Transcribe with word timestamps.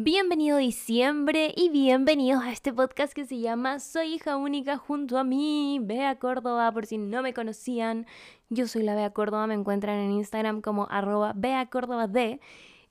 Bienvenido 0.00 0.58
diciembre 0.58 1.52
y 1.56 1.70
bienvenidos 1.70 2.44
a 2.44 2.52
este 2.52 2.72
podcast 2.72 3.12
que 3.12 3.24
se 3.24 3.40
llama 3.40 3.80
Soy 3.80 4.14
hija 4.14 4.36
única 4.36 4.78
junto 4.78 5.18
a 5.18 5.24
mí, 5.24 5.80
Bea 5.82 6.20
Córdoba, 6.20 6.70
por 6.70 6.86
si 6.86 6.98
no 6.98 7.20
me 7.20 7.34
conocían. 7.34 8.06
Yo 8.48 8.68
soy 8.68 8.84
la 8.84 8.94
Bea 8.94 9.10
Córdoba, 9.12 9.48
me 9.48 9.54
encuentran 9.54 9.98
en 9.98 10.12
Instagram 10.12 10.60
como 10.60 10.86
arroba 10.88 11.32
Bea 11.34 11.66
Córdoba 11.66 12.06
D. 12.06 12.38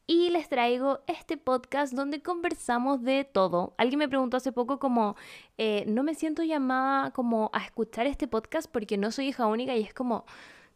Y 0.05 0.31
les 0.31 0.49
traigo 0.49 0.99
este 1.07 1.37
podcast 1.37 1.93
donde 1.93 2.21
conversamos 2.21 3.01
de 3.01 3.23
todo. 3.23 3.73
Alguien 3.77 3.99
me 3.99 4.09
preguntó 4.09 4.35
hace 4.35 4.51
poco 4.51 4.77
como, 4.77 5.15
eh, 5.57 5.85
no 5.87 6.03
me 6.03 6.13
siento 6.13 6.43
llamada 6.43 7.11
como 7.11 7.49
a 7.53 7.63
escuchar 7.63 8.05
este 8.05 8.27
podcast 8.27 8.69
porque 8.69 8.97
no 8.97 9.13
soy 9.13 9.29
hija 9.29 9.47
única 9.47 9.73
y 9.77 9.83
es 9.83 9.93
como, 9.93 10.25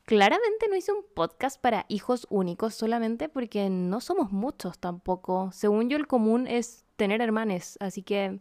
Claramente 0.06 0.68
no 0.70 0.76
hice 0.76 0.92
un 0.92 1.06
podcast 1.14 1.62
para 1.62 1.86
hijos 1.88 2.28
únicos 2.30 2.74
solamente 2.76 3.30
porque 3.30 3.70
no 3.70 4.02
somos 4.02 4.32
muchos 4.32 4.80
tampoco. 4.80 5.52
Según 5.54 5.90
yo 5.90 5.98
el 5.98 6.08
común 6.08 6.48
es 6.48 6.86
tener 6.96 7.22
hermanes, 7.22 7.78
así 7.80 8.02
que 8.02 8.40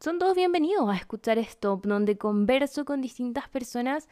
son 0.00 0.18
todos 0.18 0.34
bienvenidos 0.34 0.88
a 0.90 0.96
escuchar 0.96 1.38
esto, 1.38 1.80
donde 1.84 2.18
converso 2.18 2.84
con 2.84 3.00
distintas 3.00 3.48
personas 3.48 4.08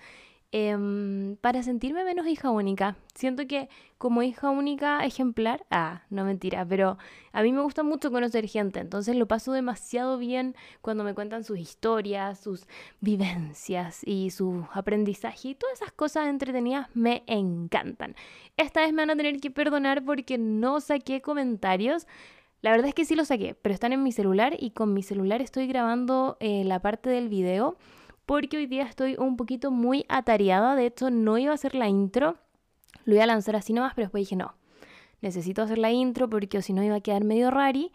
Em, 0.52 1.36
para 1.36 1.62
sentirme 1.62 2.02
menos 2.02 2.26
hija 2.26 2.50
única. 2.50 2.96
Siento 3.14 3.46
que 3.46 3.68
como 3.98 4.20
hija 4.24 4.50
única 4.50 5.04
ejemplar, 5.04 5.64
ah, 5.70 6.02
no 6.10 6.24
mentira, 6.24 6.66
pero 6.66 6.98
a 7.32 7.42
mí 7.44 7.52
me 7.52 7.60
gusta 7.62 7.84
mucho 7.84 8.10
conocer 8.10 8.48
gente, 8.48 8.80
entonces 8.80 9.14
lo 9.14 9.28
paso 9.28 9.52
demasiado 9.52 10.18
bien 10.18 10.56
cuando 10.80 11.04
me 11.04 11.14
cuentan 11.14 11.44
sus 11.44 11.56
historias, 11.60 12.40
sus 12.40 12.66
vivencias 13.00 14.00
y 14.04 14.30
su 14.30 14.66
aprendizaje 14.72 15.50
y 15.50 15.54
todas 15.54 15.80
esas 15.80 15.92
cosas 15.92 16.26
entretenidas 16.26 16.88
me 16.94 17.22
encantan. 17.28 18.16
Esta 18.56 18.80
vez 18.80 18.92
me 18.92 19.02
van 19.02 19.10
a 19.10 19.16
tener 19.16 19.40
que 19.40 19.52
perdonar 19.52 20.04
porque 20.04 20.36
no 20.36 20.80
saqué 20.80 21.20
comentarios. 21.20 22.08
La 22.60 22.72
verdad 22.72 22.88
es 22.88 22.94
que 22.94 23.04
sí 23.04 23.14
los 23.14 23.28
saqué, 23.28 23.54
pero 23.54 23.72
están 23.72 23.92
en 23.92 24.02
mi 24.02 24.10
celular 24.10 24.56
y 24.58 24.72
con 24.72 24.94
mi 24.94 25.04
celular 25.04 25.42
estoy 25.42 25.68
grabando 25.68 26.36
eh, 26.40 26.64
la 26.64 26.80
parte 26.80 27.08
del 27.08 27.28
video 27.28 27.76
porque 28.30 28.58
hoy 28.58 28.66
día 28.66 28.84
estoy 28.84 29.16
un 29.18 29.36
poquito 29.36 29.72
muy 29.72 30.06
atareada. 30.08 30.76
De 30.76 30.86
hecho, 30.86 31.10
no 31.10 31.36
iba 31.36 31.50
a 31.50 31.56
hacer 31.56 31.74
la 31.74 31.88
intro, 31.88 32.36
lo 33.04 33.14
iba 33.14 33.24
a 33.24 33.26
lanzar 33.26 33.56
así 33.56 33.72
nomás, 33.72 33.94
pero 33.96 34.04
después 34.04 34.20
dije 34.20 34.36
no. 34.36 34.54
Necesito 35.20 35.62
hacer 35.62 35.78
la 35.78 35.90
intro 35.90 36.30
porque 36.30 36.62
si 36.62 36.72
no 36.72 36.84
iba 36.84 36.94
a 36.94 37.00
quedar 37.00 37.24
medio 37.24 37.50
rari. 37.50 37.90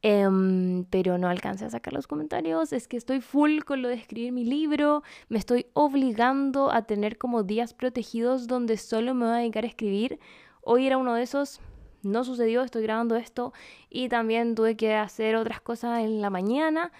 Em, 0.00 0.84
pero 0.84 1.18
no 1.18 1.26
alcancé 1.26 1.64
a 1.64 1.70
sacar 1.70 1.94
los 1.94 2.06
comentarios. 2.06 2.72
Es 2.72 2.86
que 2.86 2.96
estoy 2.96 3.20
full 3.20 3.62
con 3.66 3.82
lo 3.82 3.88
de 3.88 3.94
escribir 3.94 4.30
mi 4.30 4.44
libro. 4.44 5.02
Me 5.28 5.38
estoy 5.40 5.66
obligando 5.72 6.70
a 6.70 6.82
tener 6.82 7.18
como 7.18 7.42
días 7.42 7.74
protegidos 7.74 8.46
donde 8.46 8.76
solo 8.76 9.14
me 9.14 9.26
voy 9.26 9.34
a 9.34 9.38
dedicar 9.38 9.64
a 9.64 9.66
escribir. 9.66 10.20
Hoy 10.62 10.86
era 10.86 10.96
uno 10.96 11.14
de 11.14 11.24
esos. 11.24 11.60
No 12.04 12.22
sucedió, 12.22 12.62
estoy 12.62 12.84
grabando 12.84 13.16
esto 13.16 13.52
y 13.90 14.08
también 14.08 14.54
tuve 14.54 14.76
que 14.76 14.94
hacer 14.94 15.34
otras 15.34 15.60
cosas 15.60 16.04
en 16.04 16.20
la 16.20 16.30
mañana. 16.30 16.92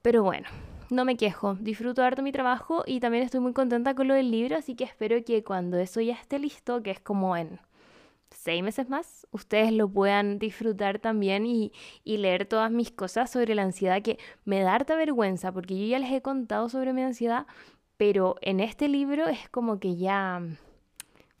Pero 0.00 0.22
bueno, 0.22 0.48
no 0.90 1.04
me 1.04 1.16
quejo, 1.16 1.54
disfruto 1.60 2.02
harto 2.02 2.22
mi 2.22 2.32
trabajo 2.32 2.84
y 2.86 3.00
también 3.00 3.24
estoy 3.24 3.40
muy 3.40 3.52
contenta 3.52 3.94
con 3.94 4.08
lo 4.08 4.14
del 4.14 4.30
libro, 4.30 4.56
así 4.56 4.74
que 4.74 4.84
espero 4.84 5.22
que 5.24 5.42
cuando 5.42 5.78
eso 5.78 6.00
ya 6.00 6.14
esté 6.14 6.38
listo, 6.38 6.82
que 6.82 6.90
es 6.90 7.00
como 7.00 7.36
en 7.36 7.60
seis 8.30 8.62
meses 8.62 8.88
más, 8.88 9.26
ustedes 9.32 9.72
lo 9.72 9.88
puedan 9.88 10.38
disfrutar 10.38 10.98
también 10.98 11.46
y, 11.46 11.72
leer 12.04 12.46
todas 12.46 12.70
mis 12.70 12.90
cosas 12.90 13.30
sobre 13.30 13.54
la 13.54 13.62
ansiedad 13.62 14.02
que 14.02 14.18
me 14.44 14.60
da 14.60 14.74
harta 14.74 14.96
vergüenza, 14.96 15.52
porque 15.52 15.78
yo 15.78 15.86
ya 15.86 15.98
les 15.98 16.12
he 16.12 16.22
contado 16.22 16.68
sobre 16.68 16.92
mi 16.92 17.02
ansiedad, 17.02 17.46
pero 17.96 18.36
en 18.42 18.60
este 18.60 18.88
libro 18.88 19.26
es 19.26 19.48
como 19.48 19.80
que 19.80 19.96
ya 19.96 20.42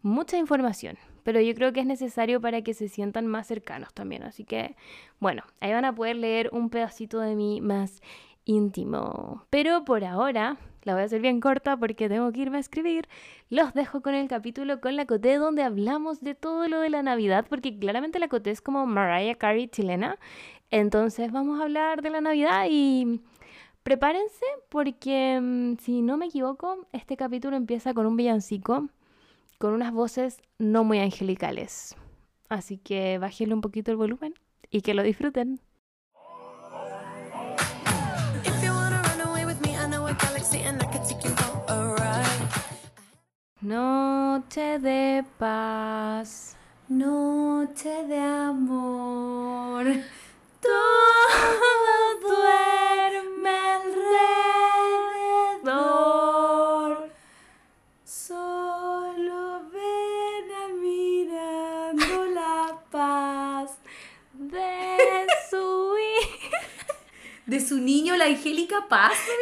mucha 0.02 0.38
información, 0.38 0.96
pero 1.22 1.40
yo 1.40 1.54
creo 1.54 1.72
que 1.72 1.80
es 1.80 1.86
necesario 1.86 2.40
para 2.40 2.62
que 2.62 2.74
se 2.74 2.88
sientan 2.88 3.26
más 3.26 3.46
cercanos 3.46 3.92
también. 3.92 4.22
Así 4.22 4.44
que, 4.44 4.76
bueno, 5.18 5.42
ahí 5.60 5.72
van 5.72 5.84
a 5.84 5.94
poder 5.94 6.16
leer 6.16 6.50
un 6.52 6.70
pedacito 6.70 7.20
de 7.20 7.34
mí 7.34 7.60
más 7.60 8.00
íntimo. 8.46 9.44
Pero 9.50 9.84
por 9.84 10.04
ahora, 10.04 10.56
la 10.84 10.94
voy 10.94 11.02
a 11.02 11.04
hacer 11.04 11.20
bien 11.20 11.40
corta 11.40 11.76
porque 11.76 12.08
tengo 12.08 12.32
que 12.32 12.40
irme 12.40 12.56
a 12.56 12.60
escribir. 12.60 13.08
Los 13.50 13.74
dejo 13.74 14.00
con 14.00 14.14
el 14.14 14.28
capítulo 14.28 14.80
con 14.80 14.96
la 14.96 15.04
Coté 15.04 15.36
donde 15.36 15.62
hablamos 15.62 16.22
de 16.22 16.34
todo 16.34 16.66
lo 16.68 16.80
de 16.80 16.88
la 16.88 17.02
Navidad, 17.02 17.44
porque 17.48 17.78
claramente 17.78 18.18
la 18.18 18.28
Coté 18.28 18.50
es 18.52 18.62
como 18.62 18.86
Mariah 18.86 19.34
Carey 19.34 19.68
chilena. 19.68 20.18
Entonces 20.70 21.30
vamos 21.30 21.60
a 21.60 21.64
hablar 21.64 22.00
de 22.00 22.10
la 22.10 22.22
Navidad 22.22 22.66
y 22.70 23.20
prepárense 23.82 24.46
porque 24.68 25.38
mm, 25.40 25.76
si 25.82 26.00
no 26.00 26.16
me 26.16 26.26
equivoco, 26.26 26.86
este 26.92 27.16
capítulo 27.16 27.56
empieza 27.56 27.92
con 27.92 28.06
un 28.06 28.16
villancico 28.16 28.88
con 29.58 29.72
unas 29.72 29.92
voces 29.92 30.42
no 30.58 30.84
muy 30.84 30.98
angelicales. 30.98 31.96
Así 32.48 32.78
que 32.78 33.18
bájenle 33.18 33.54
un 33.54 33.60
poquito 33.60 33.90
el 33.90 33.96
volumen 33.96 34.34
y 34.70 34.82
que 34.82 34.94
lo 34.94 35.02
disfruten. 35.02 35.60
Noche 43.66 44.78
de 44.78 45.24
paz, 45.40 46.54
noche 46.88 48.04
de 48.04 48.16
amor, 48.16 49.84
todo 50.62 52.20
duerme 52.20 53.58
alrededor. 55.64 57.10
Solo 58.04 59.62
ven 59.72 60.48
a 60.62 60.68
mirando 60.80 62.26
la 62.26 62.62
paz 62.88 63.78
de 64.32 65.26
su 65.50 65.96
de 67.46 67.58
su 67.60 67.78
niño, 67.78 68.14
la 68.16 68.26
Angélica 68.26 68.86
Paz. 68.88 69.18
Me 69.26 69.34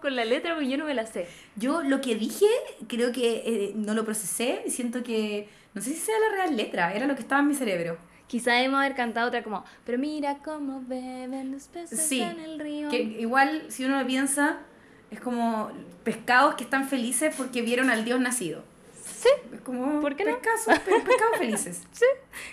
con 0.00 0.16
la 0.16 0.24
letra, 0.24 0.54
pero 0.56 0.68
yo 0.68 0.76
no 0.78 0.84
me 0.84 0.94
la 0.94 1.06
sé. 1.06 1.26
Yo 1.56 1.82
lo 1.82 2.00
que 2.00 2.14
dije, 2.14 2.46
creo 2.88 3.12
que 3.12 3.42
eh, 3.46 3.72
no 3.74 3.94
lo 3.94 4.04
procesé. 4.04 4.62
Siento 4.68 5.02
que. 5.02 5.48
No 5.74 5.80
sé 5.80 5.90
si 5.90 5.96
sea 5.96 6.14
la 6.18 6.36
real 6.36 6.56
letra, 6.56 6.92
era 6.94 7.06
lo 7.06 7.14
que 7.14 7.20
estaba 7.20 7.40
en 7.40 7.48
mi 7.48 7.54
cerebro. 7.54 7.96
Quizá 8.26 8.52
debemos 8.52 8.78
haber 8.80 8.94
cantado 8.94 9.26
otra 9.26 9.42
como, 9.42 9.64
pero 9.84 9.98
mira 9.98 10.38
cómo 10.44 10.82
beben 10.86 11.50
los 11.50 11.64
peces 11.64 12.12
en 12.12 12.38
el 12.38 12.60
río. 12.60 12.88
Que 12.88 13.02
igual, 13.02 13.64
si 13.68 13.84
uno 13.84 14.00
lo 14.00 14.06
piensa, 14.06 14.58
es 15.10 15.20
como 15.20 15.70
pescados 16.04 16.54
que 16.54 16.62
están 16.64 16.88
felices 16.88 17.34
porque 17.36 17.62
vieron 17.62 17.90
al 17.90 18.04
Dios 18.04 18.20
nacido. 18.20 18.62
Sí. 19.04 19.28
Es 19.52 19.60
como 19.62 20.00
¿Por 20.00 20.14
qué 20.16 20.24
no? 20.24 20.38
pescados, 20.38 20.78
pescados 20.84 21.38
felices. 21.38 21.82
Sí. 21.92 22.04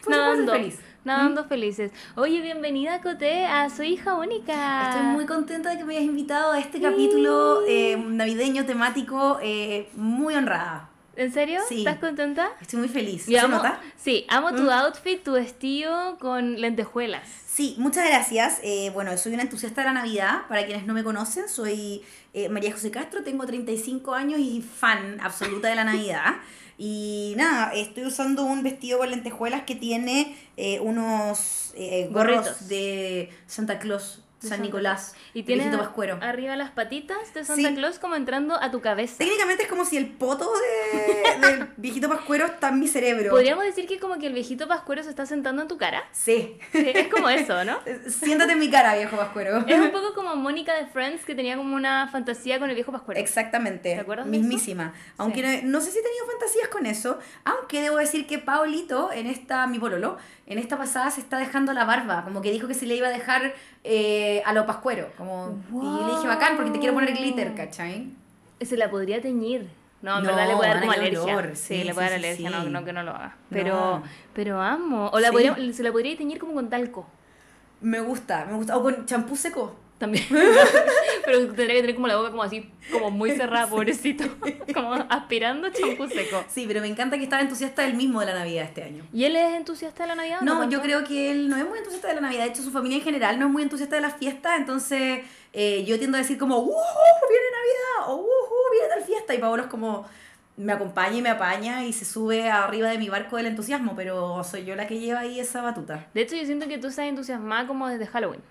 Nadando. 0.07 0.53
Feliz. 0.53 0.79
Nadando 1.07 1.45
felices. 1.45 1.93
Oye, 2.17 2.41
bienvenida, 2.41 3.01
Coté, 3.01 3.45
a 3.45 3.69
Soy 3.69 3.93
Hija 3.93 4.15
Única. 4.15 4.89
Estoy 4.89 5.05
muy 5.05 5.25
contenta 5.25 5.69
de 5.69 5.77
que 5.77 5.85
me 5.85 5.95
hayas 5.95 6.03
invitado 6.03 6.51
a 6.51 6.59
este 6.59 6.81
capítulo 6.81 7.61
eh, 7.65 7.95
navideño 7.95 8.65
temático, 8.65 9.39
eh, 9.41 9.87
muy 9.95 10.35
honrada. 10.35 10.89
¿En 11.15 11.31
serio? 11.31 11.61
Sí. 11.69 11.79
¿Estás 11.79 11.99
contenta? 11.99 12.49
Estoy 12.59 12.79
muy 12.79 12.89
feliz. 12.89 13.23
¿Se 13.23 13.47
nota? 13.47 13.79
Sí, 13.95 14.25
amo 14.27 14.53
tu 14.53 14.63
mm. 14.63 14.69
outfit, 14.69 15.23
tu 15.23 15.31
vestido 15.31 16.17
con 16.19 16.59
lentejuelas. 16.59 17.25
Sí, 17.47 17.75
muchas 17.77 18.05
gracias. 18.05 18.59
Eh, 18.61 18.91
bueno, 18.93 19.17
soy 19.17 19.33
una 19.33 19.43
entusiasta 19.43 19.81
de 19.81 19.87
la 19.87 19.93
Navidad. 19.93 20.41
Para 20.49 20.65
quienes 20.65 20.85
no 20.85 20.93
me 20.93 21.05
conocen, 21.05 21.47
soy 21.47 22.03
eh, 22.33 22.49
María 22.49 22.73
José 22.73 22.91
Castro, 22.91 23.23
tengo 23.23 23.45
35 23.45 24.13
años 24.13 24.41
y 24.41 24.61
fan 24.61 25.21
absoluta 25.21 25.69
de 25.69 25.75
la 25.75 25.85
Navidad. 25.85 26.35
Y 26.77 27.33
nada, 27.37 27.71
estoy 27.73 28.05
usando 28.05 28.43
un 28.43 28.61
vestido 28.63 28.99
con 28.99 29.09
lentejuelas 29.09 29.63
que 29.63 29.75
tiene 29.75 30.35
eh, 30.57 30.79
unos 30.79 31.73
gorros 32.11 32.67
de 32.67 33.29
Santa 33.47 33.79
Claus 33.79 34.23
San 34.39 34.61
Nicolás. 34.61 35.15
Y 35.33 35.43
tiene 35.43 35.71
arriba 36.21 36.55
las 36.55 36.71
patitas 36.71 37.33
de 37.33 37.43
Santa 37.43 37.73
Claus 37.73 37.99
como 37.99 38.15
entrando 38.15 38.61
a 38.61 38.71
tu 38.71 38.81
cabeza. 38.81 39.17
Técnicamente 39.17 39.63
es 39.63 39.69
como 39.69 39.85
si 39.85 39.97
el 39.97 40.07
poto 40.07 40.49
de, 40.53 41.47
del 41.47 41.69
viejito 41.77 42.09
pascuero 42.09 42.45
está 42.45 42.69
en 42.69 42.79
mi 42.79 42.87
cerebro. 42.87 43.31
¿Podríamos 43.31 43.63
decir 43.65 43.87
que 43.87 43.99
como 43.99 44.17
que 44.17 44.27
el 44.27 44.33
viejito 44.33 44.67
pascuero 44.67 45.03
se 45.03 45.09
está 45.09 45.25
sentando 45.25 45.61
en 45.61 45.67
tu 45.67 45.77
cara? 45.77 46.03
Sí. 46.11 46.57
es 46.73 47.07
como 47.07 47.29
eso, 47.29 47.63
¿no? 47.65 47.79
Siéntate 48.07 48.53
en 48.53 48.59
mi 48.59 48.69
cara, 48.69 48.95
viejo 48.95 49.17
pascuero. 49.17 49.65
Es 49.67 49.79
un 49.79 49.91
poco 49.91 50.13
como 50.13 50.35
Mónica 50.35 50.75
de 50.75 50.85
Friends 50.87 51.25
que 51.25 51.35
tenía 51.35 51.57
como 51.57 51.75
una 51.75 52.07
fantasía 52.09 52.59
con 52.59 52.69
el 52.69 52.75
viejo 52.75 52.91
pascuero. 52.91 53.19
Exactamente. 53.19 53.95
¿Te 53.95 53.99
acuerdas? 53.99 54.27
Mismísima. 54.27 54.93
Aunque 55.17 55.61
no, 55.63 55.81
sé 55.81 55.91
si 55.91 55.99
he 55.99 56.03
tenido 56.03 56.25
fantasías 56.25 56.67
con 56.67 56.85
eso, 56.85 57.19
aunque 57.43 57.81
debo 57.81 57.97
decir 57.97 58.27
que 58.27 58.39
Paulito 58.39 59.11
en 59.11 59.27
esta, 59.27 59.67
mi 59.67 59.79
pololo, 59.79 60.17
en 60.45 60.59
esta 60.59 60.77
pasada 60.77 61.11
se 61.11 61.21
está 61.21 61.37
dejando 61.37 61.73
la 61.73 61.85
barba, 61.85 62.23
como 62.23 62.41
que 62.41 62.51
dijo 62.51 62.67
que 62.67 62.73
se 62.73 62.85
le 62.85 62.95
iba 62.95 63.07
a 63.07 63.11
dejar 63.11 63.53
eh, 63.87 64.43
a 64.45 64.53
lo 64.53 64.65
pascuero, 64.65 65.09
como, 65.17 65.57
y 65.71 66.05
le 66.07 66.15
dije 66.15 66.27
bacán 66.27 66.55
porque 66.57 66.71
te 66.71 66.79
quiero 66.79 66.93
poner 66.93 67.13
glitter, 67.13 67.55
¿cachai? 67.55 68.09
Se 68.61 68.75
la 68.77 68.89
podría 68.89 69.21
teñir. 69.21 69.69
No, 70.01 70.17
en 70.17 70.23
No, 70.23 70.29
verdad 70.29 70.47
le 70.47 70.55
puede 70.55 70.69
dar 70.69 70.79
como 70.79 70.91
alergia. 70.91 71.55
Sí, 71.55 71.77
Sí, 71.79 71.83
le 71.83 71.93
puede 71.93 72.09
dar 72.09 72.19
sí, 72.19 72.25
alergia, 72.25 72.49
sí. 72.49 72.55
No, 72.55 72.69
no 72.69 72.85
que 72.85 72.93
no 72.93 73.03
lo 73.03 73.11
haga. 73.11 73.35
Pero, 73.49 73.73
No. 73.75 74.03
pero 74.33 74.61
amo. 74.61 75.09
O 75.11 75.19
la 75.19 75.27
Sí. 75.29 75.33
podría- 75.33 75.73
se 75.73 75.81
la 75.83 75.91
podría 75.91 76.15
teñir 76.17 76.37
como 76.39 76.53
con 76.53 76.69
talco. 76.69 77.07
Me 77.81 77.99
gusta, 77.99 78.45
me 78.45 78.53
gusta. 78.57 78.77
O 78.77 78.83
con 78.83 79.05
champú 79.05 79.35
seco. 79.35 79.75
También. 79.97 80.25
pero 81.25 81.39
tendría 81.47 81.75
que 81.75 81.81
tener 81.81 81.95
como 81.95 82.07
la 82.07 82.17
boca 82.17 82.29
como 82.29 82.43
así, 82.43 82.71
como 82.91 83.09
muy 83.09 83.31
cerrada, 83.31 83.67
pobrecito. 83.67 84.25
como 84.73 84.93
aspirando 84.93 85.69
champú 85.69 86.07
seco. 86.07 86.43
Sí, 86.47 86.65
pero 86.67 86.81
me 86.81 86.87
encanta 86.87 87.17
que 87.17 87.23
estaba 87.23 87.41
entusiasta 87.41 87.81
del 87.81 87.95
mismo 87.95 88.19
de 88.19 88.27
la 88.27 88.35
Navidad 88.35 88.65
este 88.65 88.83
año. 88.83 89.05
¿Y 89.11 89.25
él 89.25 89.35
es 89.35 89.55
entusiasta 89.55 90.03
de 90.03 90.09
la 90.09 90.15
Navidad? 90.15 90.41
No, 90.41 90.69
yo 90.69 90.81
creo 90.81 91.03
que 91.03 91.31
él 91.31 91.49
no 91.49 91.57
es 91.57 91.67
muy 91.67 91.79
entusiasta 91.79 92.09
de 92.09 92.15
la 92.15 92.21
Navidad. 92.21 92.43
De 92.43 92.49
hecho, 92.51 92.61
su 92.61 92.71
familia 92.71 92.97
en 92.97 93.03
general 93.03 93.39
no 93.39 93.47
es 93.47 93.51
muy 93.51 93.63
entusiasta 93.63 93.95
de 93.95 94.01
las 94.03 94.15
fiestas. 94.15 94.53
Entonces, 94.57 95.21
eh, 95.53 95.83
yo 95.85 95.97
tiendo 95.97 96.17
a 96.17 96.21
decir 96.21 96.37
como, 96.37 96.59
¡Woohoo! 96.59 97.27
¡Viene 97.29 97.45
Navidad! 97.51 98.13
o 98.13 98.15
¡Woohoo! 98.17 98.71
¡Viene 98.71 98.87
tal 98.87 99.03
fiesta! 99.03 99.33
Y 99.33 99.39
Paolo 99.39 99.63
es 99.63 99.69
como, 99.69 100.07
me 100.55 100.73
acompaña 100.73 101.17
y 101.17 101.21
me 101.21 101.29
apaña 101.29 101.85
y 101.85 101.93
se 101.93 102.05
sube 102.05 102.49
arriba 102.49 102.89
de 102.89 102.99
mi 102.99 103.09
barco 103.09 103.37
del 103.37 103.47
entusiasmo. 103.47 103.95
Pero 103.95 104.43
soy 104.43 104.63
yo 104.63 104.75
la 104.75 104.87
que 104.87 104.99
lleva 104.99 105.21
ahí 105.21 105.39
esa 105.39 105.61
batuta. 105.61 106.07
De 106.13 106.21
hecho, 106.21 106.35
yo 106.35 106.45
siento 106.45 106.67
que 106.67 106.77
tú 106.77 106.87
estás 106.87 107.05
entusiasmada 107.05 107.67
como 107.67 107.87
desde 107.87 108.05
Halloween. 108.05 108.41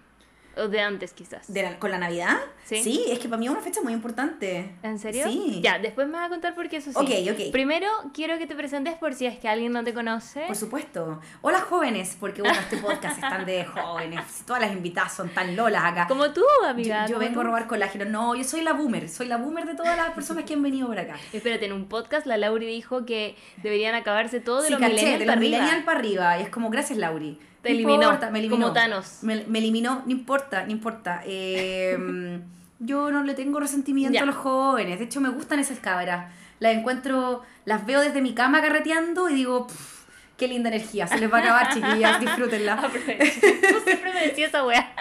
O 0.56 0.68
de 0.68 0.80
antes, 0.80 1.12
quizás. 1.12 1.52
¿De 1.52 1.62
la- 1.62 1.78
¿Con 1.78 1.90
la 1.90 1.98
Navidad? 1.98 2.36
Sí. 2.64 3.04
es 3.08 3.18
que 3.18 3.28
para 3.28 3.38
mí 3.38 3.46
es 3.46 3.52
una 3.52 3.60
fecha 3.60 3.80
muy 3.82 3.92
importante. 3.92 4.74
¿En 4.82 4.98
serio? 4.98 5.24
Sí. 5.28 5.60
Ya, 5.62 5.78
después 5.78 6.06
me 6.08 6.14
vas 6.14 6.26
a 6.26 6.28
contar 6.30 6.54
por 6.54 6.68
qué 6.68 6.78
eso 6.78 6.90
sí. 6.92 6.96
Ok, 6.98 7.34
ok. 7.38 7.52
Primero, 7.52 7.86
quiero 8.14 8.38
que 8.38 8.46
te 8.46 8.54
presentes 8.56 8.94
por 8.94 9.14
si 9.14 9.26
es 9.26 9.38
que 9.38 9.48
alguien 9.48 9.72
no 9.72 9.84
te 9.84 9.92
conoce. 9.92 10.44
Por 10.46 10.56
supuesto. 10.56 11.20
Hola 11.42 11.60
jóvenes, 11.60 12.16
porque 12.18 12.40
bueno, 12.42 12.58
este 12.58 12.78
podcast 12.78 13.16
están 13.22 13.44
de 13.44 13.64
jóvenes. 13.66 14.20
Todas 14.46 14.62
las 14.62 14.72
invitadas 14.72 15.14
son 15.14 15.28
tan 15.28 15.54
lolas 15.56 15.84
acá. 15.84 16.06
Como 16.08 16.30
tú, 16.32 16.42
amiga. 16.66 17.06
Yo, 17.06 17.14
yo 17.14 17.18
vengo 17.18 17.40
a 17.40 17.42
tú. 17.42 17.48
robar 17.48 17.66
colágeno. 17.66 18.04
No, 18.06 18.34
yo 18.34 18.42
soy 18.44 18.62
la 18.62 18.72
boomer. 18.72 19.08
Soy 19.08 19.26
la 19.26 19.36
boomer 19.36 19.66
de 19.66 19.74
todas 19.74 19.96
las 19.96 20.10
personas 20.12 20.44
que 20.44 20.54
han 20.54 20.62
venido 20.62 20.88
por 20.88 20.98
acá. 20.98 21.16
Espérate, 21.32 21.66
en 21.66 21.72
un 21.74 21.86
podcast 21.86 22.26
la 22.26 22.36
Lauri 22.38 22.66
dijo 22.66 23.04
que 23.04 23.36
deberían 23.62 23.94
acabarse 23.94 24.40
todo 24.40 24.62
de 24.62 24.68
Sí, 24.68 24.72
los 24.72 24.80
caché, 24.80 24.94
millennials 24.94 25.18
de 25.20 25.26
para 25.26 25.36
los 25.36 25.44
arriba. 25.44 25.58
millennial 25.60 25.84
para 25.84 25.98
arriba. 25.98 26.38
Y 26.40 26.42
es 26.44 26.48
como, 26.48 26.70
gracias, 26.70 26.98
Lauri. 26.98 27.38
Te 27.66 27.72
No 27.72 27.78
eliminó, 27.78 28.02
importa, 28.04 28.30
me 28.30 28.38
eliminó. 28.38 28.60
como 28.62 28.72
Thanos. 28.74 29.18
Me, 29.22 29.44
me 29.46 29.58
eliminó, 29.58 30.02
no 30.06 30.10
importa, 30.12 30.64
no 30.64 30.70
importa. 30.72 31.22
Eh, 31.24 32.40
yo 32.78 33.10
no 33.10 33.22
le 33.22 33.34
tengo 33.34 33.60
resentimiento 33.60 34.14
Ya. 34.14 34.22
a 34.22 34.26
los 34.26 34.36
jóvenes. 34.36 34.98
De 34.98 35.04
hecho, 35.06 35.20
me 35.20 35.28
gustan 35.30 35.58
esas 35.58 35.78
cabras. 35.80 36.32
Las 36.58 36.74
encuentro, 36.74 37.42
las 37.64 37.84
veo 37.86 38.00
desde 38.00 38.22
mi 38.22 38.34
cama 38.34 38.60
carreteando 38.62 39.28
y 39.28 39.34
digo, 39.34 39.66
"Pff, 39.66 40.04
qué 40.38 40.48
linda 40.48 40.68
energía. 40.68 41.06
Se 41.06 41.18
les 41.18 41.32
va 41.32 41.38
a 41.38 41.40
acabar, 41.40 41.74
chiquillas, 41.74 42.20
disfrútenla. 42.20 42.80
Tú 42.82 43.80
siempre 43.84 44.12
me 44.14 44.20
decías 44.26 44.48
esa 44.48 44.64
weá. 44.64 44.92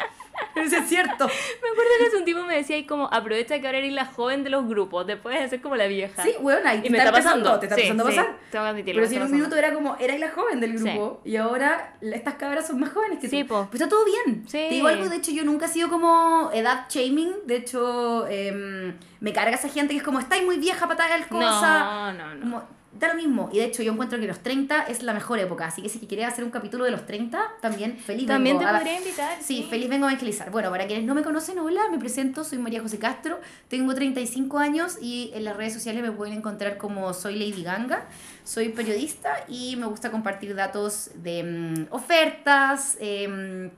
Eso 0.66 0.78
es 0.78 0.88
cierto. 0.88 1.26
Me 1.28 1.70
acuerdo 1.70 1.92
que 2.00 2.06
hace 2.08 2.18
un 2.18 2.26
tipo 2.26 2.44
me 2.44 2.56
decía 2.56 2.76
ahí 2.76 2.86
como 2.86 3.08
aprovecha 3.12 3.60
que 3.60 3.66
ahora 3.68 3.80
eres 3.80 3.94
la 3.94 4.06
joven 4.06 4.44
de 4.44 4.50
los 4.50 4.68
grupos, 4.68 5.06
después 5.06 5.40
de 5.40 5.50
ser 5.50 5.62
como 5.62 5.76
la 5.76 5.88
vieja. 5.88 6.24
Sí, 6.24 6.34
bueno, 6.42 6.62
ahí 6.70 6.82
te 6.82 6.88
Y 6.88 6.90
me 6.92 6.98
está 6.98 7.12
pasando. 7.12 7.60
Te 7.60 7.66
está 7.66 7.76
Sí, 7.76 7.82
sí, 7.84 7.90
a 7.90 7.96
pasar. 8.04 8.38
tengo 8.52 8.64
que 8.66 8.70
admitirlo, 8.70 9.02
Pero 9.02 9.10
si 9.10 9.16
en 9.16 9.22
está 9.22 9.26
un 9.26 9.32
pasando. 9.32 9.36
minuto 9.38 9.56
era 9.58 9.74
como, 9.74 9.96
era 10.00 10.18
la 10.18 10.30
joven 10.32 10.60
del 10.60 10.78
grupo. 10.80 11.22
Y 11.26 11.36
ahora 11.36 11.96
estas 12.02 12.36
cabras 12.36 12.68
son 12.68 12.80
más 12.80 12.92
jóvenes 12.92 13.20
que 13.20 13.28
Sí, 13.30 13.44
tú. 13.44 13.50
po. 13.50 13.68
Pero 13.72 13.84
está 13.86 13.90
todo 13.90 14.06
bien. 14.06 14.44
Sí. 14.48 14.58
Te 14.70 14.76
digo 14.76 14.88
algo, 14.88 15.10
de 15.10 15.18
hecho, 15.18 15.32
yo 15.32 15.44
nunca 15.44 15.66
he 15.66 15.70
sido 15.70 15.90
como 15.90 16.50
edad 16.54 16.86
shaming. 16.90 17.34
De 17.46 17.58
hecho, 17.58 18.26
em, 18.28 18.96
me 19.20 19.34
carga 19.34 19.56
esa 19.56 19.70
gente 19.70 19.94
que 19.94 19.98
es 19.98 20.04
como, 20.04 20.20
estáis 20.20 20.44
muy 20.44 20.58
vieja 20.58 20.88
para 20.88 21.08
tal 21.08 21.28
cosa. 21.28 21.84
No, 21.84 22.14
no, 22.14 22.36
no. 22.36 22.42
Como, 22.42 22.64
da 23.00 23.10
lo 23.10 23.16
mismo. 23.16 23.50
Y 23.52 23.58
de 23.60 23.66
hecho, 23.66 23.84
yo 23.84 23.92
encuentro 23.92 24.20
que 24.20 24.26
los 24.28 24.40
30 24.40 24.84
es 24.84 25.04
la 25.04 25.14
mejor 25.14 25.38
época. 25.40 25.66
Así 25.68 25.82
que 25.82 25.90
si 25.90 26.00
quieres 26.00 26.28
hacer 26.28 26.44
un 26.44 26.50
capítulo 26.52 26.86
de 26.86 26.92
los 26.92 27.06
30, 27.06 27.42
también 27.62 27.98
feliz 27.98 28.26
También 28.26 28.58
vengo 28.58 28.70
te 28.70 28.76
a- 28.76 28.80
podría 28.80 28.98
invitar. 28.98 29.38
Sí, 29.42 29.68
feliz 29.70 29.90
vengo 29.90 30.06
a 30.06 30.12
evangelizar. 30.12 30.50
Bueno, 30.52 30.70
para 30.72 30.88
quienes 30.88 31.06
no 31.06 31.14
me 31.14 31.22
conocen, 31.22 31.60
hola, 31.60 31.82
me 31.92 32.00
presento, 32.00 32.44
soy 32.44 32.58
María 32.58 32.82
José 32.82 32.98
Castro, 33.00 33.40
tengo 33.68 33.94
35 33.94 34.58
años 34.60 34.98
y 35.02 35.32
en 35.34 35.44
las 35.44 35.56
redes 35.58 35.74
sociales 35.74 36.02
me 36.04 36.12
pueden 36.12 36.34
encontrar 36.36 36.78
como 36.78 37.14
soy 37.14 37.36
Lady 37.38 37.64
Ganga. 37.64 38.06
Soy 38.46 38.70
periodista 38.70 39.44
y 39.48 39.76
me 39.76 39.88
gusta 39.88 40.12
compartir 40.12 40.56
datos 40.56 41.10
de 41.16 41.44
mm, 41.44 41.94
ofertas, 41.94 42.98
em, 43.00 43.72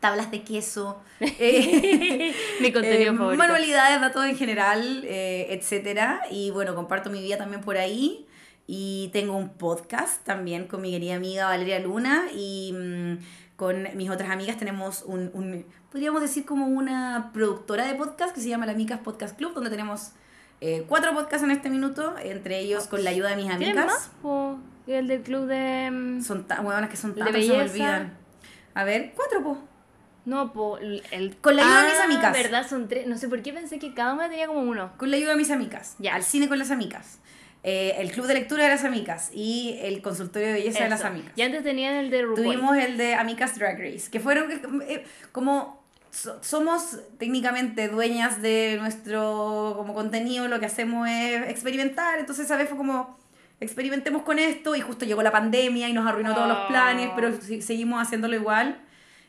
tablas 0.00 0.30
de 0.30 0.42
queso, 0.42 1.00
eh, 1.20 2.34
Mi 2.60 2.72
contenido 2.72 3.12
eh, 3.12 3.16
favorito. 3.16 3.38
manualidades, 3.38 4.00
datos 4.00 4.24
en 4.26 4.36
general, 4.36 5.02
eh, 5.04 5.46
etcétera. 5.50 6.22
Y 6.30 6.50
bueno, 6.50 6.74
comparto 6.74 7.10
mi 7.10 7.20
vida 7.22 7.36
también 7.38 7.62
por 7.62 7.76
ahí. 7.76 8.24
Y 8.70 9.08
tengo 9.14 9.34
un 9.34 9.48
podcast 9.48 10.22
también 10.24 10.66
con 10.68 10.82
mi 10.82 10.90
querida 10.90 11.14
amiga 11.16 11.46
Valeria 11.46 11.78
Luna 11.78 12.24
y 12.34 12.74
mm, 12.74 13.56
con 13.56 13.88
mis 13.96 14.10
otras 14.10 14.28
amigas 14.30 14.58
tenemos 14.58 15.04
un, 15.06 15.30
un- 15.32 15.64
podríamos 15.90 16.20
decir 16.20 16.44
como 16.44 16.66
una 16.66 17.30
productora 17.32 17.86
de 17.86 17.94
podcast 17.94 18.34
que 18.34 18.42
se 18.42 18.50
llama 18.50 18.66
La 18.66 18.74
Micas 18.74 19.00
Podcast 19.00 19.38
Club, 19.38 19.54
donde 19.54 19.70
tenemos 19.70 20.10
eh, 20.60 20.84
cuatro 20.86 21.14
podcasts 21.14 21.42
en 21.44 21.50
este 21.50 21.70
minuto, 21.70 22.14
entre 22.22 22.58
ellos 22.58 22.86
con 22.88 23.02
la 23.04 23.08
ayuda 23.10 23.30
de 23.30 23.36
mis 23.36 23.46
¿Tienes 23.46 23.68
amigas. 23.68 24.10
más? 24.22 24.58
¿Y 24.86 24.92
el 24.92 25.06
del 25.08 25.22
club 25.22 25.46
de... 25.46 25.90
mm, 25.90 26.20
Son 26.22 26.46
tan 26.46 26.62
buenas 26.62 26.90
que 26.90 26.96
son 26.98 27.14
que 27.14 27.24
se 27.24 27.48
me 27.48 27.62
olvidan. 27.62 28.18
A 28.74 28.84
ver, 28.84 29.12
cuatro, 29.16 29.42
po. 29.42 29.58
No, 30.26 30.52
po, 30.52 30.76
el... 30.76 31.02
el- 31.10 31.36
Con 31.38 31.56
la 31.56 31.62
ayuda 31.62 31.82
de 31.84 31.88
mis 31.88 31.98
Ah, 32.00 32.04
amigas. 32.04 32.32
verdad, 32.34 32.68
son 32.68 32.86
tres. 32.86 33.06
No 33.06 33.16
sé 33.16 33.28
por 33.30 33.40
qué 33.40 33.52
pensé 33.54 33.78
que 33.78 33.94
cada 33.94 34.12
una 34.12 34.28
tenía 34.28 34.46
como 34.46 34.60
uno. 34.60 34.92
Con 34.98 35.10
la 35.10 35.16
ayuda 35.16 35.30
de 35.30 35.36
mis 35.36 35.50
amigas. 35.50 35.96
Ya. 35.98 36.14
Al 36.14 36.22
cine 36.22 36.48
con 36.48 36.58
las 36.58 36.70
amigas. 36.70 37.18
Eh, 37.64 37.96
el 37.98 38.12
club 38.12 38.26
de 38.26 38.34
lectura 38.34 38.62
de 38.64 38.70
las 38.70 38.84
amigas. 38.84 39.30
Y 39.34 39.78
el 39.82 40.00
consultorio 40.00 40.48
de 40.48 40.54
belleza 40.54 40.84
de 40.84 40.90
las 40.90 41.00
Eso. 41.00 41.08
amigas. 41.08 41.32
Y 41.36 41.42
antes 41.42 41.62
tenían 41.64 41.94
el 41.94 42.10
de 42.10 42.22
RuPaul. 42.22 42.44
Tuvimos 42.46 42.76
el 42.76 42.96
de 42.96 43.14
Amicas 43.14 43.58
Drag 43.58 43.78
Race. 43.78 44.10
Que 44.10 44.20
fueron 44.20 44.50
eh, 44.88 45.04
como. 45.32 45.82
so- 46.10 46.38
somos 46.42 47.00
técnicamente 47.18 47.88
dueñas 47.88 48.40
de 48.40 48.76
nuestro 48.80 49.74
como 49.76 49.92
contenido, 49.92 50.48
lo 50.48 50.58
que 50.60 50.66
hacemos 50.66 51.06
es 51.08 51.48
experimentar, 51.50 52.18
entonces 52.18 52.46
esa 52.46 52.56
vez 52.56 52.68
fue 52.68 52.78
como 52.78 53.18
experimentemos 53.60 54.22
con 54.22 54.38
esto 54.38 54.74
y 54.74 54.80
justo 54.80 55.04
llegó 55.04 55.22
la 55.22 55.32
pandemia 55.32 55.88
y 55.88 55.92
nos 55.92 56.06
arruinó 56.06 56.32
todos 56.34 56.48
los 56.48 56.56
Oh. 56.64 56.68
planes, 56.68 57.10
pero 57.14 57.32
si- 57.40 57.60
seguimos 57.60 58.00
haciéndolo 58.00 58.34
igual 58.36 58.80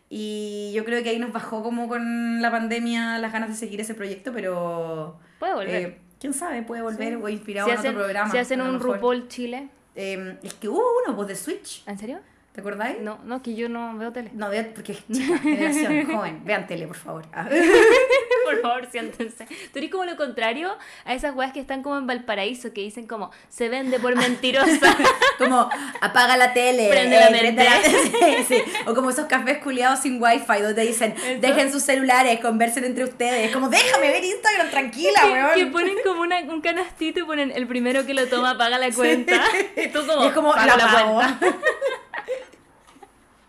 y 0.09 0.71
yo 0.73 0.85
creo 0.85 1.03
que 1.03 1.09
ahí 1.09 1.19
nos 1.19 1.33
bajó 1.33 1.61
como 1.63 1.87
con 1.89 2.41
la 2.41 2.49
pandemia 2.51 3.17
las 3.17 3.33
ganas 3.33 3.49
de 3.49 3.55
seguir 3.55 3.81
ese 3.81 3.93
proyecto, 3.93 4.31
pero 4.33 5.19
Puede 5.39 5.53
volver. 5.55 5.75
eh, 5.75 5.97
quién 6.19 6.33
sabe, 6.33 6.61
puede 6.63 6.81
volver 6.81 7.13
Sí. 7.13 7.19
o 7.23 7.29
inspirado 7.29 7.67
si 7.67 7.71
en 7.73 7.77
hacen, 7.79 7.91
otro 7.91 8.03
programa. 8.03 8.31
Si 8.31 8.37
hacen 8.37 8.61
un. 8.61 8.79
RuPaul 8.79 9.27
Chile. 9.27 9.69
Eh, 9.95 10.37
es 10.43 10.53
que 10.53 10.69
hubo 10.69 10.81
uno, 11.05 11.15
pues 11.15 11.27
de 11.29 11.35
Switch, 11.35 11.83
¿En 11.87 11.97
serio? 11.97 12.19
¿te 12.53 12.61
acordáis? 12.61 12.99
No, 13.01 13.19
no, 13.25 13.41
que 13.41 13.55
yo 13.55 13.69
no 13.69 13.97
veo 13.97 14.11
tele. 14.11 14.31
No, 14.33 14.49
vean, 14.49 14.71
porque 14.73 14.93
es 14.93 15.07
chica, 15.11 15.37
generación 15.39 16.05
joven. 16.15 16.41
Vean 16.45 16.67
tele, 16.67 16.87
por 16.87 16.95
favor. 16.97 17.25
Ah. 17.33 17.47
Por 18.49 18.61
favor, 18.61 18.87
siéntense. 18.91 19.45
Tú 19.71 19.79
eres 19.79 19.91
como 19.91 20.05
lo 20.05 20.15
contrario 20.15 20.75
a 21.05 21.13
esas 21.13 21.35
weas 21.35 21.53
que 21.53 21.59
están 21.59 21.83
como 21.83 21.97
en 21.97 22.07
Valparaíso, 22.07 22.73
que 22.73 22.81
dicen 22.81 23.07
como, 23.07 23.31
se 23.49 23.69
vende 23.69 23.99
por 23.99 24.15
mentirosa. 24.15 24.97
Como, 25.37 25.69
apaga 26.01 26.35
la 26.35 26.51
tele. 26.51 26.89
Prende 26.89 27.17
la 27.17 27.29
prende 27.29 27.63
mente. 27.63 27.89
sí, 28.49 28.55
sí. 28.55 28.63
O 28.85 28.93
como 28.93 29.09
esos 29.09 29.25
cafés 29.27 29.59
culiados 29.59 29.99
sin 29.99 30.21
wifi, 30.21 30.61
donde 30.61 30.81
dicen, 30.85 31.13
Eso. 31.13 31.39
dejen 31.39 31.71
sus 31.71 31.81
celulares, 31.83 32.41
conversen 32.41 32.83
entre 32.83 33.05
ustedes. 33.05 33.49
Como, 33.53 33.69
déjame 33.69 34.09
ver 34.09 34.21
Instagram, 34.21 34.69
tranquila, 34.69 35.21
que, 35.21 35.31
weón. 35.31 35.55
que 35.55 35.65
ponen 35.67 35.97
como 36.03 36.21
una, 36.23 36.39
un 36.41 36.59
canastito 36.59 37.21
y 37.21 37.23
ponen 37.23 37.53
el 37.55 37.67
primero 37.67 38.05
que 38.05 38.13
lo 38.13 38.27
toma 38.27 38.57
paga 38.57 38.77
la 38.79 38.91
cuenta. 38.91 39.41
Y 39.77 39.87
tú 39.87 40.05
como, 40.05 40.25
Y 40.25 40.27
es 40.27 40.33
como, 40.33 40.51
paga 40.51 40.75
la 40.75 40.85
la 40.85 41.13
cuenta. 41.13 41.57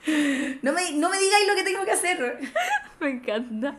No 0.63 0.73
me, 0.73 0.93
no 0.93 1.11
me 1.11 1.19
digáis 1.19 1.47
lo 1.47 1.55
que 1.55 1.63
tengo 1.63 1.85
que 1.85 1.93
hacer. 1.93 2.39
Me 3.01 3.11
encanta. 3.11 3.77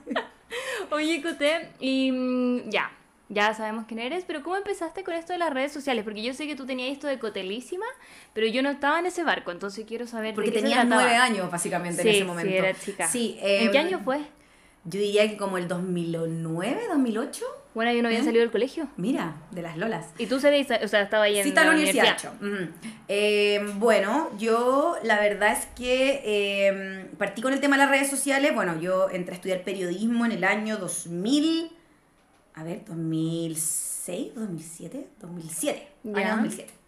Oye, 0.91 1.21
Coté, 1.21 1.69
y 1.79 2.11
mm, 2.11 2.69
ya, 2.69 2.91
ya 3.29 3.53
sabemos 3.53 3.85
quién 3.87 3.99
eres, 3.99 4.23
pero 4.25 4.43
¿cómo 4.43 4.57
empezaste 4.57 5.03
con 5.03 5.13
esto 5.13 5.31
de 5.33 5.39
las 5.39 5.53
redes 5.53 5.71
sociales? 5.71 6.03
Porque 6.03 6.21
yo 6.21 6.33
sé 6.33 6.47
que 6.47 6.55
tú 6.55 6.65
tenías 6.65 6.91
esto 6.91 7.07
de 7.07 7.17
Cotelísima, 7.17 7.85
pero 8.33 8.47
yo 8.47 8.61
no 8.61 8.69
estaba 8.69 8.99
en 8.99 9.05
ese 9.05 9.23
barco, 9.23 9.51
entonces 9.51 9.85
quiero 9.87 10.05
saber 10.05 10.35
Porque 10.35 10.49
de 10.49 10.53
qué 10.55 10.59
se 10.59 10.65
tenía 10.65 10.81
trataba. 10.81 11.01
nueve 11.03 11.15
años, 11.17 11.49
básicamente, 11.49 12.01
Sí, 12.01 12.07
en 12.09 12.13
ese 12.15 12.21
sí, 12.23 12.27
momento. 12.27 12.51
era 12.53 12.73
chica. 12.77 13.07
Sí, 13.07 13.37
¿En 13.41 13.71
qué 13.71 13.77
em, 13.79 13.87
año 13.87 13.99
fue? 14.03 14.19
Yo 14.83 14.99
diría 14.99 15.29
que 15.29 15.37
como 15.37 15.57
el 15.57 15.67
2009, 15.67 16.81
2008. 16.89 17.45
Bueno, 17.73 17.93
yo 17.93 18.01
no 18.01 18.07
había 18.07 18.19
¿Eh? 18.19 18.23
salido 18.23 18.41
del 18.41 18.51
colegio. 18.51 18.87
Mira, 18.97 19.35
de 19.51 19.61
las 19.61 19.77
lolas. 19.77 20.07
Y 20.17 20.25
tú 20.25 20.39
sabías, 20.39 20.67
o 20.83 20.87
sea, 20.87 21.01
estaba 21.03 21.25
ahí 21.25 21.37
en 21.37 21.43
Sí, 21.43 21.49
está 21.49 21.61
en 21.61 21.67
la 21.67 21.73
la 21.73 21.77
universidad. 21.77 22.33
Ujú. 22.41 22.69
Eh, 23.07 23.73
bueno, 23.75 24.29
yo 24.37 24.97
la 25.03 25.19
verdad 25.19 25.53
es 25.53 25.67
que 25.67 26.21
eh, 26.25 27.09
partí 27.17 27.41
con 27.41 27.53
el 27.53 27.59
tema 27.61 27.77
de 27.77 27.83
las 27.83 27.91
redes 27.91 28.09
sociales. 28.09 28.53
Bueno, 28.53 28.79
yo 28.79 29.09
entré 29.09 29.33
a 29.33 29.35
estudiar 29.35 29.63
periodismo 29.63 30.25
en 30.25 30.31
el 30.33 30.43
año 30.43 30.77
2000. 30.77 31.71
A 32.55 32.63
ver, 32.63 32.83
2006, 32.85 34.35
2007, 34.35 35.07
2007. 35.21 35.87
Ya. 36.03 36.17
Año 36.17 36.29
2007. 36.37 36.80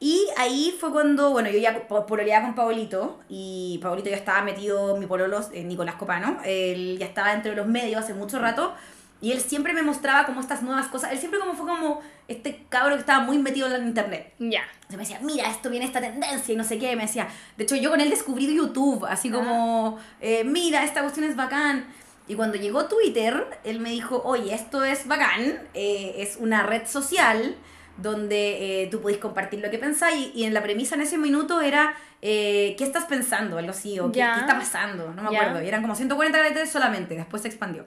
Y 0.00 0.26
ahí 0.36 0.76
fue 0.78 0.92
cuando, 0.92 1.30
bueno, 1.30 1.50
yo 1.50 1.58
ya 1.58 1.88
po- 1.88 2.06
pololeaba 2.06 2.44
con 2.46 2.54
Paolito 2.54 3.18
y 3.28 3.80
Paolito 3.82 4.08
ya 4.08 4.16
estaba 4.16 4.42
metido, 4.42 4.96
mi 4.96 5.06
pololo, 5.06 5.40
eh, 5.52 5.64
Nicolás 5.64 5.96
Copano, 5.96 6.38
él 6.44 6.98
ya 6.98 7.06
estaba 7.06 7.32
dentro 7.32 7.50
de 7.50 7.56
los 7.56 7.66
medios 7.66 8.04
hace 8.04 8.14
mucho 8.14 8.38
rato 8.38 8.74
y 9.20 9.32
él 9.32 9.40
siempre 9.40 9.72
me 9.72 9.82
mostraba 9.82 10.24
como 10.24 10.40
estas 10.40 10.62
nuevas 10.62 10.86
cosas, 10.86 11.10
él 11.10 11.18
siempre 11.18 11.40
como 11.40 11.54
fue 11.54 11.66
como 11.66 12.00
este 12.28 12.64
cabro 12.68 12.94
que 12.94 13.00
estaba 13.00 13.24
muy 13.24 13.38
metido 13.38 13.66
en 13.66 13.72
la 13.72 13.78
internet. 13.80 14.32
Ya. 14.38 14.60
Se 14.88 14.96
me 14.96 15.02
decía, 15.02 15.18
mira, 15.20 15.50
esto 15.50 15.68
viene 15.68 15.86
esta 15.86 16.00
tendencia 16.00 16.54
y 16.54 16.56
no 16.56 16.62
sé 16.62 16.78
qué. 16.78 16.94
Me 16.94 17.02
decía, 17.02 17.26
de 17.56 17.64
hecho, 17.64 17.74
yo 17.74 17.90
con 17.90 18.00
él 18.00 18.10
descubrí 18.10 18.54
YouTube, 18.54 19.04
así 19.06 19.30
como, 19.30 19.98
eh, 20.20 20.44
mira, 20.44 20.84
esta 20.84 21.02
cuestión 21.02 21.26
es 21.28 21.34
bacán. 21.34 21.86
Y 22.28 22.36
cuando 22.36 22.56
llegó 22.56 22.84
Twitter, 22.84 23.58
él 23.64 23.80
me 23.80 23.90
dijo, 23.90 24.22
oye, 24.24 24.54
esto 24.54 24.84
es 24.84 25.08
bacán, 25.08 25.58
eh, 25.74 26.14
es 26.18 26.36
una 26.36 26.62
red 26.62 26.86
social, 26.86 27.56
donde 27.98 28.82
eh, 28.82 28.88
tú 28.90 29.00
podés 29.00 29.18
compartir 29.18 29.60
lo 29.60 29.70
que 29.70 29.78
pensáis 29.78 30.30
y, 30.34 30.44
en 30.44 30.54
la 30.54 30.62
premisa 30.62 30.94
en 30.94 31.02
ese 31.02 31.18
minuto 31.18 31.60
era 31.60 31.94
eh, 32.22 32.74
¿qué 32.78 32.84
estás 32.84 33.04
pensando? 33.04 33.58
Algo 33.58 33.70
así, 33.70 33.98
o 34.00 34.10
¿qué, 34.10 34.18
Ya. 34.20 34.34
¿qué 34.34 34.40
está 34.40 34.58
pasando? 34.58 35.12
No 35.12 35.22
me 35.22 35.32
Ya. 35.32 35.40
acuerdo. 35.42 35.62
Y 35.62 35.68
eran 35.68 35.82
como 35.82 35.94
140 35.94 36.38
caracteres 36.38 36.70
solamente, 36.70 37.14
después 37.14 37.42
se 37.42 37.48
expandió. 37.48 37.86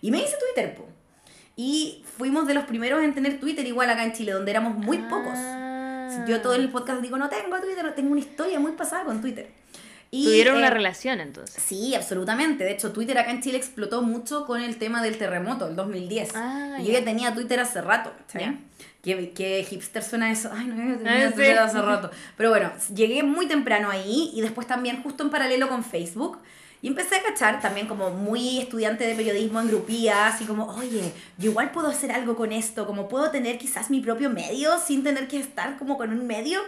Y 0.00 0.10
me 0.10 0.18
hice 0.18 0.36
Twitter, 0.38 0.74
po. 0.74 0.88
Y 1.56 2.04
fuimos 2.16 2.46
de 2.46 2.54
los 2.54 2.64
primeros 2.64 3.02
en 3.02 3.14
tener 3.14 3.40
Twitter 3.40 3.66
igual 3.66 3.90
acá 3.90 4.04
en 4.04 4.12
Chile, 4.12 4.32
donde 4.32 4.50
éramos 4.50 4.76
muy 4.76 4.98
pocos. 4.98 5.34
Ah. 5.34 6.24
Yo 6.28 6.40
todo 6.40 6.54
el 6.54 6.70
podcast 6.70 7.00
digo, 7.02 7.18
no 7.18 7.28
tengo 7.28 7.60
Twitter, 7.60 7.94
tengo 7.94 8.12
una 8.12 8.20
historia 8.20 8.58
muy 8.60 8.72
pasada 8.72 9.04
con 9.04 9.20
Twitter. 9.20 9.50
Y, 10.10 10.24
Tuvieron 10.24 10.56
una 10.56 10.68
eh, 10.68 10.70
relación 10.70 11.20
entonces. 11.20 11.62
Sí, 11.62 11.94
absolutamente. 11.94 12.64
De 12.64 12.72
hecho, 12.72 12.92
Twitter 12.92 13.18
acá 13.18 13.30
en 13.30 13.42
Chile 13.42 13.58
explotó 13.58 14.02
mucho 14.02 14.46
con 14.46 14.62
el 14.62 14.78
tema 14.78 15.02
del 15.02 15.18
terremoto, 15.18 15.68
el 15.68 15.76
2010. 15.76 16.30
Ah, 16.34 16.78
y 16.80 16.86
yo 16.86 16.92
ya. 16.92 17.04
tenía 17.04 17.34
Twitter 17.34 17.60
hace 17.60 17.82
rato, 17.82 18.12
¿cachai? 18.18 18.56
Qué, 19.02 19.32
qué 19.32 19.64
hipster 19.68 20.02
suena 20.02 20.30
eso. 20.30 20.50
Ay, 20.52 20.66
no, 20.66 20.74
yo 20.92 20.98
tenía 20.98 21.26
Ah, 21.26 21.28
sí. 21.28 21.34
Twitter 21.34 21.58
hace 21.58 21.80
rato. 21.80 22.10
Pero 22.36 22.50
bueno, 22.50 22.72
llegué 22.94 23.22
muy 23.22 23.46
temprano 23.46 23.90
ahí 23.90 24.30
y 24.34 24.40
después 24.40 24.66
también 24.66 25.02
justo 25.02 25.22
en 25.22 25.30
paralelo 25.30 25.68
con 25.68 25.84
Facebook. 25.84 26.38
Y 26.80 26.88
empecé 26.88 27.16
a 27.16 27.22
cachar 27.22 27.60
también 27.60 27.88
como 27.88 28.10
muy 28.10 28.58
estudiante 28.60 29.04
de 29.04 29.14
periodismo 29.16 29.60
en 29.60 29.66
grupías 29.68 30.40
y 30.40 30.44
como, 30.44 30.66
oye, 30.76 31.12
yo 31.36 31.50
igual 31.50 31.72
puedo 31.72 31.88
hacer 31.88 32.12
algo 32.12 32.36
con 32.36 32.52
esto, 32.52 32.86
como 32.86 33.08
puedo 33.08 33.30
tener 33.32 33.58
quizás 33.58 33.90
mi 33.90 34.00
propio 34.00 34.30
medio 34.30 34.78
sin 34.78 35.02
tener 35.02 35.26
que 35.26 35.40
estar 35.40 35.76
como 35.76 35.96
con 35.96 36.12
un 36.12 36.24
medio. 36.26 36.60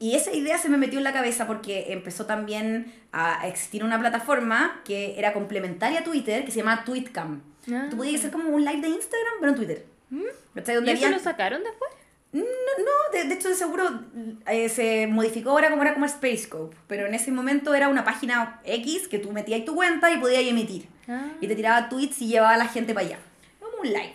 Y 0.00 0.14
esa 0.14 0.32
idea 0.32 0.58
se 0.58 0.68
me 0.68 0.76
metió 0.76 0.98
en 0.98 1.04
la 1.04 1.12
cabeza 1.12 1.46
porque 1.46 1.92
empezó 1.92 2.26
también 2.26 2.92
a 3.12 3.46
existir 3.48 3.82
una 3.84 3.98
plataforma 3.98 4.80
que 4.84 5.16
era 5.18 5.32
complementaria 5.32 6.00
a 6.00 6.04
Twitter 6.04 6.44
que 6.44 6.50
se 6.52 6.58
llama 6.58 6.84
Tweetcam. 6.84 7.40
Ah. 7.72 7.86
Tú 7.90 7.96
podías 7.96 8.20
hacer 8.20 8.30
como 8.32 8.48
un 8.50 8.64
live 8.64 8.80
de 8.80 8.88
Instagram, 8.88 9.34
pero 9.40 9.52
en 9.52 9.56
Twitter. 9.56 9.86
¿Y 10.86 10.90
eso 10.90 11.08
lo 11.10 11.18
sacaron 11.18 11.62
después? 11.62 11.90
no, 12.32 12.40
no, 12.42 13.18
de, 13.18 13.24
de 13.24 13.34
hecho 13.34 13.48
de 13.48 13.54
seguro 13.54 13.84
eh, 14.46 14.68
se 14.68 15.06
modificó 15.06 15.50
ahora 15.50 15.70
como 15.70 15.82
era 15.82 15.94
como 15.94 16.06
Spacescope, 16.06 16.76
pero 16.86 17.06
en 17.06 17.14
ese 17.14 17.32
momento 17.32 17.74
era 17.74 17.88
una 17.88 18.04
página 18.04 18.60
X 18.64 19.08
que 19.08 19.18
tú 19.18 19.32
metías 19.32 19.64
tu 19.64 19.74
cuenta 19.74 20.10
y 20.10 20.18
podías 20.18 20.42
emitir. 20.42 20.86
Ah. 21.08 21.28
Y 21.40 21.48
te 21.48 21.56
tiraba 21.56 21.88
tweets 21.88 22.20
y 22.20 22.28
llevaba 22.28 22.54
a 22.54 22.58
la 22.58 22.68
gente 22.68 22.92
para 22.92 23.06
allá. 23.06 23.18
Como 23.60 23.78
un 23.78 23.88
live. 23.88 24.14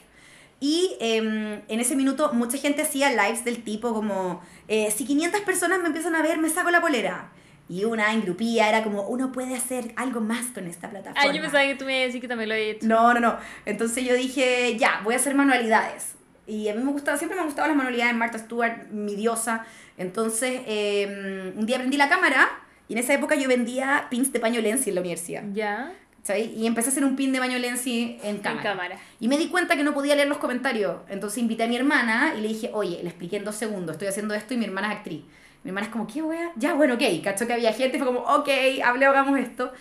Y 0.59 0.95
em, 1.00 1.62
en 1.67 1.79
ese 1.79 1.95
minuto 1.95 2.31
mucha 2.33 2.57
gente 2.57 2.83
hacía 2.83 3.09
lives 3.09 3.43
del 3.43 3.63
tipo 3.63 3.93
como, 3.93 4.41
eh, 4.67 4.91
si 4.91 5.05
500 5.05 5.41
personas 5.41 5.81
me 5.81 5.88
empiezan 5.88 6.15
a 6.15 6.21
ver, 6.21 6.38
me 6.38 6.50
saco 6.50 6.71
la 6.71 6.79
polera. 6.79 7.31
Y 7.70 7.86
una 7.86 8.13
engrupía 8.13 8.70
era 8.70 8.84
como, 8.84 9.03
uno 9.03 9.32
puede 9.32 9.55
hacer 9.55 9.93
algo 9.96 10.20
más 10.20 10.48
con 10.48 10.67
esta 10.67 10.89
plataforma. 10.89 11.22
Ah, 11.22 11.34
yo 11.34 11.41
pensaba 11.41 11.63
que 11.63 11.75
tú 11.75 11.86
me 11.86 11.93
ibas 11.93 12.03
a 12.03 12.05
decir 12.08 12.22
que 12.22 12.27
también 12.27 12.50
lo 12.50 12.55
había 12.55 12.67
hecho. 12.67 12.88
No, 12.88 13.13
no, 13.13 13.20
no. 13.20 13.38
Entonces 13.65 14.03
yo 14.03 14.13
dije, 14.13 14.77
ya, 14.77 15.01
voy 15.03 15.13
a 15.13 15.17
hacer 15.17 15.34
manualidades. 15.34 16.15
Y 16.46 16.67
a 16.67 16.75
mí 16.75 16.84
me 16.84 16.91
gustaba, 16.91 17.17
siempre 17.17 17.36
me 17.36 17.41
han 17.41 17.48
gustado 17.48 17.67
las 17.70 17.77
manualidades, 17.77 18.13
Martha 18.15 18.38
Stewart, 18.38 18.89
mi 18.91 19.15
diosa. 19.15 19.65
Entonces, 19.98 20.62
eh, 20.67 21.53
un 21.55 21.65
día 21.65 21.77
prendí 21.77 21.96
la 21.96 22.10
cámara 22.10 22.50
y 22.89 22.93
en 22.93 23.00
esa 23.00 23.13
época 23.13 23.36
yo 23.36 23.48
vendía 23.48 24.08
pins 24.10 24.34
de 24.34 24.39
paño 24.39 24.60
Lenzi 24.60 24.89
en 24.89 24.96
la 24.96 25.01
universidad. 25.01 25.43
Ya. 25.53 25.93
¿sabes? 26.24 26.50
Y 26.55 26.65
empecé 26.65 26.89
a 26.89 26.91
hacer 26.91 27.03
un 27.03 27.15
pin 27.15 27.32
de 27.32 27.39
baño 27.39 27.60
Lenzi 27.60 28.17
en 28.24 28.38
cámara. 28.38 28.62
En 28.62 28.77
cámara. 28.77 29.00
Y 29.20 29.27
me 29.27 29.38
di 29.38 29.50
cuenta 29.50 29.75
que 29.75 29.84
no 29.84 29.93
podía 29.93 30.15
leer 30.15 30.27
los 30.27 30.38
comentarios. 30.38 30.98
Entonces 31.10 31.38
invité 31.38 31.63
a 31.63 31.67
mi 31.67 31.75
hermana 31.75 32.34
y 32.38 32.41
le 32.41 32.48
dije, 32.48 32.72
oye, 32.74 33.00
le 33.03 33.10
expliqué 33.10 33.38
en 33.38 33.43
dos 33.43 33.55
segundos, 33.55 33.96
estoy 33.96 34.08
haciendo 34.08 34.34
esto 34.34 34.53
y 34.53 34.58
mi 34.58 34.65
hermana 34.65 34.91
es 34.91 34.98
actriz. 34.98 35.22
Mi 35.63 35.70
hermana 35.70 35.88
es 35.88 35.91
como, 35.93 36.08
¿qué 36.08 36.22
wea? 36.22 36.51
Ya, 36.55 36.74
bueno, 36.74 36.96
ok. 36.96 37.01
Cachó 37.24 37.48
que 37.48 37.53
había 37.53 37.74
gente 37.74 37.98
fue 37.98 38.08
como, 38.08 38.20
ok, 38.22 38.50
hable, 38.84 39.05
hagamos 39.05 39.39
esto. 39.39 39.72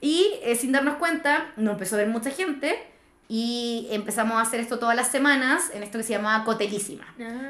Y 0.00 0.26
eh, 0.42 0.56
sin 0.56 0.72
darnos 0.72 0.96
cuenta, 0.96 1.52
nos 1.56 1.72
empezó 1.74 1.94
a 1.96 1.98
ver 1.98 2.08
mucha 2.08 2.30
gente 2.30 2.76
y 3.28 3.86
empezamos 3.90 4.36
a 4.36 4.40
hacer 4.42 4.60
esto 4.60 4.78
todas 4.78 4.94
las 4.96 5.08
semanas 5.08 5.70
en 5.72 5.82
esto 5.82 5.96
que 5.96 6.04
se 6.04 6.12
llamaba 6.12 6.44
Cotelísima. 6.44 7.06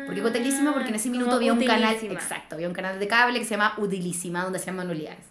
¿Por 0.07 0.15
qué 0.15 0.23
Cotelísima? 0.23 0.73
Porque 0.73 0.91
en 0.91 0.95
ese 0.95 1.09
Ah, 1.09 1.13
minuto 1.13 1.33
había 1.37 1.53
un 1.53 1.65
canal, 1.65 1.97
exacto, 2.03 2.55
había 2.55 2.69
un 2.69 2.75
canal 2.75 2.99
de 3.01 3.09
cable 3.09 3.39
que 3.39 3.45
se 3.45 3.53
llama 3.53 3.75
Utilísima, 3.79 4.45
donde 4.45 4.59
hacían 4.59 4.77
manualidades. 4.77 5.25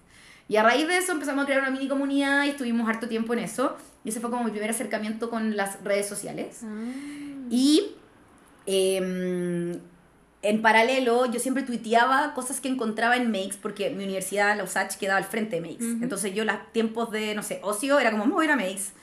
Y 0.50 0.58
a 0.58 0.63
raíz 0.63 0.86
de 0.88 0.98
eso 0.98 1.13
empezamos 1.13 1.43
a 1.43 1.46
crear 1.46 1.62
una 1.62 1.70
mini 1.70 1.88
comunidad 1.88 2.43
y 2.43 2.50
estuvimos 2.50 2.89
harto 2.89 3.08
tiempo 3.08 3.31
en 3.34 3.39
eso. 3.39 3.77
Y 4.03 4.10
ese 4.10 4.20
fue 4.20 4.29
como 4.29 4.43
mi 4.43 4.51
primer 4.51 4.70
acercamiento 4.72 5.29
con 5.29 5.55
las 5.55 5.81
redes 5.84 6.10
sociales. 6.10 6.62
Ah. 6.65 6.67
Y 7.50 7.91
em, 8.65 9.79
en 10.43 10.62
paralelo, 10.62 11.25
yo 11.31 11.39
siempre 11.39 11.63
tuiteaba 11.63 12.33
cosas 12.33 12.62
que 12.62 12.67
encontraba 12.67 13.15
en 13.15 13.31
Makes, 13.31 13.57
porque 13.62 13.89
mi 13.91 14.03
universidad, 14.03 14.57
la 14.57 14.63
USACH, 14.63 14.95
quedaba 14.98 15.17
al 15.17 15.25
frente 15.25 15.57
de 15.57 15.62
Makes. 15.62 15.86
Ujú. 15.86 16.03
Entonces 16.03 16.33
yo, 16.33 16.45
los 16.45 16.55
tiempos 16.71 17.12
de, 17.12 17.36
no 17.36 17.43
sé, 17.43 17.60
ocio, 17.63 18.00
era 18.00 18.12
como, 18.12 18.25
me 18.25 18.33
voy 18.33 18.45
a 18.45 18.48
ir 18.48 18.51
a 18.51 18.55
Makes. 18.55 18.93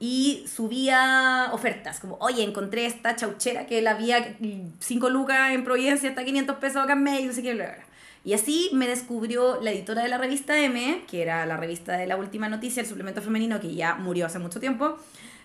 Y 0.00 0.44
subía 0.52 1.50
ofertas, 1.52 2.00
como, 2.00 2.16
oye, 2.16 2.42
encontré 2.42 2.86
esta 2.86 3.14
chauchera 3.14 3.66
que 3.66 3.80
la 3.82 3.92
había 3.92 4.36
5 4.80 5.10
lucas 5.10 5.52
en 5.52 5.62
Providencia, 5.62 6.08
hasta 6.08 6.24
500 6.24 6.56
pesos 6.56 6.82
acá 6.82 6.94
en 6.94 7.04
Makes, 7.04 7.26
no 7.26 7.32
sé 7.32 7.42
qué, 7.42 7.54
bla, 7.54 7.66
bla. 7.66 7.84
Y 8.24 8.34
así 8.34 8.70
me 8.72 8.88
descubrió 8.88 9.60
la 9.60 9.70
editora 9.70 10.02
de 10.02 10.08
la 10.08 10.18
revista 10.18 10.58
M, 10.58 11.04
que 11.08 11.22
era 11.22 11.46
la 11.46 11.56
revista 11.56 11.96
de 11.96 12.06
la 12.06 12.16
última 12.16 12.48
noticia, 12.48 12.80
el 12.80 12.88
suplemento 12.88 13.22
femenino, 13.22 13.60
que 13.60 13.74
ya 13.74 13.94
murió 13.94 14.26
hace 14.26 14.40
mucho 14.40 14.58
tiempo, 14.58 14.96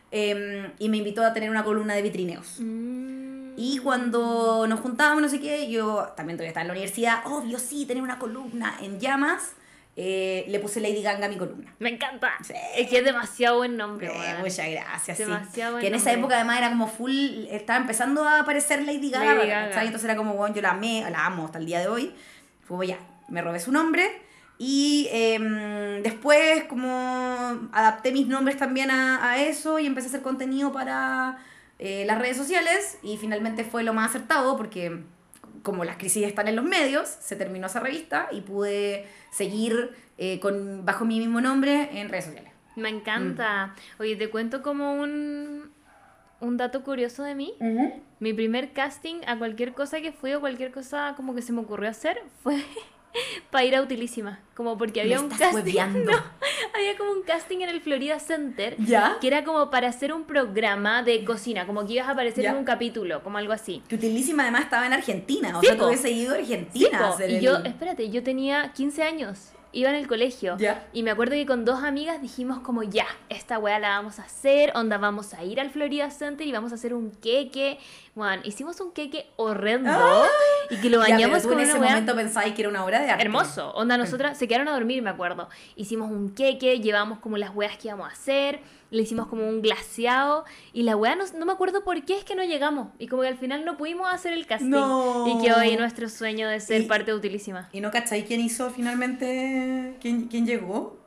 em, 0.09 0.71
y 0.79 0.89
me 0.89 0.97
invitó 0.97 1.23
a 1.23 1.33
tener 1.33 1.51
una 1.51 1.63
columna 1.63 1.93
de 1.93 2.01
vitrineos. 2.01 2.55
Mm. 2.59 3.26
Y 3.59 3.79
cuando 3.79 4.67
nos 4.67 4.79
juntábamos, 4.81 5.19
no 5.23 5.29
sé 5.29 5.39
qué, 5.39 5.67
yo 5.67 6.13
también 6.15 6.37
todavía 6.37 6.49
estaba 6.49 6.61
en 6.61 6.67
la 6.67 6.73
universidad, 6.73 7.25
obvio, 7.25 7.57
sí, 7.57 7.87
tener 7.87 8.03
una 8.03 8.19
columna 8.19 8.75
en 8.83 8.99
llamas, 8.99 9.53
eh, 9.95 10.45
le 10.47 10.59
puse 10.59 10.79
Lady 10.79 11.01
Ganga 11.01 11.25
a 11.25 11.29
mi 11.29 11.37
columna. 11.37 11.73
Me 11.79 11.89
encanta. 11.89 12.33
Sí. 12.43 12.53
Es 12.75 12.87
que 12.87 12.99
es 12.99 13.03
demasiado 13.03 13.57
buen 13.57 13.75
nombre, 13.75 14.09
Eh, 14.09 14.35
muchas 14.37 14.69
gracias, 14.69 15.17
sí. 15.17 15.23
Buen 15.23 15.79
Que 15.79 15.87
en 15.87 15.95
esa 15.95 16.13
época 16.13 16.35
además 16.35 16.59
era 16.59 16.69
como 16.69 16.87
full, 16.87 17.47
estaba 17.49 17.79
empezando 17.79 18.23
a 18.25 18.41
aparecer 18.41 18.83
Lady 18.83 19.09
Gaga, 19.09 19.33
Lady. 19.33 19.87
Entonces 19.87 20.03
era 20.03 20.15
como, 20.15 20.35
bueno, 20.35 20.53
yo 20.53 20.61
la 20.61 20.69
amé, 20.69 21.03
la 21.09 21.25
amo 21.25 21.45
hasta 21.45 21.57
el 21.57 21.65
día 21.65 21.79
de 21.79 21.87
hoy. 21.87 22.13
Fue 22.63 22.85
ya, 22.85 22.99
me 23.27 23.41
robé 23.41 23.59
su 23.59 23.71
nombre. 23.71 24.21
Y 24.59 25.07
em, 25.11 26.03
después 26.03 26.65
como 26.65 26.89
adapté 27.71 28.11
mis 28.11 28.27
nombres 28.27 28.57
también 28.57 28.91
a, 28.91 29.31
a 29.31 29.41
eso 29.41 29.79
y 29.79 29.87
empecé 29.87 30.07
a 30.07 30.09
hacer 30.09 30.21
contenido 30.21 30.71
para 30.71 31.39
eh, 31.79 32.05
las 32.05 32.19
redes 32.19 32.37
sociales 32.37 32.97
y 33.03 33.17
finalmente 33.17 33.63
fue 33.63 33.83
lo 33.83 33.93
más 33.93 34.09
acertado 34.09 34.57
porque 34.57 35.03
como 35.63 35.83
las 35.83 35.97
crisis 35.97 36.25
están 36.25 36.47
en 36.47 36.55
los 36.55 36.65
medios, 36.65 37.07
se 37.07 37.35
terminó 37.35 37.67
esa 37.67 37.79
revista 37.79 38.29
y 38.31 38.41
pude 38.41 39.05
seguir 39.31 39.91
eh, 40.17 40.39
con, 40.39 40.85
bajo 40.85 41.05
mi 41.05 41.19
mismo 41.19 41.41
nombre 41.41 41.99
en 41.99 42.09
redes 42.09 42.25
sociales. 42.25 42.51
Me 42.75 42.89
encanta. 42.89 43.75
Oye, 43.99 44.15
te 44.15 44.29
cuento 44.29 44.61
como 44.61 44.93
un, 44.93 45.71
un 46.39 46.57
dato 46.57 46.83
curioso 46.83 47.23
de 47.23 47.35
mí. 47.35 47.53
Mi 48.19 48.33
primer 48.33 48.71
casting 48.71 49.21
a 49.27 49.37
cualquier 49.37 49.73
cosa 49.73 49.99
que 49.99 50.11
fui 50.11 50.33
o 50.33 50.39
cualquier 50.39 50.71
cosa 50.71 51.13
como 51.15 51.35
que 51.35 51.41
se 51.41 51.53
me 51.53 51.61
ocurrió 51.61 51.89
hacer 51.89 52.21
fue 52.43 52.63
para 53.51 53.65
ir 53.65 53.75
a 53.75 53.81
Utilísima. 53.81 54.39
Como 54.55 54.77
porque 54.77 55.01
había 55.01 55.19
un 55.19 55.29
casting. 55.29 55.73
No, 56.05 56.13
había 56.73 56.97
como 56.97 57.11
un 57.11 57.23
casting 57.23 57.59
en 57.61 57.69
el 57.69 57.81
Florida 57.81 58.19
Center. 58.19 58.75
¿Ya? 58.79 59.17
Que 59.21 59.27
era 59.27 59.43
como 59.43 59.69
para 59.69 59.87
hacer 59.87 60.13
un 60.13 60.23
programa 60.23 61.03
de 61.03 61.23
cocina, 61.25 61.65
como 61.65 61.85
que 61.85 61.93
ibas 61.93 62.07
a 62.07 62.11
aparecer 62.11 62.43
Ya. 62.43 62.51
en 62.51 62.57
un 62.57 62.63
capítulo, 62.65 63.23
como 63.23 63.37
algo 63.37 63.53
así. 63.53 63.81
Que 63.87 63.95
Utilísima 63.95 64.43
además 64.43 64.63
estaba 64.63 64.85
en 64.85 64.93
Argentina, 64.93 65.57
o 65.57 65.61
Sí, 65.61 65.67
sea, 65.67 65.77
tú 65.77 65.85
hubiese 65.87 66.11
ido 66.11 66.33
a 66.33 66.37
Sí, 66.37 66.41
Argentina 66.53 66.99
a 66.99 67.09
hacer 67.09 67.29
y 67.31 67.35
el- 67.35 67.41
yo, 67.41 67.57
espérate, 67.57 68.09
yo 68.09 68.23
tenía 68.23 68.71
15 68.73 69.03
años, 69.03 69.51
iba 69.71 69.89
en 69.89 69.95
el 69.95 70.07
colegio. 70.07 70.57
Ya. 70.57 70.87
Y 70.93 71.03
me 71.03 71.11
acuerdo 71.11 71.33
que 71.33 71.45
con 71.45 71.65
dos 71.65 71.83
amigas 71.83 72.21
dijimos 72.21 72.59
como, 72.59 72.83
ya, 72.83 73.05
esta 73.29 73.59
weá 73.59 73.79
la 73.79 73.89
vamos 73.89 74.19
a 74.19 74.23
hacer, 74.23 74.71
onda, 74.75 74.97
vamos 74.97 75.33
a 75.33 75.43
ir 75.43 75.59
al 75.59 75.69
Florida 75.69 76.09
Center 76.09 76.47
y 76.47 76.51
vamos 76.51 76.71
a 76.71 76.75
hacer 76.75 76.93
un 76.93 77.11
queque. 77.11 77.77
Bueno, 78.17 78.41
hicimos 78.45 78.81
un 78.81 78.91
queque 78.93 79.27
horrendo 79.35 79.91
y 80.71 80.77
que 80.77 80.89
lo 80.89 81.05
Ya, 81.05 81.13
bañamos 81.13 81.43
tú 81.43 81.49
con 81.49 81.59
en 81.59 81.69
ese 81.69 81.77
momento 81.79 82.15
pensabas 82.15 82.51
que 82.53 82.61
era 82.63 82.69
una 82.69 82.83
obra 82.83 82.99
de 82.99 83.11
arte. 83.11 83.23
hermoso. 83.23 83.71
Onda, 83.75 83.95
nosotras 83.95 84.35
se 84.39 84.47
quedaron 84.47 84.67
a 84.69 84.71
dormir, 84.73 85.03
me 85.03 85.11
acuerdo. 85.11 85.49
Hicimos 85.75 86.09
un 86.09 86.33
queque, 86.33 86.79
llevamos 86.79 87.19
como 87.19 87.37
las 87.37 87.55
weas 87.55 87.77
que 87.77 87.89
íbamos 87.89 88.09
a 88.09 88.11
hacer, 88.13 88.59
le 88.89 89.03
hicimos 89.03 89.27
como 89.27 89.47
un 89.47 89.61
glaseado 89.61 90.45
y 90.73 90.81
la 90.81 90.95
wea 90.95 91.15
no, 91.15 91.25
no 91.37 91.45
me 91.45 91.51
acuerdo 91.51 91.83
por 91.83 92.03
qué 92.05 92.17
es 92.17 92.23
que 92.23 92.33
no 92.33 92.43
llegamos 92.43 92.87
y 92.97 93.07
como 93.07 93.21
que 93.21 93.27
al 93.27 93.37
final 93.37 93.63
no 93.65 93.77
pudimos 93.77 94.11
hacer 94.11 94.33
el 94.33 94.47
casting. 94.47 94.69
No. 94.71 95.27
Y 95.27 95.45
quedó 95.45 95.57
ahí 95.57 95.77
nuestro 95.77 96.09
sueño 96.09 96.49
de 96.49 96.59
ser 96.59 96.81
Y- 96.81 96.85
parte 96.85 97.11
de 97.11 97.17
Utilísima. 97.17 97.69
¿Y 97.71 97.81
no 97.81 97.91
cacháis 97.91 98.25
quién 98.25 98.41
hizo 98.41 98.71
finalmente? 98.71 99.95
¿Quién, 100.01 100.27
quién 100.27 100.47
llegó? 100.47 100.97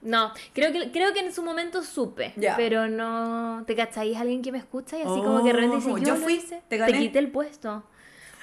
No, 0.00 0.32
creo 0.52 0.72
que, 0.72 0.92
creo 0.92 1.12
que 1.12 1.20
en 1.20 1.32
su 1.32 1.42
momento 1.42 1.82
supe, 1.82 2.32
pero 2.56 2.88
no... 2.88 3.64
¿Te 3.66 3.74
cacháis 3.74 4.16
alguien 4.16 4.42
que 4.42 4.52
me 4.52 4.58
escucha 4.58 4.96
y 4.96 5.02
así 5.02 5.08
como 5.08 5.42
que 5.42 5.48
de 5.48 5.52
repente 5.54 5.76
dice, 5.76 5.90
Oh, 5.90 5.98
yo, 5.98 6.04
yo 6.04 6.14
lo 6.14 6.20
fui, 6.20 6.34
hice? 6.34 6.62
te 6.68 6.76
gané. 6.76 6.98
quité 6.98 7.18
el 7.18 7.30
puesto. 7.30 7.82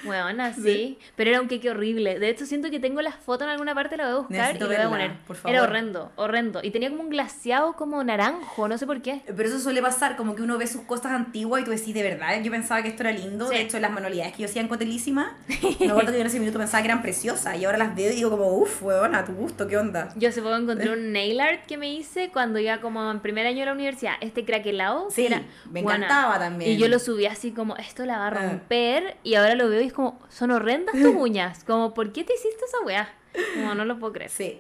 Bueno, 0.04 0.44
sí, 0.62 0.98
pero 1.16 1.30
era 1.32 1.42
un 1.42 1.48
queque 1.48 1.70
horrible. 1.70 2.20
De 2.20 2.30
hecho, 2.30 2.46
siento 2.46 2.70
que 2.70 2.80
tengo 2.80 3.02
las 3.02 3.16
fotos 3.16 3.44
en 3.46 3.50
alguna 3.52 3.74
parte, 3.74 3.98
la 3.98 4.06
voy 4.06 4.14
a 4.14 4.18
buscar 4.18 4.38
Necesito 4.38 4.66
y 4.66 4.70
la 4.70 4.76
voy 4.78 4.86
a 4.86 4.90
poner. 4.90 5.18
por 5.28 5.36
favor. 5.36 5.56
Era 5.56 5.64
horrendo, 5.64 6.12
horrendo. 6.16 6.60
Y 6.64 6.72
tenía 6.72 6.90
como 6.90 7.04
un 7.04 7.10
glaseado 7.10 7.74
como 7.74 8.04
naranjo, 8.04 8.68
no 8.68 8.78
sé 8.78 8.86
por 8.86 9.02
qué. 9.02 9.22
Pero 9.26 9.44
eso 9.50 9.60
suele 9.60 9.82
pasar, 9.82 10.16
como 10.16 10.36
que 10.36 10.42
uno 10.42 10.58
ve 10.58 10.68
sus 10.68 10.82
cosas 10.82 11.12
antiguas 11.14 11.62
y 11.62 11.66
tú 11.66 11.72
decís, 11.72 11.94
de 11.94 12.04
verdad, 12.04 12.42
yo 12.42 12.52
pensaba 12.52 12.82
que 12.82 12.90
esto 12.90 13.04
era 13.04 13.12
lindo. 13.12 13.48
Sí. 13.48 13.56
De 13.56 13.62
hecho, 13.62 13.80
las 13.80 13.92
manualidades 13.92 14.34
que 14.34 14.44
yo 14.44 14.48
hacía 14.50 14.62
en 14.62 14.68
Cotelísima, 14.68 15.36
me 15.80 15.90
acuerdo 15.92 16.12
que 16.12 16.18
yo 16.18 16.22
en 16.22 16.28
ese 16.28 16.40
minuto 16.40 16.58
pensaba 16.60 16.82
que 16.84 16.88
eran 16.90 17.02
preciosas 17.02 17.58
y 17.58 17.66
ahora 17.66 17.78
las 17.78 17.96
veo 17.96 18.12
y 18.12 18.16
digo 18.16 18.30
como, 18.30 18.48
uff, 18.58 18.84
weón, 18.84 19.16
a 19.16 19.26
tu 19.26 19.34
gusto, 19.34 19.68
¿qué 19.68 19.78
onda? 19.78 20.10
Yo 20.16 20.30
hace 20.30 20.42
poco 20.42 20.56
encontré 20.56 20.90
un 20.94 21.12
nail 21.12 21.40
art 21.40 21.66
que 21.66 21.78
me 21.78 21.92
hice 21.94 22.30
cuando 22.32 22.60
iba 22.60 22.80
como 22.82 23.10
en 23.12 23.20
primer 23.22 23.48
año 23.48 23.60
de 23.60 23.66
la 23.68 23.74
universidad. 23.74 24.14
Este 24.22 24.46
craquelado. 24.46 25.08
que 25.10 25.14
Sí, 25.16 25.26
era, 25.28 25.42
me 25.72 25.82
buena. 25.82 26.06
encantaba 26.06 26.40
también. 26.40 26.72
Y 26.72 26.78
yo 26.78 26.88
lo 26.88 27.00
subí 27.00 27.26
así 27.26 27.52
como, 27.52 27.76
esto 27.78 28.06
la 28.06 28.18
va 28.18 28.26
a 28.26 28.28
Ah. 28.28 28.32
romper. 28.32 29.16
Y 29.24 29.36
ahora 29.36 29.56
lo 29.56 29.70
veo 29.70 29.82
y 29.86 29.88
es 29.88 29.94
como, 29.94 30.20
son 30.30 30.52
horrendas 30.52 30.94
tus 30.94 31.16
uñas. 31.16 31.64
Como, 31.64 31.94
¿por 31.94 32.12
qué 32.12 32.24
te 32.24 32.34
hiciste 32.34 32.66
esa 32.66 32.80
weá? 32.82 33.14
Como, 33.56 33.76
no 33.76 33.86
lo 33.86 33.98
puedo 34.00 34.14
creer. 34.14 34.30
Sí. 34.32 34.60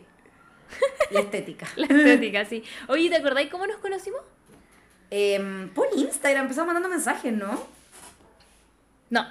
La 1.12 1.20
estética. 1.22 1.68
La 1.76 1.86
estética, 1.88 2.46
sí. 2.46 2.64
Oye, 2.88 3.10
¿te 3.10 3.16
acordáis 3.18 3.50
cómo 3.50 3.66
nos 3.68 3.78
conocimos? 3.78 4.22
Em, 5.12 5.70
por 5.70 5.88
Instagram 5.96 6.44
empezamos 6.46 6.68
mandando 6.68 6.90
mensajes, 6.90 7.32
¿no? 7.32 7.62
No. 9.10 9.26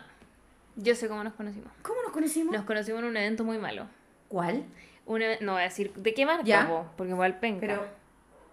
Yo 0.77 0.95
sé 0.95 1.09
cómo 1.09 1.23
nos 1.25 1.35
conocimos. 1.35 1.71
¿Cómo 1.83 2.03
nos 2.03 2.13
conocimos? 2.13 2.53
Nos 2.55 2.65
conocimos 2.65 3.01
en 3.01 3.09
un 3.09 3.17
evento 3.17 3.45
muy 3.45 3.59
malo. 3.59 3.87
¿Cuál? 4.29 4.65
Un 5.07 5.23
eve- 5.23 5.39
no 5.41 5.53
voy 5.53 5.61
a 5.63 5.65
decir 5.65 5.93
de 5.95 6.15
qué 6.15 6.25
marca, 6.27 6.45
Ya. 6.45 6.67
po, 6.69 6.87
porque 6.97 7.13
igual 7.13 7.39
penca. 7.39 7.61
Pero. 7.67 7.87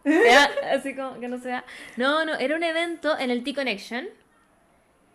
Era 0.04 0.50
así 0.74 0.96
como 0.96 1.20
que 1.20 1.28
no 1.28 1.40
sea. 1.40 1.64
No, 1.98 2.26
no, 2.26 2.34
era 2.36 2.56
un 2.56 2.64
evento 2.64 3.18
en 3.18 3.30
el 3.32 3.44
T-Connection. 3.44 4.08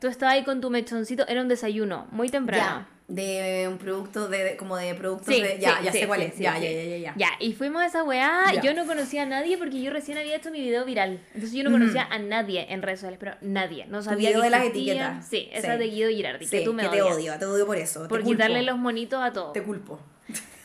Tú 0.00 0.08
estabas 0.08 0.34
ahí 0.34 0.44
con 0.44 0.60
tu 0.60 0.70
mechoncito, 0.70 1.26
era 1.26 1.40
un 1.40 1.48
desayuno, 1.48 2.06
muy 2.10 2.28
temprano. 2.28 2.64
Ya. 2.64 2.88
De 3.08 3.66
un 3.68 3.78
producto, 3.78 4.26
de, 4.28 4.56
como 4.56 4.76
de 4.76 4.92
productos 4.96 5.32
Sí, 5.32 5.40
de. 5.40 5.60
Ya, 5.60 5.78
sí, 5.78 5.84
ya 5.84 5.92
sí, 5.92 5.98
sé 6.00 6.06
cuál 6.08 6.22
es. 6.22 6.36
ya, 6.38 6.58
ya, 6.58 6.68
ya, 6.70 6.82
ya, 6.82 6.96
ya. 6.96 7.14
Ya, 7.16 7.28
y 7.38 7.52
fuimos 7.52 7.80
a 7.82 7.86
esa 7.86 8.02
weá. 8.02 8.60
Yo 8.64 8.74
no 8.74 8.84
conocía 8.84 9.22
a 9.22 9.26
nadie 9.26 9.56
porque 9.56 9.80
yo 9.80 9.92
recién 9.92 10.18
había 10.18 10.34
hecho 10.34 10.50
mi 10.50 10.60
video 10.60 10.84
viral. 10.84 11.20
Entonces 11.32 11.52
yo 11.52 11.62
no 11.62 11.70
conocía 11.70 12.02
a 12.10 12.18
nadie 12.18 12.66
en 12.68 12.82
redes 12.82 12.98
sociales, 12.98 13.20
pero 13.20 13.36
nadie. 13.42 13.86
No 13.86 14.02
sabía 14.02 14.30
video 14.30 14.40
que 14.40 14.46
de 14.46 14.50
las 14.50 14.64
etiquetas. 14.64 15.28
Sí, 15.28 15.48
esa 15.52 15.76
de 15.76 15.86
Guido 15.86 16.10
Girardi, 16.10 16.46
Sí, 16.46 16.58
que 16.58 16.64
tú 16.64 16.72
me 16.74 16.82
que 16.82 16.88
te 16.88 17.00
odias. 17.02 17.16
odio, 17.16 17.38
te 17.38 17.44
odio 17.46 17.64
por 17.66 17.76
eso. 17.76 18.08
Por 18.08 18.22
te 18.22 18.26
quitarle 18.26 18.62
los 18.64 18.76
monitos 18.76 19.22
a 19.22 19.32
todo. 19.32 19.52
Te 19.52 19.62
culpo. 19.62 20.00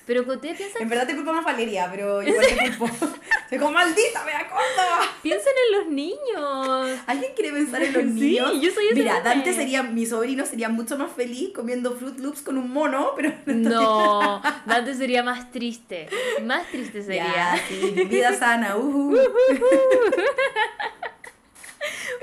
Pero 0.06 0.26
que 0.26 0.32
usted 0.32 0.58
piensa, 0.58 0.80
En 0.80 0.90
verdad 0.90 1.06
te 1.08 1.16
culpo 1.16 1.32
más 1.32 1.46
Valeria, 1.46 1.88
pero 1.92 2.22
igual 2.28 2.46
te 2.46 2.78
culpo. 2.78 2.88
Soy 3.50 3.58
como 3.60 3.72
maldita, 3.72 4.24
me 4.26 4.32
da 4.32 4.50
Córdoba. 4.50 5.02
piensen 5.22 5.54
en 5.68 5.78
los 5.78 5.88
niños. 5.88 7.00
¿Alguien 7.08 7.32
quiere 7.36 7.52
pensar 7.52 7.84
en 7.84 7.94
los 7.94 8.04
Sí, 8.04 8.10
niños? 8.10 8.54
yo 8.62 8.72
soy 8.72 8.86
ese 8.88 8.96
Mira. 8.96 9.22
Dante 9.22 9.54
sería, 9.54 9.84
mi 9.84 10.06
sobrino 10.06 10.46
sería 10.46 10.70
mucho 10.70 10.98
más 10.98 11.12
feliz 11.12 11.52
comiendo 11.54 11.94
Fruit 11.96 12.18
Loops 12.20 12.42
con 12.42 12.58
un 12.58 12.72
mono, 12.72 13.12
pero 13.16 13.32
No, 13.46 14.42
Dante 14.66 14.96
sería 14.96 15.22
más 15.24 15.52
triste. 15.52 16.08
Más 16.44 16.68
triste 16.70 17.04
sería. 17.04 17.26
Ya, 17.34 17.60
sí, 17.68 17.92
vida 18.06 18.34
sana, 18.38 18.78
uh. 18.78 19.16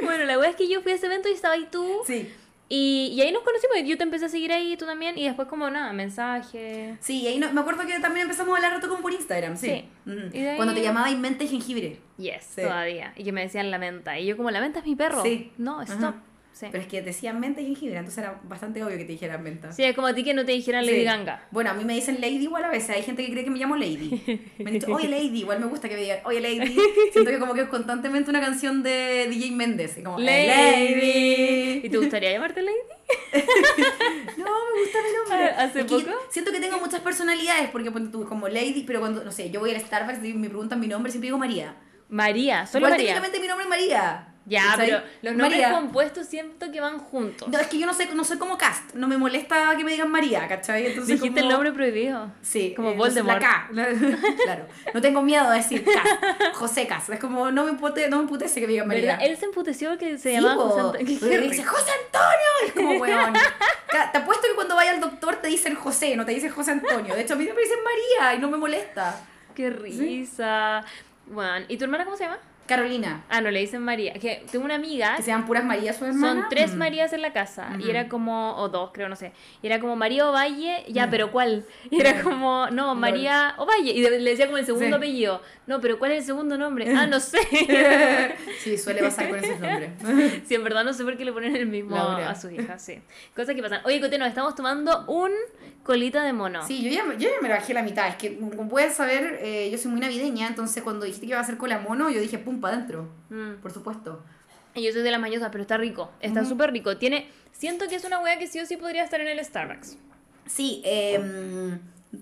Bueno, 0.03 0.25
la 0.25 0.39
weá 0.39 0.51
es 0.51 0.57
que 0.57 0.69
yo 0.69 0.81
fui 0.83 0.93
a 0.93 0.95
ese 0.95 1.07
evento 1.07 1.29
y 1.29 1.33
estaba 1.33 1.55
ahí 1.55 1.69
tú. 1.71 2.03
Sí. 2.07 2.33
Y, 2.71 3.13
y 3.15 3.21
ahí 3.23 3.33
nos 3.33 3.43
conocimos. 3.43 3.79
Y 3.79 3.89
yo 3.89 3.97
te 3.97 4.03
empecé 4.03 4.27
a 4.27 4.29
seguir 4.29 4.53
ahí, 4.53 4.77
tú 4.77 4.85
también. 4.85 5.17
Y 5.17 5.25
después, 5.25 5.49
como 5.49 5.71
nada, 5.71 5.93
mensaje. 5.93 6.97
Sí, 7.01 7.23
y 7.23 7.27
ahí 7.29 7.39
no, 7.39 7.51
me 7.53 7.61
acuerdo 7.61 7.87
que 7.87 7.99
también 8.01 8.25
empezamos 8.25 8.53
a 8.53 8.57
hablar 8.57 8.73
rato 8.73 8.89
como 8.89 9.01
por 9.03 9.13
Instagram, 9.13 9.57
sí. 9.57 9.67
Sí. 10.05 10.11
Ujú. 10.11 10.27
Y 10.33 10.41
de 10.43 10.51
ahí- 10.51 10.57
Cuando 10.57 10.75
te 10.75 10.83
llamaba 10.83 11.11
mente 11.13 11.47
jengibre. 11.47 11.99
Yes, 12.19 12.45
Sí. 12.55 12.63
todavía. 12.63 13.13
Y 13.17 13.25
que 13.25 13.33
me 13.33 13.41
decían 13.43 13.71
la 13.71 13.79
menta. 13.79 14.19
Y 14.19 14.27
yo, 14.27 14.37
como, 14.37 14.51
la 14.51 14.61
menta 14.61 14.81
es 14.81 14.85
mi 14.85 14.97
perro. 14.97 15.23
Sí. 15.23 15.51
No, 15.57 15.81
Ajá. 15.81 16.23
Sí. 16.59 16.67
Pero 16.73 16.83
es 16.83 16.89
que 16.89 17.03
decían 17.03 17.39
mente 17.39 17.63
jengibre, 17.63 17.97
entonces 17.99 18.19
era 18.19 18.41
bastante 18.43 18.83
obvio 18.83 18.97
que 18.99 19.05
te 19.05 19.13
dijeran 19.13 19.43
menta. 19.45 19.71
Sí, 19.71 19.85
es 19.85 19.95
como 19.95 20.09
a 20.09 20.15
ti 20.15 20.25
que 20.25 20.35
no 20.35 20.45
te 20.45 20.51
dijeran 20.51 20.85
Lady 20.85 20.99
Sí. 20.99 21.05
Ganga. 21.05 21.47
Bueno, 21.53 21.71
a 21.71 21.75
mí 21.75 21.85
me 21.85 21.95
dicen 21.95 22.21
Lady 22.21 22.43
igual 22.43 22.65
a 22.65 22.71
veces. 22.71 22.91
Hay 22.97 23.03
gente 23.05 23.25
que 23.25 23.31
cree 23.31 23.45
que 23.45 23.51
me 23.51 23.59
llamo 23.61 23.77
Lady. 23.77 24.21
Me 24.59 24.71
han 24.71 24.73
dicho, 24.73 24.93
oye 24.93 25.07
Lady. 25.09 25.41
Igual 25.41 25.61
me 25.61 25.67
gusta 25.67 25.89
que 25.89 25.95
me 25.95 26.01
digan, 26.01 26.19
oye 26.25 26.41
Lady. 26.41 26.77
Siento 27.13 27.31
que 27.31 27.39
como 27.39 27.55
que 27.55 27.61
es 27.61 27.69
constantemente 27.69 28.29
una 28.31 28.41
canción 28.41 28.83
de 28.83 29.29
DJ 29.31 29.53
Méndez. 29.53 29.99
y 29.99 30.03
Como, 30.03 30.19
Lady. 30.19 30.47
Lady. 30.49 31.81
¿Y 31.85 31.89
te 31.91 31.97
gustaría 31.99 32.33
llamarte 32.33 32.61
Lady? 32.63 32.77
No, 34.37 34.45
me 34.45 34.81
gusta 34.83 34.99
mi 35.03 35.13
nombre. 35.31 35.51
¿Hace 35.51 35.81
Es 35.81 35.87
que 35.87 35.95
poco? 36.05 36.11
Siento 36.31 36.53
que 36.53 36.61
tengo 36.61 36.79
muchas 36.81 37.01
personalidades 37.01 37.71
porque 37.71 37.91
tú 37.91 38.25
como 38.29 38.49
Lady, 38.49 38.85
pero 38.87 39.01
cuando, 39.01 39.25
no 39.25 39.33
sé, 39.33 39.51
yo 39.51 39.61
voy 39.61 39.71
al 39.71 39.81
Starbucks 39.81 40.25
y 40.25 40.35
me 40.35 40.49
preguntan 40.49 40.81
mi 40.81 40.89
nombre, 40.89 41.11
siempre 41.11 41.27
digo 41.29 41.39
María. 41.39 41.75
María, 42.09 42.67
solo 42.67 42.87
Igual 42.87 42.93
María. 42.93 43.07
técnicamente 43.15 43.41
mi 43.41 43.47
nombre 43.49 43.65
es 43.65 43.69
María. 43.69 44.28
Ya, 44.49 44.75
pero 44.79 45.03
los 45.23 45.35
nombres 45.35 45.61
María. 45.61 45.73
compuestos 45.79 46.27
siento 46.27 46.73
que 46.73 46.81
van 46.81 46.99
juntos. 46.99 47.47
No, 47.49 47.59
es 47.59 47.67
que 47.67 47.79
yo 47.79 47.87
no 47.87 47.93
sé, 47.93 48.07
no 48.15 48.25
soy 48.25 48.39
como 48.39 48.57
cast. 48.57 48.95
No 48.95 49.07
me 49.07 49.19
molesta 49.19 49.75
que 49.77 49.85
me 49.85 49.93
digan 49.93 50.11
María, 50.11 50.49
¿cachai? 50.49 50.87
Entonces, 50.87 51.21
Dijiste 51.21 51.41
como- 51.41 51.51
el 51.51 51.53
nombre 51.53 51.73
prohibido. 51.73 52.33
Sí, 52.41 52.73
Como 52.75 52.93
eh, 52.93 52.97
Voldemort. 52.97 53.43
La 53.43 53.69
K. 53.69 53.69
claro. 54.45 54.67
No 54.95 55.01
tengo 55.03 55.21
miedo 55.23 55.51
de 55.51 55.59
decir 55.59 55.85
K. 55.85 56.53
José 56.55 56.87
Cas. 56.87 57.09
Es 57.11 57.21
como, 57.21 57.51
no 57.51 57.65
me, 57.65 57.71
empute, 57.71 58.09
no 58.09 58.17
me 58.17 58.23
emputece 58.23 58.61
que 58.61 58.67
me 58.67 58.73
digan 58.73 58.89
María. 58.89 59.17
Él 59.17 59.37
se 59.37 59.45
emputeció 59.45 59.91
porque 59.91 60.17
se 60.19 60.31
Sí, 60.31 60.35
llamaba. 60.35 60.55
José 60.63 60.81
Antonio. 60.81 61.07
Dice 61.43 61.65
José 61.65 61.91
Antonio. 62.07 62.49
Y 62.63 62.67
es 62.69 62.73
como, 62.73 62.93
weón. 63.01 63.35
Te 64.13 64.19
apuesto 64.19 64.47
que 64.49 64.55
cuando 64.55 64.75
vaya 64.77 64.93
al 64.93 65.01
doctor 65.01 65.37
te 65.37 65.49
dicen 65.49 65.75
José, 65.75 66.17
no 66.17 66.25
te 66.25 66.33
dicen 66.33 66.51
José 66.51 66.71
Antonio. 66.73 67.15
De 67.15 67.21
hecho, 67.23 67.35
a 67.35 67.37
mí 67.37 67.45
siempre 67.45 67.65
dicen 67.65 67.79
María 67.85 68.35
y 68.35 68.39
no 68.39 68.49
me 68.49 68.57
molesta. 68.57 69.21
Qué 69.55 69.71
risa. 69.71 70.85
Bueno, 71.27 71.67
¿y 71.69 71.77
tu 71.77 71.85
hermana 71.85 72.05
cómo 72.05 72.17
se 72.17 72.25
llama? 72.25 72.39
Carolina. 72.69 73.25
Ah, 73.29 73.41
no, 73.41 73.51
le 73.51 73.59
dicen 73.61 73.83
María. 73.83 74.13
Que 74.13 74.45
tengo 74.53 74.65
una 74.65 74.77
amiga, 74.77 75.17
Que 75.17 75.23
sean 75.25 75.47
puras 75.47 75.65
María 75.65 75.93
su 75.93 76.05
hermana. 76.05 76.43
son 76.43 76.49
tres 76.51 76.75
Mm. 76.75 76.79
Marías 76.79 77.13
en 77.13 77.23
la 77.23 77.33
casa. 77.33 77.71
Y 77.81 77.91
era 77.91 78.09
como, 78.09 78.55
o 78.57 78.69
dos, 78.69 78.91
creo, 78.93 79.09
no 79.09 79.17
sé. 79.17 79.33
Y 79.63 79.67
era 79.67 79.81
como 79.81 79.97
María 79.97 80.29
Ovalle, 80.29 80.85
ya, 80.89 81.09
pero 81.11 81.33
¿cuál? 81.33 81.65
Y 81.91 82.01
era 82.01 82.23
como, 82.23 82.69
no, 82.71 82.95
María 82.95 83.55
Ovalle. 83.59 83.91
Y 83.93 84.03
le 84.03 84.19
decía 84.31 84.47
como 84.47 84.59
el 84.59 84.67
segundo 84.67 84.87
Sí. 84.89 84.93
apellido. 84.95 85.43
No, 85.69 85.81
pero 85.81 85.99
¿cuál 85.99 86.13
es 86.13 86.19
el 86.21 86.25
segundo 86.25 86.57
nombre? 86.59 86.93
Ah, 86.97 87.07
no 87.07 87.21
sé. 87.21 87.39
Sí, 88.65 88.77
suele 88.77 89.03
pasar 89.03 89.29
con 89.29 89.39
esos 89.39 89.61
nombres. 89.61 89.91
Sí, 90.49 90.55
en 90.55 90.65
verdad 90.65 90.83
no 90.85 90.93
sé 90.93 91.05
por 91.05 91.17
qué 91.17 91.25
le 91.25 91.33
ponen 91.33 91.55
el 91.55 91.67
mismo 91.67 91.95
Laura. 91.95 92.31
a 92.31 92.35
su 92.35 92.51
hija, 92.51 92.79
sí. 92.79 92.99
Cosas 93.37 93.55
que 93.55 93.63
pasan. 93.63 93.83
Oye, 93.85 94.01
Cote, 94.01 94.19
nos 94.19 94.29
estamos 94.29 94.55
tomando 94.57 95.05
un 95.07 95.31
colita 95.85 96.23
de 96.25 96.33
mono. 96.33 96.67
Sí, 96.67 96.83
yo 96.83 96.91
ya, 96.91 97.05
me- 97.05 97.15
yo 97.19 97.29
ya 97.29 97.37
me 97.41 97.49
bajé 97.49 97.73
la 97.75 97.83
mitad. 97.83 98.09
Es 98.09 98.17
que, 98.17 98.37
como 98.39 98.69
puedes 98.69 98.95
saber, 98.95 99.39
eh, 99.43 99.69
yo 99.71 99.79
soy 99.79 99.91
muy 99.91 100.01
navideña. 100.01 100.49
Entonces, 100.49 100.83
cuando 100.83 101.05
dijiste 101.05 101.27
que 101.27 101.31
iba 101.33 101.39
a 101.39 101.43
hacer 101.43 101.57
cola 101.59 101.79
mono, 101.79 102.11
yo 102.11 102.21
dije, 102.21 102.39
pum, 102.39 102.61
para 102.61 102.77
adentro. 102.77 103.09
Mm. 103.31 103.61
Por 103.63 103.71
supuesto. 103.73 104.25
Y 104.75 104.83
yo 104.83 104.93
soy 104.93 105.03
de 105.03 105.11
las 105.11 105.21
mañosas, 105.21 105.51
pero 105.53 105.63
está 105.63 105.77
rico. 105.77 106.11
Está 106.21 106.45
súper 106.45 106.73
rico. 106.73 106.97
Tiene. 106.97 107.29
Siento 107.53 107.89
que 107.89 107.97
es 107.97 108.05
una 108.05 108.21
wea 108.21 108.39
que 108.39 108.47
sí 108.47 108.59
o 108.61 108.67
sí 108.67 108.77
podría 108.77 109.05
estar 109.05 109.21
en 109.21 109.29
el 109.29 109.45
Starbucks. 109.45 109.97
Sí, 110.47 110.81
eh, 110.85 111.21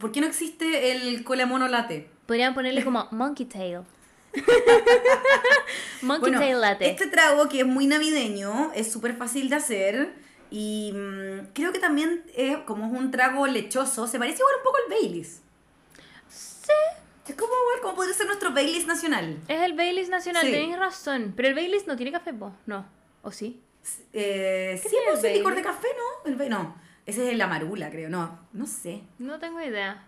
¿por 0.01 0.11
qué 0.11 0.21
no 0.21 0.27
existe 0.27 0.91
el 0.93 1.23
cola 1.23 1.47
mono 1.47 1.69
latte? 1.69 2.09
Podrían 2.27 2.55
ponerle 2.55 2.85
como 2.85 3.09
Monkey 3.13 3.47
Tail. 3.47 3.81
monkey 6.03 6.21
Bueno, 6.31 6.39
Tail 6.41 6.61
Latte. 6.61 6.91
este 6.91 7.07
trago 7.07 7.49
que 7.49 7.61
es 7.61 7.67
muy 7.67 7.87
navideño, 7.87 8.73
es 8.75 8.91
súper 8.93 9.17
fácil 9.17 9.49
de 9.49 9.57
hacer 9.57 10.15
y 10.51 10.93
mm, 10.95 11.53
creo 11.55 11.73
que 11.73 11.79
también 11.79 12.23
es, 12.37 12.59
como 12.59 12.87
es 12.87 12.93
un 13.01 13.11
trago 13.11 13.47
lechoso, 13.47 14.07
se 14.07 14.19
parece 14.19 14.39
igual 14.39 14.55
un 14.59 14.63
poco 14.63 14.77
al 14.85 14.91
Baileys. 14.91 15.41
Sí. 16.29 16.73
Es 17.29 17.35
como 17.35 17.53
igual 17.53 17.81
como 17.83 17.95
podría 17.97 18.15
ser 18.15 18.27
nuestro 18.27 18.53
Baileys 18.53 18.87
nacional. 18.87 19.39
Es 19.49 19.61
el 19.63 19.73
Baileys 19.75 20.09
nacional, 20.09 20.45
Sí. 20.45 20.53
tenéis 20.53 20.79
razón. 20.79 21.33
Pero 21.37 21.49
el 21.49 21.55
Baileys 21.55 21.87
no 21.87 21.97
tiene 21.97 22.13
café, 22.13 22.33
po. 22.33 22.53
No. 22.67 22.87
¿O 23.23 23.33
sí? 23.33 23.61
Eh, 24.13 24.79
¿Qué 24.83 24.89
sí, 24.89 24.97
pues, 25.11 25.25
el 25.25 25.35
licor 25.39 25.55
de 25.55 25.63
café, 25.63 25.89
¿no? 25.97 26.31
El 26.31 26.51
no, 26.51 26.77
ese 27.05 27.31
es 27.31 27.39
la 27.39 27.47
marula, 27.47 27.91
creo, 27.91 28.09
no, 28.09 28.39
no 28.53 28.67
sé. 28.67 29.03
No 29.19 29.39
tengo 29.39 29.61
idea. 29.61 30.05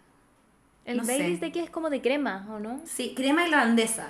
El 0.89 0.97
No 0.99 1.05
sé. 1.05 1.13
Baileys 1.19 1.41
de 1.41 1.53
qué 1.53 1.63
es 1.63 1.71
como 1.71 1.91
de 1.91 2.01
crema, 2.01 2.47
¿o 2.51 2.59
no? 2.59 2.81
Sí, 2.85 3.13
crema 3.15 3.45
irlandesa. 3.45 4.09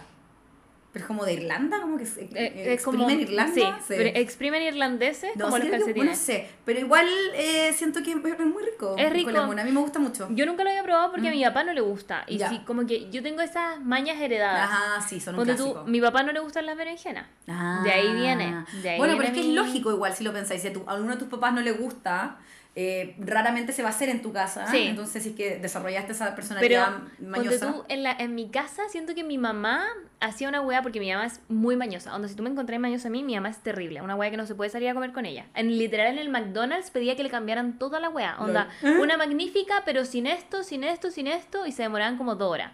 Pero 0.91 1.05
es 1.05 1.07
como 1.07 1.27
de 1.27 1.35
Irlanda, 1.35 1.83
como 1.83 1.99
que 1.99 2.07
se 2.07 2.23
Eh, 2.35 2.73
es 2.73 2.83
como, 2.83 3.03
exprimen 3.03 3.21
Irlanda. 3.21 3.53
Sí, 3.55 3.61
Sí. 3.61 3.85
pero 3.99 4.05
exprimen 4.19 4.63
irlandeses 4.63 5.37
No, 5.37 5.45
como 5.45 5.59
los 5.59 5.69
calcetines. 5.69 6.09
no 6.09 6.17
sé, 6.17 6.49
pero 6.65 6.81
igual 6.81 7.07
eh, 7.35 7.75
siento 7.75 8.03
que 8.03 8.13
es 8.13 8.17
muy 8.17 8.63
rico. 8.65 8.95
Es 8.97 9.05
con 9.05 9.13
rico. 9.13 9.31
limón. 9.31 9.59
A 9.59 9.65
mí 9.65 9.71
me 9.71 9.81
gusta 9.81 9.99
mucho. 9.99 10.29
Yo 10.31 10.47
nunca 10.47 10.65
lo 10.65 10.71
había 10.71 10.83
probado 10.83 11.11
porque 11.11 11.29
a 11.29 11.31
mi 11.31 11.45
papá 11.45 11.63
no 11.63 11.75
le 11.75 11.83
gusta. 11.83 12.25
Y 12.27 12.37
Mm. 12.37 12.39
Ya. 12.39 12.49
sí, 12.49 12.61
como 12.65 12.87
que 12.87 13.11
yo 13.11 13.23
tengo 13.23 13.43
esas 13.43 13.81
mañas 13.83 14.19
heredadas. 14.19 14.63
Ajá, 14.71 15.07
sí, 15.07 15.21
son 15.21 15.35
un 15.35 15.41
Ponte 15.41 15.57
tú, 15.57 15.65
clásico. 15.73 15.85
mi 15.91 16.01
papá 16.01 16.23
no 16.23 16.33
le 16.33 16.41
gustan 16.41 16.65
las 16.65 16.77
berenjenas. 16.77 17.27
Ah. 17.49 17.83
De 17.85 17.93
ahí 17.93 18.11
viene, 18.15 18.65
de 18.83 18.89
ahí 18.89 18.99
bueno, 18.99 19.15
pero 19.19 19.29
es 19.29 19.35
que 19.35 19.43
mi- 19.43 19.49
es 19.51 19.55
lógico 19.55 19.91
igual 19.93 20.15
si 20.15 20.25
lo 20.25 20.33
pensáis. 20.33 20.63
Si 20.63 20.69
a, 20.69 20.73
tu- 20.73 20.85
a 20.87 20.93
alguno 20.93 21.13
de 21.13 21.19
tus 21.19 21.29
papás 21.29 21.53
no 21.53 21.61
le 21.61 21.73
gusta, 21.73 22.39
eh, 22.81 23.17
raramente 23.19 23.73
se 23.73 23.83
va 23.83 23.89
a 23.89 23.91
hacer 23.91 24.09
en 24.09 24.23
tu 24.23 24.33
casa. 24.33 24.69
Sí. 24.71 24.87
Entonces, 24.87 25.25
si 25.25 25.31
es 25.31 25.35
que 25.35 25.59
desarrollaste 25.59 26.13
esa 26.13 26.27
Pero 26.27 26.37
personalidad 26.37 26.99
ponte 26.99 27.23
mañosa. 27.27 27.73
tú, 27.73 27.85
en, 27.89 28.05
la, 28.05 28.13
en 28.13 28.37
mi 28.37 28.51
casa 28.51 28.85
siento 28.89 29.17
que 29.17 29.25
mi 29.25 29.37
mamá 29.37 29.85
hacía 30.21 30.49
una 30.49 30.61
wea 30.61 30.81
porque 30.81 31.01
mi 31.01 31.11
mamá 31.11 31.27
es 31.27 31.41
muy 31.49 31.75
mañosa. 31.75 32.15
Onda, 32.15 32.29
si 32.29 32.37
tú 32.37 32.45
me 32.45 32.51
encontrás 32.51 32.79
mañosa 32.79 33.09
a 33.09 33.11
mí, 33.11 33.25
mi 33.25 33.35
mamá 33.35 33.49
es 33.49 33.59
terrible. 33.59 34.01
Una 34.01 34.15
wea 34.15 34.31
que 34.31 34.37
no 34.37 34.47
se 34.47 34.55
puede 34.55 34.71
salir 34.71 34.89
a 34.91 34.95
comer 34.95 35.11
con 35.13 35.27
ella. 35.27 35.47
En 35.57 35.77
literal 35.77 36.07
en 36.07 36.19
el 36.19 36.29
McDonald's 36.29 36.93
pedía 36.93 37.17
que 37.17 37.25
le 37.25 37.31
cambiaran 37.31 37.81
toda 37.81 37.99
la 37.99 38.11
wea. 38.11 38.37
Onda, 38.39 38.69
una 39.01 39.17
magnífica, 39.17 39.83
pero 39.85 40.05
sin 40.05 40.29
esto, 40.29 40.63
sin 40.63 40.85
esto, 40.85 41.11
sin 41.11 41.27
esto, 41.27 41.67
y 41.67 41.73
se 41.73 41.83
demoraban 41.83 42.17
como 42.17 42.37
dos 42.37 42.53
horas. 42.53 42.71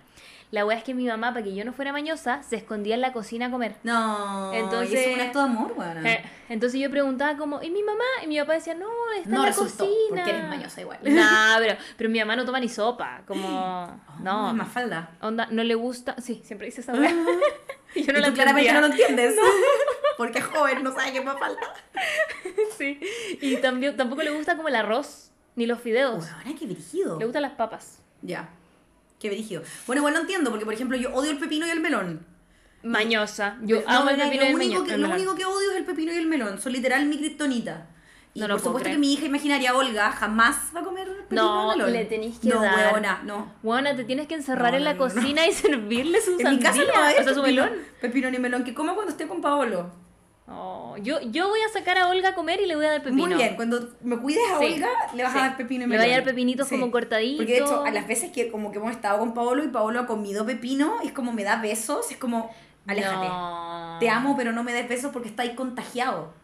La 0.55 0.64
wea 0.64 0.79
es 0.79 0.85
que 0.85 0.95
mi 0.95 1.07
mamá, 1.07 1.33
para 1.33 1.43
que 1.45 1.53
yo 1.53 1.64
no 1.64 1.73
fuera 1.73 1.90
mañosa, 1.93 2.43
se 2.45 2.55
escondía 2.55 2.95
en 2.95 3.01
la 3.01 3.12
cocina 3.12 3.47
a 3.47 3.51
comer. 3.51 3.75
No, 3.83 4.53
Entonces- 4.53 4.93
y 4.93 4.97
eso 4.97 5.09
es 5.11 5.14
un 5.17 5.21
acto 5.21 5.38
de 5.40 5.45
amor, 5.47 5.73
weón. 5.77 6.07
Eh, 6.07 6.25
Entonces 6.49 6.81
yo 6.81 6.88
preguntaba 6.90 7.37
como, 7.37 7.61
¿y 7.61 7.71
mi 7.71 7.83
mamá? 7.83 8.05
Y 8.23 8.29
mi 8.29 8.38
papá 8.38 8.53
decía, 8.53 8.75
no, 8.75 8.87
está 9.17 9.31
No 9.31 9.37
en 9.38 9.43
la 9.43 9.49
resultó, 9.49 9.85
cocina. 9.85 9.97
porque 10.11 10.31
eres 10.31 10.49
mañosa 10.49 10.81
igual. 10.81 10.99
Nah, 11.03 11.59
pero, 11.59 11.77
pero 11.97 12.09
mi 12.09 12.21
mamá 12.21 12.37
no 12.37 12.45
toma 12.45 12.61
ni 12.61 12.69
sopa, 12.69 13.23
como... 13.27 13.85
Oh, 14.17 14.21
no, 14.23 14.49
es 14.51 14.55
más 14.55 14.69
falda. 14.69 15.11
onda, 15.21 15.49
no 15.51 15.64
le 15.64 15.75
gusta... 15.75 16.14
Sí, 16.23 16.40
siempre 16.45 16.67
dice 16.67 16.83
esa 16.83 16.93
wea. 16.93 17.11
y 17.97 18.05
yo 18.05 18.12
no 18.12 18.21
y 18.21 18.23
la 18.23 18.29
tú 18.29 18.35
claramente 18.35 18.73
no 18.73 18.81
lo 18.81 18.87
entiendes. 18.87 19.35
Porque 20.17 20.38
es 20.38 20.45
joven, 20.45 20.85
no 20.85 20.93
sabe 20.95 21.11
qué 21.11 21.19
es 21.19 21.25
más 21.25 21.37
falda. 21.37 21.61
Sí. 22.79 23.01
Y 23.40 23.57
también, 23.57 23.97
tampoco 23.97 24.23
le 24.23 24.31
gusta 24.31 24.55
como 24.57 24.69
el 24.69 24.77
arroz, 24.77 25.33
ni 25.57 25.67
los 25.67 25.81
fideos. 25.81 26.25
Weón, 26.45 26.57
qué 26.57 26.67
brígido. 26.67 27.19
Le 27.19 27.25
gustan 27.25 27.43
las 27.43 27.53
papas. 27.53 27.99
Ya. 28.23 28.49
Qué 29.25 29.31
brígido. 29.31 29.63
Bueno, 29.87 30.01
igual 30.01 30.13
no 30.13 30.21
entiendo, 30.21 30.51
porque 30.51 30.67
por 30.67 30.75
ejemplo 30.75 30.99
yo 30.99 31.11
odio 31.15 31.31
el 31.31 31.39
pepino 31.39 31.67
y 31.67 31.71
el 31.71 31.81
melón. 31.81 32.27
Mañosa. 32.83 33.57
Yo 33.63 33.81
No, 33.81 33.89
amo 33.89 34.11
el 34.11 34.17
pepino 34.17 34.43
lo 34.43 34.45
y 34.45 34.49
el 34.51 34.55
único 34.55 34.75
meño- 34.75 34.85
que, 34.85 34.93
el 34.97 35.01
Lo 35.01 35.09
melón. 35.09 35.21
único 35.23 35.35
que 35.35 35.45
odio 35.47 35.71
es 35.71 35.77
el 35.79 35.85
pepino 35.87 36.13
y 36.13 36.17
el 36.17 36.27
melón. 36.27 36.61
Son 36.61 36.73
literal 36.75 37.07
mi 37.07 37.17
kriptonita. 37.17 37.87
Y 38.35 38.41
No 38.41 38.49
lo 38.49 38.57
por 38.57 38.63
puedo 38.65 38.71
supuesto 38.73 38.85
creer. 38.85 38.97
que 38.97 39.01
mi 39.01 39.15
hija 39.15 39.25
imaginaria 39.25 39.75
Olga 39.75 40.13
jamás 40.13 40.57
va 40.77 40.81
a 40.81 40.85
comer 40.85 41.09
pepino 41.09 41.43
No, 41.43 41.73
y 41.75 41.79
melón. 41.79 41.93
le 41.95 42.05
tenéis 42.05 42.39
que 42.39 42.49
no, 42.51 42.61
dar. 42.61 42.77
huevona, 42.93 43.23
no. 43.25 43.55
Buena, 43.63 43.97
te 43.97 44.05
tienes 44.05 44.27
que 44.27 44.35
encerrar 44.35 44.73
No, 44.73 44.77
en 44.77 44.85
la 44.85 44.93
no, 44.93 44.99
no, 44.99 45.07
no. 45.09 45.15
cocina 45.15 45.47
y 45.47 45.53
servirle 45.55 46.21
su 46.21 46.33
En 46.33 46.37
mi 46.37 46.43
sandía. 46.43 46.71
casa 46.71 46.83
no 46.95 47.03
hay 47.03 47.15
o 47.15 47.23
sea, 47.25 47.33
su 47.35 47.41
pepino, 47.43 47.63
melón. 47.65 47.79
pepino 48.03 48.31
ni 48.31 48.39
melón. 48.39 48.63
Que 48.65 48.75
coma 48.75 48.93
cuando 48.93 49.13
esté 49.13 49.27
con 49.27 49.41
Paolo. 49.41 49.91
Oh, 50.47 50.97
yo, 51.01 51.21
yo 51.23 51.49
voy 51.49 51.61
a 51.63 51.73
sacar 51.73 51.97
a 51.97 52.09
Olga 52.09 52.31
a 52.31 52.35
comer 52.35 52.61
y 52.61 52.67
le 52.67 52.77
voy 52.77 52.85
a 52.85 52.91
dar 52.91 53.03
pepino. 53.03 53.27
Muy 53.27 53.35
bien, 53.35 53.57
cuando 53.57 53.89
me 54.03 54.19
cuides 54.19 54.43
a 54.55 54.59
Sí, 54.59 54.75
Olga, 54.75 54.89
le 55.15 55.23
vas 55.23 55.33
sí. 55.33 55.39
a 55.39 55.43
dar 55.43 55.57
pepino 55.57 55.85
y 55.85 55.87
Le 55.87 55.89
melón. 55.89 56.05
voy 56.05 56.13
a 56.13 56.17
dar 56.17 56.25
pepinitos 56.25 56.69
como 56.69 56.91
cortaditos. 56.91 57.39
Porque 57.39 57.53
de 57.55 57.59
hecho, 57.61 57.83
a 57.85 57.91
las 57.91 58.07
veces 58.07 58.31
que 58.31 58.51
como 58.51 58.71
que 58.71 58.77
hemos 58.79 58.91
estado 58.91 59.19
con 59.21 59.33
Paolo 59.33 59.65
y 59.65 59.69
Paolo 59.69 60.01
ha 60.01 60.07
comido 60.07 60.45
pepino, 60.45 60.97
es 61.03 61.13
como 61.13 61.33
me 61.33 61.45
da 61.45 61.57
besos, 61.63 62.11
es 62.11 62.19
como, 62.19 62.51
aléjate. 62.87 63.27
No. 63.27 63.97
Te 64.01 64.11
amo, 64.11 64.37
pero 64.37 64.53
no 64.53 64.63
me 64.63 64.75
des 64.75 64.87
besos 64.87 65.13
porque 65.13 65.29
está 65.29 65.45
ahí 65.45 65.55
contagiado. 65.55 66.35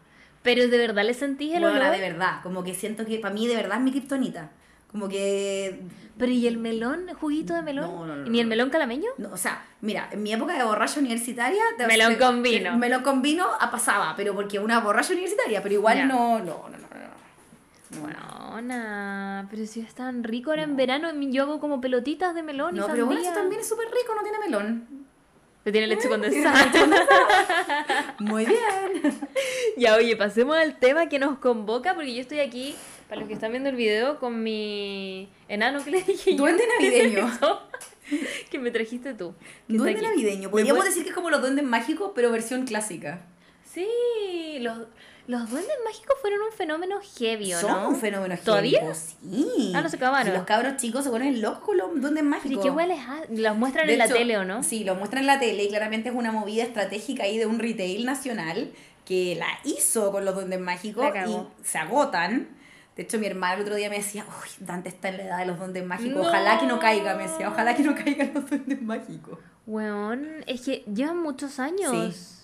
Pero 0.41 0.67
de 0.67 0.77
verdad 0.79 1.03
le 1.05 1.13
sentís 1.13 1.53
el 1.53 1.61
Bueno, 1.61 1.79
olor. 1.79 1.91
de 1.91 1.99
verdad, 1.99 2.41
como 2.41 2.63
que 2.63 2.73
siento 2.73 3.05
que 3.05 3.19
para 3.19 3.33
mí 3.35 3.47
de 3.47 3.55
verdad 3.55 3.77
es 3.77 3.83
mi 3.83 3.91
kriptonita. 3.91 4.49
Como 4.91 5.07
que 5.07 5.79
Pero 6.17 6.31
¿y 6.31 6.47
el 6.47 6.57
melón? 6.57 7.07
¿Juguito 7.19 7.53
de 7.53 7.61
melón? 7.61 7.85
No, 7.95 8.05
no, 8.05 8.15
no, 8.17 8.27
¿Y 8.27 8.29
ni 8.29 8.39
el 8.41 8.45
no. 8.47 8.49
melón 8.49 8.69
calameño? 8.69 9.09
No, 9.17 9.31
o 9.31 9.37
sea, 9.37 9.63
mira, 9.81 10.09
en 10.11 10.21
mi 10.21 10.33
época 10.33 10.57
de 10.57 10.63
borracha 10.63 10.99
universitaria... 10.99 11.63
te- 11.77 11.87
Melón 11.87 12.15
con 12.15 12.43
vino. 12.43 12.77
Melón 12.77 13.01
con 13.03 13.21
vino 13.21 13.47
pasaba, 13.71 14.13
pero 14.17 14.35
porque 14.35 14.59
una 14.59 14.79
borracha 14.81 15.13
universitaria, 15.13 15.63
pero 15.63 15.75
igual 15.75 15.97
Ya. 15.97 16.05
no, 16.05 16.39
no, 16.39 16.43
no, 16.43 16.69
no, 16.69 16.77
no. 16.77 17.97
no. 17.97 18.01
Bueno, 18.01 18.61
na, 18.61 19.47
pero 19.49 19.65
si 19.65 19.79
es 19.81 19.93
tan 19.95 20.23
rico 20.23 20.49
ahora 20.51 20.63
en 20.63 20.75
verano, 20.75 21.09
yo 21.13 21.43
hago 21.43 21.59
como 21.59 21.79
pelotitas 21.81 22.35
de 22.35 22.43
melón 22.43 22.75
y 22.75 22.79
No, 22.79 22.87
pero 22.87 23.05
bueno, 23.05 23.21
eso 23.21 23.31
también 23.33 23.61
es 23.61 23.67
súper 23.69 23.87
rico, 23.87 24.13
no 24.15 24.21
tiene 24.23 24.39
melón. 24.39 24.87
Pero 25.63 25.71
tiene 25.73 25.87
leche 25.87 26.09
condensada. 26.09 26.71
Muy 28.19 28.45
bien. 28.45 28.59
ya, 29.77 29.95
oye, 29.95 30.15
pasemos 30.15 30.55
al 30.57 30.77
tema 30.79 31.07
que 31.07 31.19
nos 31.19 31.37
convoca, 31.39 31.93
porque 31.93 32.13
yo 32.13 32.21
estoy 32.21 32.39
aquí, 32.39 32.75
para 33.11 33.19
los 33.19 33.27
que 33.27 33.33
están 33.33 33.51
viendo 33.51 33.67
el 33.67 33.75
video, 33.75 34.19
con 34.19 34.41
mi 34.41 35.27
enano 35.49 35.83
que 35.83 35.91
le 35.91 36.01
dije 36.01 36.31
yo. 36.31 36.37
Duende 36.37 36.63
navideño. 36.79 37.29
Que 38.49 38.57
me 38.57 38.71
trajiste 38.71 39.13
tú. 39.15 39.35
Duende 39.67 40.01
navideño. 40.01 40.43
¿Me 40.43 40.47
Podríamos 40.47 40.85
decir 40.85 41.03
que 41.03 41.09
es 41.09 41.15
como 41.15 41.29
los 41.29 41.41
duendes 41.41 41.65
mágicos, 41.65 42.13
pero 42.15 42.31
versión 42.31 42.65
clásica. 42.65 43.25
Sí, 43.65 43.85
los, 44.61 44.77
los 45.27 45.49
duendes 45.49 45.75
mágicos 45.83 46.15
fueron 46.21 46.39
un 46.39 46.53
fenómeno 46.53 47.01
heavy, 47.17 47.53
¿o 47.53 47.59
Son 47.59 47.71
no? 47.71 47.89
un 47.89 47.97
fenómeno 47.97 48.37
¿Todavía? 48.45 48.79
heavy, 48.79 48.93
pues, 48.93 49.17
Sí. 49.21 49.73
Ah, 49.75 49.81
no 49.81 49.89
se 49.89 49.97
acabaron. 49.97 50.31
Si 50.31 50.37
los 50.37 50.45
cabros 50.45 50.77
chicos 50.77 51.03
se 51.03 51.09
ponen 51.09 51.41
locos 51.41 51.65
con 51.65 51.77
los 51.77 51.99
duendes 51.99 52.23
mágicos. 52.23 52.63
¿y 52.63 52.65
qué 52.65 52.69
hueles? 52.71 52.97
Los 53.29 53.57
muestran 53.57 53.87
De 53.87 53.93
en 53.93 53.99
la 53.99 54.07
tele, 54.07 54.37
¿o 54.37 54.45
no? 54.45 54.63
Sí, 54.63 54.85
lo 54.85 54.95
muestran 54.95 55.23
en 55.23 55.27
la 55.27 55.37
tele 55.37 55.65
y 55.65 55.67
claramente 55.67 56.07
es 56.07 56.15
una 56.15 56.31
movida 56.31 56.63
estratégica 56.63 57.23
ahí 57.23 57.37
de 57.37 57.45
un 57.45 57.59
retail 57.59 58.05
nacional 58.05 58.71
que 59.03 59.35
la 59.35 59.49
hizo 59.65 60.13
con 60.13 60.23
los 60.23 60.33
duendes 60.33 60.61
mágicos 60.61 61.07
y 61.27 61.65
se 61.67 61.77
agotan. 61.77 62.60
De 62.95 63.03
hecho, 63.03 63.17
mi 63.19 63.25
hermano 63.27 63.55
el 63.55 63.61
otro 63.61 63.75
día 63.75 63.89
me 63.89 63.97
decía, 63.97 64.25
uy, 64.27 64.49
Dante 64.65 64.89
está 64.89 65.09
en 65.09 65.17
la 65.17 65.23
edad 65.23 65.37
de 65.39 65.45
los 65.45 65.57
duendes 65.57 65.85
mágicos, 65.85 66.21
No. 66.21 66.27
ojalá 66.27 66.59
que 66.59 66.65
no 66.67 66.77
caiga, 66.79 67.15
me 67.15 67.23
decía, 67.23 67.49
ojalá 67.49 67.73
que 67.75 67.83
no 67.83 67.95
caigan 67.95 68.31
los 68.33 68.49
duendes 68.49 68.81
mágicos. 68.81 69.39
Weón, 69.65 70.27
es 70.47 70.61
que 70.61 70.83
llevan 70.93 71.17
muchos 71.21 71.59
años. 71.59 72.37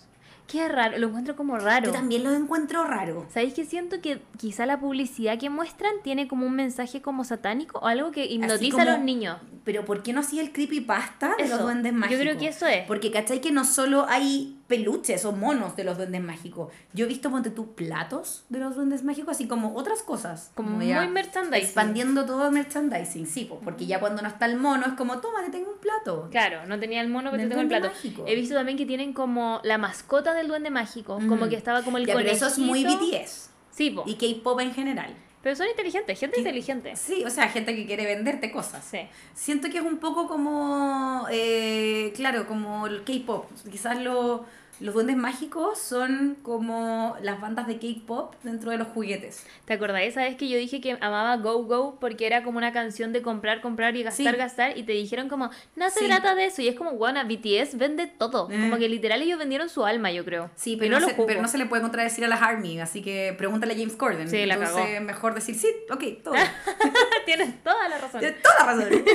Qué 0.48 0.66
raro, 0.70 0.98
lo 0.98 1.08
encuentro 1.08 1.36
como 1.36 1.58
raro. 1.60 1.88
Yo 1.88 1.92
también 1.92 2.24
los 2.24 2.34
encuentro 2.34 2.86
raros. 2.86 3.26
¿Sabéis 3.34 3.54
que 3.54 3.66
siento 3.66 4.00
que 4.00 4.22
quizá 4.38 4.66
la 4.66 4.80
publicidad 4.80 5.38
que 5.38 5.50
muestran 5.50 5.92
tiene 6.04 6.30
como 6.30 6.48
un 6.48 6.56
mensaje 6.56 7.02
como 7.02 7.26
satánico 7.26 7.80
o 7.80 7.88
algo 7.88 8.12
que 8.12 8.26
hipnotiza 8.28 8.82
a 8.82 8.86
como- 8.86 8.96
los 8.98 9.04
niños? 9.04 9.40
Pero 9.66 9.84
¿por 9.84 10.04
qué 10.04 10.14
no 10.14 10.22
hacía 10.22 10.42
el 10.42 10.54
creepypasta 10.54 11.36
de 11.38 11.44
Eso, 11.44 11.56
los 11.56 11.64
duendes 11.64 11.92
yo 11.92 11.98
mágicos? 12.00 12.22
creo 12.22 12.38
que 12.38 12.48
eso 12.48 12.66
es. 12.66 12.86
Porque 12.88 13.12
cachai 13.12 13.42
que 13.42 13.52
no 13.52 13.66
solo 13.66 14.06
hay 14.08 14.57
peluches 14.68 15.24
o 15.26 15.32
monos 15.32 15.76
de 15.76 15.84
los 15.84 15.98
duendes 15.98 16.22
mágicos. 16.22 16.72
Yo 16.94 17.06
he 17.06 17.08
visto, 17.08 17.30
ponte 17.32 17.50
tú, 17.52 17.74
platos 17.74 18.44
de 18.50 18.60
los 18.60 18.76
duendes 18.76 19.04
mágicos, 19.04 19.32
así 19.36 19.48
como 19.48 19.76
otras 19.76 20.02
cosas. 20.04 20.52
Como 20.56 20.82
ya 20.82 21.02
muy 21.04 21.12
merchandising. 21.14 21.64
Expandiendo 21.66 22.26
todo 22.26 22.48
el 22.48 22.52
merchandising, 22.54 23.26
sí, 23.28 23.50
porque 23.64 23.86
ya 23.86 24.00
cuando 24.00 24.22
no 24.22 24.28
está 24.28 24.46
el 24.46 24.58
mono 24.58 24.86
es 24.86 24.94
como, 24.94 25.20
toma, 25.20 25.44
te 25.46 25.52
tengo 25.52 25.72
un 25.72 25.80
plato. 25.80 26.28
Claro, 26.32 26.66
no 26.68 26.80
tenía 26.80 27.02
el 27.02 27.08
mono, 27.10 27.32
pero 27.32 27.44
te 27.44 27.50
tengo 27.50 27.62
el 27.62 27.68
plato. 27.68 27.88
mágico. 27.88 28.26
He 28.28 28.36
visto 28.36 28.56
también 28.56 28.78
que 28.78 28.86
tienen 28.86 29.14
como 29.14 29.62
la 29.64 29.78
mascota 29.78 30.34
del 30.34 30.48
duende 30.48 30.70
mágico, 30.70 31.16
como 31.28 31.46
Mm. 31.46 31.50
que 31.50 31.56
estaba 31.56 31.84
como 31.84 31.98
el 31.98 32.06
Ya, 32.06 32.14
pero 32.16 32.30
eso 32.30 32.48
es 32.48 32.60
muy 32.60 32.84
conejito. 32.84 33.06
BTS 33.18 33.50
Sí, 33.72 33.92
po. 33.92 34.04
y 34.06 34.16
K-pop 34.16 34.60
en 34.60 34.74
general. 34.74 35.16
Pero 35.42 35.56
son 35.56 35.68
inteligentes, 35.68 36.20
gente 36.20 36.40
inteligente. 36.40 36.96
Sí, 36.96 37.24
o 37.26 37.30
sea, 37.30 37.48
gente 37.50 37.76
que 37.76 37.86
quiere 37.86 38.06
venderte 38.06 38.52
cosas. 38.52 38.84
Sí. 38.84 39.00
Siento 39.34 39.70
que 39.70 39.78
es 39.78 39.84
un 39.84 39.98
poco 39.98 40.28
como, 40.28 41.26
eh, 41.32 42.12
claro, 42.16 42.48
como 42.48 42.88
el 42.88 43.04
K-pop. 43.04 43.46
Quizás 43.72 43.98
lo- 44.02 44.46
los 44.80 44.94
duendes 44.94 45.16
mágicos 45.18 45.80
son 45.80 46.38
como 46.44 47.16
las 47.22 47.42
bandas 47.42 47.66
de 47.68 47.78
K-pop 47.80 48.36
dentro 48.44 48.72
de 48.72 48.78
los 48.78 48.88
juguetes. 48.90 49.46
¿Te 49.66 49.74
acordás 49.74 50.02
esa 50.04 50.22
vez 50.22 50.36
que 50.36 50.48
yo 50.48 50.58
dije 50.58 50.82
que 50.82 50.98
amaba 51.02 51.36
Go 51.38 51.64
Go 51.64 51.98
porque 52.00 52.28
era 52.28 52.44
como 52.44 52.58
una 52.58 52.72
canción 52.72 53.12
de 53.14 53.22
comprar, 53.22 53.62
comprar 53.62 53.96
y 53.96 54.04
gastar, 54.04 54.34
Sí. 54.34 54.38
gastar? 54.40 54.78
Y 54.78 54.84
te 54.84 54.92
dijeron 54.92 55.30
como, 55.30 55.50
no 55.76 55.90
se 55.90 56.02
Sí. 56.02 56.06
trata 56.06 56.36
de 56.36 56.46
eso. 56.46 56.62
Y 56.62 56.68
es 56.68 56.76
como, 56.76 56.92
bueno, 56.92 57.20
BTS 57.26 57.76
vende 57.78 58.08
todo. 58.08 58.50
Eh. 58.52 58.58
Como 58.60 58.78
que 58.78 58.88
literal 58.88 59.22
ellos 59.22 59.40
vendieron 59.40 59.70
su 59.70 59.84
alma, 59.86 60.12
yo 60.12 60.24
creo. 60.24 60.52
Sí, 60.56 60.78
pero 60.80 61.00
no 61.00 61.08
se, 61.08 61.14
pero 61.16 61.42
no 61.42 61.48
se 61.48 61.58
le 61.58 61.66
puede 61.66 61.82
contradecir 61.82 62.24
a 62.26 62.28
las 62.28 62.42
ARMY, 62.42 62.80
así 62.80 63.02
que 63.02 63.34
pregúntale 63.38 63.74
a 63.74 63.78
James 63.78 63.96
Corden. 63.96 64.30
Sí, 64.30 64.46
la 64.46 64.56
Entonces, 64.56 64.86
cagó. 64.86 65.06
mejor 65.06 65.34
decir 65.34 65.56
sí, 65.56 65.68
ok, 65.92 66.04
todo. 66.24 66.36
Tienes 67.26 67.64
toda 67.64 67.90
la 67.90 67.98
razón. 67.98 68.20
Tienes 68.20 68.42
toda 68.42 68.56
la 68.76 68.86
razón. 68.86 69.04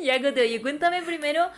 Ya, 0.00 0.22
Cote, 0.22 0.40
oye, 0.42 0.62
cuéntame 0.62 1.02
primero, 1.02 1.48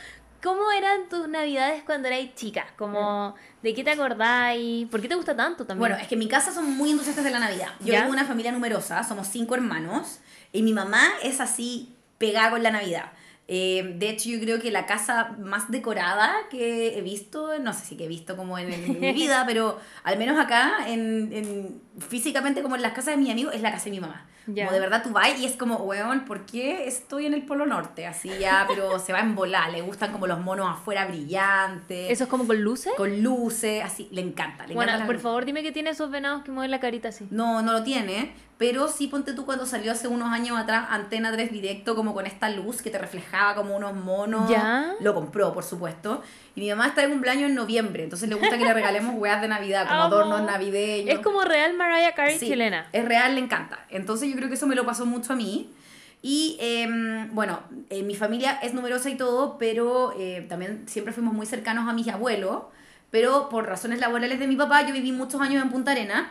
¿cómo 0.42 0.70
eran 0.72 1.08
tus 1.08 1.28
navidades 1.28 1.82
cuando 1.84 2.08
erais 2.08 2.34
chicas? 2.34 2.66
Como, 2.76 3.34
¿de 3.62 3.74
qué 3.74 3.84
te 3.84 3.90
acordáis? 3.90 4.88
¿Por 4.88 5.00
qué 5.00 5.08
te 5.08 5.14
gusta 5.14 5.36
tanto 5.36 5.66
también? 5.66 5.80
Bueno, 5.80 5.96
es 5.96 6.08
que 6.08 6.14
en 6.14 6.20
mi 6.20 6.28
casa 6.28 6.52
son 6.52 6.76
muy 6.76 6.90
entusiastas 6.90 7.24
de 7.24 7.30
la 7.30 7.38
Navidad. 7.38 7.68
Yo 7.80 7.92
¿Ya? 7.92 8.00
tengo 8.00 8.12
una 8.12 8.24
familia 8.24 8.52
numerosa, 8.52 9.02
somos 9.04 9.28
cinco 9.28 9.54
hermanos, 9.54 10.18
y 10.52 10.62
mi 10.62 10.72
mamá 10.72 11.02
es 11.22 11.40
así 11.40 11.94
pegada 12.18 12.50
con 12.50 12.62
la 12.62 12.70
Navidad. 12.70 13.12
Eh, 13.52 13.94
de 13.98 14.10
hecho, 14.10 14.28
yo 14.28 14.38
creo 14.38 14.60
que 14.60 14.70
la 14.70 14.86
casa 14.86 15.34
más 15.40 15.68
decorada 15.72 16.32
que 16.50 16.96
he 16.96 17.02
visto, 17.02 17.58
no 17.58 17.72
sé 17.72 17.84
si 17.84 17.96
que 17.96 18.04
he 18.04 18.08
visto 18.08 18.36
como 18.36 18.56
en, 18.58 18.72
en 18.72 19.00
mi 19.00 19.12
vida, 19.12 19.42
pero 19.46 19.76
al 20.04 20.16
menos 20.18 20.38
acá, 20.38 20.86
en, 20.86 21.32
en- 21.32 21.82
físicamente 21.98 22.62
como 22.62 22.76
en 22.76 22.82
las 22.82 22.92
casas 22.92 23.14
de 23.14 23.16
mis 23.16 23.28
amigos, 23.30 23.52
es 23.52 23.60
la 23.60 23.72
casa 23.72 23.86
de 23.86 23.90
mi 23.90 23.98
mamá. 24.00 24.24
Ya. 24.46 24.66
Como 24.66 24.74
de 24.74 24.80
verdad 24.80 25.02
tú 25.02 25.10
vas 25.10 25.36
y 25.38 25.44
es 25.46 25.56
como, 25.56 25.76
weón, 25.78 26.24
¿por 26.26 26.46
qué 26.46 26.86
estoy 26.86 27.26
en 27.26 27.34
el 27.34 27.42
Polo 27.44 27.66
Norte? 27.66 28.06
Así 28.06 28.30
ya, 28.38 28.66
pero 28.68 28.98
se 29.00 29.12
va 29.12 29.18
en 29.20 29.34
volar, 29.34 29.70
le 29.72 29.82
gustan 29.82 30.12
como 30.12 30.28
los 30.28 30.38
monos 30.40 30.68
afuera 30.68 31.06
brillantes, 31.06 32.10
¿Eso 32.10 32.24
es 32.24 32.30
como 32.30 32.46
con 32.46 32.60
luces? 32.62 32.92
con 32.96 33.20
luces, 33.22 33.82
así, 33.84 34.08
le 34.12 34.20
encanta. 34.22 34.66
Le 34.66 34.74
Bueno, 34.74 34.92
encanta 34.92 35.06
por 35.12 35.18
favor, 35.20 35.44
dime 35.44 35.62
que 35.64 35.72
tiene 35.72 35.90
esos 35.90 36.10
venados 36.12 36.42
que 36.44 36.52
mueven 36.52 36.70
la 36.70 36.78
carita 36.80 37.08
así. 37.08 37.26
No, 37.30 37.62
no 37.62 37.72
lo 37.72 37.82
tiene, 37.82 38.32
pero 38.60 38.88
sí 38.88 39.06
ponte 39.06 39.32
tú 39.32 39.46
cuando 39.46 39.64
salió 39.64 39.90
hace 39.90 40.06
unos 40.06 40.28
años 40.28 40.58
atrás 40.58 40.88
Antena 40.90 41.32
3 41.32 41.50
Directo 41.50 41.96
como 41.96 42.12
con 42.12 42.26
esta 42.26 42.50
luz 42.50 42.82
que 42.82 42.90
te 42.90 42.98
reflejaba 42.98 43.54
como 43.54 43.74
unos 43.74 43.94
monos. 43.94 44.50
¿Ya? 44.50 44.92
Lo 45.00 45.14
compró, 45.14 45.54
por 45.54 45.64
supuesto. 45.64 46.22
Y 46.54 46.60
mi 46.60 46.68
mamá 46.68 46.88
está 46.88 47.00
de 47.00 47.08
cumpleaños 47.08 47.48
en 47.48 47.54
noviembre, 47.54 48.04
entonces 48.04 48.28
le 48.28 48.34
gusta 48.34 48.58
que 48.58 48.64
le 48.64 48.74
regalemos 48.74 49.14
weas 49.16 49.40
de 49.40 49.48
Navidad, 49.48 49.88
como 49.88 50.02
adornos 50.02 50.42
navideños. 50.42 51.08
Es 51.08 51.20
como 51.20 51.40
real 51.40 51.74
Mariah 51.74 52.14
Carey 52.14 52.38
Sí, 52.38 52.48
chilena. 52.48 52.86
Es 52.92 53.02
real, 53.02 53.34
le 53.34 53.40
encanta. 53.40 53.86
Entonces 53.88 54.28
yo 54.28 54.36
creo 54.36 54.48
que 54.50 54.56
eso 54.56 54.66
me 54.66 54.74
lo 54.74 54.84
pasó 54.84 55.06
mucho 55.06 55.32
a 55.32 55.36
mí. 55.36 55.72
Y 56.20 56.58
em, 56.60 57.34
bueno, 57.34 57.60
eh, 57.88 58.02
mi 58.02 58.14
familia 58.14 58.58
es 58.62 58.74
numerosa 58.74 59.08
y 59.08 59.16
todo, 59.16 59.56
pero 59.56 60.12
eh, 60.18 60.44
también 60.50 60.86
siempre 60.86 61.14
fuimos 61.14 61.32
muy 61.32 61.46
cercanos 61.46 61.88
a 61.88 61.94
mis 61.94 62.08
abuelos. 62.08 62.64
Pero 63.10 63.48
por 63.48 63.66
razones 63.66 64.00
laborales 64.00 64.38
de 64.38 64.46
mi 64.46 64.56
papá, 64.56 64.86
yo 64.86 64.92
viví 64.92 65.12
muchos 65.12 65.40
años 65.40 65.62
en 65.62 65.70
Punta 65.70 65.92
Arena. 65.92 66.30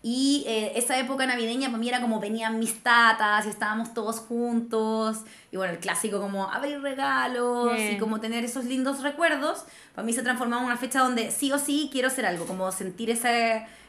Y 0.00 0.44
eh, 0.46 0.72
esa 0.76 0.96
época 0.98 1.26
navideña 1.26 1.68
para 1.68 1.78
mí 1.78 1.88
era 1.88 2.00
como 2.00 2.20
venían 2.20 2.58
mis 2.60 2.82
tatas 2.84 3.46
y 3.46 3.48
estábamos 3.48 3.94
todos 3.94 4.20
juntos. 4.20 5.18
Y 5.50 5.56
bueno, 5.56 5.72
el 5.72 5.80
clásico 5.80 6.20
como 6.20 6.48
abrir 6.50 6.80
regalos 6.80 7.72
y 7.76 7.82
Bien. 7.88 7.98
como 7.98 8.20
tener 8.20 8.44
esos 8.44 8.64
lindos 8.64 9.02
recuerdos. 9.02 9.64
Para 9.94 10.06
mí 10.06 10.12
se 10.12 10.22
transformaba 10.22 10.62
en 10.62 10.66
una 10.68 10.76
fecha 10.76 11.00
donde 11.00 11.30
sí 11.32 11.50
o 11.52 11.58
sí 11.58 11.88
quiero 11.92 12.08
hacer 12.08 12.26
algo, 12.26 12.46
como 12.46 12.70
sentir 12.70 13.10
esa, 13.10 13.30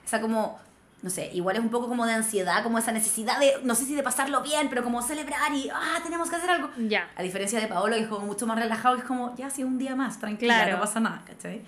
esa 0.03 0.19
como, 0.19 0.59
no 1.03 1.11
sé, 1.11 1.29
igual 1.33 1.57
es 1.57 1.61
un 1.61 1.69
poco 1.69 1.87
como 1.87 2.07
de 2.07 2.13
ansiedad, 2.13 2.63
como 2.63 2.79
esa 2.79 2.91
necesidad 2.91 3.39
de, 3.39 3.53
no 3.63 3.75
sé 3.75 3.85
si 3.85 3.93
de 3.93 4.01
pasarlo 4.01 4.41
bien, 4.41 4.67
pero 4.69 4.83
como 4.83 5.03
celebrar 5.03 5.53
y, 5.53 5.69
ah, 5.71 5.99
tenemos 6.03 6.27
que 6.31 6.37
hacer 6.37 6.49
algo. 6.49 6.69
Ya. 6.87 7.07
A 7.15 7.21
diferencia 7.21 7.59
de 7.59 7.67
Paolo, 7.67 7.95
que 7.95 8.01
es 8.01 8.07
como 8.07 8.25
mucho 8.25 8.47
más 8.47 8.57
relajado, 8.57 8.95
que 8.95 9.01
es 9.03 9.07
como, 9.07 9.35
ya, 9.37 9.51
sí, 9.51 9.63
un 9.63 9.77
día 9.77 9.95
más, 9.95 10.19
tranquila, 10.19 10.55
Claro. 10.55 10.71
no 10.77 10.79
pasa 10.81 10.99
nada, 10.99 11.21
¿cachai? 11.27 11.61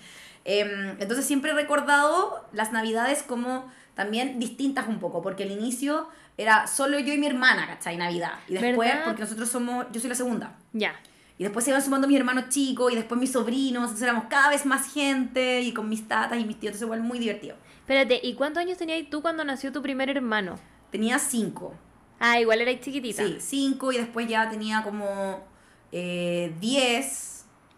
Em, 0.43 0.95
entonces 0.99 1.25
siempre 1.25 1.51
he 1.51 1.53
recordado 1.53 2.43
las 2.51 2.71
navidades 2.71 3.21
como 3.21 3.71
también 4.03 4.39
distintas 4.39 4.87
un 4.87 4.99
poco, 4.99 5.21
porque 5.21 5.43
al 5.43 5.51
inicio 5.51 6.07
era 6.37 6.67
solo 6.67 6.99
yo 6.99 7.13
y 7.13 7.17
mi 7.17 7.27
hermana, 7.27 7.67
¿cachai? 7.67 7.97
Navidad. 7.97 8.33
Y 8.47 8.53
después, 8.53 8.89
¿Verdad? 8.89 9.05
porque 9.05 9.21
nosotros 9.21 9.49
somos, 9.49 9.85
yo 9.91 9.99
soy 9.99 10.09
la 10.09 10.15
segunda. 10.15 10.55
Ya. 10.73 10.93
Y 11.37 11.43
después 11.43 11.65
se 11.65 11.71
iban 11.71 11.81
sumando 11.81 12.07
mis 12.07 12.17
hermanos 12.17 12.49
chicos 12.49 12.91
y 12.91 12.95
después 12.95 13.19
mis 13.19 13.31
sobrinos, 13.31 13.83
entonces 13.83 14.03
éramos 14.03 14.25
cada 14.29 14.49
vez 14.49 14.65
más 14.65 14.93
gente 14.93 15.61
y 15.61 15.73
con 15.73 15.89
mis 15.89 16.07
tatas 16.07 16.39
y 16.39 16.45
mis 16.45 16.59
tíos, 16.59 16.71
entonces 16.71 16.85
igual 16.85 17.01
muy 17.01 17.19
divertido. 17.19 17.55
Espérate, 17.79 18.19
¿y 18.23 18.35
cuántos 18.35 18.61
años 18.61 18.77
tenías 18.77 19.09
tú 19.09 19.21
cuando 19.21 19.43
nació 19.43 19.71
tu 19.71 19.81
primer 19.81 20.09
hermano? 20.09 20.59
Tenía 20.91 21.17
cinco, 21.19 21.73
Ah, 22.19 22.39
igual 22.39 22.61
erais 22.61 22.79
chiquitita. 22.81 23.23
sí, 23.25 23.37
cinco 23.39 23.91
y 23.91 23.97
después 23.97 24.27
ya 24.27 24.47
tenía 24.49 24.83
como 24.83 25.43
eh, 25.91 26.53
diez. 26.59 27.30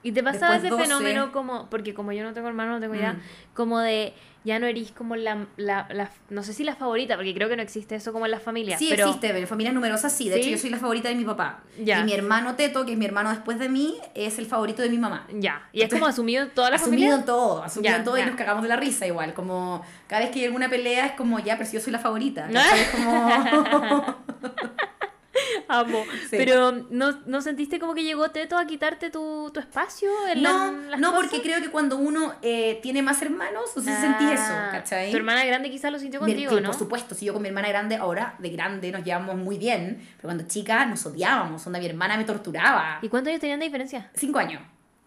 Y 0.03 0.11
te 0.11 0.21
pasaba 0.21 0.57
ese 0.57 0.67
12. 0.69 0.83
fenómeno 0.83 1.31
como, 1.31 1.69
porque 1.69 1.93
como 1.93 2.11
yo 2.11 2.23
no 2.23 2.33
tengo 2.33 2.47
hermano, 2.49 2.73
no 2.73 2.79
tengo 2.81 2.93
idea, 2.95 3.13
Mm. 3.13 3.21
como 3.53 3.79
de 3.79 4.13
ya 4.45 4.59
no 4.59 4.65
eres 4.67 4.91
como 4.91 5.15
la, 5.15 5.45
la, 5.55 5.87
la- 5.89 6.11
no 6.29 6.43
sé 6.43 6.51
si 6.51 6.65
la 6.65 6.75
favorita, 6.75 7.15
porque 7.15 7.33
creo 7.33 7.47
que 7.47 7.55
no 7.55 7.61
existe 7.61 7.95
eso 7.95 8.11
como 8.11 8.25
en 8.25 8.31
las 8.31 8.43
familias. 8.43 8.77
Sí, 8.77 8.87
pero, 8.89 9.05
existe, 9.07 9.29
en 9.39 9.47
familias 9.47 9.73
numerosas 9.73 10.11
sí. 10.11 10.27
De 10.27 10.35
¿Sí? 10.35 10.41
hecho, 10.41 10.49
yo 10.49 10.57
soy 10.57 10.69
la 10.71 10.77
favorita 10.79 11.07
de 11.07 11.15
mi 11.15 11.23
papá. 11.23 11.61
Ya. 11.81 12.01
Y 12.01 12.03
mi 12.03 12.11
hermano 12.13 12.55
Teto, 12.55 12.85
que 12.85 12.91
es 12.91 12.97
mi 12.97 13.05
hermano 13.05 13.29
después 13.29 13.57
de 13.57 13.69
mí, 13.69 13.95
es 14.13 14.37
el 14.39 14.45
favorito 14.45 14.81
de 14.81 14.89
mi 14.89 14.97
mamá. 14.97 15.25
Ya, 15.33 15.69
y 15.71 15.81
es 15.81 15.89
como 15.89 16.05
asumido 16.05 16.43
en 16.43 16.49
toda 16.49 16.69
la 16.71 16.75
asumido 16.75 16.97
familia. 16.97 17.15
en 17.15 17.25
todo, 17.25 17.63
asumido 17.63 17.91
Ya, 17.93 17.97
en 17.99 18.03
todo 18.03 18.17
ya. 18.17 18.23
y 18.23 18.25
nos 18.25 18.35
cagamos 18.35 18.63
de 18.63 18.67
la 18.69 18.75
risa 18.75 19.07
igual. 19.07 19.33
Como 19.33 19.81
cada 20.07 20.23
vez 20.23 20.31
que 20.31 20.39
hay 20.41 20.45
alguna 20.47 20.69
pelea 20.69 21.05
es 21.05 21.11
como, 21.13 21.39
ya, 21.39 21.55
pero 21.57 21.69
si 21.69 21.77
yo 21.77 21.81
soy 21.81 21.93
la 21.93 21.99
favorita. 21.99 22.47
¿cachai? 22.51 22.79
Es 22.81 22.89
como... 22.89 24.15
Amo. 25.67 26.05
Sí. 26.29 26.37
Pero 26.37 26.71
¿no, 26.89 27.19
¿no 27.25 27.41
sentiste 27.41 27.79
como 27.79 27.93
que 27.93 28.03
llegó 28.03 28.29
Teto 28.31 28.57
a 28.57 28.65
quitarte 28.65 29.09
tu, 29.09 29.49
tu 29.53 29.59
espacio 29.59 30.09
en 30.31 30.41
No, 30.43 30.71
las 30.89 30.99
no, 30.99 31.11
cosas? 31.11 31.29
porque 31.29 31.41
creo 31.41 31.61
que 31.61 31.69
cuando 31.69 31.97
uno 31.97 32.33
eh, 32.41 32.79
tiene 32.81 33.01
más 33.01 33.21
hermanos, 33.21 33.71
no 33.75 33.81
sé 33.81 33.95
si 33.95 34.01
sentís 34.01 34.31
eso, 34.31 34.53
Ah, 34.55 34.69
¿cachai? 34.71 35.11
Tu 35.11 35.17
hermana 35.17 35.43
grande 35.45 35.69
quizás 35.69 35.91
lo 35.91 35.99
sintió 35.99 36.21
Mi- 36.21 36.31
contigo, 36.31 36.51
sí, 36.55 36.61
¿no? 36.61 36.69
Por 36.69 36.77
supuesto, 36.79 37.15
si 37.15 37.25
yo 37.25 37.33
con 37.33 37.41
mi 37.41 37.47
hermana 37.49 37.69
grande, 37.69 37.95
ahora 37.95 38.35
de 38.39 38.49
grande 38.49 38.91
nos 38.91 39.03
llevamos 39.03 39.35
muy 39.35 39.57
bien, 39.57 39.97
pero 40.17 40.27
cuando 40.29 40.45
chica 40.47 40.85
nos 40.85 41.05
odiábamos, 41.05 41.65
onda 41.65 41.79
mi 41.79 41.85
hermana 41.85 42.17
me 42.17 42.23
torturaba. 42.25 42.99
¿Y 43.01 43.09
cuántos 43.09 43.29
años 43.29 43.41
tenían 43.41 43.59
de 43.59 43.65
diferencia? 43.65 44.09
Cinco 44.13 44.39
años. 44.39 44.61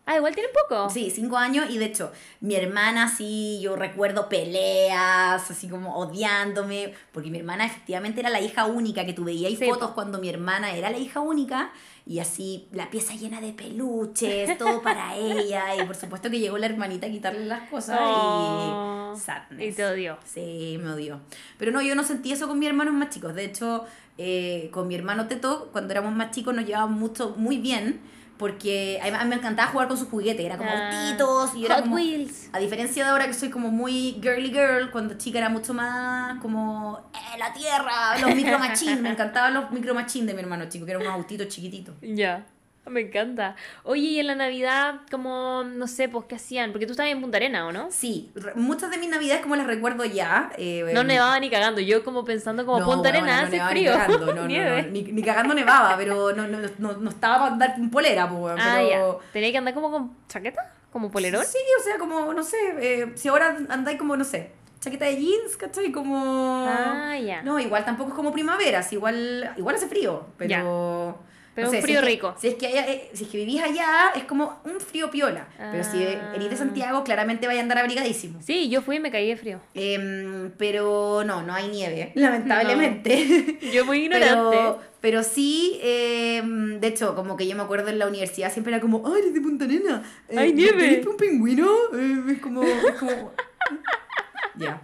Ah, 0.09 0.17
igual 0.17 0.35
tienen 0.35 0.53
poco. 0.69 0.89
Sí, 0.89 1.11
cinco 1.11 1.37
años 1.37 1.67
y 1.69 1.79
de 1.79 1.87
hecho, 1.87 2.13
mi 2.41 2.55
hermana 2.55 3.09
sí, 3.09 3.59
yo 3.61 3.75
recuerdo 3.75 4.29
peleas, 4.29 5.51
así 5.51 5.69
como 5.69 5.97
odiándome, 5.99 6.95
porque 7.13 7.29
mi 7.31 7.39
hermana 7.39 7.67
efectivamente 7.67 8.21
era 8.21 8.31
la 8.31 8.41
hija 8.41 8.67
única, 8.67 9.05
que 9.05 9.13
tú 9.13 9.25
veías 9.25 9.53
Sí, 9.59 9.67
fotos 9.69 9.91
cuando 9.91 10.19
mi 10.19 10.29
hermana 10.29 10.75
era 10.77 10.91
la 10.91 10.99
hija 10.99 11.21
única 11.21 11.73
y 12.07 12.21
así 12.21 12.69
la 12.73 12.89
pieza 12.89 13.15
llena 13.15 13.41
de 13.41 13.53
peluches, 13.53 14.57
todo 14.59 14.81
para 14.81 15.17
ella 15.17 15.75
y 15.75 15.85
por 15.85 15.97
supuesto 15.97 16.31
que 16.31 16.39
llegó 16.39 16.57
la 16.59 16.67
hermanita 16.67 17.09
a 17.09 17.11
quitarle 17.11 17.45
las 17.47 17.69
cosas 17.69 17.99
Oh, 18.01 19.13
y 19.15 19.19
sadness. 19.19 19.73
y 19.73 19.77
te 19.77 19.85
odió. 19.87 20.19
Sí, 20.25 20.79
me 20.83 20.91
odió. 20.93 21.21
Pero 21.59 21.73
no, 21.73 21.83
yo 21.83 21.95
no 21.97 22.05
sentí 22.05 22.31
eso 22.33 22.47
con 22.47 22.59
mis 22.61 22.69
hermanos 22.69 22.95
más 22.95 23.11
chicos. 23.11 23.35
De 23.35 23.45
hecho, 23.45 23.85
eh, 24.19 24.69
con 24.73 24.87
mi 24.87 24.95
hermano 24.95 25.27
Teto, 25.27 25.69
cuando 25.73 25.93
éramos 25.93 26.15
más 26.15 26.31
chicos, 26.31 26.55
nos 26.55 26.65
llevábamos 26.65 26.97
mucho, 26.99 27.35
muy 27.37 27.59
bien. 27.59 28.01
Porque 28.39 29.01
a 29.03 29.25
mí 29.25 29.29
me 29.31 29.37
encantaba 29.37 29.71
jugar 29.71 29.89
con 29.89 29.97
sus 29.97 30.09
juguetes. 30.09 30.45
Era 30.45 30.57
como 30.59 30.71
Ah, 30.71 30.91
autitos 30.91 31.55
y 31.57 31.65
era 31.65 31.77
Hot 31.77 31.85
como... 31.85 31.97
Wheels. 31.97 32.51
A 32.53 32.59
diferencia 32.59 33.05
de 33.05 33.11
ahora 33.11 33.27
que 33.27 33.35
soy 33.35 33.49
como 33.51 33.71
muy 33.71 34.19
girly 34.23 34.51
girl, 34.51 34.91
cuando 34.91 35.17
chica 35.17 35.39
era 35.39 35.49
mucho 35.49 35.73
más 35.75 36.39
como 36.41 37.11
eh, 37.15 37.39
la 37.39 37.53
tierra, 37.53 38.19
los 38.21 38.35
micro 38.35 38.59
machine. 38.59 38.97
Me 38.97 39.11
encantaban 39.13 39.55
los 39.55 39.71
micro 39.71 39.95
machine 39.95 40.27
de 40.27 40.35
mi 40.35 40.41
hermano 40.41 40.69
chico, 40.69 40.85
que 40.85 40.93
eran 40.93 41.03
unos 41.03 41.15
autitos 41.15 41.49
chiquititos. 41.49 41.95
Ya. 42.03 42.45
Me 42.89 43.01
encanta. 43.01 43.57
Oye, 43.83 44.01
y 44.03 44.21
en 44.21 44.29
la 44.29 44.35
Navidad, 44.37 45.01
como, 45.11 45.65
no 45.65 45.87
sé, 45.89 46.09
pues, 46.09 46.25
¿qué 46.29 46.37
hacían? 46.37 46.71
Porque 46.73 46.87
tú 46.87 46.93
estabas 46.93 47.11
en 47.13 47.21
Punta 47.21 47.37
Arena, 47.39 47.67
¿o 47.67 47.73
no? 47.73 47.89
Sí, 47.91 48.31
muchas 48.55 48.91
de 48.91 48.99
mis 48.99 49.09
navidades 49.11 49.43
como 49.43 49.57
las 49.57 49.67
recuerdo 49.67 50.05
ya. 50.05 50.51
eh, 50.57 50.85
No 50.95 51.03
nevaba 51.05 51.39
ni 51.41 51.51
cagando. 51.51 51.81
Yo 51.81 52.05
como 52.05 52.25
pensando 52.25 52.65
como 52.65 52.79
No, 52.81 52.87
Punta 52.87 53.09
Arena 53.09 53.41
no 53.41 53.47
hace 53.49 53.53
nevaba 53.57 53.75
ni 53.75 53.81
frío. 53.81 53.93
cagando, 53.93 54.27
no, 54.27 54.35
no, 54.43 54.47
Nieve. 54.47 54.83
no, 54.85 54.89
ni, 54.91 55.03
ni 55.03 55.23
cagando 55.23 55.55
nevaba, 55.55 55.97
pero 55.97 56.33
no, 56.33 56.47
no, 56.47 56.59
no, 56.79 56.93
no 56.93 57.11
estaba 57.11 57.39
para 57.39 57.53
andar 57.53 57.75
en 57.77 57.91
polera, 57.91 58.29
pues, 58.29 58.41
weón, 58.41 58.59
Ah, 58.61 58.77
pero... 58.79 59.21
ya. 59.21 59.33
¿Tenía 59.33 59.53
que 59.53 59.59
andar 59.59 59.75
como 59.75 59.91
con 59.91 60.17
chaqueta? 60.29 60.73
¿Como 60.93 61.11
polerón? 61.11 61.45
Sí, 61.45 61.59
o 61.79 61.83
sea, 61.83 61.99
como, 61.99 62.33
no 62.33 62.43
sé, 62.43 62.57
eh, 62.81 63.13
si 63.17 63.29
ahora 63.29 63.57
andáis 63.69 63.99
como, 63.99 64.17
no 64.17 64.25
sé, 64.25 64.53
chaqueta 64.81 65.05
de 65.07 65.17
jeans, 65.17 65.57
¿cachai? 65.59 65.91
Como... 65.93 66.65
Ah, 66.69 67.17
ya. 67.19 67.43
No, 67.43 67.59
igual 67.59 67.85
tampoco 67.85 68.11
es 68.11 68.15
como 68.17 68.33
primavera, 68.33 68.83
si 68.83 68.95
igual, 68.95 69.53
igual 69.57 69.75
hace 69.75 69.89
frío, 69.89 70.27
pero... 70.39 71.19
Pero 71.57 71.71
un 71.71 71.75
frío 71.83 71.87
si 71.87 71.93
es 71.95 72.01
que- 72.01 72.07
rico. 72.07 72.35
si 72.39 72.49
es, 72.49 72.55
que 72.55 72.67
haya- 72.69 72.87
eh, 72.89 73.11
si 73.15 73.25
es 73.25 73.31
que 73.31 73.39
vivís 73.39 73.61
allá, 73.63 74.13
es 74.15 74.23
como 74.25 74.61
un 74.65 74.79
frío 74.79 75.11
piola. 75.11 75.49
Pero 75.59 75.83
si 75.83 76.05
Ah. 76.05 76.33
eres 76.37 76.51
de 76.51 76.57
Santiago, 76.57 77.03
claramente 77.03 77.47
vaya 77.49 77.59
a 77.59 77.63
andar 77.63 77.79
abrigadísimo. 77.79 78.41
Sí, 78.43 78.69
yo 78.69 78.83
fui 78.83 78.97
y 78.97 79.01
me 79.01 79.11
caí 79.11 79.27
de 79.29 79.37
frío. 79.37 79.59
Em, 79.75 80.53
pero 80.59 81.25
no, 81.27 81.43
no 81.43 81.53
hay 81.55 81.67
nieve, 81.69 82.13
lamentablemente. 82.15 83.59
Yo 83.73 83.85
muy 83.85 84.05
ignorante. 84.05 84.37
Pero, 84.57 84.81
pero 85.01 85.23
sí, 85.23 85.79
eh, 85.83 86.43
de 86.45 86.87
hecho, 86.87 87.15
como 87.15 87.37
que 87.37 87.49
yo 87.49 87.57
me 87.57 87.63
acuerdo 87.63 87.89
en 87.89 87.99
la 87.99 88.07
universidad 88.07 88.53
siempre 88.53 88.73
era 88.75 88.81
como, 88.81 89.03
ay, 89.07 89.21
eres 89.23 89.35
de 89.35 89.41
Punta 89.41 89.65
Arena. 89.65 90.03
eh, 90.29 90.39
¡Hay 90.39 90.53
nieve! 90.53 90.93
¿Eres 90.95 91.07
un 91.07 91.17
pingüino? 91.17 91.69
Eh, 91.95 92.33
es 92.33 92.39
como... 92.41 92.63
Es 92.63 92.95
como... 92.99 93.33
ya. 94.57 94.83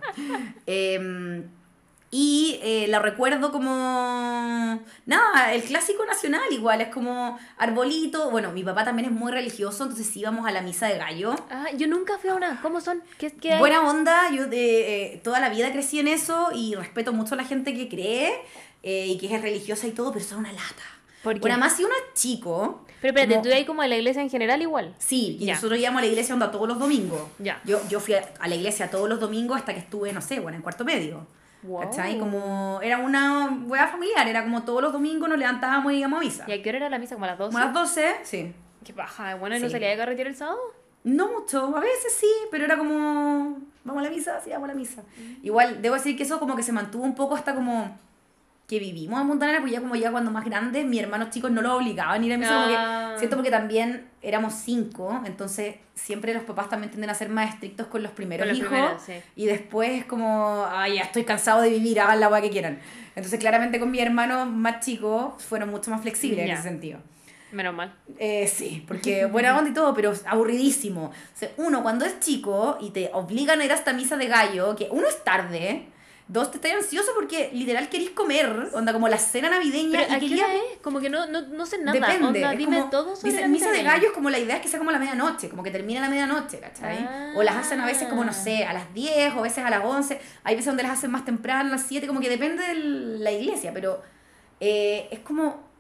Em, 0.67 1.45
y 2.15 2.59
eh, 2.63 2.87
la 2.89 2.99
recuerdo 2.99 3.51
como... 3.51 4.79
Nada, 5.07 5.53
el 5.55 5.63
clásico 5.63 6.05
nacional 6.05 6.43
igual, 6.51 6.83
es 6.83 6.89
como 6.89 7.39
arbolito. 7.57 8.31
Bueno, 8.31 8.53
mi 8.53 8.63
papá 8.63 8.85
también 8.85 9.09
es 9.09 9.15
muy 9.15 9.33
religioso, 9.33 9.85
entonces 9.85 10.15
íbamos 10.17 10.47
a 10.47 10.53
la 10.53 10.61
misa 10.61 10.87
de 10.89 10.99
gallo. 10.99 11.35
Ah, 11.51 11.67
yo 11.77 11.89
nunca 11.89 12.19
fui 12.19 12.29
a 12.31 12.35
una. 12.35 12.61
¿Cómo 12.61 12.81
son? 12.83 13.03
¿Qué, 13.19 13.31
qué? 13.33 13.57
Buena 13.59 13.81
onda, 13.89 14.31
yo 14.31 14.47
de, 14.47 15.15
eh, 15.15 15.21
toda 15.25 15.41
la 15.41 15.49
vida 15.49 15.73
crecí 15.73 15.99
en 15.99 16.09
eso 16.09 16.51
y 16.55 16.75
respeto 16.75 17.13
mucho 17.15 17.35
a 17.35 17.39
la 17.39 17.45
gente 17.45 17.75
que 17.75 17.89
cree 17.89 18.33
eh, 18.83 19.07
y 19.07 19.17
que 19.19 19.35
es 19.35 19.41
religiosa 19.43 19.87
y 19.87 19.93
todo, 19.93 20.13
pero 20.13 20.25
es 20.25 20.31
una 20.33 20.53
lata. 20.53 20.83
¿Por 21.23 21.35
qué? 21.35 21.41
Bueno, 21.41 21.55
además 21.55 21.77
si 21.77 21.85
uno 21.85 21.95
es 21.95 22.21
chico... 22.21 22.85
Pero 23.01 23.13
espérate, 23.15 23.35
como- 23.35 23.43
¿tú 23.43 23.49
ibas 23.49 23.65
como 23.67 23.83
a 23.83 23.89
la 23.89 23.97
iglesia 23.97 24.23
en 24.23 24.31
general 24.31 24.61
igual? 24.63 24.95
Sí, 24.99 25.37
y 25.41 25.47
Ya. 25.47 25.55
nosotros 25.55 25.79
íbamos 25.79 25.99
a 26.01 26.05
la 26.05 26.11
iglesia 26.11 26.35
onda 26.35 26.51
todos 26.53 26.69
los 26.69 26.79
domingos. 26.79 27.21
Ya. 27.39 27.61
Yo, 27.65 27.81
yo 27.89 27.99
fui 28.01 28.15
a, 28.15 28.29
a 28.39 28.49
la 28.49 28.55
iglesia 28.55 28.91
todos 28.91 29.09
los 29.09 29.19
domingos 29.19 29.57
hasta 29.57 29.73
que 29.73 29.81
estuve, 29.81 30.13
no 30.13 30.21
sé, 30.21 30.39
bueno, 30.41 30.57
en 30.57 30.63
cuarto 30.63 30.85
medio. 30.85 31.27
Wow. 31.63 31.81
¿Cachai? 31.83 32.19
Como 32.19 32.81
era 32.83 32.99
una 32.99 33.49
hueá 33.67 33.87
familiar, 33.89 34.27
era 34.27 34.43
como 34.43 34.63
todos 34.65 34.83
los 34.83 34.93
domingos 34.93 35.29
nos 35.29 35.39
levantábamos 35.39 35.93
y 35.93 35.97
íbamos 35.99 36.19
a 36.21 36.25
misa. 36.25 36.45
¿Y 36.49 36.53
a 36.53 36.63
qué 36.63 36.69
hora 36.71 36.79
era 36.79 36.91
la 36.91 36.99
misa? 36.99 37.15
¿Como 37.15 37.25
a 37.25 37.29
las 37.29 37.39
12? 37.39 37.53
Como 37.53 37.63
a 37.63 37.67
las 37.67 37.75
12, 37.75 38.15
sí. 38.25 38.53
Qué 38.85 38.93
paja, 38.93 39.37
bueno, 39.37 39.57
¿y 39.57 39.61
no 39.61 39.67
Sí. 39.67 39.73
salía 39.73 39.91
de 39.91 39.97
carretera 39.97 40.29
el 40.29 40.35
sábado? 40.37 40.59
No 41.05 41.31
mucho, 41.33 41.77
a 41.77 41.81
veces 41.81 42.13
sí, 42.19 42.31
pero 42.51 42.65
era 42.65 42.77
como, 42.77 43.59
vamos 43.85 44.01
a 44.01 44.05
la 44.05 44.11
misa, 44.11 44.41
sí, 44.43 44.51
vamos 44.51 44.69
a 44.69 44.73
la 44.73 44.79
misa. 44.79 45.03
Igual, 45.43 45.81
debo 45.83 45.95
decir 45.95 46.17
que 46.17 46.23
eso 46.25 46.39
como 46.41 46.57
que 46.57 46.63
se 46.65 46.73
mantuvo 46.73 47.05
un 47.05 47.15
poco 47.15 47.35
hasta 47.37 47.55
como 47.55 47.97
que 48.69 48.79
vivimos 48.79 49.21
en 49.21 49.27
Montanera, 49.27 49.61
pues 49.61 49.71
ya 49.73 49.81
como 49.81 49.97
ya 49.97 50.11
cuando 50.11 50.31
más 50.31 50.45
grandes, 50.45 50.87
mis 50.87 51.01
hermanos 51.03 51.29
chicos 51.31 51.51
no 51.51 51.61
los 51.61 51.73
obligaban 51.73 52.23
a 52.23 52.25
ir 52.27 52.33
a 52.33 52.39
misa, 52.39 52.51
Ah. 52.53 53.05
porque 53.11 53.19
siento 53.19 53.37
porque 53.37 53.51
también 53.51 54.09
éramos 54.23 54.55
cinco, 54.55 55.21
entonces 55.27 55.75
siempre 55.95 56.33
los 56.33 56.45
papás 56.45 56.71
también 56.71 56.91
tienden 56.91 57.11
a 57.11 57.15
ser 57.15 57.29
más 57.29 57.53
estrictos 57.53 57.87
con 57.89 58.03
los 58.03 58.13
primeros 58.13 58.47
Con 58.47 58.49
los 58.51 58.59
hijos, 58.59 58.71
primeros, 58.73 59.03
sí. 59.03 59.13
y 59.37 59.45
después 59.47 59.91
es 59.91 60.05
como, 60.07 60.65
ay, 60.71 60.95
ya 60.95 61.03
estoy 61.03 61.25
cansado 61.25 61.61
de 61.61 61.69
vivir, 61.71 62.01
hagan 62.01 62.19
la 62.21 62.27
agua 62.27 62.41
que 62.41 62.49
quieran. 62.51 62.79
Entonces 63.15 63.39
claramente 63.39 63.79
con 63.79 63.91
mis 63.91 64.01
hermanos 64.01 64.49
más 64.49 64.81
chicos 64.85 65.35
fueron 65.43 65.69
mucho 65.71 65.91
más 65.91 66.01
flexibles 66.01 66.41
en 66.41 66.47
Ya. 66.47 66.55
ese 66.55 66.63
sentido. 66.63 66.99
Menos 67.51 67.75
mal. 67.75 67.93
Eh, 68.19 68.47
sí, 68.49 68.83
porque 68.89 69.27
buena 69.27 69.59
onda 69.59 69.71
y 69.71 69.75
todo, 69.75 69.93
pero 69.93 70.15
aburridísimo. 70.25 71.07
O 71.07 71.13
sea, 71.39 71.51
uno, 71.59 71.83
cuando 71.83 72.07
es 72.07 72.19
chico 72.21 72.79
y 72.81 72.89
te 72.91 73.11
obligan 73.13 73.61
a 73.61 73.65
ir 73.67 73.73
a 73.73 73.75
esta 73.75 73.93
misa 73.93 74.17
de 74.17 74.29
gallo, 74.29 74.75
que 74.77 74.89
uno 74.91 75.07
es 75.07 75.23
tarde, 75.23 75.87
dos, 76.33 76.51
te 76.51 76.57
estás 76.57 76.73
ansioso 76.73 77.11
porque 77.15 77.51
literal 77.53 77.89
querís 77.89 78.11
comer, 78.11 78.71
onda 78.73 78.93
como 78.93 79.09
la 79.09 79.19
cena 79.19 79.51
navideña 79.51 79.91
Pero 80.09 80.25
y 80.25 80.41
¿a 80.41 80.47
es? 80.55 80.79
Como 80.81 81.01
que 81.01 81.11
no, 81.11 81.27
no, 81.27 81.43
no 81.43 81.67
sé 81.67 81.79
nada. 81.79 81.93
Depende. 81.93 82.27
Onda, 82.27 82.53
es 82.53 82.59
dime 82.59 82.77
como- 82.79 82.91
todo 82.91 83.15
sobre 83.17 83.31
dice, 83.33 83.43
la 83.43 83.49
misa 83.49 83.71
de 83.71 83.79
gallo. 83.83 83.91
gallo 83.91 84.07
es 84.09 84.13
como 84.13 84.31
la 84.31 84.39
idea 84.39 84.57
es 84.57 84.63
que 84.63 84.69
sea 84.69 84.79
como 84.79 84.91
la 84.91 84.99
medianoche, 84.99 85.49
como 85.49 85.63
que 85.63 85.71
termina 85.71 86.01
la 86.01 86.09
medianoche, 86.09 86.59
¿cachai? 86.59 87.07
O 87.37 87.43
las 87.43 87.57
hacen 87.57 87.81
a 87.81 87.87
veces 87.87 88.09
como, 88.09 88.25
no 88.25 88.33
sé, 88.33 88.65
a 88.65 88.73
las 88.73 88.93
10 88.95 89.35
o 89.35 89.39
a 89.41 89.43
veces 89.43 89.65
a 89.65 89.71
las 89.71 89.85
11. 89.85 90.21
Hay 90.45 90.55
veces 90.55 90.67
donde 90.67 90.83
las 90.83 90.93
hacen 90.93 91.11
más 91.11 91.25
temprano, 91.25 91.69
a 91.69 91.73
las 91.73 91.83
7, 91.87 92.07
como 92.07 92.21
que 92.21 92.29
depende 92.29 92.63
de 92.67 92.75
la 92.75 93.31
iglesia, 93.31 93.73
pero 93.75 94.03
eh, 94.61 95.09
es 95.11 95.19
como 95.21 95.72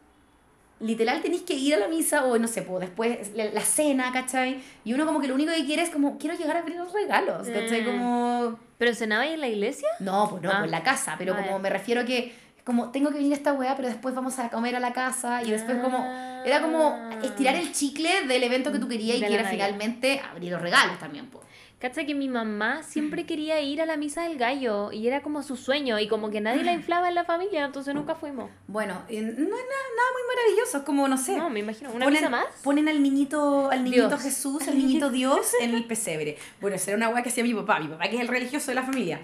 literal 0.82 1.22
tenéis 1.22 1.42
que 1.42 1.54
ir 1.54 1.74
a 1.74 1.78
la 1.78 1.88
misa 1.88 2.24
o 2.24 2.38
no 2.38 2.48
sé, 2.48 2.62
pues 2.62 2.80
después 2.80 3.30
la, 3.34 3.44
la 3.46 3.60
cena, 3.60 4.12
¿cachai? 4.12 4.60
Y 4.84 4.92
uno 4.92 5.06
como 5.06 5.20
que 5.20 5.28
lo 5.28 5.34
único 5.34 5.52
que 5.52 5.64
quiere 5.64 5.82
es 5.82 5.90
como, 5.90 6.18
quiero 6.18 6.36
llegar 6.36 6.56
a 6.56 6.60
abrir 6.60 6.76
los 6.76 6.92
regalos, 6.92 7.48
¿cachai? 7.48 7.82
Mm. 7.82 7.86
Como... 7.86 8.58
¿Pero 8.78 8.94
cenaba 8.94 9.26
en 9.26 9.40
la 9.40 9.48
iglesia? 9.48 9.88
No, 10.00 10.28
pues 10.28 10.42
no, 10.42 10.50
Ah. 10.50 10.54
pues 10.58 10.64
en 10.66 10.70
la 10.72 10.82
casa, 10.82 11.14
pero 11.18 11.34
Ah, 11.34 11.42
como 11.44 11.58
me 11.58 11.70
refiero 11.70 12.04
que 12.04 12.32
como 12.64 12.90
tengo 12.92 13.10
que 13.10 13.16
venir 13.16 13.32
a 13.32 13.36
esta 13.36 13.52
weá, 13.54 13.74
pero 13.74 13.88
después 13.88 14.14
vamos 14.14 14.38
a 14.38 14.48
comer 14.48 14.76
a 14.76 14.80
la 14.80 14.92
casa 14.92 15.42
y 15.42 15.50
después 15.50 15.78
como 15.78 15.98
era 16.44 16.60
como 16.60 16.96
estirar 17.22 17.56
el 17.56 17.72
chicle 17.72 18.26
del 18.28 18.42
evento 18.44 18.70
que 18.70 18.78
tú 18.78 18.86
querías 18.88 19.16
y 19.16 19.20
que 19.20 19.26
era 19.34 19.42
Navidad. 19.42 19.50
finalmente 19.50 20.20
abrir 20.30 20.52
los 20.52 20.62
regalos 20.62 20.98
también, 20.98 21.26
pues. 21.26 21.44
Cacha 21.82 22.06
que 22.06 22.14
mi 22.14 22.28
mamá 22.28 22.84
siempre 22.84 23.26
quería 23.26 23.60
ir 23.60 23.82
a 23.82 23.86
la 23.86 23.96
misa 23.96 24.22
del 24.22 24.38
gallo 24.38 24.92
y 24.92 25.08
era 25.08 25.20
como 25.20 25.42
su 25.42 25.56
sueño 25.56 25.98
y 25.98 26.06
como 26.06 26.30
que 26.30 26.40
nadie 26.40 26.62
la 26.62 26.72
inflaba 26.72 27.08
en 27.08 27.16
la 27.16 27.24
familia, 27.24 27.64
entonces 27.64 27.92
nunca 27.92 28.14
fuimos. 28.14 28.52
Bueno, 28.68 29.02
eh, 29.08 29.20
no 29.20 29.32
es 29.32 29.36
nada, 29.36 29.48
nada 29.48 30.08
muy 30.12 30.22
maravilloso, 30.32 30.78
es 30.78 30.84
como, 30.84 31.08
no 31.08 31.18
sé. 31.18 31.36
No, 31.36 31.50
me 31.50 31.58
imagino. 31.58 31.90
¿Una 31.90 32.04
ponen, 32.04 32.20
misa 32.20 32.30
más? 32.30 32.44
Ponen 32.62 32.88
al 32.88 33.02
niñito, 33.02 33.68
al 33.68 33.82
niñito 33.82 34.06
Dios. 34.06 34.22
Jesús, 34.22 34.62
al 34.68 34.78
niñito 34.78 35.10
Dios 35.10 35.54
en 35.60 35.74
el 35.74 35.84
pesebre. 35.84 36.38
Bueno, 36.60 36.76
esa 36.76 36.92
era 36.92 36.98
una 36.98 37.08
weá 37.08 37.24
que 37.24 37.30
hacía 37.30 37.42
mi 37.42 37.52
papá, 37.52 37.80
mi 37.80 37.88
papá 37.88 38.08
que 38.08 38.14
es 38.14 38.20
el 38.20 38.28
religioso 38.28 38.70
de 38.70 38.76
la 38.76 38.84
familia. 38.84 39.18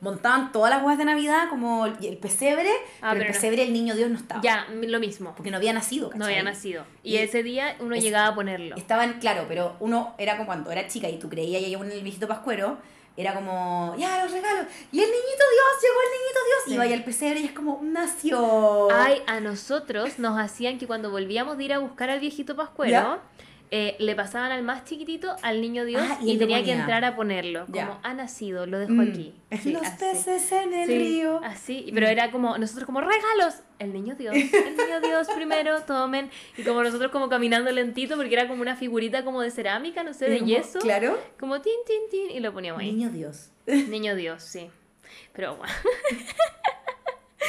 Montaban 0.00 0.50
todas 0.52 0.70
las 0.74 0.82
weas 0.82 0.96
de 0.98 1.04
Navidad 1.04 1.48
como 1.50 1.84
el, 1.86 2.16
pesebre, 2.18 2.70
Ah, 3.02 3.10
pero 3.12 3.22
el 3.22 3.26
no. 3.28 3.32
pesebre 3.34 3.62
el 3.64 3.72
niño 3.72 3.94
Dios 3.94 4.08
no 4.10 4.16
estaba. 4.16 4.40
Ya, 4.42 4.66
lo 4.70 4.98
mismo. 4.98 5.34
Porque 5.36 5.50
no 5.50 5.58
había 5.58 5.72
nacido, 5.74 6.06
No 6.06 6.12
¿cachai? 6.12 6.26
había 6.38 6.42
nacido. 6.42 6.84
Y, 7.02 7.14
Y 7.14 7.16
ese 7.18 7.42
día 7.42 7.76
uno 7.80 7.94
es- 7.94 8.02
llegaba 8.02 8.28
a 8.28 8.34
ponerlo. 8.34 8.76
Estaban, 8.76 9.20
claro, 9.20 9.44
pero 9.48 9.76
uno 9.80 10.14
era 10.18 10.36
como 10.36 10.46
cuando 10.46 10.70
era 10.70 10.86
chica 10.88 11.08
y 11.08 11.18
tú 11.18 11.28
creías 11.28 11.60
ya 11.60 11.68
en 11.78 11.90
el 11.92 12.02
viejito 12.02 12.26
pascuero, 12.26 12.78
era 13.16 13.34
como, 13.34 13.94
ya, 13.98 14.22
los 14.24 14.32
regalos. 14.32 14.64
Y 14.90 14.98
el 15.00 15.04
niñito 15.06 15.44
Dios, 15.52 15.82
llegó 15.82 16.00
el 16.00 16.10
niñito 16.18 16.40
Dios. 16.46 16.58
Sí. 16.66 16.74
Y 16.74 16.78
vaya 16.78 16.94
al 16.96 17.04
pesebre 17.04 17.40
y 17.40 17.44
es 17.44 17.52
como, 17.52 17.80
nació. 17.82 18.88
Ay, 18.92 19.22
a 19.26 19.40
nosotros 19.40 20.18
nos 20.18 20.38
hacían 20.38 20.78
que 20.78 20.86
cuando 20.86 21.10
volvíamos 21.10 21.58
de 21.58 21.64
ir 21.64 21.72
a 21.74 21.78
buscar 21.78 22.08
al 22.08 22.20
viejito 22.20 22.56
pascuero, 22.56 22.90
Ya. 22.92 23.18
Eh, 23.72 23.94
le 24.00 24.16
pasaban 24.16 24.50
al 24.50 24.62
más 24.64 24.84
chiquitito, 24.84 25.36
al 25.42 25.60
niño 25.60 25.84
Dios, 25.84 26.02
Ah, 26.04 26.18
y 26.22 26.36
tenía 26.38 26.62
que 26.64 26.72
entrar 26.72 27.04
a 27.04 27.14
ponerlo. 27.14 27.66
Ya. 27.68 27.86
Como 27.86 28.00
ha 28.02 28.14
nacido, 28.14 28.66
lo 28.66 28.78
dejo 28.80 28.92
Mm. 28.94 29.00
aquí. 29.00 29.34
Sí, 29.62 29.72
los 29.72 29.82
así. 29.82 29.96
peces 29.98 30.50
en 30.52 30.74
el 30.74 30.86
Sí, 30.88 30.98
río. 30.98 31.40
Así, 31.44 31.90
pero 31.94 32.08
era 32.08 32.30
como, 32.32 32.58
nosotros 32.58 32.84
como 32.84 33.00
regalos, 33.00 33.60
el 33.78 33.92
niño 33.92 34.14
Dios, 34.16 34.34
el 34.34 34.76
niño 34.76 35.00
Dios 35.02 35.28
primero, 35.36 35.80
tomen, 35.86 36.30
y 36.56 36.62
como 36.64 36.82
nosotros 36.82 37.12
como 37.12 37.28
caminando 37.28 37.70
lentito, 37.70 38.16
porque 38.16 38.34
era 38.34 38.48
como 38.48 38.62
una 38.62 38.74
figurita 38.76 39.24
como 39.24 39.40
de 39.40 39.50
cerámica, 39.52 40.02
no 40.02 40.14
sé, 40.14 40.28
de 40.28 40.38
como- 40.40 40.48
yeso, 40.50 40.78
Claro. 40.80 41.16
como 41.38 41.60
tin, 41.60 41.74
tin, 41.86 42.00
tin, 42.10 42.36
y 42.36 42.40
lo 42.40 42.52
poníamos 42.52 42.82
ahí. 42.82 42.90
Niño 42.92 43.10
Dios. 43.10 43.50
Niño 43.66 44.16
Dios, 44.16 44.42
sí. 44.42 44.68
Pero 45.32 45.54
bueno. 45.56 45.72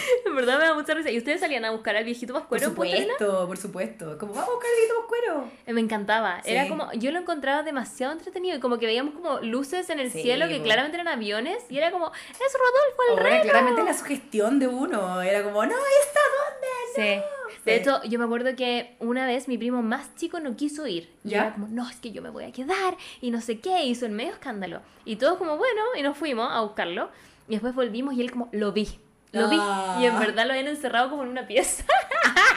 en 0.25 0.35
verdad 0.35 0.57
me 0.59 0.65
da 0.65 0.73
mucha 0.73 0.93
risa. 0.93 1.09
¿Y 1.11 1.17
ustedes 1.17 1.39
salían 1.39 1.65
a 1.65 1.71
buscar 1.71 1.95
al 1.95 2.03
viejito 2.03 2.33
Por 2.33 2.41
pascuero? 2.43 2.67
Arenas? 2.67 3.07
supuesto, 3.17 3.47
por 3.47 3.57
supuesto. 3.57 4.17
Como, 4.17 4.33
vamos 4.33 4.49
a 4.49 4.51
buscar 4.53 4.69
el 4.71 4.75
viejito 4.77 4.99
pascuero. 4.99 5.51
Eh, 5.65 5.73
Me 5.73 5.81
encantaba. 5.81 6.41
Era 6.45 6.67
como, 6.67 6.91
yo 6.93 7.11
lo 7.11 7.19
encontraba 7.19 7.63
demasiado 7.63 8.13
entretenido 8.13 8.57
y 8.57 8.59
como 8.59 8.77
que 8.79 8.85
veíamos 8.85 9.13
como 9.13 9.39
luces 9.39 9.89
en 9.89 9.99
el 9.99 10.11
Sí, 10.11 10.21
cielo 10.21 10.47
que 10.47 10.61
claramente 10.61 10.97
eran 10.97 11.07
aviones 11.07 11.63
y 11.69 11.77
era 11.77 11.91
como, 11.91 12.07
es 12.11 12.53
Rodolfo 12.53 13.01
el 13.11 13.17
reno. 13.31 13.43
claramente 13.43 13.83
la 13.83 13.93
sugestión 13.93 14.59
de 14.59 14.67
uno 14.67 15.21
era 15.21 15.43
como, 15.43 15.63
no, 15.65 15.71
¿esta 15.75 16.19
dónde? 16.37 16.67
Sí. 16.95 17.21
Sí. 17.55 17.61
De 17.65 17.75
hecho, 17.75 18.01
yo 18.05 18.17
me 18.17 18.25
acuerdo 18.25 18.55
que 18.55 18.95
una 18.99 19.27
vez 19.27 19.47
mi 19.47 19.55
primo 19.57 19.83
más 19.83 20.15
chico 20.15 20.39
no 20.39 20.55
quiso 20.55 20.87
ir. 20.87 21.13
Y 21.23 21.29
¿Ya? 21.29 21.41
era 21.41 21.53
como, 21.53 21.67
no, 21.67 21.87
es 21.87 21.97
que 21.97 22.11
yo 22.11 22.21
me 22.23 22.29
voy 22.31 22.43
a 22.45 22.51
quedar 22.51 22.97
y 23.21 23.29
no 23.29 23.39
sé 23.39 23.59
qué. 23.59 23.83
Hizo 23.83 24.07
el 24.07 24.13
medio 24.13 24.31
escándalo. 24.31 24.81
Y 25.05 25.17
todos 25.17 25.37
como, 25.37 25.57
bueno, 25.57 25.81
y 25.95 26.01
nos 26.01 26.17
fuimos 26.17 26.49
a 26.51 26.61
buscarlo. 26.61 27.09
Y 27.47 27.51
después 27.53 27.75
volvimos 27.75 28.15
y 28.15 28.21
él 28.21 28.31
como, 28.31 28.49
lo 28.51 28.71
vi. 28.71 28.87
Lo 29.31 29.49
vi. 29.49 29.57
Ah. 29.59 29.97
Y 30.01 30.05
en 30.05 30.19
verdad 30.19 30.45
lo 30.45 30.51
habían 30.51 30.67
encerrado 30.67 31.09
como 31.09 31.23
en 31.23 31.29
una 31.29 31.47
pieza. 31.47 31.83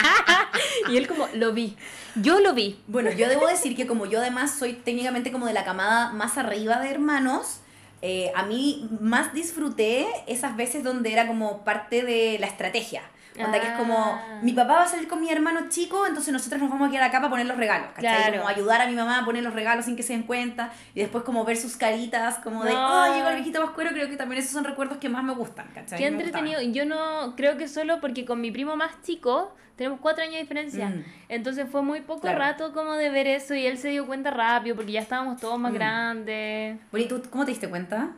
y 0.90 0.96
él 0.96 1.06
como, 1.06 1.28
lo 1.34 1.52
vi. 1.52 1.76
Yo 2.16 2.40
lo 2.40 2.52
vi. 2.52 2.80
Bueno, 2.86 3.10
yo 3.12 3.28
debo 3.28 3.46
decir 3.46 3.76
que 3.76 3.86
como 3.86 4.06
yo 4.06 4.20
además 4.20 4.56
soy 4.58 4.74
técnicamente 4.74 5.30
como 5.30 5.46
de 5.46 5.52
la 5.52 5.64
camada 5.64 6.12
más 6.12 6.36
arriba 6.36 6.80
de 6.80 6.90
hermanos, 6.90 7.60
eh, 8.02 8.32
a 8.34 8.44
mí 8.44 8.88
más 9.00 9.32
disfruté 9.32 10.06
esas 10.26 10.56
veces 10.56 10.84
donde 10.84 11.12
era 11.12 11.26
como 11.26 11.64
parte 11.64 12.02
de 12.02 12.38
la 12.38 12.46
estrategia. 12.46 13.02
Onda 13.36 13.60
que 13.60 13.66
es 13.66 13.72
como, 13.72 13.96
Ah. 13.98 14.38
mi 14.42 14.52
papá 14.52 14.74
va 14.74 14.82
a 14.84 14.86
salir 14.86 15.08
con 15.08 15.20
mi 15.20 15.28
hermano 15.30 15.62
chico, 15.68 16.06
entonces 16.06 16.32
nosotros 16.32 16.60
nos 16.62 16.70
vamos 16.70 16.88
a 16.88 16.90
quedar 16.92 17.04
acá 17.08 17.18
para 17.18 17.30
poner 17.30 17.46
los 17.46 17.56
regalos, 17.56 17.88
¿cachai? 17.94 18.16
Claro. 18.16 18.36
Como 18.38 18.48
ayudar 18.48 18.80
a 18.82 18.86
mi 18.86 18.94
mamá 18.94 19.18
a 19.18 19.24
poner 19.24 19.42
los 19.42 19.52
regalos 19.54 19.86
sin 19.86 19.96
que 19.96 20.02
se 20.04 20.12
den 20.12 20.22
cuenta, 20.22 20.70
y 20.94 21.00
después 21.00 21.24
como 21.24 21.44
ver 21.44 21.56
sus 21.56 21.76
caritas, 21.76 22.36
como 22.38 22.62
de, 22.62 22.72
oh, 22.74 23.14
llegó 23.14 23.28
el 23.30 23.34
viejito 23.36 23.60
pascuero, 23.60 23.90
creo 23.90 24.08
que 24.08 24.16
también 24.16 24.40
esos 24.40 24.52
son 24.52 24.64
recuerdos 24.64 24.98
que 24.98 25.08
más 25.08 25.24
me 25.24 25.34
gustan, 25.34 25.66
¿cachai? 25.74 25.98
Qué 25.98 26.06
entretenido. 26.06 26.60
Yo 26.62 26.84
no 26.86 27.34
creo 27.36 27.56
que 27.56 27.66
solo 27.66 28.00
porque 28.00 28.24
con 28.24 28.40
mi 28.40 28.50
primo 28.52 28.76
más 28.76 29.02
chico 29.02 29.52
tenemos 29.76 29.98
cuatro 30.00 30.22
años 30.22 30.34
de 30.34 30.40
diferencia. 30.42 30.88
Mm. 30.90 31.04
Entonces 31.28 31.66
fue 31.68 31.82
muy 31.82 32.02
poco 32.02 32.20
Claro. 32.20 32.38
rato 32.38 32.72
como 32.72 32.92
de 32.92 33.10
ver 33.10 33.26
eso 33.26 33.56
y 33.56 33.66
él 33.66 33.78
se 33.78 33.88
dio 33.88 34.06
cuenta 34.06 34.30
rápido 34.30 34.76
porque 34.76 34.92
ya 34.92 35.00
estábamos 35.00 35.40
todos 35.40 35.58
más 35.58 35.72
Mm. 35.72 35.74
grandes. 35.74 36.78
Bueno, 36.92 37.06
¿y 37.06 37.08
tú 37.08 37.20
cómo 37.30 37.44
te 37.44 37.50
diste 37.50 37.68
cuenta? 37.68 38.10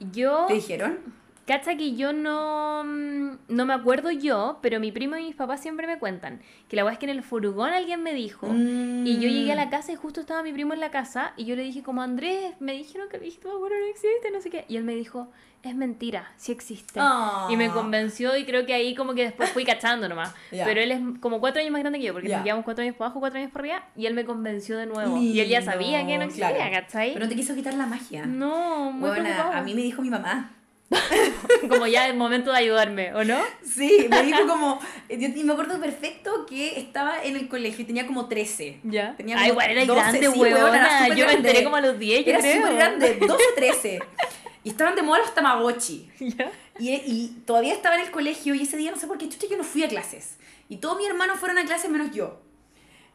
Yo, 0.00 0.46
¿Te 0.46 0.54
dijeron? 0.54 0.98
Cacha 1.46 1.76
que 1.76 1.94
yo 1.94 2.12
no, 2.12 2.82
mm, 2.84 3.30
no 3.48 3.66
me 3.66 3.72
acuerdo 3.74 4.10
yo, 4.10 4.58
pero 4.62 4.80
mi 4.80 4.90
primo 4.92 5.16
y 5.16 5.22
mis 5.22 5.34
papás 5.36 5.60
siempre 5.60 5.86
me 5.86 5.98
cuentan 5.98 6.40
que 6.68 6.76
la 6.76 6.84
weá 6.84 6.92
es 6.92 6.98
que 6.98 7.06
en 7.06 7.10
el 7.10 7.22
furgón 7.22 7.70
alguien 7.70 8.02
me 8.02 8.12
dijo. 8.14 8.48
Y 8.52 9.14
yo 9.20 9.28
llegué 9.28 9.52
a 9.52 9.54
Mm. 9.54 9.58
la 9.58 9.70
casa 9.70 9.92
y 9.92 9.96
justo 9.96 10.20
estaba 10.20 10.42
mi 10.42 10.52
primo 10.52 10.74
en 10.74 10.80
la 10.80 10.90
casa 10.90 11.32
y 11.36 11.44
yo 11.44 11.54
le 11.56 11.62
dije 11.62 11.82
como 11.82 12.02
Andrés, 12.02 12.54
me 12.60 12.72
dijeron 12.72 13.08
que 13.08 13.16
el 13.16 13.22
viejito 13.22 13.48
pascuero 13.48 13.76
no 13.78 13.86
existe, 13.86 14.30
no 14.32 14.40
sé 14.40 14.50
qué. 14.50 14.64
Y 14.68 14.76
él 14.76 14.82
me 14.84 14.94
dijo, 14.96 15.28
es 15.62 15.74
mentira, 15.74 16.32
sí 16.36 16.52
existe. 16.52 16.98
Ah. 17.02 17.48
Y 17.50 17.56
me 17.56 17.70
convenció 17.70 18.36
y 18.36 18.44
creo 18.44 18.66
que 18.66 18.74
ahí 18.74 18.94
como 18.94 19.14
que 19.14 19.22
después 19.22 19.50
fui 19.50 19.64
cachando 19.64 20.08
nomás. 20.08 20.34
Ya. 20.52 20.64
Pero 20.64 20.80
él 20.80 20.90
es 20.92 21.00
como 21.20 21.38
cuatro 21.40 21.60
años 21.60 21.70
más 21.72 21.80
grande 21.80 21.98
que 22.00 22.06
yo, 22.06 22.12
porque 22.12 22.28
nos 22.28 22.42
llevamos 22.44 22.64
cuatro 22.64 22.82
años 22.82 22.96
para 22.96 23.06
abajo, 23.06 23.20
cuatro 23.20 23.38
años 23.38 23.50
para 23.52 23.60
arriba, 23.62 23.84
y 23.96 24.06
él 24.06 24.14
me 24.14 24.24
convenció 24.24 24.76
de 24.78 24.86
nuevo. 24.86 25.16
Y 25.18 25.38
él 25.40 25.48
ya 25.48 25.62
sabía 25.62 26.04
que 26.06 26.18
no 26.18 26.24
existía, 26.24 26.54
claro. 26.54 26.70
¿cachai? 26.72 27.12
Pero 27.14 27.24
no 27.24 27.28
te 27.28 27.36
quiso 27.36 27.54
quitar 27.54 27.74
la 27.74 27.86
magia. 27.86 28.26
No, 28.26 28.90
muy 28.92 29.10
Bueno, 29.10 29.28
a 29.52 29.60
mí 29.62 29.74
me 29.74 29.82
dijo 29.82 30.02
mi 30.02 30.10
mamá. 30.10 30.50
Como 31.68 31.86
ya 31.86 32.08
es 32.08 32.14
momento 32.14 32.52
de 32.52 32.58
ayudarme, 32.58 33.12
¿o 33.14 33.24
no? 33.24 33.38
Sí, 33.64 34.06
me 34.08 34.22
dijo 34.22 34.46
como. 34.46 34.78
Yo 35.08 35.16
y 35.16 35.42
me 35.44 35.52
acuerdo 35.52 35.80
perfecto 35.80 36.46
que 36.46 36.78
estaba 36.78 37.22
en 37.22 37.36
el 37.36 37.48
colegio 37.48 37.82
y 37.82 37.86
tenía 37.86 38.06
como 38.06 38.28
13. 38.28 38.80
Ya. 38.84 39.16
Tenía 39.16 39.36
Ay, 39.36 39.50
como 39.50 39.62
igual 39.62 39.70
era 39.70 39.84
12, 39.84 40.00
grande, 40.00 40.20
sí, 40.20 40.38
huevona, 40.38 40.64
huevona. 40.64 41.08
Yo 41.08 41.14
me 41.14 41.20
grande. 41.22 41.34
enteré 41.34 41.64
como 41.64 41.76
a 41.76 41.80
los 41.80 41.98
10, 41.98 42.24
yo 42.24 42.30
Era 42.30 42.40
súper 42.40 42.74
grande, 42.74 43.14
12, 43.14 43.44
13. 43.56 43.98
Y 44.62 44.68
estaban 44.70 44.94
de 44.94 45.02
moda 45.02 45.18
los 45.20 45.34
Tamagotchi. 45.34 46.08
Ya. 46.20 46.50
Y, 46.78 46.90
y 46.90 47.42
todavía 47.46 47.72
estaba 47.72 47.94
en 47.94 48.02
el 48.02 48.10
colegio 48.10 48.54
y 48.54 48.62
ese 48.62 48.76
día 48.76 48.90
no 48.90 48.98
sé 48.98 49.06
por 49.06 49.16
qué 49.16 49.28
chucha 49.28 49.46
yo 49.48 49.56
no 49.56 49.64
fui 49.64 49.82
a 49.82 49.88
clases. 49.88 50.36
Y 50.68 50.76
todos 50.76 50.98
mis 50.98 51.08
hermanos 51.08 51.38
fueron 51.38 51.58
a 51.58 51.64
clases 51.64 51.90
menos 51.90 52.10
yo. 52.12 52.42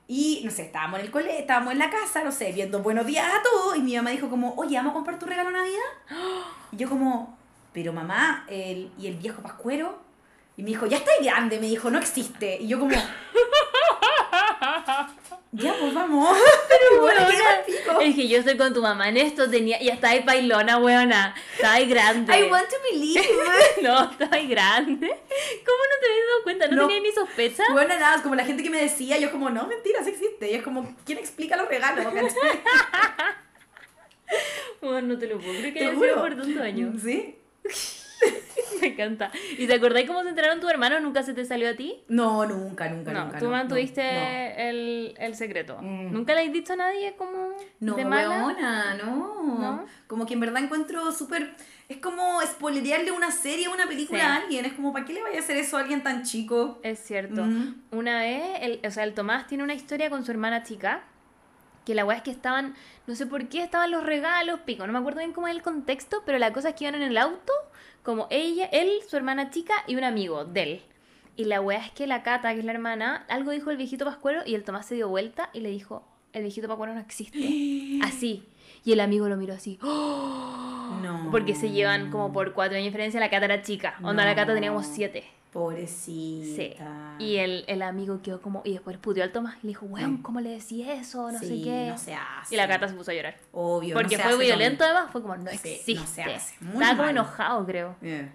Y 0.07 0.41
no 0.43 0.51
sé, 0.51 0.63
estábamos 0.63 0.99
en 0.99 1.05
el 1.05 1.11
colegio, 1.11 1.39
estábamos 1.39 1.71
en 1.73 1.79
la 1.79 1.89
casa, 1.89 2.23
no 2.23 2.31
sé, 2.31 2.51
viendo 2.51 2.79
buenos 2.79 3.05
días 3.05 3.25
a 3.31 3.41
todos. 3.43 3.77
Y 3.77 3.81
mi 3.81 3.95
mamá 3.95 4.09
dijo 4.09 4.29
como, 4.29 4.55
oye, 4.55 4.75
¿vamos 4.75 4.91
a 4.91 4.93
comprar 4.95 5.19
tu 5.19 5.25
regalo 5.25 5.51
Navidad? 5.51 5.79
Y 6.73 6.77
yo 6.77 6.89
como, 6.89 7.37
pero 7.73 7.93
mamá, 7.93 8.45
el, 8.49 8.91
¿y 8.99 9.07
el 9.07 9.15
viejo 9.15 9.41
pascuero? 9.41 9.99
Y 10.57 10.63
me 10.63 10.69
dijo, 10.69 10.85
ya 10.85 10.97
está 10.97 11.11
grande, 11.21 11.59
me 11.59 11.67
dijo, 11.67 11.89
no 11.89 11.97
existe. 11.99 12.57
Y 12.59 12.67
yo 12.67 12.77
como, 12.79 12.93
ya 15.53 15.73
pues 15.79 15.93
vamos. 15.93 16.37
Pero 16.69 17.01
bueno, 17.01 17.21
pico. 17.65 17.99
Es 18.01 18.15
que 18.15 18.27
yo 18.27 18.37
estoy 18.39 18.57
con 18.57 18.73
tu 18.73 18.81
mamá 18.81 19.09
en 19.09 19.17
esto, 19.17 19.49
tenía, 19.49 19.81
ya 19.81 19.93
estaba 19.93 20.13
ahí 20.13 20.23
bailona, 20.23 20.77
weona. 20.77 21.33
Estaba 21.55 21.73
ahí 21.75 21.87
grande. 21.87 22.37
I 22.37 22.43
want 22.51 22.67
to 22.69 22.75
believe. 22.91 23.25
No, 23.81 24.11
estaba 24.11 24.35
ahí 24.35 24.47
grande. 24.47 25.07
¿Cómo 25.07 25.09
no 25.09 25.95
te 25.99 26.05
habías 26.11 26.27
dado 26.27 26.43
cuenta? 26.43 26.67
¿No, 26.67 26.75
No. 26.75 26.87
tenías 26.87 27.03
ni 27.03 27.11
sospecha? 27.13 27.63
Bueno, 27.71 27.97
nada, 27.97 28.21
como 28.21 28.35
la 28.35 28.45
gente 28.45 28.61
que 28.61 28.69
me 28.69 28.81
decía, 28.81 29.17
yo 29.17 29.31
como, 29.31 29.49
no, 29.49 29.65
mentira, 29.67 30.03
sí 30.03 30.09
existe. 30.11 30.51
Y 30.51 30.55
es 30.55 30.61
como, 30.63 30.95
¿quién 31.05 31.17
explica 31.17 31.55
los 31.57 31.67
regalos? 31.67 32.05
Bueno, 34.81 35.01
no 35.13 35.17
te 35.19 35.27
lo 35.27 35.37
puedo 35.39 35.51
creer 35.53 35.73
que 35.73 35.79
Te 35.79 35.85
haya 35.85 35.95
juro. 35.95 36.07
sido 36.09 36.21
por 36.21 36.35
tantos 36.35 36.61
años. 36.61 36.95
¿Sí? 37.03 37.35
Me 38.81 38.87
encanta. 38.87 39.31
¿Y 39.57 39.67
te 39.67 39.75
acordáis 39.75 40.07
cómo 40.07 40.23
se 40.23 40.29
enteraron 40.29 40.59
tu 40.59 40.67
hermano? 40.67 40.99
¿Nunca 40.99 41.21
se 41.23 41.33
te 41.33 41.45
salió 41.45 41.69
a 41.69 41.75
ti? 41.75 42.03
No, 42.07 42.45
nunca, 42.45 42.89
nunca, 42.89 43.11
No, 43.13 43.25
nunca. 43.25 43.37
tú 43.39 43.45
no, 43.45 43.51
mantuviste 43.51 44.01
no, 44.01 44.57
El, 44.57 45.13
el 45.19 45.35
secreto. 45.35 45.77
Mm. 45.81 46.11
¿Nunca 46.11 46.33
le 46.33 46.41
has 46.41 46.51
dicho 46.51 46.73
a 46.73 46.77
nadie 46.77 47.15
como 47.15 47.53
No, 47.79 47.95
de 47.95 48.03
no 48.03 48.09
mala? 48.09 48.29
weona, 48.45 48.95
no. 48.95 49.43
¿No? 49.59 49.85
Como 50.07 50.25
que 50.25 50.33
en 50.33 50.39
verdad 50.39 50.63
encuentro 50.63 51.11
súper... 51.11 51.55
Es 51.89 51.97
como 51.97 52.39
spoilerearle 52.41 53.11
una 53.11 53.31
serie 53.31 53.67
o 53.67 53.73
una 53.73 53.85
película 53.85 54.19
Sí. 54.19 54.25
a 54.25 54.35
alguien. 54.37 54.65
Es 54.65 54.73
como, 54.73 54.93
¿para 54.93 55.05
qué 55.05 55.13
le 55.13 55.21
vaya 55.21 55.37
a 55.37 55.41
hacer 55.41 55.57
eso 55.57 55.77
a 55.77 55.81
alguien 55.81 56.01
tan 56.01 56.23
chico? 56.23 56.79
Es 56.83 56.99
cierto. 56.99 57.43
Mm. 57.43 57.81
Una 57.91 58.19
vez, 58.21 58.43
el, 58.61 58.79
o 58.85 58.91
sea, 58.91 59.03
el 59.03 59.13
Tomás 59.13 59.45
tiene 59.47 59.63
una 59.63 59.73
historia 59.73 60.09
con 60.09 60.23
su 60.25 60.31
hermana 60.31 60.63
chica. 60.63 61.03
Que 61.85 61.95
la 61.95 62.05
weá 62.05 62.17
es 62.17 62.23
que 62.23 62.31
estaban, 62.31 62.75
no 63.07 63.15
sé 63.15 63.25
por 63.25 63.47
qué 63.49 63.63
estaban 63.63 63.91
los 63.91 64.03
regalos, 64.03 64.59
pico, 64.61 64.85
no 64.85 64.93
me 64.93 64.99
acuerdo 64.99 65.19
bien 65.19 65.33
cómo 65.33 65.47
es 65.47 65.55
el 65.55 65.61
contexto, 65.61 66.23
pero 66.25 66.37
la 66.37 66.53
cosa 66.53 66.69
es 66.69 66.75
que 66.75 66.83
iban 66.85 66.95
en 66.95 67.01
el 67.01 67.17
auto, 67.17 67.53
como 68.03 68.27
ella, 68.29 68.65
él, 68.71 68.89
su 69.07 69.17
hermana 69.17 69.49
chica 69.49 69.73
y 69.87 69.95
un 69.95 70.03
amigo 70.03 70.45
de 70.45 70.63
él. 70.63 70.81
Y 71.35 71.45
la 71.45 71.61
weá 71.61 71.79
es 71.79 71.91
que 71.91 72.07
la 72.07 72.23
Cata, 72.23 72.53
que 72.53 72.59
es 72.59 72.65
la 72.65 72.73
hermana, 72.73 73.25
algo 73.29 73.51
dijo 73.51 73.71
el 73.71 73.77
viejito 73.77 74.05
Pascuero 74.05 74.41
y 74.45 74.55
el 74.55 74.63
Tomás 74.63 74.85
se 74.85 74.95
dio 74.95 75.09
vuelta 75.09 75.49
y 75.53 75.61
le 75.61 75.69
dijo, 75.69 76.05
el 76.33 76.43
viejito 76.43 76.67
Pascuero 76.67 76.93
no 76.93 76.99
existe. 76.99 77.39
Así. 78.03 78.47
Y 78.83 78.93
el 78.93 78.99
amigo 78.99 79.27
lo 79.29 79.37
miró 79.37 79.53
así. 79.53 79.79
¡Oh! 79.81 80.57
No. 81.01 81.29
Porque 81.31 81.55
se 81.55 81.71
llevan 81.71 82.11
como 82.11 82.31
por 82.33 82.53
cuatro 82.53 82.75
años 82.75 82.85
de 82.85 82.89
diferencia, 82.89 83.19
la 83.19 83.29
Cata 83.29 83.45
era 83.45 83.61
chica. 83.61 83.95
Onda, 84.03 84.25
la 84.25 84.35
Cata 84.35 84.53
tenía 84.53 84.69
como 84.69 84.83
siete. 84.83 85.23
Pobrecita. 85.51 87.15
Sí. 87.17 87.23
Y 87.23 87.37
el, 87.37 87.65
el 87.67 87.81
amigo 87.81 88.21
quedó 88.21 88.41
como. 88.41 88.61
Y 88.63 88.73
después 88.73 88.97
puteó 88.97 89.23
al 89.23 89.31
Tomás 89.31 89.55
y 89.63 89.67
le 89.67 89.67
dijo, 89.69 89.85
weón. 89.85 90.17
¿cómo 90.21 90.39
le 90.39 90.49
decís 90.51 90.87
eso? 90.87 91.31
No 91.31 91.39
sé 91.39 91.61
qué. 91.61 91.87
no 91.89 91.97
se 91.97 92.13
hace. 92.13 92.53
Y 92.55 92.57
la 92.57 92.67
Cata 92.67 92.87
se 92.87 92.93
puso 92.95 93.11
a 93.11 93.13
llorar. 93.13 93.37
Obvio. 93.51 93.93
Porque 93.95 94.17
no 94.17 94.23
fue 94.23 94.37
violento 94.37 94.83
además, 94.83 95.11
fue 95.11 95.21
como, 95.21 95.35
no 95.35 95.49
Sí, 95.51 95.55
existe. 95.57 95.95
no 95.95 96.07
se 96.07 96.23
hace. 96.23 96.55
Muy 96.61 96.73
Estaba 96.73 96.97
como 96.97 97.09
enojado, 97.09 97.65
creo. 97.65 97.95
Eh, 98.01 98.29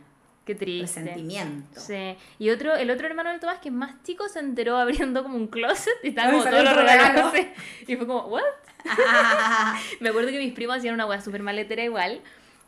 Qué 0.45 0.55
triste. 0.55 1.01
Resentimiento. 1.01 1.81
Sí. 1.81 2.17
Y 2.39 2.51
otro, 2.51 2.77
el 2.77 2.91
otro 2.91 3.07
hermano 3.07 3.31
del 3.31 3.41
Tomás, 3.41 3.59
que 3.59 3.69
es 3.69 3.75
más 3.75 4.03
chico, 4.05 4.29
se 4.29 4.39
enteró 4.39 4.77
abriendo 4.79 5.23
como 5.23 5.37
un 5.37 5.49
closet 5.49 5.95
y 6.03 6.09
estaba 6.09 6.31
como 6.31 6.45
todos 6.45 6.65
los 6.65 6.77
regalos. 6.77 7.33
Y 7.89 7.97
fue 7.97 8.07
como, 8.07 8.27
¿what? 8.27 8.43
Me 10.01 10.11
acuerdo 10.11 10.31
que 10.31 10.39
mis 10.39 10.53
primos 10.53 10.77
hacían 10.77 10.95
una 10.95 11.07
weá 11.07 11.21
súper 11.21 11.43
maletera 11.43 11.83
igual, 11.83 12.21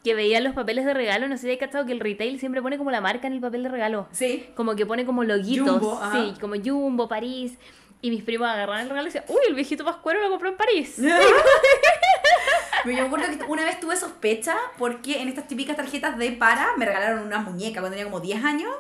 que 0.05 0.15
veían 0.15 0.45
los 0.45 0.55
papeles 0.55 0.85
de 0.85 0.95
regalo, 0.95 1.29
no 1.29 1.37
sé 1.37 1.43
si 1.43 1.51
hay 1.51 1.59
cachado 1.59 1.85
que 1.85 1.93
el 1.93 2.01
retail 2.01 2.39
siempre 2.39 2.63
pone 2.63 2.79
como 2.79 2.91
la 2.91 3.01
marca 3.01 3.27
en 3.27 3.33
el 3.35 3.41
papel 3.41 3.63
de 3.65 3.69
regalo. 3.69 4.07
Sí. 4.13 4.49
Como 4.55 4.77
que 4.77 4.87
pone 4.87 5.05
como 5.05 5.25
loguitos. 5.25 5.69
Jumbo, 5.69 6.01
sí, 6.13 6.35
como 6.41 6.55
Jumbo, 6.63 7.09
París. 7.09 7.59
Y 8.01 8.11
mis 8.11 8.23
primos 8.23 8.47
agarraban 8.49 8.83
el 8.83 8.89
regalo 8.89 9.09
y 9.09 9.13
decían, 9.13 9.25
uy, 9.29 9.41
el 9.49 9.55
viejito 9.57 9.85
Pascuero 9.85 10.21
lo 10.21 10.31
compró 10.31 10.49
en 10.49 10.57
París. 10.57 10.95
Pero 12.85 12.97
yo 12.97 13.03
me 13.03 13.07
acuerdo 13.09 13.27
que 13.37 13.45
una 13.45 13.65
vez 13.65 13.81
tuve 13.81 13.97
sospecha 13.97 14.57
porque 14.79 15.21
en 15.21 15.29
estas 15.29 15.49
típicas 15.49 15.77
tarjetas 15.77 16.17
de 16.17 16.31
para 16.33 16.77
me 16.77 16.87
regalaron 16.87 17.27
una 17.27 17.41
muñeca 17.41 17.81
cuando 17.81 17.97
tenía 17.97 18.05
como 18.11 18.21
10 18.21 18.45
años. 18.45 18.73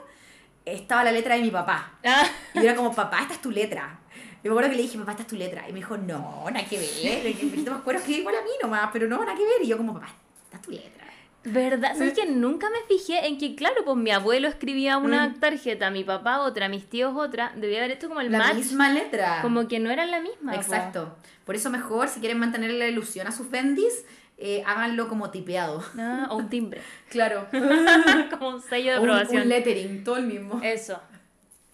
Estaba 0.65 1.03
la 1.03 1.11
letra 1.13 1.35
de 1.35 1.43
mi 1.43 1.51
papá. 1.51 1.95
Ah, 2.05 2.25
Y 2.55 2.59
yo 2.59 2.65
era 2.65 2.77
como, 2.77 2.95
papá, 2.95 3.23
esta 3.23 3.35
es 3.35 3.41
tu 3.41 3.51
letra. 3.51 3.99
Y 4.45 4.49
me 4.49 4.51
acuerdo 4.51 4.71
que 4.71 4.77
le 4.77 4.83
dije, 4.83 4.99
papá, 4.99 5.13
esta 5.13 5.23
es 5.23 5.29
tu 5.29 5.37
letra. 5.37 5.69
Y 5.69 5.73
me 5.73 5.79
dijo, 5.81 5.97
no, 5.97 6.45
nada 6.51 6.65
que 6.65 6.79
ver. 6.79 7.27
El 7.27 7.33
viejito 7.35 7.73
Pascuero 7.73 7.99
es 7.99 8.05
que 8.05 8.13
igual 8.13 8.37
a 8.37 8.43
mí 8.43 8.51
nomás, 8.63 8.91
pero 8.93 9.09
no, 9.09 9.19
nada 9.19 9.35
que 9.37 9.45
ver. 9.45 9.63
Y 9.63 9.67
yo 9.67 9.77
como, 9.77 9.95
papá, 9.95 10.09
esta 10.45 10.59
es 10.59 10.63
tu 10.63 10.71
letra. 10.71 11.07
¿Verdad? 11.45 11.93
¿Sabes 11.97 12.13
que 12.15 12.27
nunca 12.27 12.69
me 12.69 12.79
fijé 12.89 13.27
en 13.27 13.39
que, 13.39 13.55
claro, 13.55 13.77
pues 13.85 13.97
mi 13.97 14.11
abuelo 14.11 14.49
escribía 14.49 14.99
una 14.99 15.29
Mm. 15.29 15.41
tarjeta, 15.41 15.91
mi 15.91 16.05
papá 16.05 16.41
otra, 16.41 16.69
mis 16.69 16.85
tíos 16.91 17.15
otra? 17.17 17.53
Debía 17.57 17.79
haber 17.79 17.93
hecho 17.93 18.09
como 18.09 18.21
el 18.21 18.31
La 18.31 18.39
match. 18.39 18.57
misma 18.57 18.91
letra. 18.93 19.39
Como 19.43 19.67
que 19.69 19.79
no 19.79 19.91
eran 19.91 20.11
la 20.11 20.21
misma. 20.21 20.53
po. 20.53 20.59
Exacto. 20.61 21.17
Por 21.45 21.55
eso 21.55 21.71
mejor, 21.71 22.09
si 22.09 22.21
quieren 22.21 22.39
mantener 22.39 22.73
la 22.73 22.87
ilusión 22.89 23.27
a 23.27 23.33
sus 23.33 23.49
bendis, 23.51 24.05
eh, 24.37 24.63
háganlo 24.67 25.09
como 25.09 25.31
tipeado. 25.31 25.83
Ah, 25.99 26.27
o 26.31 26.37
un 26.37 26.49
timbre. 26.51 26.81
Claro. 27.09 27.47
como 28.39 28.49
un 28.51 28.61
sello 28.61 28.93
de 28.93 28.99
un, 28.99 29.09
aprobación. 29.11 29.43
un 29.45 29.49
lettering, 29.49 30.05
todo 30.05 30.17
el 30.19 30.27
mismo. 30.27 30.61
Eso. 30.63 31.01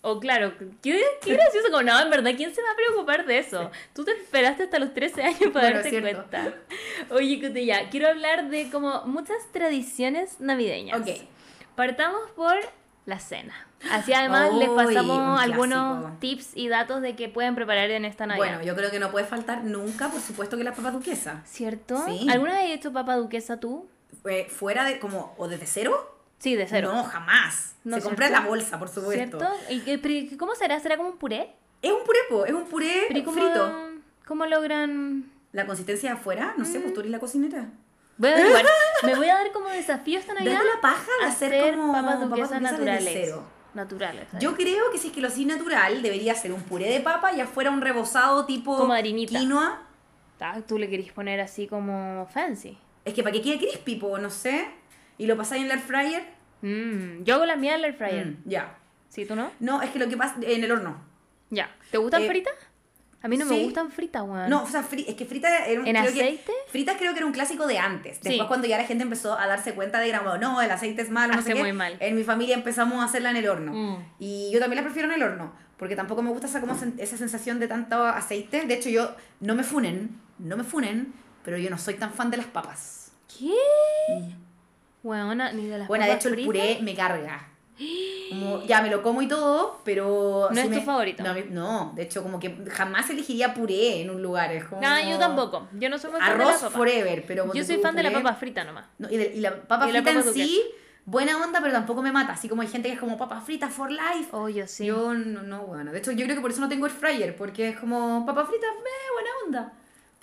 O 0.06 0.20
claro, 0.20 0.52
qué, 0.82 1.02
qué 1.22 1.32
gracioso, 1.32 1.68
como 1.70 1.82
no, 1.82 1.98
en 1.98 2.10
verdad, 2.10 2.32
¿quién 2.36 2.54
se 2.54 2.60
va 2.60 2.70
a 2.72 2.76
preocupar 2.76 3.24
de 3.24 3.38
eso? 3.38 3.70
Tú 3.94 4.04
te 4.04 4.12
esperaste 4.12 4.64
hasta 4.64 4.78
los 4.78 4.92
13 4.92 5.22
años 5.22 5.38
para 5.38 5.50
Bueno, 5.52 5.74
darte 5.76 5.88
cierto. 5.88 6.24
cuenta. 6.30 6.54
Oye, 7.08 7.64
ya, 7.64 7.88
quiero 7.88 8.08
hablar 8.08 8.50
de 8.50 8.68
como 8.70 9.02
muchas 9.06 9.38
tradiciones 9.50 10.40
navideñas. 10.40 11.00
Ok. 11.00 11.08
Partamos 11.74 12.20
por 12.36 12.54
la 13.06 13.18
cena. 13.18 13.54
Así 13.90 14.12
además 14.12 14.52
les 14.54 14.68
Uy, 14.68 14.76
pasamos 14.76 15.18
un 15.18 15.38
algunos 15.38 16.20
tips 16.20 16.50
y 16.54 16.68
datos 16.68 17.00
de 17.00 17.16
que 17.16 17.30
pueden 17.30 17.54
preparar 17.54 17.90
en 17.90 18.04
esta 18.04 18.26
Navidad. 18.26 18.46
Bueno, 18.46 18.62
yo 18.62 18.76
creo 18.76 18.90
que 18.90 18.98
no 18.98 19.10
puede 19.10 19.24
faltar 19.24 19.64
nunca, 19.64 20.10
por 20.10 20.20
supuesto, 20.20 20.58
que 20.58 20.64
la 20.64 20.74
papa 20.74 20.90
duquesa. 20.90 21.42
¿Cierto? 21.46 22.04
Sí. 22.06 22.26
¿Alguna 22.30 22.52
vez 22.54 22.64
has 22.64 22.70
hecho 22.70 22.92
papa 22.92 23.16
duquesa 23.16 23.58
tú? 23.58 23.88
Eh, 24.26 24.48
fuera 24.50 24.84
de 24.84 24.98
como, 24.98 25.34
o 25.38 25.48
desde 25.48 25.66
cero, 25.66 26.13
Sí, 26.44 26.56
de 26.56 26.66
cero. 26.66 26.90
no, 26.92 27.02
jamás. 27.04 27.74
No, 27.84 27.96
Se 27.96 28.02
compra 28.02 28.28
la 28.28 28.40
bolsa, 28.40 28.78
por 28.78 28.88
supuesto. 28.90 29.38
¿Cierto? 29.38 29.48
¿Y 29.70 29.80
qué- 29.80 30.36
¿Cómo 30.36 30.54
será? 30.54 30.78
¿Será 30.78 30.96
como 30.98 31.08
un 31.08 31.16
puré? 31.16 31.54
Es 31.82 31.90
un 31.90 32.04
puré, 32.04 32.18
po, 32.28 32.44
es 32.46 32.52
un 32.52 32.66
puré 32.66 33.04
Pero 33.08 33.18
¿y 33.20 33.22
cómo, 33.22 33.36
frito. 33.40 33.90
¿Cómo 34.26 34.46
logran...? 34.46 35.30
La 35.52 35.66
consistencia 35.66 36.10
de 36.10 36.16
afuera, 36.18 36.54
no 36.58 36.64
sé, 36.64 36.80
pues 36.80 36.92
tú 36.92 37.00
eres 37.00 37.12
la 37.12 37.18
cocinera. 37.18 37.66
Voy 38.18 38.28
a 38.30 38.32
averiguar. 38.36 38.64
Me 39.04 39.14
voy 39.16 39.28
a 39.28 39.34
dar 39.36 39.52
como 39.52 39.68
desafío 39.68 40.18
esta 40.18 40.34
Navidad 40.34 40.54
Date 40.54 40.66
la 40.74 40.80
paja 40.80 41.06
de 41.20 41.26
hacer 41.26 41.74
como 41.76 41.92
papas 41.92 42.20
duquesas 42.20 42.50
desde 42.50 42.72
naturales. 42.72 43.10
cero. 43.12 43.42
Naturales. 43.74 44.26
¿sabes? 44.30 44.42
Yo 44.44 44.54
creo 44.54 44.90
que 44.92 44.98
si 44.98 45.08
es 45.08 45.12
que 45.14 45.20
lo 45.20 45.28
hacís 45.28 45.46
natural, 45.46 46.02
debería 46.02 46.34
ser 46.34 46.52
un 46.52 46.60
puré 46.62 46.90
de 46.90 47.00
papa 47.00 47.32
y 47.32 47.40
afuera 47.40 47.70
un 47.70 47.80
rebozado 47.80 48.44
tipo 48.46 48.76
Como 48.76 48.92
harinita. 48.92 49.38
quinoa. 49.38 49.82
Ah, 50.40 50.58
Tú 50.66 50.78
le 50.78 50.90
querís 50.90 51.10
poner 51.12 51.40
así 51.40 51.66
como 51.66 52.26
fancy. 52.32 52.76
Es 53.06 53.14
que 53.14 53.22
para 53.22 53.32
que 53.32 53.40
quede 53.40 53.56
crispy, 53.58 53.96
po, 53.96 54.18
no 54.18 54.28
sé. 54.30 54.68
Y 55.16 55.26
lo 55.26 55.36
pasáis 55.36 55.62
en 55.64 55.70
el 55.70 55.78
air 55.78 55.80
fryer. 55.86 56.33
Mm, 56.66 57.24
yo 57.24 57.34
hago 57.34 57.44
la 57.44 57.56
mía 57.56 57.76
en 57.76 57.84
el 57.84 57.94
fryer. 57.94 58.26
Mm, 58.26 58.36
ya. 58.46 58.76
¿Sí, 59.08 59.26
tú 59.26 59.36
no? 59.36 59.50
No, 59.60 59.82
es 59.82 59.90
que 59.90 59.98
lo 59.98 60.08
que 60.08 60.16
pasa 60.16 60.36
en 60.42 60.64
el 60.64 60.72
horno. 60.72 60.96
Ya. 61.50 61.70
¿Te 61.90 61.98
gustan 61.98 62.22
Eh, 62.22 62.28
fritas? 62.28 62.54
A 63.22 63.28
mí 63.28 63.36
no 63.38 63.46
me 63.46 63.56
sí. 63.56 63.64
gustan 63.64 63.90
fritas, 63.90 64.22
weón. 64.22 64.50
No, 64.50 64.64
o 64.64 64.66
sea, 64.66 64.82
fri- 64.82 65.04
es 65.08 65.14
que 65.14 65.24
frita 65.24 65.64
era 65.66 65.80
un 65.80 65.86
¿En 65.86 65.94
creo 65.96 66.12
que- 66.12 66.20
aceite? 66.22 66.52
fritas 66.68 66.96
creo 66.98 67.12
que 67.12 67.18
era 67.18 67.26
un 67.26 67.32
clásico 67.32 67.66
de 67.66 67.78
antes. 67.78 68.20
Después 68.20 68.34
Sí. 68.40 68.44
cuando 68.48 68.66
ya 68.66 68.76
la 68.76 68.84
gente 68.84 69.02
empezó 69.02 69.38
a 69.38 69.46
darse 69.46 69.72
cuenta 69.74 69.98
de 69.98 70.10
que 70.10 70.18
como, 70.18 70.36
no, 70.36 70.60
el 70.60 70.70
aceite 70.70 71.00
es 71.02 71.10
malo, 71.10 71.32
no 71.32 71.38
Hace 71.38 71.50
sé 71.50 71.54
qué, 71.54 71.60
muy 71.60 71.72
mal. 71.72 71.96
En 72.00 72.16
mi 72.16 72.22
familia 72.24 72.54
empezamos 72.54 73.00
a 73.00 73.04
hacerla 73.04 73.30
en 73.30 73.36
el 73.36 73.48
horno. 73.48 73.72
Mm. 73.72 74.04
Y 74.18 74.50
yo 74.52 74.58
también 74.60 74.76
la 74.76 74.84
prefiero 74.84 75.08
en 75.08 75.14
el 75.14 75.22
horno, 75.22 75.54
porque 75.78 75.96
tampoco 75.96 76.22
me 76.22 76.30
gusta 76.30 76.46
esa, 76.48 76.60
como 76.60 76.74
esa 76.98 77.16
sensación 77.16 77.60
de 77.60 77.68
tanto 77.68 78.04
aceite. 78.04 78.66
De 78.66 78.74
hecho, 78.74 78.90
yo, 78.90 79.14
no 79.40 79.54
me 79.54 79.62
funen, 79.62 80.20
no 80.38 80.56
me 80.58 80.64
funen, 80.64 81.14
pero 81.44 81.56
yo 81.56 81.70
no 81.70 81.78
soy 81.78 81.94
tan 81.94 82.12
fan 82.12 82.30
de 82.30 82.36
las 82.38 82.46
papas. 82.46 83.12
¿Qué? 83.38 83.54
Weona, 85.04 85.52
ni 85.52 85.66
de 85.68 85.78
las 85.78 85.86
Bueno, 85.88 86.04
de 86.04 86.10
papas 86.10 86.20
hecho 86.24 86.28
el 86.30 86.34
fritas. 86.34 86.46
puré 86.48 86.78
me 86.82 86.94
carga. 86.96 87.48
Como, 88.30 88.62
ya 88.64 88.80
me 88.82 88.88
lo 88.90 89.02
como 89.02 89.20
y 89.22 89.28
todo, 89.28 89.80
pero... 89.84 90.48
¿No 90.50 90.54
sí 90.54 90.60
es 90.60 90.64
tu 90.70 90.70
me- 90.76 90.80
favorito? 90.82 91.22
No, 91.22 91.34
no, 91.50 91.92
de 91.94 92.02
hecho 92.02 92.22
como 92.22 92.38
que 92.40 92.56
jamás 92.70 93.08
elegiría 93.10 93.52
puré 93.52 94.00
en 94.00 94.10
un 94.10 94.22
lugar. 94.22 94.50
Es 94.52 94.64
como... 94.64 94.80
No, 94.80 95.00
yo 95.10 95.18
tampoco. 95.18 95.68
Yo 95.78 95.88
no 95.90 95.98
soy 95.98 96.10
muy 96.12 96.20
fan 96.20 96.32
de 96.38 96.38
la 96.38 96.50
Arroz 96.50 96.60
papa. 96.62 96.76
forever, 96.76 97.24
pero... 97.26 97.52
Yo 97.52 97.64
soy 97.64 97.78
fan 97.78 97.94
de 97.96 98.02
la 98.04 98.10
puré- 98.10 98.22
papa 98.22 98.34
frita 98.36 98.64
nomás. 98.64 98.86
No, 98.98 99.10
y, 99.10 99.16
de- 99.16 99.32
y 99.34 99.40
la 99.40 99.54
papa 99.54 99.88
Y 99.88 99.92
la 99.92 100.02
frita 100.02 100.18
papa 100.20 100.28
en 100.28 100.34
sí, 100.34 100.62
buena 101.04 101.36
onda, 101.42 101.60
pero 101.60 101.72
tampoco 101.72 102.00
me 102.00 102.12
mata. 102.12 102.32
Así 102.32 102.48
como 102.48 102.62
hay 102.62 102.68
gente 102.68 102.88
que 102.88 102.94
es 102.94 103.00
como 103.00 103.18
papa 103.18 103.40
frita 103.40 103.68
for 103.68 103.90
life. 103.90 104.28
Oh, 104.30 104.48
yo 104.48 104.66
sí. 104.66 104.86
Yo 104.86 105.12
no, 105.12 105.42
no, 105.42 105.62
bueno. 105.66 105.92
De 105.92 105.98
hecho, 105.98 106.12
yo 106.12 106.24
creo 106.24 106.36
que 106.36 106.42
por 106.42 106.50
eso 106.52 106.60
no 106.60 106.68
tengo 106.68 106.86
air 106.86 106.94
fryer, 106.94 107.36
porque 107.36 107.70
es 107.70 107.76
como 107.78 108.24
papa 108.24 108.46
frita, 108.46 108.66
eh, 108.66 109.12
buena 109.14 109.30
onda. 109.46 109.72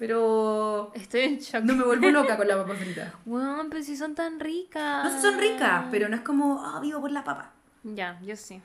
Pero 0.01 0.91
Estoy 0.95 1.21
en 1.21 1.37
shock. 1.37 1.63
no 1.63 1.75
me 1.75 1.83
vuelvo 1.83 2.09
loca 2.09 2.35
con 2.35 2.47
la 2.47 2.57
papa 2.57 2.73
frita. 2.79 3.13
Weón, 3.23 3.69
pero 3.69 3.83
si 3.83 3.95
son 3.95 4.15
tan 4.15 4.39
ricas. 4.39 5.03
No 5.03 5.11
sé, 5.11 5.21
son 5.21 5.37
ricas, 5.37 5.85
pero 5.91 6.09
no 6.09 6.15
es 6.15 6.23
como, 6.23 6.59
ah, 6.65 6.79
vivo 6.81 6.99
por 6.99 7.11
la 7.11 7.23
papa. 7.23 7.51
Ya, 7.83 8.19
yo 8.25 8.35
sí. 8.35 8.59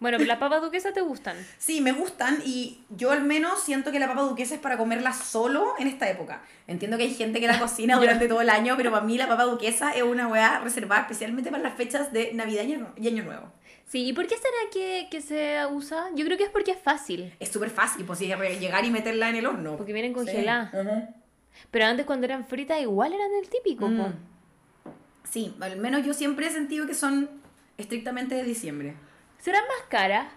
Bueno, 0.00 0.18
pero 0.18 0.28
las 0.28 0.36
papas 0.36 0.60
duquesas 0.60 0.92
te 0.92 1.00
gustan. 1.00 1.34
Sí, 1.56 1.80
me 1.80 1.92
gustan 1.92 2.42
y 2.44 2.82
yo 2.90 3.10
al 3.10 3.22
menos 3.22 3.62
siento 3.62 3.90
que 3.90 4.00
la 4.00 4.06
papa 4.06 4.20
duquesa 4.20 4.54
es 4.54 4.60
para 4.60 4.76
comerla 4.76 5.14
solo 5.14 5.72
en 5.78 5.86
esta 5.86 6.10
época. 6.10 6.42
Entiendo 6.66 6.98
que 6.98 7.04
hay 7.04 7.14
gente 7.14 7.40
que 7.40 7.46
la 7.46 7.58
cocina 7.58 7.96
durante 7.96 8.28
todo 8.28 8.42
el 8.42 8.50
año, 8.50 8.74
pero 8.76 8.90
para 8.90 9.02
mí 9.02 9.16
la 9.16 9.28
papa 9.28 9.44
duquesa 9.44 9.92
es 9.92 10.02
una 10.02 10.28
weá 10.28 10.58
reservada 10.58 11.00
especialmente 11.00 11.50
para 11.50 11.62
las 11.62 11.74
fechas 11.74 12.12
de 12.12 12.34
Navidad 12.34 12.64
y 12.64 13.08
Año 13.08 13.24
Nuevo. 13.24 13.50
Sí, 13.92 14.06
¿y 14.06 14.14
por 14.14 14.26
qué 14.26 14.36
será 14.36 14.70
que, 14.72 15.08
que 15.10 15.20
se 15.20 15.58
usa? 15.70 16.06
Yo 16.14 16.24
creo 16.24 16.38
que 16.38 16.44
es 16.44 16.48
porque 16.48 16.70
es 16.70 16.78
fácil. 16.78 17.30
Es 17.38 17.50
súper 17.50 17.68
fácil, 17.68 18.06
pues 18.06 18.20
sí, 18.20 18.26
llegar 18.26 18.86
y 18.86 18.90
meterla 18.90 19.28
en 19.28 19.36
el 19.36 19.44
horno. 19.44 19.76
Porque 19.76 19.92
vienen 19.92 20.12
Sí. 20.12 20.14
congeladas. 20.14 20.72
Pero 21.70 21.84
antes 21.84 22.06
cuando 22.06 22.24
eran 22.24 22.46
fritas 22.46 22.80
igual 22.80 23.12
eran 23.12 23.30
del 23.30 23.50
típico. 23.50 23.86
Mm. 23.88 24.14
Sí, 25.28 25.54
al 25.60 25.76
menos 25.76 26.06
yo 26.06 26.14
siempre 26.14 26.46
he 26.46 26.50
sentido 26.50 26.86
que 26.86 26.94
son 26.94 27.28
estrictamente 27.76 28.34
de 28.34 28.44
diciembre. 28.44 28.94
¿Serán 29.38 29.64
más 29.68 29.86
caras? 29.90 30.32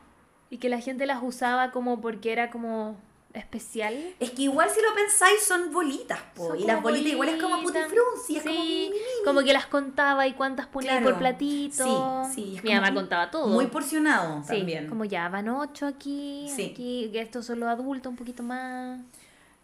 Y 0.50 0.58
que 0.58 0.68
la 0.68 0.82
gente 0.82 1.06
las 1.06 1.24
usaba 1.24 1.72
como 1.72 2.02
porque 2.02 2.34
era 2.34 2.50
como 2.52 2.98
especial. 3.36 3.94
Es 4.20 4.32
que 4.32 4.44
igual 4.44 4.70
si 4.70 4.82
lo 4.82 4.94
pensáis 4.96 5.42
son 5.44 5.72
bolitas, 5.72 6.20
po. 6.36 6.48
Son 6.50 6.60
y 6.60 6.64
las 6.64 6.78
como 6.78 6.90
bolitas 6.90 7.12
igual 7.12 7.30
es 7.30 7.42
como 7.42 7.56
es 7.58 7.62
como 7.64 8.16
Sí, 8.26 8.42
mini. 8.90 8.96
como 9.24 9.42
que 9.44 9.54
las 9.54 9.66
contaba 9.68 10.28
y 10.28 10.34
cuántas 10.34 10.68
ponía 10.68 10.92
Claro. 10.92 11.06
por 11.06 11.18
platito. 11.20 11.84
Sí, 12.26 12.34
sí, 12.36 12.56
es 12.58 12.64
Mi 12.64 12.70
como 12.72 12.82
mamá 12.82 12.94
contaba 12.94 13.32
todo. 13.32 13.48
Muy 13.48 13.68
porcionado 13.68 14.42
Sí, 14.44 14.58
también. 14.58 14.88
como 14.88 15.06
ya 15.06 15.28
van 15.30 15.50
ocho 15.50 15.86
aquí, 15.88 16.48
Sí. 16.56 16.72
aquí, 16.72 17.10
que 17.12 17.22
estos 17.22 17.46
son 17.46 17.60
los 17.60 17.70
adultos, 17.70 18.10
un 18.10 18.16
poquito 18.18 18.44
más. 18.44 19.00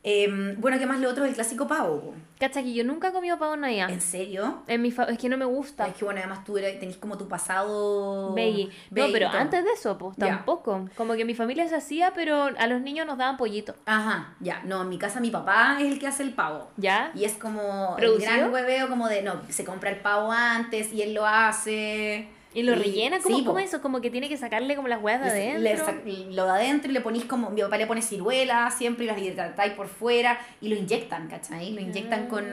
Em, 0.03 0.59
bueno, 0.59 0.79
¿qué 0.79 0.87
más 0.87 0.99
lo 0.99 1.09
otro? 1.09 1.25
El 1.25 1.33
clásico 1.35 1.67
pavo. 1.67 2.15
Cacha 2.39 2.63
que 2.63 2.73
yo 2.73 2.83
nunca 2.83 3.09
he 3.09 3.11
comido 3.11 3.37
pavo 3.37 3.53
en 3.53 3.61
Navidad. 3.61 3.89
¿En 3.91 4.01
serio? 4.01 4.63
En 4.65 4.81
mi 4.81 4.89
es 4.89 5.17
que 5.19 5.29
no 5.29 5.37
me 5.37 5.45
gusta. 5.45 5.85
Es 5.85 5.93
que 5.93 6.05
bueno, 6.05 6.19
además 6.21 6.43
tú 6.43 6.57
eres- 6.57 6.79
tenés 6.79 6.97
como 6.97 7.17
tu 7.19 7.27
pasado... 7.27 8.33
Veggie. 8.33 8.69
No, 8.89 9.05
pero 9.11 9.29
antes 9.29 9.63
de 9.63 9.69
eso, 9.73 9.99
pues 9.99 10.17
tampoco. 10.17 10.89
Como 10.97 11.13
que 11.13 11.23
mi 11.23 11.35
familia 11.35 11.67
se 11.69 11.75
hacía, 11.75 12.13
pero 12.15 12.45
a 12.57 12.67
los 12.67 12.81
niños 12.81 13.05
nos 13.05 13.19
daban 13.19 13.37
pollito. 13.37 13.75
Ajá, 13.85 14.35
ya. 14.39 14.63
No, 14.65 14.81
en 14.81 14.89
mi 14.89 14.97
casa 14.97 15.19
mi 15.19 15.29
papá 15.29 15.77
es 15.79 15.91
el 15.91 15.99
que 15.99 16.07
hace 16.07 16.23
el 16.23 16.33
pavo. 16.33 16.71
¿Ya? 16.77 17.11
Y 17.13 17.25
es 17.25 17.33
como 17.33 17.95
el 17.99 18.03
¿Producido? 18.03 18.31
gran 18.31 18.51
hueveo 18.53 18.89
como 18.89 19.07
de, 19.07 19.21
no, 19.21 19.33
se 19.49 19.63
compra 19.63 19.91
el 19.91 19.99
pavo 19.99 20.31
antes 20.31 20.91
y 20.93 21.03
él 21.03 21.13
lo 21.13 21.27
hace. 21.27 22.27
¿Y 22.53 22.63
lo 22.63 22.75
rellena? 22.75 23.19
¿Cómo, 23.21 23.37
sí, 23.37 23.43
cómo 23.43 23.53
po. 23.53 23.59
eso? 23.59 23.81
Como 23.81 24.01
que 24.01 24.09
tiene 24.09 24.27
que 24.27 24.37
sacarle 24.37 24.75
como 24.75 24.87
las 24.87 25.01
hueas 25.01 25.21
de 25.21 25.29
adentro. 25.29 25.61
le 25.61 26.35
lo 26.35 26.45
de 26.45 26.51
adentro 26.51 26.91
y 26.91 26.93
le 26.93 27.01
ponís 27.01 27.25
como, 27.25 27.49
mi 27.49 27.61
papá 27.61 27.77
le 27.77 27.87
pone 27.87 28.01
ciruelas 28.01 28.77
siempre 28.77 29.05
y 29.05 29.07
las 29.07 29.17
hidratáis 29.17 29.73
por 29.73 29.87
fuera 29.87 30.39
y 30.59 30.67
lo 30.67 30.75
inyectan, 30.75 31.27
¿cachai? 31.27 31.71
Lo 31.71 31.81
inyectan 31.81 32.27
con 32.27 32.45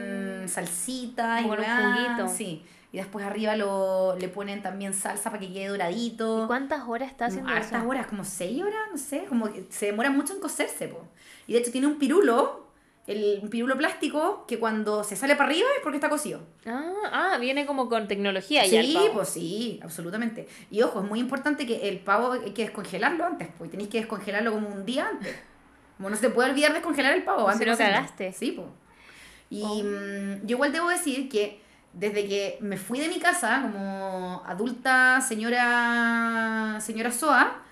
salsita 0.47 1.41
y 1.41 1.43
Como 1.43 1.55
con 1.57 1.65
un 1.65 1.93
juguito. 1.93 2.27
Sí. 2.29 2.63
Y 2.91 2.97
después 2.97 3.23
arriba 3.23 3.55
lo, 3.55 4.15
le 4.17 4.29
ponen 4.29 4.63
también 4.63 4.93
salsa 4.93 5.29
para 5.29 5.39
que 5.39 5.53
quede 5.53 5.67
doradito. 5.67 6.45
¿Y 6.45 6.47
cuántas 6.47 6.87
horas 6.87 7.11
está 7.11 7.25
haciendo 7.25 7.51
Hartas 7.51 7.71
eso? 7.71 7.87
horas, 7.87 8.07
como 8.07 8.23
seis 8.23 8.63
horas, 8.63 8.79
no 8.91 8.97
sé, 8.97 9.25
como 9.25 9.51
que 9.51 9.65
se 9.69 9.87
demora 9.87 10.09
mucho 10.09 10.33
en 10.33 10.39
cocerse, 10.39 10.87
po. 10.87 11.05
Y 11.45 11.53
de 11.53 11.59
hecho 11.59 11.71
tiene 11.71 11.85
un 11.87 11.99
pirulo 11.99 12.68
el 13.11 13.49
pirulo 13.49 13.75
plástico 13.77 14.45
que 14.47 14.59
cuando 14.59 15.03
se 15.03 15.15
sale 15.15 15.35
para 15.35 15.49
arriba 15.49 15.67
es 15.75 15.81
porque 15.83 15.97
está 15.97 16.09
cocido. 16.09 16.41
Ah, 16.65 16.91
ah, 17.11 17.37
viene 17.39 17.65
como 17.65 17.89
con 17.89 18.07
tecnología 18.07 18.65
ya 18.65 18.79
el 18.81 18.85
Sí, 18.87 18.97
pues 19.13 19.29
sí, 19.29 19.79
absolutamente. 19.83 20.47
Y 20.69 20.81
ojo, 20.83 21.01
es 21.01 21.07
muy 21.07 21.19
importante 21.19 21.65
que 21.65 21.89
el 21.89 21.99
pavo 21.99 22.33
hay 22.33 22.51
que 22.51 22.63
descongelarlo 22.63 23.25
antes, 23.25 23.47
pues 23.57 23.71
tenéis 23.71 23.89
que 23.89 23.99
descongelarlo 23.99 24.51
como 24.51 24.67
un 24.69 24.85
día 24.85 25.07
antes. 25.07 25.35
Como 25.97 26.09
no 26.09 26.15
se 26.15 26.27
te 26.27 26.29
puede 26.29 26.51
olvidar 26.51 26.71
descongelar 26.73 27.13
el 27.13 27.23
pavo 27.23 27.45
Si 27.47 27.51
antes. 27.53 27.59
de 27.65 27.71
cocerlo. 27.71 27.93
cagaste. 27.95 28.31
Sí, 28.33 28.51
pues. 28.51 28.67
Y 29.49 29.63
Oh. 29.63 29.83
mm, 29.83 30.45
yo 30.45 30.55
igual 30.57 30.71
debo 30.71 30.89
decir 30.89 31.27
que 31.29 31.59
desde 31.93 32.27
que 32.27 32.57
me 32.61 32.77
fui 32.77 32.99
de 32.99 33.07
mi 33.09 33.19
casa 33.19 33.59
como 33.63 34.43
adulta 34.45 35.19
señora 35.21 36.77
señora 36.79 37.11
Soa, 37.11 37.63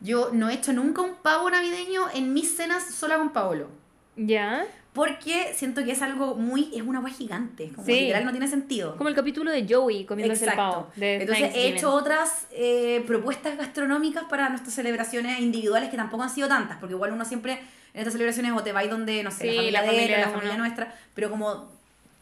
yo 0.00 0.28
no 0.32 0.50
he 0.50 0.54
hecho 0.54 0.72
nunca 0.74 1.00
un 1.00 1.14
pavo 1.14 1.48
navideño 1.50 2.02
en 2.12 2.34
mis 2.34 2.54
cenas 2.54 2.84
sola 2.94 3.16
con 3.16 3.30
Paolo. 3.32 3.68
Ya. 4.16 4.66
Porque 4.92 5.52
siento 5.54 5.82
que 5.84 5.92
es 5.92 6.02
algo 6.02 6.34
muy, 6.34 6.70
es 6.74 6.82
una 6.82 6.98
agua 6.98 7.08
gigante, 7.10 7.70
como 7.74 7.86
Sí. 7.86 8.00
literal 8.00 8.26
no 8.26 8.30
tiene 8.30 8.46
sentido. 8.46 8.94
Como 8.96 9.08
el 9.08 9.14
capítulo 9.14 9.50
de 9.50 9.66
Joey 9.66 10.04
comiéndose 10.04 10.44
el 10.44 10.54
pavo. 10.54 10.88
de 10.96 11.14
Entonces 11.16 11.50
he 11.54 11.68
hecho 11.68 11.90
otras 11.94 12.46
eh, 12.50 13.02
propuestas 13.06 13.56
gastronómicas 13.56 14.24
para 14.24 14.50
nuestras 14.50 14.74
celebraciones 14.74 15.40
individuales 15.40 15.88
que 15.88 15.96
tampoco 15.96 16.22
han 16.24 16.30
sido 16.30 16.46
tantas, 16.48 16.76
porque 16.76 16.94
igual 16.94 17.12
uno 17.12 17.24
siempre 17.24 17.52
en 17.94 18.00
estas 18.00 18.12
celebraciones 18.12 18.52
o 18.54 18.62
te 18.62 18.72
vais 18.72 18.90
donde, 18.90 19.22
no 19.22 19.30
sé, 19.30 19.50
Sí, 19.50 19.70
la 19.70 19.80
familia 19.80 19.80
la 19.82 19.86
de 19.92 20.04
él, 20.04 20.12
o 20.12 20.16
la 20.20 20.26
de 20.26 20.32
familia 20.32 20.56
nuestra, 20.58 20.94
pero 21.14 21.30
como 21.30 21.70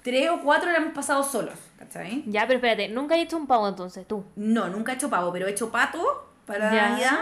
tres 0.02 0.30
o 0.30 0.40
cuatro 0.40 0.70
la 0.70 0.78
hemos 0.78 0.92
pasado 0.94 1.22
solos, 1.24 1.54
¿cachai? 1.78 2.22
Ya, 2.26 2.42
pero 2.46 2.58
espérate, 2.58 2.88
nunca 2.88 3.16
he 3.16 3.22
hecho 3.22 3.36
un 3.36 3.46
pavo 3.48 3.68
entonces, 3.68 4.06
tú. 4.06 4.24
No, 4.36 4.68
nunca 4.68 4.92
he 4.92 4.94
hecho 4.94 5.10
pavo, 5.10 5.32
pero 5.32 5.48
he 5.48 5.50
hecho 5.50 5.70
pato 5.72 6.28
para 6.46 6.72
Ya. 6.72 6.88
Navidad. 6.90 7.18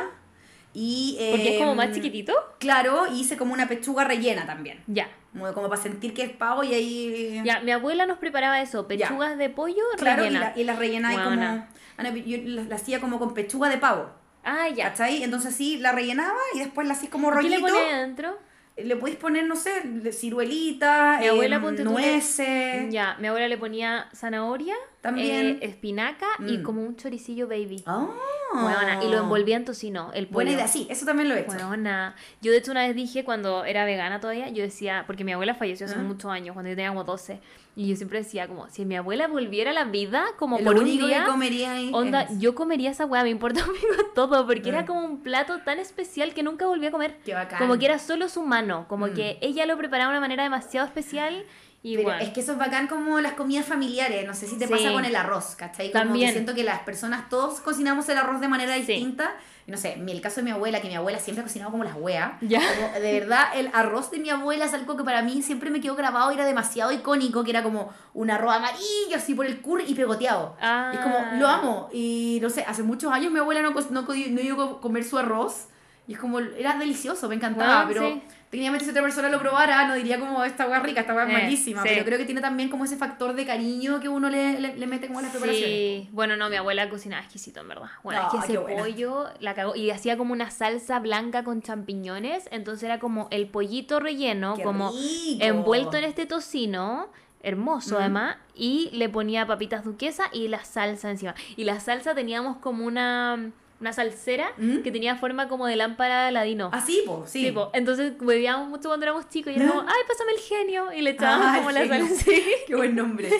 Y, 0.74 1.16
Porque 1.30 1.54
es 1.54 1.58
como 1.60 1.74
más 1.74 1.86
em, 1.88 1.94
chiquitito. 1.94 2.34
Claro, 2.58 3.06
y 3.12 3.20
hice 3.20 3.36
como 3.36 3.52
una 3.54 3.66
pechuga 3.66 4.04
rellena 4.04 4.46
también. 4.46 4.82
Ya. 4.86 5.08
Como, 5.32 5.52
como 5.52 5.68
para 5.68 5.80
sentir 5.80 6.14
que 6.14 6.22
es 6.22 6.30
pavo 6.30 6.62
y 6.64 6.74
ahí... 6.74 7.42
Ya, 7.44 7.60
mi 7.60 7.72
abuela 7.72 8.06
nos 8.06 8.18
preparaba 8.18 8.60
eso, 8.60 8.86
pechugas 8.86 9.36
de 9.38 9.50
pollo 9.50 9.82
Claro, 9.96 10.22
y, 10.22 10.26
rellena. 10.26 10.52
la, 10.54 10.60
y 10.60 10.64
las 10.64 10.78
rellena 10.78 11.08
ahí 11.08 11.16
como... 11.16 11.40
Ah, 11.42 11.68
yo 12.10 12.36
la, 12.44 12.62
la 12.64 12.74
hacía 12.76 13.00
como 13.00 13.18
con 13.18 13.34
pechuga 13.34 13.68
de 13.68 13.78
pavo. 13.78 14.10
Ah, 14.44 14.68
ya. 14.68 14.90
¿Cachai? 14.90 15.22
Entonces 15.22 15.54
sí, 15.54 15.78
la 15.78 15.92
rellenaba 15.92 16.38
y 16.54 16.60
después 16.60 16.86
la 16.86 16.94
hacía 16.94 17.10
como 17.10 17.28
¿Qué 17.30 17.34
rollito. 17.36 17.54
le 17.56 17.60
ponía 17.60 17.96
adentro? 17.96 18.38
Le 18.84 18.96
podéis 18.96 19.16
poner, 19.18 19.44
no 19.46 19.56
sé, 19.56 19.70
ciruelita, 20.12 21.18
Mi 21.20 21.26
abuela, 21.26 21.56
em, 21.56 21.62
ponte 21.62 21.82
tú, 21.82 21.88
le- 21.88 21.94
nueces. 21.94 22.92
Ya, 22.92 23.16
mi 23.20 23.26
abuela 23.28 23.48
le 23.48 23.56
ponía 23.58 24.08
zanahoria, 24.14 24.74
También. 25.00 25.46
eh, 25.46 25.58
espinaca 25.62 26.26
y 26.46 26.58
Mm. 26.58 26.62
como 26.62 26.82
un 26.82 26.96
choricillo 26.96 27.48
baby. 27.48 27.82
Ah. 27.86 28.06
Huevona, 28.54 29.04
y 29.04 29.08
lo 29.10 29.18
envolvía 29.18 29.56
en 29.56 29.64
tocino, 29.66 30.10
el 30.14 30.26
pollo. 30.26 30.34
Buena 30.36 30.52
idea, 30.52 30.68
sí, 30.68 30.86
eso 30.90 31.04
también 31.04 31.28
lo 31.28 31.34
he 31.34 31.40
hecho. 31.40 31.50
Huevona. 31.52 32.14
Yo 32.40 32.50
de 32.50 32.58
hecho 32.58 32.70
una 32.70 32.86
vez 32.86 32.96
dije 32.96 33.22
cuando 33.24 33.64
era 33.66 33.84
vegana 33.84 34.20
todavía, 34.20 34.48
yo 34.48 34.62
decía, 34.62 35.04
porque 35.06 35.22
mi 35.24 35.32
abuela 35.32 35.54
falleció 35.54 35.84
hace 35.86 35.96
Ah. 35.96 36.02
muchos 36.02 36.30
años, 36.30 36.54
cuando 36.54 36.70
yo 36.70 36.76
tenía 36.76 36.88
como 36.88 37.04
12, 37.04 37.40
y 37.80 37.86
yo 37.88 37.94
siempre 37.94 38.18
decía 38.18 38.48
como, 38.48 38.68
si 38.70 38.84
mi 38.84 38.96
abuela 38.96 39.28
volviera 39.28 39.70
a 39.70 39.72
la 39.74 39.84
vida 39.84 40.24
como 40.36 40.58
por 40.58 40.76
un 40.78 40.84
día, 40.84 41.22
que 41.24 41.30
comería 41.30 41.72
ahí 41.74 41.90
onda, 41.94 42.22
es- 42.22 42.38
yo 42.40 42.56
comería 42.56 42.90
esa 42.90 43.06
hueá, 43.06 43.22
me 43.22 43.30
importa 43.30 43.60
un 43.68 43.72
pico 43.74 44.04
todo, 44.16 44.44
porque 44.46 44.68
era 44.68 44.82
Mm. 44.82 44.86
como 44.86 45.04
un 45.04 45.22
plato 45.22 45.58
tan 45.60 45.78
especial 45.78 46.34
que 46.34 46.42
nunca 46.42 46.66
volví 46.66 46.86
a 46.86 46.90
comer. 46.90 47.18
Qué 47.24 47.34
bacán. 47.34 47.58
Como 47.60 47.78
que 47.78 47.86
era 47.86 48.00
solo 48.00 48.28
su 48.28 48.42
mano, 48.42 48.86
como 48.88 49.06
Mm. 49.06 49.14
que 49.14 49.38
ella 49.42 49.64
lo 49.64 49.76
preparaba 49.78 50.10
de 50.10 50.18
una 50.18 50.20
manera 50.26 50.42
demasiado 50.42 50.86
especial 50.88 51.44
y 51.84 51.92
Pero 51.94 52.08
bueno. 52.08 52.20
es 52.20 52.30
que 52.30 52.40
eso 52.40 52.50
es 52.52 52.58
bacán 52.58 52.88
como 52.88 53.20
las 53.20 53.34
comidas 53.34 53.64
familiares. 53.64 54.26
No 54.26 54.34
sé 54.34 54.48
si 54.48 54.58
te 54.58 54.66
Sí. 54.66 54.72
pasa 54.72 54.92
con 54.92 55.04
el 55.04 55.14
arroz, 55.14 55.54
¿cachai? 55.54 55.92
Como 55.92 56.02
También. 56.04 56.26
que 56.30 56.32
siento 56.32 56.54
que 56.56 56.64
las 56.64 56.80
personas, 56.80 57.28
todos 57.28 57.60
cocinamos 57.60 58.08
el 58.08 58.18
arroz 58.18 58.40
de 58.40 58.48
manera 58.48 58.74
Sí. 58.74 58.80
distinta. 58.80 59.36
No 59.68 59.76
sé, 59.76 59.92
en 59.92 60.08
el 60.08 60.20
caso 60.20 60.36
de 60.36 60.44
mi 60.44 60.50
abuela, 60.50 60.80
que 60.80 60.88
mi 60.88 60.96
abuela 60.96 61.18
siempre 61.18 61.42
ha 61.42 61.44
cocinado 61.44 61.70
como 61.70 61.84
las 61.84 61.94
weas. 61.94 62.32
Ya. 62.40 62.58
Como, 62.60 62.98
de 62.98 63.20
verdad, 63.20 63.44
el 63.54 63.70
arroz 63.74 64.10
de 64.10 64.18
mi 64.18 64.30
abuela 64.30 64.64
es 64.64 64.72
algo 64.74 64.96
que 64.96 65.04
para 65.04 65.20
mí 65.22 65.42
siempre 65.42 65.70
me 65.70 65.80
quedó 65.80 65.94
grabado 65.94 66.30
y 66.32 66.34
era 66.34 66.46
demasiado 66.46 66.90
icónico, 66.90 67.44
que 67.44 67.50
era 67.50 67.62
como 67.62 67.92
un 68.14 68.30
arroz 68.30 68.54
amarillo 68.56 69.14
así 69.16 69.34
por 69.34 69.44
el 69.46 69.60
curry 69.60 69.84
y 69.86 69.94
pegoteado. 69.94 70.56
Ah. 70.60 70.90
Es 70.94 71.00
como, 71.00 71.18
lo 71.38 71.46
amo. 71.46 71.88
Y 71.92 72.38
no 72.42 72.48
sé, 72.50 72.64
hace 72.66 72.82
muchos 72.82 73.12
años 73.12 73.30
mi 73.30 73.38
abuela 73.40 73.60
no, 73.62 73.70
no, 73.70 74.06
co- 74.06 74.14
no 74.14 74.40
iba 74.40 74.64
a 74.64 74.80
comer 74.80 75.04
su 75.04 75.18
arroz. 75.18 75.66
Y 76.06 76.14
es 76.14 76.18
como, 76.18 76.38
era 76.40 76.74
delicioso, 76.78 77.28
me 77.28 77.34
encantaba. 77.34 77.84
Bueno, 77.84 77.88
pero 78.00 78.14
sí. 78.14 78.22
Técnicamente 78.50 78.84
si 78.84 78.90
otra 78.90 79.02
persona 79.02 79.28
lo 79.28 79.38
probara, 79.40 79.86
no 79.86 79.94
diría 79.94 80.18
como 80.18 80.42
esta 80.44 80.66
hueá 80.68 80.80
rica, 80.80 81.00
esta 81.02 81.14
hueá 81.14 81.24
es 81.24 81.30
Eh, 81.30 81.32
malísima. 81.42 81.82
sí. 81.82 81.88
Pero 81.90 82.04
creo 82.04 82.18
que 82.18 82.24
tiene 82.24 82.40
también 82.40 82.68
como 82.68 82.84
ese 82.84 82.96
factor 82.96 83.34
de 83.34 83.44
cariño 83.44 84.00
que 84.00 84.08
uno 84.08 84.28
le, 84.30 84.58
le, 84.60 84.76
le 84.76 84.86
mete 84.86 85.06
como 85.06 85.18
en 85.20 85.24
las 85.26 85.32
preparaciones. 85.32 85.68
Sí, 85.70 86.08
bueno, 86.12 86.36
no, 86.36 86.48
mi 86.48 86.56
abuela 86.56 86.88
cocinaba 86.88 87.22
exquisito, 87.22 87.60
en 87.60 87.68
verdad. 87.68 87.88
Bueno, 88.02 88.20
No, 88.22 88.26
es 88.28 88.32
que 88.32 88.38
qué 88.46 88.52
ese 88.52 88.58
buena. 88.58 88.82
pollo 88.82 89.26
la 89.40 89.54
cagó. 89.54 89.74
Y 89.76 89.90
hacía 89.90 90.16
como 90.16 90.32
una 90.32 90.50
salsa 90.50 90.98
blanca 91.00 91.44
con 91.44 91.60
champiñones. 91.62 92.48
Entonces 92.50 92.84
era 92.84 92.98
como 92.98 93.28
el 93.30 93.46
pollito 93.48 94.00
relleno, 94.00 94.54
Qué 94.56 94.62
como 94.62 94.90
rico. 94.92 95.44
envuelto 95.44 95.96
en 95.96 96.04
este 96.04 96.26
tocino. 96.26 97.08
Hermoso, 97.42 97.94
Mm. 97.94 97.98
además. 98.00 98.36
Y 98.54 98.90
le 98.92 99.08
ponía 99.08 99.46
papitas 99.46 99.84
duquesa 99.84 100.24
y 100.32 100.48
la 100.48 100.64
salsa 100.64 101.08
encima. 101.10 101.34
Y 101.56 101.64
la 101.64 101.78
salsa 101.78 102.14
teníamos 102.14 102.56
como 102.56 102.84
una, 102.84 103.52
una 103.80 103.92
salsera 103.92 104.50
¿Mm? 104.56 104.78
que 104.82 104.90
tenía 104.90 105.16
forma 105.16 105.48
como 105.48 105.66
de 105.66 105.76
lámpara 105.76 106.26
de 106.26 106.32
ladino. 106.32 106.70
Así, 106.72 107.02
pues, 107.06 107.30
sí. 107.30 107.46
Sí, 107.46 107.52
po. 107.52 107.70
Entonces 107.74 108.12
bebíamos 108.18 108.68
mucho 108.68 108.88
cuando 108.88 109.04
éramos 109.06 109.28
chicos 109.28 109.52
y 109.52 109.56
era 109.56 109.66
¿Ya? 109.66 109.70
como, 109.70 109.82
ay, 109.88 110.00
pásame 110.08 110.32
el 110.32 110.38
genio. 110.40 110.92
Y 110.92 111.02
le 111.02 111.10
echábamos 111.10 111.46
Ah, 111.48 111.56
como 111.58 111.70
la 111.70 111.86
salsa. 111.86 112.14
Sí. 112.24 112.42
Qué 112.66 112.74
buen 112.74 112.96
nombre. 112.96 113.30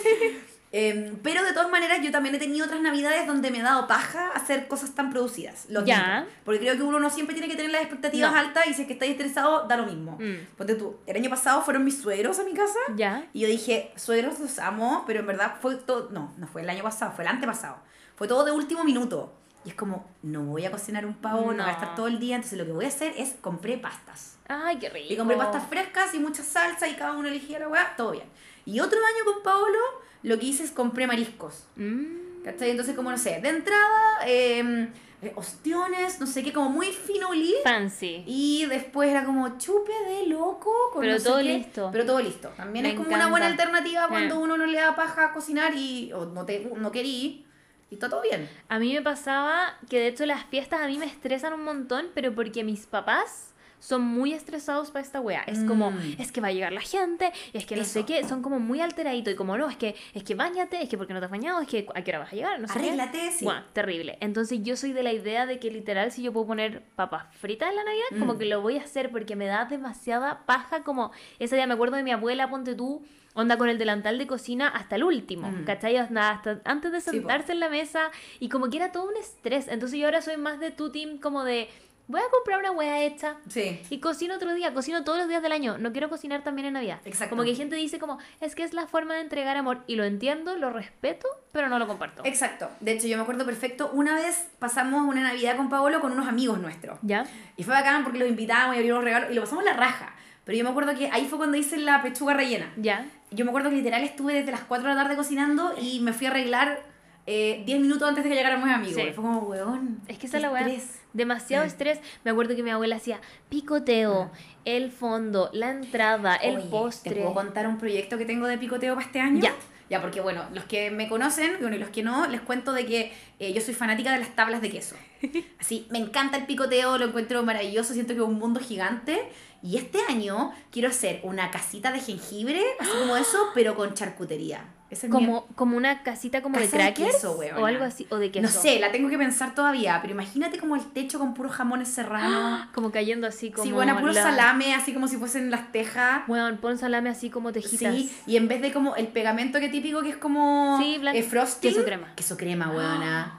Em, 0.71 1.15
pero 1.23 1.43
de 1.43 1.51
todas 1.51 1.71
maneras, 1.71 1.99
yo 2.03 2.11
también 2.11 2.35
he 2.35 2.37
tenido 2.37 2.67
otras 2.67 2.79
navidades 2.79 3.25
donde 3.25 3.49
me 3.49 3.57
he 3.57 3.61
dado 3.63 3.87
paja 3.87 4.29
hacer 4.35 4.67
cosas 4.67 4.93
tan 4.93 5.09
producidas. 5.09 5.65
Lo 5.67 5.83
Ya. 5.83 6.17
admito. 6.19 6.35
Porque 6.45 6.59
creo 6.59 6.75
que 6.77 6.83
uno 6.83 6.99
no 6.99 7.09
siempre 7.09 7.33
tiene 7.33 7.49
que 7.49 7.55
tener 7.55 7.71
las 7.71 7.81
expectativas 7.81 8.31
No. 8.31 8.37
altas 8.37 8.67
y 8.67 8.73
si 8.75 8.81
es 8.83 8.87
que 8.87 8.93
estáis 8.93 9.13
estresado, 9.13 9.65
da 9.67 9.77
lo 9.77 9.87
mismo. 9.87 10.17
Mm. 10.21 10.45
Ponte 10.57 10.75
tú, 10.75 10.97
el 11.07 11.15
año 11.17 11.29
pasado 11.31 11.63
fueron 11.63 11.83
mis 11.83 11.99
suegros 11.99 12.37
a 12.37 12.43
mi 12.43 12.53
casa 12.53 12.77
Ya. 12.95 13.25
y 13.33 13.39
yo 13.39 13.47
dije, 13.47 13.91
suegros 13.95 14.39
los 14.39 14.59
amo, 14.59 15.05
pero 15.07 15.21
en 15.21 15.25
verdad 15.25 15.55
fue 15.59 15.73
todo, 15.75 16.09
no, 16.11 16.35
no 16.37 16.45
fue 16.45 16.61
el 16.61 16.69
año 16.69 16.83
pasado, 16.83 17.13
fue 17.15 17.23
el 17.23 17.29
antepasado. 17.31 17.77
Fue 18.15 18.27
todo 18.27 18.45
de 18.45 18.51
último 18.51 18.83
minuto. 18.83 19.33
Y 19.69 19.73
es 19.73 19.77
como, 19.77 20.03
no 20.23 20.41
voy 20.45 20.65
a 20.65 20.71
cocinar 20.71 21.05
un 21.05 21.13
pavo, 21.13 21.41
no, 21.41 21.45
voy 21.45 21.59
a 21.61 21.65
No. 21.67 21.69
estar 21.69 21.93
todo 21.93 22.07
el 22.07 22.19
día, 22.19 22.37
entonces 22.37 22.57
lo 22.57 22.65
que 22.65 22.71
voy 22.71 22.85
a 22.85 22.87
hacer 22.87 23.13
es 23.17 23.35
compré 23.39 23.77
pastas. 23.77 24.39
Ay, 24.47 24.79
qué 24.79 24.89
rico. 24.89 25.13
Y 25.13 25.15
compré 25.15 25.37
pastas 25.37 25.67
frescas 25.69 26.11
y 26.15 26.19
mucha 26.19 26.41
salsa 26.41 26.87
y 26.87 26.95
cada 26.95 27.11
uno 27.13 27.27
elegía 27.27 27.59
la 27.59 27.67
weá, 27.67 27.93
todo 27.95 28.11
bien. 28.13 28.25
Y 28.65 28.79
otro 28.79 28.97
año 28.97 29.31
con 29.31 29.43
Paolo, 29.43 29.77
lo 30.23 30.39
que 30.39 30.47
hice 30.47 30.63
es 30.63 30.71
compré 30.71 31.05
mariscos. 31.05 31.65
Mm. 31.75 32.41
¿Cachai? 32.43 32.71
Entonces, 32.71 32.95
como 32.95 33.11
no 33.11 33.17
sé, 33.19 33.39
de 33.41 33.49
entrada, 33.49 34.25
eh, 34.25 34.89
eh, 35.21 35.33
ostiones, 35.35 36.19
no 36.19 36.25
sé 36.25 36.41
qué, 36.41 36.51
como 36.51 36.69
muy 36.71 36.87
finolí. 36.87 37.53
Fancy. 37.63 38.23
Y 38.25 38.65
después 38.65 39.07
era 39.11 39.23
como 39.23 39.55
chupe 39.59 39.91
de 40.07 40.25
loco. 40.25 40.71
Con 40.93 41.01
Pero 41.01 41.13
no 41.13 41.19
sé 41.19 41.25
todo 41.25 41.37
qué, 41.37 41.43
listo. 41.43 41.89
Pero 41.91 42.05
todo 42.07 42.19
listo. 42.21 42.49
También 42.57 42.83
Me 42.83 42.89
es 42.93 42.95
como 42.97 43.13
una 43.13 43.27
buena 43.27 43.45
alternativa 43.45 44.07
cuando 44.07 44.33
Eh. 44.33 44.37
uno 44.39 44.57
no 44.57 44.65
le 44.65 44.79
da 44.79 44.95
paja 44.95 45.25
a 45.25 45.31
cocinar 45.33 45.75
y 45.75 46.11
o 46.13 46.25
no, 46.25 46.43
te, 46.45 46.71
no 46.75 46.91
querí. 46.91 47.45
Y 47.89 47.95
está 47.95 48.09
todo 48.09 48.21
bien. 48.21 48.47
A 48.67 48.77
mí 48.79 48.93
me 48.93 49.01
pasaba 49.01 49.77
que 49.89 49.99
de 49.99 50.07
hecho 50.07 50.25
las 50.25 50.45
fiestas 50.45 50.81
a 50.81 50.87
mí 50.87 50.97
me 50.97 51.05
estresan 51.05 51.53
un 51.53 51.63
montón, 51.63 52.07
pero 52.13 52.33
porque 52.33 52.63
mis 52.63 52.85
papás 52.85 53.47
son 53.81 54.01
muy 54.01 54.33
estresados 54.33 54.91
para 54.91 55.05
esta 55.05 55.21
wea. 55.21 55.41
Es 55.47 55.63
como, 55.63 55.89
Mm. 55.91 56.15
es 56.19 56.33
que 56.33 56.41
va 56.41 56.49
a 56.49 56.51
llegar 56.51 56.73
la 56.73 56.81
gente, 56.81 57.31
es 57.53 57.65
que 57.65 57.77
no 57.77 57.85
sé 57.85 57.99
Eso. 57.99 58.05
qué, 58.07 58.27
son 58.27 58.41
como 58.41 58.59
muy 58.59 58.81
alteraditos 58.81 59.33
y 59.33 59.37
como 59.37 59.57
no, 59.57 59.69
es 59.69 59.77
que, 59.77 59.95
es 60.13 60.21
que 60.23 60.35
bañate, 60.35 60.83
es 60.83 60.89
que 60.89 60.97
porque 60.97 61.13
no 61.13 61.19
te 61.19 61.25
has 61.27 61.31
bañado, 61.31 61.61
es 61.61 61.67
que 61.69 61.87
a 61.95 62.01
qué 62.03 62.11
hora 62.11 62.19
vas 62.19 62.33
a 62.33 62.35
llegar, 62.35 62.59
no 62.59 62.67
sé 62.67 62.73
qué. 62.73 62.79
Arréglate, 62.79 63.31
sí. 63.31 63.45
Buah, 63.45 63.61
terrible. 63.71 64.17
Entonces 64.19 64.59
yo 64.63 64.75
soy 64.75 64.91
de 64.91 65.01
la 65.01 65.13
idea 65.13 65.45
de 65.45 65.59
que 65.59 65.71
literal 65.71 66.11
si 66.11 66.21
yo 66.23 66.33
puedo 66.33 66.45
poner 66.47 66.83
papas 66.97 67.33
fritas 67.37 67.69
en 67.69 67.77
la 67.77 67.85
Navidad, 67.85 68.05
como 68.19 68.33
Mm. 68.33 68.37
que 68.39 68.45
lo 68.45 68.61
voy 68.61 68.77
a 68.77 68.81
hacer 68.81 69.11
porque 69.11 69.37
me 69.37 69.45
da 69.45 69.63
demasiada 69.63 70.45
paja, 70.45 70.83
como 70.83 71.11
ese 71.39 71.55
día 71.55 71.65
me 71.65 71.73
acuerdo 71.75 71.95
de 71.95 72.03
mi 72.03 72.11
abuela, 72.11 72.49
ponte 72.49 72.75
tú, 72.75 73.01
onda 73.33 73.57
con 73.57 73.69
el 73.69 73.77
delantal 73.77 74.17
de 74.17 74.27
cocina 74.27 74.67
hasta 74.67 74.95
el 74.95 75.03
último, 75.03 75.49
Mm. 75.49 75.63
¿cachai? 75.65 75.97
Onda, 75.97 76.31
hasta 76.31 76.59
antes 76.65 76.91
de 76.91 77.01
Sí, 77.01 77.11
sentarse 77.11 77.51
en 77.51 77.59
la 77.59 77.69
mesa 77.69 78.11
y 78.39 78.49
como 78.49 78.69
que 78.69 78.77
era 78.77 78.91
todo 78.91 79.07
un 79.07 79.17
estrés. 79.17 79.67
Entonces 79.67 79.99
yo 79.99 80.05
ahora 80.05 80.21
soy 80.21 80.37
más 80.37 80.59
de 80.59 80.71
tu 80.71 80.91
team 80.91 81.19
como 81.19 81.43
de, 81.43 81.69
voy 82.07 82.19
a 82.21 82.29
comprar 82.31 82.57
una 82.59 82.71
hueá 82.71 83.03
hecha. 83.03 83.35
Sí. 83.47 83.79
Y 83.91 83.99
cocino 83.99 84.35
otro 84.35 84.53
día, 84.55 84.73
cocino 84.73 85.03
todos 85.03 85.19
los 85.19 85.27
días 85.27 85.43
del 85.43 85.51
año. 85.51 85.77
No 85.77 85.91
quiero 85.91 86.09
cocinar 86.09 86.43
también 86.43 86.65
en 86.67 86.73
Navidad. 86.73 86.99
Exacto. 87.05 87.29
Como 87.35 87.43
que 87.43 87.53
gente 87.53 87.75
dice 87.75 87.99
como, 87.99 88.17
es 88.41 88.55
que 88.55 88.63
es 88.63 88.73
la 88.73 88.87
forma 88.87 89.13
de 89.13 89.21
entregar 89.21 89.55
amor. 89.57 89.83
Y 89.85 89.95
lo 89.95 90.03
entiendo, 90.05 90.55
lo 90.57 90.71
respeto, 90.71 91.27
pero 91.51 91.69
no 91.69 91.77
lo 91.77 91.85
comparto. 91.87 92.23
Exacto. 92.25 92.67
De 92.79 92.93
hecho, 92.93 93.05
yo 93.07 93.15
me 93.15 93.21
acuerdo 93.23 93.45
perfecto. 93.45 93.91
Una 93.93 94.15
vez 94.15 94.47
pasamos 94.57 95.07
una 95.07 95.21
Navidad 95.21 95.55
con 95.55 95.69
Paolo 95.69 96.01
con 96.01 96.11
unos 96.11 96.27
amigos 96.27 96.59
nuestros. 96.59 96.97
¿Ya? 97.03 97.25
Y 97.57 97.63
fue 97.63 97.75
bacán 97.75 98.03
porque 98.03 98.17
los 98.17 98.27
invitamos 98.27 98.75
y 98.75 98.79
abrimos 98.79 99.03
regalos 99.03 99.29
y 99.31 99.35
lo 99.35 99.41
pasamos 99.41 99.63
la 99.63 99.73
raja. 99.73 100.15
Pero 100.49 100.57
yo 100.57 100.63
me 100.63 100.71
acuerdo 100.71 100.95
que 100.95 101.11
ahí 101.11 101.27
fue 101.27 101.37
cuando 101.37 101.57
hice 101.57 101.77
la 101.77 102.01
pechuga 102.01 102.33
rellena. 102.33 102.73
¿Ya? 102.75 103.05
Yo 103.29 103.45
me 103.45 103.51
acuerdo 103.51 103.69
que 103.69 103.75
literal 103.75 104.01
estuve 104.03 104.33
desde 104.33 104.49
las 104.49 104.61
4 104.61 104.89
de 104.89 104.95
la 104.95 105.03
tarde 105.03 105.15
cocinando 105.15 105.75
y 105.79 105.99
me 105.99 106.11
fui 106.11 106.25
a 106.25 106.31
arreglar 106.31 106.81
eh, 107.27 107.61
10 107.67 107.81
minutos 107.81 108.09
antes 108.09 108.23
de 108.23 108.31
que 108.31 108.35
llegaran 108.35 108.63
mis 108.63 108.73
amigos. 108.73 108.95
Sí. 108.95 109.11
Fue 109.13 109.23
como, 109.23 109.41
weón. 109.41 110.01
Es 110.07 110.17
que 110.17 110.25
esa 110.25 110.37
es 110.37 110.41
la 110.41 110.49
weá. 110.49 110.67
Demasiado 111.13 111.65
Mm. 111.65 111.67
estrés. 111.67 111.99
Me 112.23 112.31
acuerdo 112.31 112.55
que 112.55 112.63
mi 112.63 112.71
abuela 112.71 112.95
hacía 112.95 113.21
picoteo, 113.49 114.31
el 114.65 114.91
fondo, 114.91 115.51
la 115.53 115.69
entrada, 115.69 116.35
el 116.37 116.55
Oye, 116.57 116.65
postre. 116.71 117.13
¿Te 117.13 117.21
puedo 117.21 117.35
contar 117.35 117.67
un 117.67 117.77
proyecto 117.77 118.17
que 118.17 118.25
tengo 118.25 118.47
de 118.47 118.57
picoteo 118.57 118.95
para 118.95 119.05
este 119.05 119.19
año? 119.19 119.41
Ya. 119.41 119.53
Ya, 119.91 120.01
porque 120.01 120.19
bueno, 120.19 120.45
los 120.51 120.63
que 120.63 120.89
me 120.89 121.07
conocen, 121.07 121.57
bueno, 121.61 121.75
y 121.75 121.79
los 121.79 121.89
que 121.89 122.01
no, 122.01 122.25
les 122.25 122.41
cuento 122.41 122.73
de 122.73 122.87
que 122.87 123.13
eh, 123.37 123.53
yo 123.53 123.61
soy 123.61 123.75
fanática 123.75 124.11
de 124.13 124.17
las 124.17 124.29
tablas 124.35 124.61
de 124.63 124.71
queso. 124.71 124.95
Así, 125.59 125.87
me 125.89 125.97
encanta 125.99 126.37
el 126.37 126.45
picoteo, 126.45 126.97
lo 126.97 127.05
encuentro 127.05 127.43
maravilloso, 127.43 127.93
siento 127.93 128.13
que 128.13 128.19
es 128.21 128.25
un 128.25 128.39
mundo 128.39 128.59
gigante. 128.59 129.29
Y 129.61 129.75
este 129.77 129.99
año 130.07 130.53
quiero 130.71 130.87
hacer 130.87 131.19
una 131.23 131.51
casita 131.51 131.91
de 131.91 131.99
jengibre, 131.99 132.61
así 132.79 132.91
como 133.01 133.17
eso, 133.17 133.37
pero 133.53 133.75
con 133.75 133.93
charcutería. 133.93 134.63
Ese 134.89 135.05
es 135.05 135.13
mi- 135.13 135.19
Como, 135.19 135.45
como 135.53 135.77
una 135.77 136.01
casita 136.01 136.41
como 136.41 136.57
de 136.57 136.63
Casa 136.65 136.77
de 136.77 136.83
crackers 136.93 137.15
queso, 137.15 137.33
weona. 137.33 137.59
o 137.59 137.65
algo 137.65 137.83
así, 137.83 138.07
o 138.09 138.15
de 138.15 138.31
queso. 138.31 138.41
No 138.43 138.49
sé, 138.49 138.79
la 138.79 138.91
tengo 138.91 139.07
que 139.09 139.17
pensar 139.19 139.53
todavía, 139.53 139.99
pero 140.01 140.13
imagínate 140.13 140.57
como 140.57 140.75
el 140.77 140.83
techo 140.93 141.19
con 141.19 141.33
puros 141.35 141.51
jamones 141.51 141.89
serranos. 141.89 142.67
Como 142.73 142.89
cayendo 142.91 143.27
así 143.27 143.51
como 143.51 143.65
sí, 143.65 143.71
bueno, 143.71 143.99
puro 143.99 144.13
la- 144.13 144.23
salame, 144.23 144.73
así 144.73 144.93
como 144.93 145.07
si 145.09 145.17
fuesen 145.17 145.51
las 145.51 145.71
tejas. 145.73 146.23
Weón, 146.27 146.57
pon 146.57 146.77
salame 146.79 147.09
así 147.09 147.29
como 147.29 147.51
tejitas. 147.51 147.93
Sí, 147.93 148.11
y 148.25 148.37
en 148.37 148.47
vez 148.47 148.61
de 148.61 148.71
como 148.71 148.95
el 148.95 149.07
pegamento 149.09 149.59
que 149.59 149.69
típico 149.69 150.01
que 150.01 150.09
es 150.09 150.17
como 150.17 150.79
Sí, 150.81 150.97
blanco. 150.97 151.19
eh, 151.19 151.23
frosting, 151.23 151.71
Queso 151.71 151.83
crema. 151.85 152.15
Queso 152.15 152.35
crema, 152.37 152.71
weona. 152.71 153.38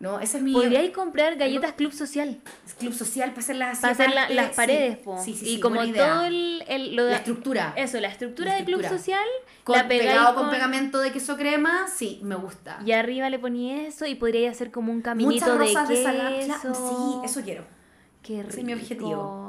No, 0.00 0.20
ese 0.20 0.36
es 0.36 0.42
mi 0.44 0.52
Podríais 0.52 0.92
comprar 0.92 1.34
galletas 1.36 1.72
Club 1.72 1.92
Social 1.92 2.38
club 2.78 2.92
social 2.94 3.30
para 3.30 3.40
hacer 3.40 3.56
las 3.56 3.78
para 3.80 3.92
hacer 3.92 4.14
la- 4.14 4.28
las 4.30 4.50
paredes, 4.54 4.98
po. 4.98 5.20
Sí, 5.20 5.34
sí, 5.34 5.44
y 5.46 5.54
sí, 5.56 5.60
como 5.60 5.84
todo 5.92 6.22
el, 6.22 6.62
el- 6.68 6.94
lo 6.94 7.04
de- 7.04 7.10
la 7.10 7.16
estructura. 7.16 7.72
eso, 7.76 7.98
la 7.98 8.06
estructura 8.08 8.52
La 8.52 8.58
de 8.58 8.64
Club 8.64 8.80
estructura. 8.80 8.98
Social, 9.18 9.28
Con, 9.64 9.76
la 9.76 9.88
pegado 9.88 10.34
con, 10.34 10.44
con- 10.44 10.52
pegamento 10.52 11.00
de 11.00 11.10
queso 11.10 11.36
crema, 11.36 11.88
sí, 11.88 12.20
me 12.22 12.36
gusta. 12.36 12.78
y 12.86 12.92
arriba 12.92 13.28
le 13.30 13.40
ponía 13.40 13.88
eso 13.88 14.06
y 14.06 14.14
podríais 14.14 14.52
hacer 14.52 14.70
como 14.70 14.92
un 14.92 15.02
caminito 15.02 15.44
Muchas 15.56 15.58
rosas 15.58 15.88
de, 15.88 16.46
queso. 16.46 16.74
sí, 16.74 17.26
eso 17.26 17.40
quiero. 17.42 17.64
Qué 18.22 18.36
rico. 18.36 18.48
ese 18.50 18.60
es 18.60 18.66
mi 18.66 18.74
objetivo. 18.74 19.47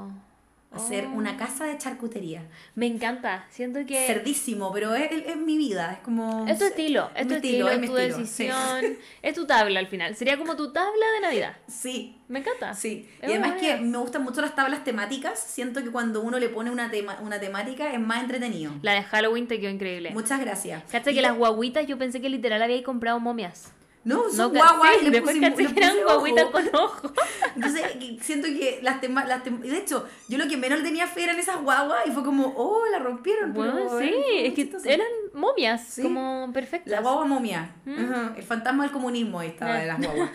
Hacer 0.71 1.05
Oh. 1.07 1.15
una 1.17 1.35
casa 1.35 1.65
de 1.65 1.77
charcutería. 1.79 2.43
Me 2.75 2.85
encanta. 2.85 3.47
Siento 3.49 3.79
que 3.87 4.05
Cerdísimo, 4.05 4.71
pero 4.71 4.93
es, 4.93 5.11
es- 5.11 5.25
es 5.29 5.35
mi 5.35 5.57
vida, 5.57 5.93
es 5.93 5.99
como... 5.99 6.47
es 6.47 6.59
tu 6.59 6.65
estilo, 6.65 7.09
es 7.15 7.27
tu 7.27 7.33
estilo, 7.33 7.69
es 7.69 7.79
mi 7.79 7.87
tu 7.87 7.97
estilo, 7.97 8.17
decisión, 8.17 8.97
es 9.23 9.33
tu 9.33 9.47
tabla 9.47 9.79
al 9.79 9.87
final. 9.87 10.15
Sería 10.15 10.37
como 10.37 10.55
tu 10.55 10.71
tabla 10.71 11.05
de 11.15 11.21
Navidad. 11.21 11.57
Sí, 11.67 12.17
Me 12.27 12.39
encanta. 12.39 12.75
sí. 12.75 13.09
Es 13.19 13.29
Y 13.29 13.33
además 13.33 13.59
que 13.59 13.77
me 13.77 13.97
gustan 13.97 14.23
mucho 14.23 14.41
las 14.41 14.53
tablas 14.55 14.83
temáticas. 14.83 15.39
Siento 15.39 15.83
que 15.83 15.89
cuando 15.89 16.21
uno 16.21 16.37
le 16.37 16.49
pone 16.49 16.69
una, 16.69 16.91
tema, 16.91 17.17
una 17.23 17.39
temática 17.39 17.91
es 17.91 17.99
más 17.99 18.21
entretenido. 18.21 18.71
La 18.83 18.93
de 18.93 19.01
Halloween 19.01 19.47
te 19.47 19.59
quedó 19.59 19.71
increíble. 19.71 20.11
Muchas 20.11 20.39
gracias. 20.39 20.83
Cacha 20.91 21.11
que 21.11 21.21
las 21.23 21.35
guaguitas 21.35 21.87
yo 21.87 21.97
pensé 21.97 22.21
que 22.21 22.29
literal 22.29 22.61
habíais 22.61 22.83
comprado 22.83 23.19
momias. 23.19 23.71
No, 24.05 24.29
son 24.29 24.53
guaguas 24.53 24.91
sí, 24.93 24.97
y 25.01 25.05
le 25.05 25.11
después 25.11 25.35
pusimos- 25.35 25.49
caché 25.51 25.63
le 25.67 25.73
que 25.73 25.79
eran 25.83 25.97
guaguitas 26.05 26.45
con 26.45 26.75
ojo. 26.75 27.13
Entonces, 27.55 27.81
que 27.99 28.17
siento 28.21 28.47
que 28.47 28.79
las 28.81 29.01
temas... 29.01 29.27
Las 29.27 29.43
tem- 29.43 29.59
de 29.59 29.77
hecho, 29.77 30.07
yo 30.29 30.37
lo 30.37 30.47
que 30.47 30.55
menos 30.55 30.79
le 30.79 30.85
tenía 30.85 31.05
fe 31.05 31.25
eran 31.25 31.37
esas 31.37 31.61
guaguas 31.61 31.99
y 32.07 32.11
fue 32.11 32.23
como, 32.23 32.53
oh, 32.55 32.85
la 32.91 32.99
rompieron. 32.99 33.53
Bueno, 33.53 33.73
pero, 33.75 33.99
sí, 33.99 34.05
eh, 34.05 34.47
es 34.47 34.53
que 34.53 34.63
chistoso. 34.63 34.87
eran 34.87 35.05
momias, 35.33 35.83
Sí. 35.85 36.01
como 36.01 36.49
perfectas. 36.53 36.89
La 36.91 37.01
guagua 37.01 37.25
momia. 37.25 37.75
Mm. 37.85 38.37
El 38.37 38.43
fantasma 38.43 38.83
del 38.83 38.91
comunismo 38.93 39.39
ahí 39.41 39.49
estaba 39.49 39.75
de 39.75 39.85
las 39.87 39.99
guaguas. 40.03 40.29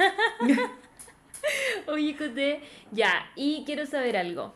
Oye, 1.89 2.17
Coté, 2.17 2.61
ya, 2.91 3.31
y 3.37 3.65
quiero 3.67 3.87
saber 3.87 4.17
algo. 4.17 4.55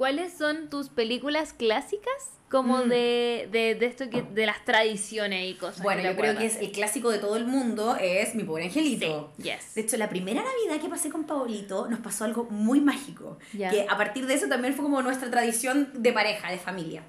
¿Cuáles 0.00 0.32
son 0.32 0.70
tus 0.70 0.88
películas 0.88 1.52
clásicas? 1.52 2.30
Como 2.50 2.78
Mm. 2.78 2.88
de, 2.88 3.48
de, 3.52 3.74
de 3.74 3.84
esto 3.84 4.08
que, 4.08 4.22
de 4.22 4.46
las 4.46 4.64
tradiciones 4.64 5.46
y 5.46 5.54
cosas. 5.56 5.82
Bueno, 5.82 6.00
yo 6.02 6.16
creo 6.16 6.38
que 6.38 6.46
es 6.46 6.56
el 6.56 6.72
clásico 6.72 7.10
de 7.10 7.18
todo 7.18 7.36
el 7.36 7.44
mundo, 7.44 7.96
es 8.00 8.34
Mi 8.34 8.42
Pobre 8.42 8.64
Angelito. 8.64 9.30
Sí, 9.36 9.42
yes. 9.42 9.74
De 9.74 9.82
hecho, 9.82 9.98
la 9.98 10.08
primera 10.08 10.42
Navidad 10.42 10.80
que 10.82 10.88
pasé 10.88 11.10
con 11.10 11.24
Paolito 11.24 11.86
nos 11.88 12.00
pasó 12.00 12.24
algo 12.24 12.44
muy 12.44 12.80
mágico. 12.80 13.36
Ya. 13.52 13.68
Que 13.68 13.86
a 13.86 13.98
partir 13.98 14.26
de 14.26 14.32
eso 14.32 14.48
también 14.48 14.72
fue 14.72 14.84
como 14.84 15.02
nuestra 15.02 15.30
tradición 15.30 15.90
de 15.92 16.14
pareja, 16.14 16.50
de 16.50 16.56
familia. 16.56 17.02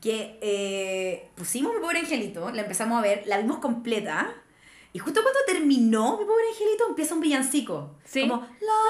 Que 0.00 0.38
eh, 0.40 1.30
pusimos 1.34 1.74
Mi 1.74 1.80
Pobre 1.80 1.98
Angelito, 1.98 2.50
la 2.52 2.62
empezamos 2.62 2.98
a 2.98 3.02
ver, 3.02 3.24
la 3.26 3.38
vimos 3.38 3.58
completa. 3.58 4.32
Y 4.92 5.00
justo 5.00 5.22
cuando 5.22 5.40
terminó 5.44 6.16
Mi 6.18 6.24
Pobre 6.24 6.44
Angelito 6.52 6.86
empieza 6.88 7.14
un 7.14 7.20
villancico. 7.20 7.96
Sí. 8.04 8.20
Como 8.28 8.36
la 8.36 8.46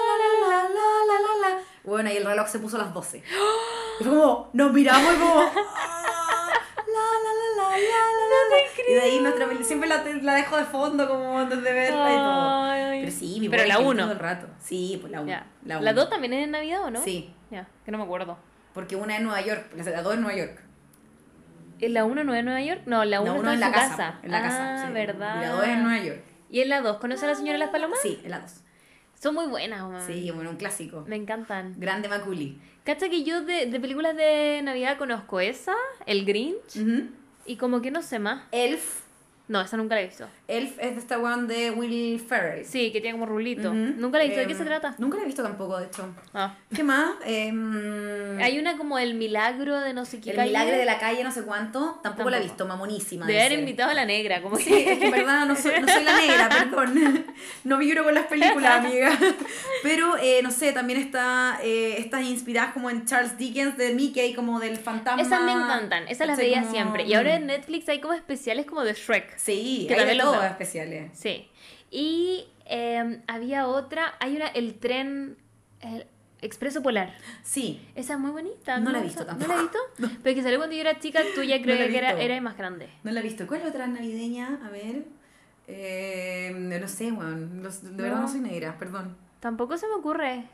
la 0.07 0.49
la 0.49 0.49
la 0.49 0.69
la 0.69 0.69
la 0.69 1.49
la 1.49 1.49
la. 1.57 1.63
Bueno, 1.89 2.11
y 2.12 2.16
el 2.16 2.24
reloj 2.24 2.47
se 2.49 2.59
puso 2.59 2.76
a 2.76 2.80
las 2.84 2.95
12. 2.95 3.22
Y 4.01 4.05
fue 4.05 4.12
como, 4.16 4.51
nos 4.53 4.72
miramos 4.72 5.12
y 5.12 5.18
como. 5.18 5.41
"Ah, 5.41 6.53
La 6.86 7.05
la 7.24 7.32
la 7.34 7.68
la 7.68 7.76
la 7.78 7.78
la 7.78 8.57
la. 8.57 8.89
Y 8.89 8.95
de 8.95 9.01
ahí 9.01 9.20
nuestra 9.20 9.47
siempre 9.64 9.89
la, 9.89 10.05
la 10.22 10.34
dejo 10.34 10.57
de 10.57 10.64
fondo 10.64 11.09
como 11.09 11.39
antes 11.39 11.62
de 11.62 11.72
verla 11.72 12.11
y 12.12 12.16
todo. 12.16 12.62
Ay. 12.62 13.01
Pero 13.01 13.12
sí, 13.12 13.36
mi 13.41 13.49
Pero 13.49 13.64
la 13.66 13.74
angelito 13.74 13.91
uno. 13.91 14.03
todo 14.05 14.12
el 14.12 14.18
rato. 14.18 14.47
Sí, 14.61 14.99
pues 15.01 15.11
la 15.12 15.20
1. 15.20 15.28
Ya. 15.28 15.47
La 15.64 15.80
¿La 15.80 15.91
uno. 15.91 16.01
2 16.01 16.11
también 16.11 16.32
es 16.34 16.45
en 16.45 16.51
Navidad 16.53 16.84
o 16.84 16.91
no? 16.91 17.03
Sí, 17.03 17.34
Ya, 17.51 17.66
que 17.84 17.91
no 17.91 17.99
me 17.99 18.05
acuerdo. 18.05 18.39
porque 18.72 18.95
una 18.97 19.16
es 19.16 19.22
Nueva 19.22 19.41
York, 19.41 19.66
la 19.74 20.03
2 20.03 20.14
es 20.14 20.20
Nueva 20.20 20.39
York. 20.39 20.62
¿En 21.80 21.95
¿La 21.95 22.05
1 22.05 22.24
no 22.24 22.32
es 22.34 22.39
en 22.41 22.45
Nueva 22.45 22.61
York? 22.62 22.82
No, 22.86 23.05
la 23.05 23.20
1 23.20 23.30
La 23.32 23.36
está 23.36 23.41
1 23.41 23.49
en 23.51 23.55
en 23.55 23.61
la 23.61 23.72
casa. 23.72 23.89
casa. 23.97 24.18
En 24.22 24.30
la 24.30 24.39
ah, 24.39 24.43
casa. 24.43 24.86
sí. 24.86 24.93
verdad. 24.93 25.36
Y 25.36 25.41
la 25.41 25.49
2 25.51 25.62
es 25.64 25.68
en 25.70 25.82
Nueva 25.84 26.05
York. 26.05 26.20
¿Y 26.51 26.61
en 26.61 26.68
la 26.68 26.80
2 26.80 26.97
conoce 26.99 27.24
a 27.24 27.28
la 27.28 27.34
señora 27.34 27.53
de 27.55 27.59
las 27.59 27.70
palomas? 27.70 27.99
Sí, 28.03 28.20
en 28.24 28.30
la 28.30 28.39
2. 28.41 28.53
Son 29.21 29.35
muy 29.35 29.47
buenas, 29.47 29.83
weón. 29.83 30.07
Sí, 30.07 30.31
bueno, 30.31 30.51
un 30.51 30.57
clásico. 30.57 31.05
Me 31.09 31.16
encantan. 31.16 31.75
Grande 31.77 32.09
Maculi. 32.09 32.61
Cacha 32.85 33.09
que 33.09 33.25
yo 33.25 33.43
de, 33.43 33.66
de 33.66 33.81
películas 33.81 34.16
de 34.16 34.61
Navidad 34.62 34.97
conozco 34.97 35.41
esa, 35.41 35.75
El 36.07 36.25
Grinch, 36.25 36.79
y 37.45 37.57
como 37.57 37.83
que 37.83 37.91
no 37.91 38.03
sé 38.03 38.19
más. 38.19 38.45
Elf. 38.53 39.03
No, 39.49 39.61
esa 39.63 39.77
nunca 39.79 39.95
la 39.95 40.03
he 40.03 40.07
visto. 40.07 40.27
Elf 40.47 40.79
es 40.79 40.95
de 40.95 41.01
esta 41.01 41.19
one 41.19 41.47
de 41.53 41.71
Will 41.71 42.21
Ferrell. 42.21 42.65
Sí, 42.67 42.93
que 42.93 43.01
tiene 43.01 43.19
como 43.19 43.27
rulito. 43.27 43.73
Nunca 43.73 44.19
la 44.19 44.25
he 44.25 44.29
visto. 44.29 44.41
¿De 44.41 44.47
qué 44.47 44.53
Em, 44.53 44.59
se 44.59 44.65
trata? 44.65 44.95
Nunca 44.99 45.17
la 45.17 45.23
he 45.23 45.27
visto 45.27 45.43
tampoco, 45.43 45.79
de 45.79 45.87
hecho. 45.87 46.07
Ah. 46.35 46.55
¿Qué 46.75 46.83
más? 46.83 47.13
Em, 47.25 48.39
Hay 48.41 48.59
una 48.59 48.77
como 48.77 48.99
El 48.99 49.15
Milagro 49.15 49.81
de 49.81 49.95
no 49.95 50.05
sé 50.05 50.21
qué 50.21 50.31
El 50.31 50.37
calle. 50.37 50.49
milagre 50.49 50.77
de 50.79 50.85
la 50.85 50.99
calle, 50.99 51.25
no 51.25 51.33
sé 51.33 51.43
cuánto. 51.43 51.99
Tampoco, 52.03 52.31
la 52.31 52.39
he 52.39 52.43
visto, 52.43 52.67
mamonísima. 52.67 53.27
De 53.27 53.41
haber 53.41 53.59
invitado 53.59 53.91
a 53.91 53.95
la 53.95 54.05
negra, 54.05 54.43
como 54.43 54.57
Sí, 54.57 54.65
que... 54.65 54.93
es 54.93 54.99
que 54.99 55.05
en 55.07 55.11
verdad 55.13 55.47
no 55.47 55.57
soy, 55.57 55.73
no 55.81 55.89
soy 55.89 56.05
la 56.05 56.17
negra, 56.19 56.49
perdón. 56.71 57.27
No 57.65 57.79
vibro 57.79 58.05
con 58.05 58.15
las 58.15 58.27
películas, 58.27 58.85
amiga. 58.85 59.11
Pero, 59.83 60.17
eh, 60.19 60.41
no 60.43 60.51
sé, 60.51 60.73
también 60.73 60.99
está, 61.01 61.59
eh, 61.63 61.97
está 61.99 62.21
inspirada 62.21 62.73
como 62.73 62.91
en 62.91 63.07
Charles 63.07 63.37
Dickens 63.39 63.77
de 63.77 63.95
Mickey, 63.95 64.35
como 64.35 64.61
del 64.61 64.77
fantasma. 64.77 65.23
Esas 65.23 65.41
me 65.43 65.53
encantan, 65.53 66.07
esas 66.09 66.27
las 66.27 66.37
veía 66.37 66.61
Como- 66.61 66.73
siempre. 66.73 67.05
Y 67.05 67.15
ahora 67.15 67.37
en 67.37 67.47
Netflix 67.47 67.89
hay 67.89 68.01
como 68.01 68.15
especiales 68.15 68.67
como 68.67 68.83
de 68.85 68.93
Shrek. 68.95 69.38
Sí, 69.39 69.84
que 69.89 69.95
hay 69.95 70.01
de 70.01 70.07
también 70.07 70.18
todo 70.18 70.43
especiales. 70.45 71.11
Sí. 71.14 71.49
Y 71.91 72.47
eh, 72.66 73.22
había 73.28 73.66
otra, 73.68 74.14
hay 74.20 74.36
una, 74.36 74.49
el 74.49 74.74
tren 74.78 75.36
el 75.80 76.07
Expreso 76.43 76.82
Polar. 76.82 77.16
Sí, 77.43 77.80
Esa 77.95 78.14
es 78.14 78.18
muy 78.20 78.30
bonita. 78.30 78.78
No 78.78 78.91
la 78.93 78.99
he 78.99 79.01
¿No? 79.01 79.07
visto 79.07 79.20
¿No 79.22 79.26
tampoco. 79.28 79.53
la 79.53 79.59
he 79.59 79.62
visto? 79.62 79.78
Pero 80.22 80.34
que 80.36 80.43
salió 80.43 80.59
cuando 80.59 80.74
yo 80.76 80.80
era 80.82 80.99
chica, 80.99 81.20
tú 81.34 81.43
ya 81.43 81.59
No 81.64 81.72
he 81.72 81.89
que 81.89 81.97
era, 81.99 82.12
era 82.20 82.41
más 82.41 82.57
grande. 82.57 82.89
no 83.05 83.11
la 83.12 83.20
he 83.20 83.22
visto. 83.22 83.47
¿Cuál 83.47 83.61
es 83.61 83.64
la 83.66 83.70
otra 83.70 83.86
navideña? 83.86 84.61
A 84.64 84.70
ver. 84.70 85.05
Eh, 85.66 86.53
no 86.55 86.89
sé, 86.89 87.12
weón. 87.12 87.62
Los- 87.62 87.82
De 87.82 88.03
verdad 88.03 88.16
No. 88.16 88.22
no 88.22 88.28
soy 88.28 88.41
negra, 88.41 88.76
perdón. 88.78 89.16
Tampoco 89.41 89.76
se 89.76 89.86
me 89.86 89.95
ocurre. 89.95 90.45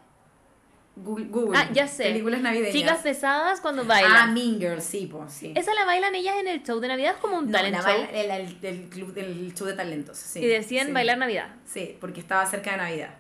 Google. 0.97 1.25
Google. 1.27 1.59
Ah, 1.59 1.69
ya 1.73 1.89
sé. 1.89 2.05
Películas 2.05 2.41
navideñas. 2.41 2.73
Chicas 2.73 2.99
pesadas 2.99 3.61
cuando 3.61 3.83
Ah, 3.83 3.87
bailan. 3.87 4.33
Mean 4.35 4.59
Girls, 4.61 4.85
sí, 4.85 5.09
pues, 5.11 5.33
sí. 5.33 5.53
Esa 5.57 5.75
la 5.75 5.85
bailan 5.85 6.15
ellas 6.15 6.37
en 6.39 6.47
el 6.49 6.63
show 6.63 6.79
de 6.81 6.87
Navidad 6.89 7.17
como 7.21 7.39
un 7.39 7.47
No, 7.47 7.53
talent 7.53 7.77
la 7.77 7.83
show. 7.83 7.91
baila- 8.07 8.11
el, 8.11 8.31
el, 8.31 8.65
el 8.65 8.89
club 8.89 9.13
del 9.13 9.53
show 9.55 9.67
de 9.67 9.73
talentos, 9.75 10.17
sí. 10.19 10.41
y 10.41 10.47
decían 10.47 10.87
sí. 10.89 10.93
bailar 10.93 11.19
Navidad. 11.19 11.49
Sí, 11.67 11.97
porque 12.01 12.21
estaba 12.21 12.47
cerca 12.47 12.71
de 12.73 12.77
Navidad. 12.77 13.11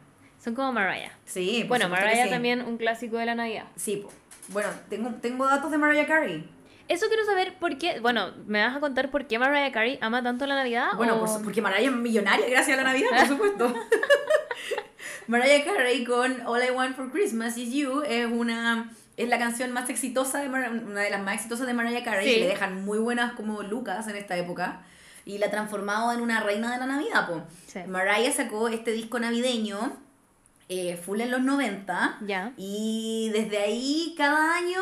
Son 0.42 0.54
como 0.54 0.72
Mariah. 0.72 1.10
Sí, 1.24 1.64
Bueno, 1.66 1.88
Mariah 1.88 2.24
sí. 2.24 2.30
también 2.30 2.60
un 2.62 2.76
clásico 2.76 3.16
de 3.16 3.26
la 3.26 3.34
Navidad. 3.34 3.64
Sí, 3.76 3.96
po. 3.96 4.12
bueno, 4.48 4.68
tengo, 4.90 5.10
tengo 5.22 5.46
datos 5.46 5.70
de 5.70 5.78
Mariah 5.78 6.06
Carey. 6.06 6.48
Eso 6.86 7.06
quiero 7.08 7.24
saber 7.24 7.54
por 7.58 7.78
qué. 7.78 7.98
Bueno, 8.00 8.32
¿me 8.46 8.60
vas 8.62 8.76
a 8.76 8.80
contar 8.80 9.10
por 9.10 9.26
qué 9.26 9.38
Mariah 9.38 9.72
Carey 9.72 9.98
ama 10.02 10.22
tanto 10.22 10.46
la 10.46 10.54
Navidad? 10.54 10.88
Bueno, 10.96 11.16
o- 11.16 11.24
por 11.24 11.42
porque 11.42 11.62
Mariah 11.62 11.88
es 11.88 11.96
millonaria 11.96 12.46
gracias 12.48 12.78
a 12.78 12.82
la 12.82 12.90
Navidad, 12.92 13.08
por 13.18 13.26
supuesto. 13.28 13.74
Mariah 15.26 15.64
Carey 15.64 16.04
con 16.04 16.46
All 16.46 16.62
I 16.62 16.70
Want 16.70 16.96
for 16.96 17.10
Christmas 17.10 17.56
Is 17.56 17.72
You 17.72 18.02
es 18.02 18.26
una 18.30 18.90
es 19.16 19.28
la 19.28 19.38
canción 19.38 19.70
más 19.72 19.88
exitosa 19.90 20.40
de 20.40 20.48
Mar- 20.48 20.70
una 20.72 21.00
de 21.02 21.10
las 21.10 21.22
más 21.22 21.34
exitosas 21.36 21.66
de 21.66 21.74
Mariah 21.74 22.02
Carey 22.04 22.28
Sí. 22.34 22.40
le 22.40 22.48
dejan 22.48 22.84
muy 22.84 22.98
buenas 22.98 23.32
como 23.34 23.62
lucas 23.62 24.06
en 24.08 24.16
esta 24.16 24.36
época 24.36 24.82
y 25.24 25.38
la 25.38 25.46
ha 25.46 25.50
transformado 25.50 26.12
en 26.12 26.20
una 26.20 26.40
reina 26.40 26.72
de 26.72 26.78
la 26.78 26.86
Navidad, 26.86 27.26
po. 27.28 27.42
Sí. 27.66 27.78
Mariah 27.86 28.32
sacó 28.32 28.68
este 28.68 28.90
disco 28.92 29.18
navideño 29.18 29.96
eh, 30.68 30.96
full 30.96 31.20
en 31.20 31.30
los 31.30 31.40
90 31.42 32.18
Ya. 32.26 32.52
y 32.56 33.30
desde 33.32 33.58
ahí 33.58 34.14
cada 34.18 34.56
año 34.56 34.80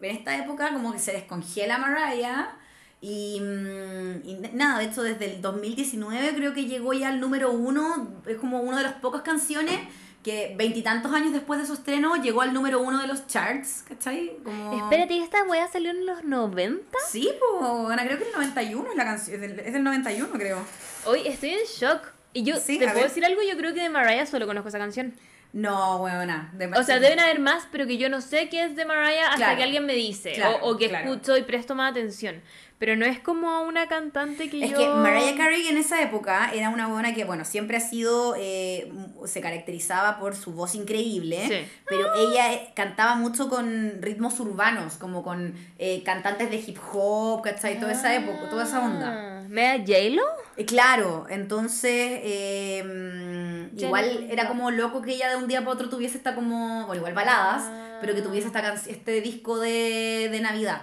en 0.00 0.04
esta 0.16 0.36
época 0.36 0.72
como 0.72 0.92
que 0.92 0.98
se 0.98 1.12
descongela 1.12 1.78
Mariah 1.78 2.56
y, 3.00 3.40
mm, 3.40 4.28
y 4.28 4.34
nada, 4.54 4.80
de 4.80 4.86
hecho 4.86 5.02
desde 5.02 5.34
el 5.34 5.40
2019 5.42 6.34
creo 6.34 6.52
que 6.52 6.64
llegó 6.66 6.92
ya 6.92 7.08
al 7.08 7.20
número 7.20 7.52
uno, 7.52 8.20
es 8.26 8.36
como 8.36 8.60
una 8.60 8.78
de 8.78 8.82
las 8.82 8.94
pocas 8.94 9.22
canciones 9.22 9.78
que 10.22 10.54
veintitantos 10.56 11.12
años 11.12 11.32
después 11.32 11.60
de 11.60 11.66
su 11.66 11.74
estreno 11.74 12.16
llegó 12.16 12.42
al 12.42 12.52
número 12.52 12.80
uno 12.80 13.00
de 13.00 13.06
los 13.06 13.26
charts, 13.28 13.84
¿cachai? 13.88 14.32
Como... 14.42 14.74
Espérate, 14.82 15.14
¿y 15.14 15.22
esta 15.22 15.44
wea 15.44 15.68
salió 15.68 15.90
en 15.90 16.06
los 16.06 16.24
90? 16.24 16.98
Sí, 17.08 17.30
pues, 17.38 17.92
Ana, 17.92 18.04
creo 18.04 18.18
que 18.18 18.24
el 18.24 18.32
91 18.32 18.90
es 18.90 18.96
la 18.96 19.04
canción, 19.04 19.34
es 19.36 19.40
del, 19.40 19.60
es 19.60 19.72
del 19.72 19.84
91 19.84 20.28
creo. 20.32 20.58
Hoy 21.06 21.22
estoy 21.24 21.50
en 21.50 21.64
shock. 21.66 22.02
Y 22.34 22.42
yo, 22.42 22.56
Sí, 22.56 22.78
¿te 22.78 22.84
puedo 22.84 22.96
ver. 22.96 23.08
decir 23.08 23.24
algo? 23.24 23.40
Yo 23.42 23.56
creo 23.56 23.72
que 23.72 23.80
de 23.80 23.88
Mariah 23.88 24.26
solo 24.26 24.46
conozco 24.46 24.68
esa 24.68 24.78
canción. 24.78 25.14
No, 25.52 25.98
buena. 25.98 26.52
O 26.76 26.82
sea, 26.82 27.00
deben 27.00 27.20
haber 27.20 27.38
más, 27.38 27.66
pero 27.72 27.86
que 27.86 27.96
yo 27.96 28.10
no 28.10 28.20
sé 28.20 28.50
qué 28.50 28.64
es 28.64 28.76
de 28.76 28.84
Mariah 28.84 29.32
hasta 29.32 29.56
que 29.56 29.62
alguien 29.62 29.86
me 29.86 29.94
dice. 29.94 30.40
o, 30.60 30.76
que 30.76 30.86
escucho 30.86 31.36
y 31.38 31.42
presto 31.42 31.74
más 31.74 31.92
atención. 31.92 32.42
Pero 32.78 32.94
no 32.94 33.04
es 33.04 33.18
como 33.18 33.62
una 33.62 33.88
cantante 33.88 34.48
que 34.48 34.64
es 34.64 34.70
yo... 34.70 34.76
Es 34.76 34.84
que 34.84 34.88
Mariah 34.88 35.36
Carey 35.36 35.66
en 35.66 35.76
esa 35.78 36.00
época 36.00 36.52
era 36.54 36.70
una 36.70 36.86
buena 36.86 37.12
que, 37.12 37.24
bueno, 37.24 37.44
siempre 37.44 37.76
ha 37.76 37.80
sido... 37.80 38.36
Eh, 38.38 38.92
se 39.26 39.40
caracterizaba 39.40 40.20
por 40.20 40.36
su 40.36 40.52
voz 40.52 40.76
increíble. 40.76 41.66
Pero 41.88 42.14
ella 42.14 42.52
eh, 42.52 42.70
cantaba 42.76 43.16
mucho 43.16 43.48
con 43.48 44.00
ritmos 44.00 44.38
urbanos, 44.38 44.94
como 44.94 45.24
con 45.24 45.54
eh, 45.78 46.04
cantantes 46.04 46.50
de 46.50 46.56
hip 46.56 46.78
hop, 46.92 47.42
¿cachai? 47.42 47.80
Toda 47.80 47.92
esa 47.92 48.14
época, 48.14 48.48
toda 48.48 48.62
esa 48.62 48.84
onda. 48.84 49.40
Ah, 49.40 49.44
¿Mea 49.48 49.78
J-Lo? 49.78 50.22
claro, 50.64 51.26
entonces... 51.30 52.20
Em, 52.22 53.76
igual 53.76 54.28
era 54.30 54.46
como 54.46 54.70
loco 54.70 55.02
que 55.02 55.14
ella 55.14 55.30
de 55.30 55.36
un 55.36 55.48
día 55.48 55.60
para 55.60 55.72
otro 55.72 55.88
tuviese 55.88 56.16
esta 56.16 56.36
como... 56.36 56.86
Bueno, 56.86 57.00
igual 57.00 57.14
baladas, 57.14 57.64
pero 58.00 58.14
que 58.14 58.22
tuviese 58.22 58.46
esta 58.46 58.74
este 58.86 59.20
disco 59.20 59.58
de, 59.58 60.28
de 60.30 60.40
Navidad. 60.40 60.82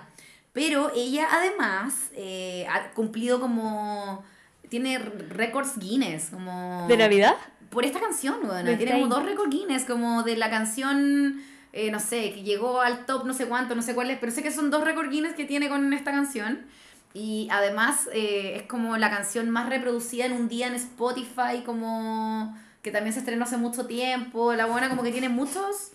Pero 0.56 0.90
ella 0.96 1.28
además 1.30 2.12
eh, 2.16 2.66
ha 2.72 2.90
cumplido 2.92 3.42
como... 3.42 4.24
Tiene 4.70 4.98
récords 4.98 5.78
Guinness, 5.78 6.30
como... 6.32 6.88
¿De 6.88 6.96
Navidad? 6.96 7.36
Por 7.70 7.84
esta 7.84 8.00
canción, 8.00 8.38
bueno, 8.42 8.76
Tiene 8.78 8.94
como 8.94 9.08
dos 9.08 9.26
récords 9.26 9.52
Guinness, 9.52 9.84
como 9.84 10.24
de 10.24 10.38
la 10.38 10.50
canción... 10.50 11.42
Eh, 11.74 11.92
no 11.92 12.00
sé, 12.00 12.32
que 12.34 12.44
llegó 12.44 12.80
al 12.80 13.06
top 13.06 13.26
no 13.26 13.34
sé 13.34 13.48
cuánto, 13.48 13.76
no 13.76 13.82
sé 13.82 13.94
cuál 13.94 14.10
es, 14.10 14.18
pero 14.18 14.32
sé 14.32 14.44
que 14.44 14.52
son 14.52 14.72
dos 14.72 14.86
récords 14.86 15.12
Guinness 15.12 15.36
que 15.36 15.44
tiene 15.44 15.68
con 15.68 15.92
esta 15.92 16.12
canción. 16.12 16.66
Y 17.14 17.50
además 17.52 18.08
eh, 18.14 18.54
es 18.56 18.64
como 18.64 18.96
la 18.96 19.10
canción 19.10 19.50
más 19.50 19.68
reproducida 19.68 20.26
en 20.26 20.32
un 20.32 20.48
día 20.48 20.68
en 20.68 20.76
Spotify, 20.76 21.64
como 21.66 22.58
que 22.82 22.92
también 22.92 23.12
se 23.12 23.20
estrenó 23.20 23.44
hace 23.44 23.58
mucho 23.58 23.88
tiempo. 23.88 24.54
La 24.54 24.68
buena 24.68 24.88
como 24.88 25.04
que 25.04 25.12
tiene 25.12 25.28
muchos 25.28 25.92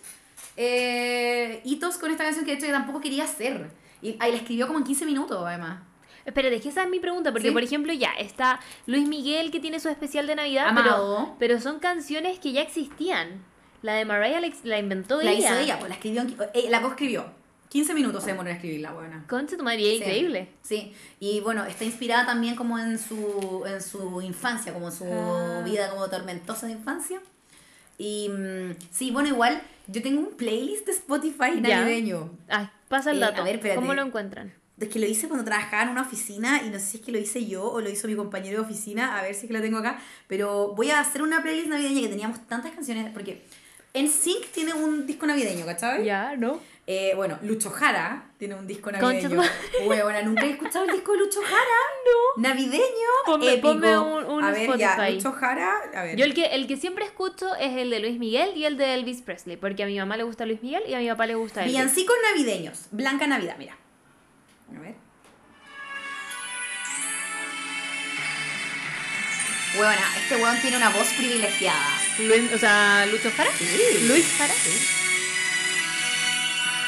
hitos 1.63 1.97
con 1.97 2.11
esta 2.11 2.25
canción 2.25 2.45
que 2.45 2.51
de 2.51 2.57
hecho 2.57 2.67
yo 2.67 2.73
tampoco 2.73 3.01
quería 3.01 3.23
hacer. 3.23 3.80
Y 4.01 4.15
ahí 4.19 4.31
la 4.31 4.37
escribió 4.37 4.67
como 4.67 4.79
en 4.79 4.85
15 4.85 5.05
minutos, 5.05 5.41
además. 5.45 5.81
Espera, 6.25 6.49
que 6.49 6.69
esa 6.69 6.83
es 6.83 6.89
mi 6.89 6.99
pregunta, 6.99 7.31
porque 7.31 7.51
por 7.51 7.63
ejemplo 7.63 7.91
ya 7.93 8.11
está 8.13 8.59
Luis 8.85 9.07
Miguel 9.07 9.49
que 9.49 9.59
tiene 9.59 9.79
su 9.79 9.89
especial 9.89 10.27
de 10.27 10.35
Navidad, 10.35 10.71
pero, 10.75 11.35
pero 11.39 11.59
son 11.59 11.79
canciones 11.79 12.39
que 12.39 12.51
ya 12.51 12.61
existían. 12.61 13.43
La 13.81 13.93
de 13.93 14.05
Mariah 14.05 14.39
la, 14.63 14.77
inventó 14.77 15.21
la 15.21 15.31
ella. 15.31 15.49
La 15.49 15.55
hizo 15.55 15.63
ella, 15.63 15.79
pues 15.79 15.89
la 15.89 15.95
escribió, 15.95 16.23
eh, 16.53 16.67
la 16.69 16.81
coescribió. 16.81 17.25
15 17.69 17.93
minutos 17.93 18.23
se 18.23 18.31
demoró 18.31 18.49
en 18.49 18.57
escribirla, 18.57 18.91
buena. 18.91 19.25
Concha 19.27 19.55
tu 19.55 19.63
madre, 19.63 19.95
increíble. 19.95 20.49
Sí, 20.61 20.93
y 21.19 21.39
bueno, 21.39 21.65
está 21.65 21.85
inspirada 21.85 22.25
también 22.25 22.55
como 22.55 22.77
en 22.77 22.99
su, 22.99 23.63
en 23.65 23.81
su 23.81 24.21
infancia, 24.21 24.73
como 24.73 24.91
su 24.91 25.05
ah. 25.05 25.61
vida 25.63 25.89
como 25.89 26.07
tormentosa 26.09 26.67
de 26.67 26.73
infancia. 26.73 27.21
Y 27.97 28.29
mm, 28.29 28.75
sí, 28.91 29.11
bueno, 29.11 29.29
igual 29.29 29.61
yo 29.87 30.01
tengo 30.01 30.19
un 30.19 30.35
playlist 30.35 30.85
de 30.85 30.91
Spotify 30.91 31.61
navideño. 31.61 32.29
Ay, 32.49 32.69
pasa 32.91 33.09
el 33.09 33.17
eh, 33.17 33.21
dato. 33.21 33.41
a 33.41 33.45
ver, 33.45 33.59
¿Cómo 33.73 33.95
lo 33.95 34.03
encuentran? 34.03 34.53
Es 34.79 34.89
que 34.89 34.99
lo 34.99 35.07
hice 35.07 35.27
cuando 35.27 35.45
trabajaba 35.45 35.83
en 35.83 35.89
una 35.89 36.01
oficina 36.01 36.61
y 36.63 36.69
no 36.69 36.79
sé 36.79 36.85
si 36.85 36.97
es 36.97 37.03
que 37.03 37.11
lo 37.11 37.17
hice 37.17 37.45
yo 37.45 37.71
o 37.71 37.81
lo 37.81 37.89
hizo 37.89 38.07
mi 38.07 38.15
compañero 38.15 38.59
de 38.59 38.65
oficina, 38.65 39.17
a 39.17 39.21
ver 39.21 39.33
si 39.33 39.41
es 39.41 39.47
que 39.47 39.53
lo 39.53 39.61
tengo 39.61 39.77
acá. 39.77 39.99
Pero 40.27 40.73
voy 40.75 40.91
a 40.91 40.99
hacer 40.99 41.21
una 41.21 41.41
playlist 41.41 41.69
navideña 41.69 42.01
que 42.01 42.09
teníamos 42.09 42.47
tantas 42.47 42.71
canciones, 42.71 43.11
porque 43.13 43.43
en 43.93 44.09
Sync 44.09 44.47
tiene 44.53 44.73
un 44.73 45.05
disco 45.05 45.25
navideño, 45.25 45.65
¿cachai? 45.65 46.03
Ya, 46.05 46.35
¿no? 46.37 46.59
Eh, 46.87 47.13
bueno, 47.15 47.37
Lucho 47.43 47.69
Jara 47.69 48.31
tiene 48.37 48.55
un 48.55 48.65
disco 48.67 48.91
navideño. 48.91 49.41
Bueno, 49.85 50.21
nunca 50.23 50.45
he 50.45 50.51
escuchado 50.51 50.85
el 50.85 50.91
disco 50.91 51.13
de 51.13 51.19
Lucho 51.19 51.39
Jara. 51.41 51.61
No. 52.05 52.41
Navideño. 52.41 52.81
Ponme, 53.25 53.57
ponme 53.57 53.97
un, 53.97 54.25
un, 54.25 54.43
a 54.43 54.51
ver, 54.51 54.77
Ya, 54.77 55.09
Lucho 55.09 55.31
Jara. 55.31 55.73
A 55.95 56.03
ver. 56.03 56.17
Yo 56.17 56.25
el 56.25 56.33
que, 56.33 56.47
el 56.47 56.67
que 56.67 56.77
siempre 56.77 57.05
escucho 57.05 57.55
es 57.55 57.77
el 57.77 57.91
de 57.91 57.99
Luis 57.99 58.17
Miguel 58.17 58.57
y 58.57 58.65
el 58.65 58.77
de 58.77 58.95
Elvis 58.95 59.21
Presley. 59.21 59.57
Porque 59.57 59.83
a 59.83 59.85
mi 59.85 59.97
mamá 59.97 60.17
le 60.17 60.23
gusta 60.23 60.45
Luis 60.45 60.61
Miguel 60.61 60.83
y 60.87 60.93
a 60.93 60.99
mi 60.99 61.07
papá 61.07 61.27
le 61.27 61.35
gusta 61.35 61.61
Elvis. 61.61 61.75
Villancicos 61.75 62.15
navideños. 62.29 62.87
Blanca 62.91 63.27
Navidad, 63.27 63.55
mira. 63.57 63.77
A 64.75 64.79
ver. 64.79 64.95
Bueno, 69.75 70.01
este 70.17 70.35
weón 70.35 70.59
tiene 70.61 70.77
una 70.77 70.89
voz 70.89 71.07
privilegiada. 71.13 71.97
o 72.53 72.57
sea, 72.57 73.05
¿Lucho 73.05 73.31
Jara? 73.35 73.49
Sí. 73.57 74.05
¿Luis 74.07 74.27
Jara? 74.37 74.53
Sí. 74.53 74.87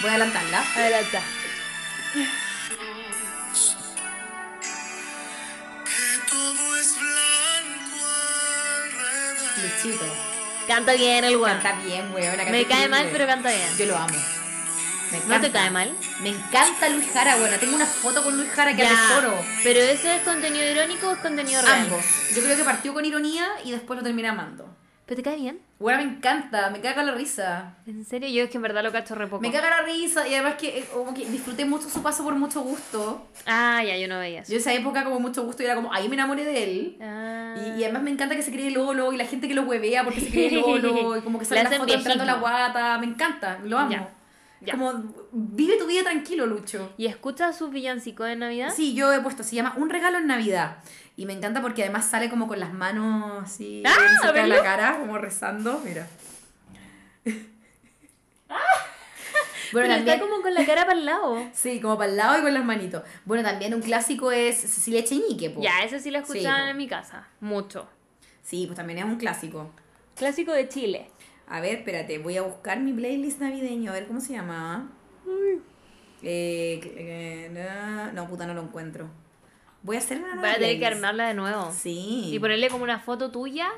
Voy 0.01 0.09
a 0.09 0.13
adelantarla. 0.13 0.65
Adelanta. 0.75 1.21
Luchito. 9.61 10.05
Canta 10.67 10.93
bien 10.93 11.23
el 11.23 11.38
weón. 11.38 11.59
Canta 11.61 11.81
bien, 11.86 12.13
weón. 12.13 12.38
Me 12.51 12.65
cae 12.65 12.89
mal, 12.89 13.09
pero 13.11 13.25
canta 13.25 13.49
bien. 13.49 13.77
Yo 13.77 13.86
lo 13.86 13.97
amo. 13.97 14.32
¿No 15.28 15.39
te 15.39 15.51
cae 15.51 15.70
mal? 15.70 15.91
Me 16.22 16.30
encanta 16.30 16.89
Luis 16.89 17.09
Jara, 17.11 17.36
bueno, 17.38 17.57
tengo 17.59 17.76
una 17.76 17.86
foto 17.86 18.24
con 18.24 18.36
Luis 18.36 18.49
Jara 18.49 18.76
que 18.76 18.86
atesoro. 18.86 19.34
¿Pero 19.64 19.80
eso 19.80 20.09
es 20.09 20.22
contenido 20.24 20.70
irónico 20.70 21.09
o 21.09 21.14
es 21.14 21.20
contenido 21.20 21.61
real? 21.61 21.82
Ambos. 21.82 22.05
Yo 22.36 22.41
creo 22.41 22.57
que 22.57 22.64
partió 22.64 22.93
con 22.93 23.05
ironía 23.05 23.47
y 23.64 23.72
después 23.72 23.97
lo 23.97 24.03
terminé 24.03 24.30
amando. 24.30 24.68
¿Pero 25.05 25.18
te 25.18 25.24
cae 25.24 25.36
bien? 25.36 25.59
Bueno, 25.80 25.97
me 25.97 26.11
encanta, 26.11 26.70
me 26.70 26.80
caga 26.80 27.03
la 27.03 27.14
risa. 27.14 27.76
¿En 27.86 28.05
serio? 28.05 28.30
Yo 28.30 28.45
es 28.45 28.49
que 28.49 28.55
en 28.55 28.64
verdad 28.64 28.84
lo 28.84 28.91
cacho 28.93 29.16
re 29.16 29.28
poco. 29.28 29.41
Me 29.41 29.51
caga 29.51 29.70
la 29.70 29.82
risa 29.82 30.26
y 30.26 30.34
además 30.34 30.55
que, 30.55 30.80
eh, 30.80 30.86
como 30.93 31.14
que 31.14 31.26
disfruté 31.26 31.66
mucho 31.66 31.89
su 31.89 32.01
paso 32.01 32.24
por 32.24 32.36
mucho 32.36 32.61
gusto. 32.61 33.28
Ah, 33.45 33.84
ya, 33.86 33.97
yo 33.97 34.07
no 34.07 34.18
veía 34.18 34.41
eso. 34.41 34.53
Yo 34.53 34.59
esa 34.59 34.72
época 34.72 35.03
como 35.03 35.20
mucho 35.20 35.43
gusto 35.43 35.61
y 35.61 35.66
era 35.66 35.76
como, 35.76 35.91
ahí 35.91 36.07
me 36.07 36.16
enamoré 36.16 36.45
de 36.45 36.64
él. 36.64 36.97
Ah. 37.01 37.55
Y, 37.78 37.84
además 37.84 38.03
me 38.03 38.11
encanta 38.11 38.36
que 38.36 38.41
se 38.41 38.51
cree 38.53 38.72
Lolo 38.72 39.11
y 39.11 39.18
la 39.18 39.26
gente 39.26 39.49
que 39.49 39.53
lo 39.53 39.64
huevea 39.64 40.05
porque 40.05 40.22
se 40.22 40.30
cree 40.30 40.51
Lolo 40.61 41.18
y 41.18 41.22
como 41.22 41.38
que 41.38 41.43
sale 41.43 41.64
la 41.64 41.70
foto 41.70 41.93
entrando 41.93 42.24
la 42.24 42.36
guata. 42.36 42.97
Me 42.97 43.05
encanta, 43.05 43.59
lo 43.66 43.78
amo. 43.78 44.22
Como, 44.72 45.14
vive 45.32 45.78
tu 45.78 45.86
vida 45.88 46.03
tranquilo, 46.03 46.45
Lucho. 46.45 46.93
¿Y 46.97 47.07
escuchas 47.07 47.57
sus 47.57 47.72
villancicos 47.72 48.28
de 48.28 48.36
Navidad? 48.36 48.74
Sí, 48.76 48.93
yo 48.93 49.11
he 49.14 49.20
puesto, 49.22 49.43
se 49.43 49.55
llama 49.55 49.74
Un 49.78 49.89
regalo 49.89 50.18
en 50.18 50.28
Navidad. 50.28 50.78
Y 51.16 51.26
me 51.26 51.34
encanta 51.34 51.61
porque 51.61 51.84
además 51.84 52.05
sale 52.05 52.30
como 52.30 52.47
con 52.47 52.59
las 52.59 52.74
manos 52.74 53.43
así 53.43 53.84
¡Ah! 53.86 54.32
en 54.36 54.49
la 54.49 54.64
cara, 54.64 54.97
como 54.99 55.18
rezando. 55.18 55.82
Mira. 55.84 56.07
Bueno, 59.72 59.88
también... 59.89 60.07
está 60.07 60.24
como 60.24 60.43
con 60.43 60.53
la 60.53 60.66
cara 60.66 60.86
para 60.86 60.99
el 60.99 61.05
lado. 61.05 61.49
Sí, 61.53 61.82
como 61.82 61.97
para 61.97 62.11
el 62.11 62.18
lado 62.18 62.38
y 62.38 62.41
con 62.43 62.53
las 62.53 62.64
manitos. 62.64 63.01
Bueno, 63.26 63.43
también 63.43 63.74
un 63.74 63.82
clásico 63.82 64.32
es 64.32 64.55
Cecilia 64.55 64.99
Echenique. 64.99 65.49
Po. 65.49 65.61
Ya, 65.61 65.80
ese 65.84 65.99
sí 65.99 66.11
lo 66.11 66.20
escuchaban 66.20 66.70
en 66.70 66.78
mi 66.78 66.88
casa. 66.88 67.28
Mucho. 67.39 67.89
Sí, 68.43 68.66
pues 68.68 68.78
también 68.78 68.99
es 68.99 69.05
un 69.05 69.18
clásico. 69.18 69.72
Clásico 70.16 70.51
de 70.51 70.70
Chile. 70.70 71.09
A 71.53 71.61
ver, 71.61 71.75
espérate, 71.75 72.17
voy 72.17 72.35
a 72.35 72.41
buscar 72.41 72.79
mi 72.79 72.91
playlist 72.93 73.39
navideño, 73.39 73.91
a 73.91 73.93
ver 73.93 74.07
cómo 74.07 74.19
se 74.19 74.33
llama. 74.33 74.89
Eh, 76.23 76.81
eh, 76.83 78.11
no, 78.15 78.27
puta, 78.27 78.47
no 78.47 78.55
lo 78.55 78.63
encuentro. 78.63 79.07
Voy 79.83 79.97
a 79.97 79.99
hacer 79.99 80.17
una 80.17 80.33
nueva 80.33 80.41
Voy 80.41 80.49
a 80.49 80.57
tener 80.57 80.79
que 80.79 80.85
armarla 80.87 81.27
de 81.27 81.35
nuevo. 81.35 81.71
Sí. 81.71 82.31
Y 82.33 82.39
ponerle 82.39 82.69
como 82.69 82.83
una 82.83 82.97
foto 82.97 83.29
tuya 83.29 83.69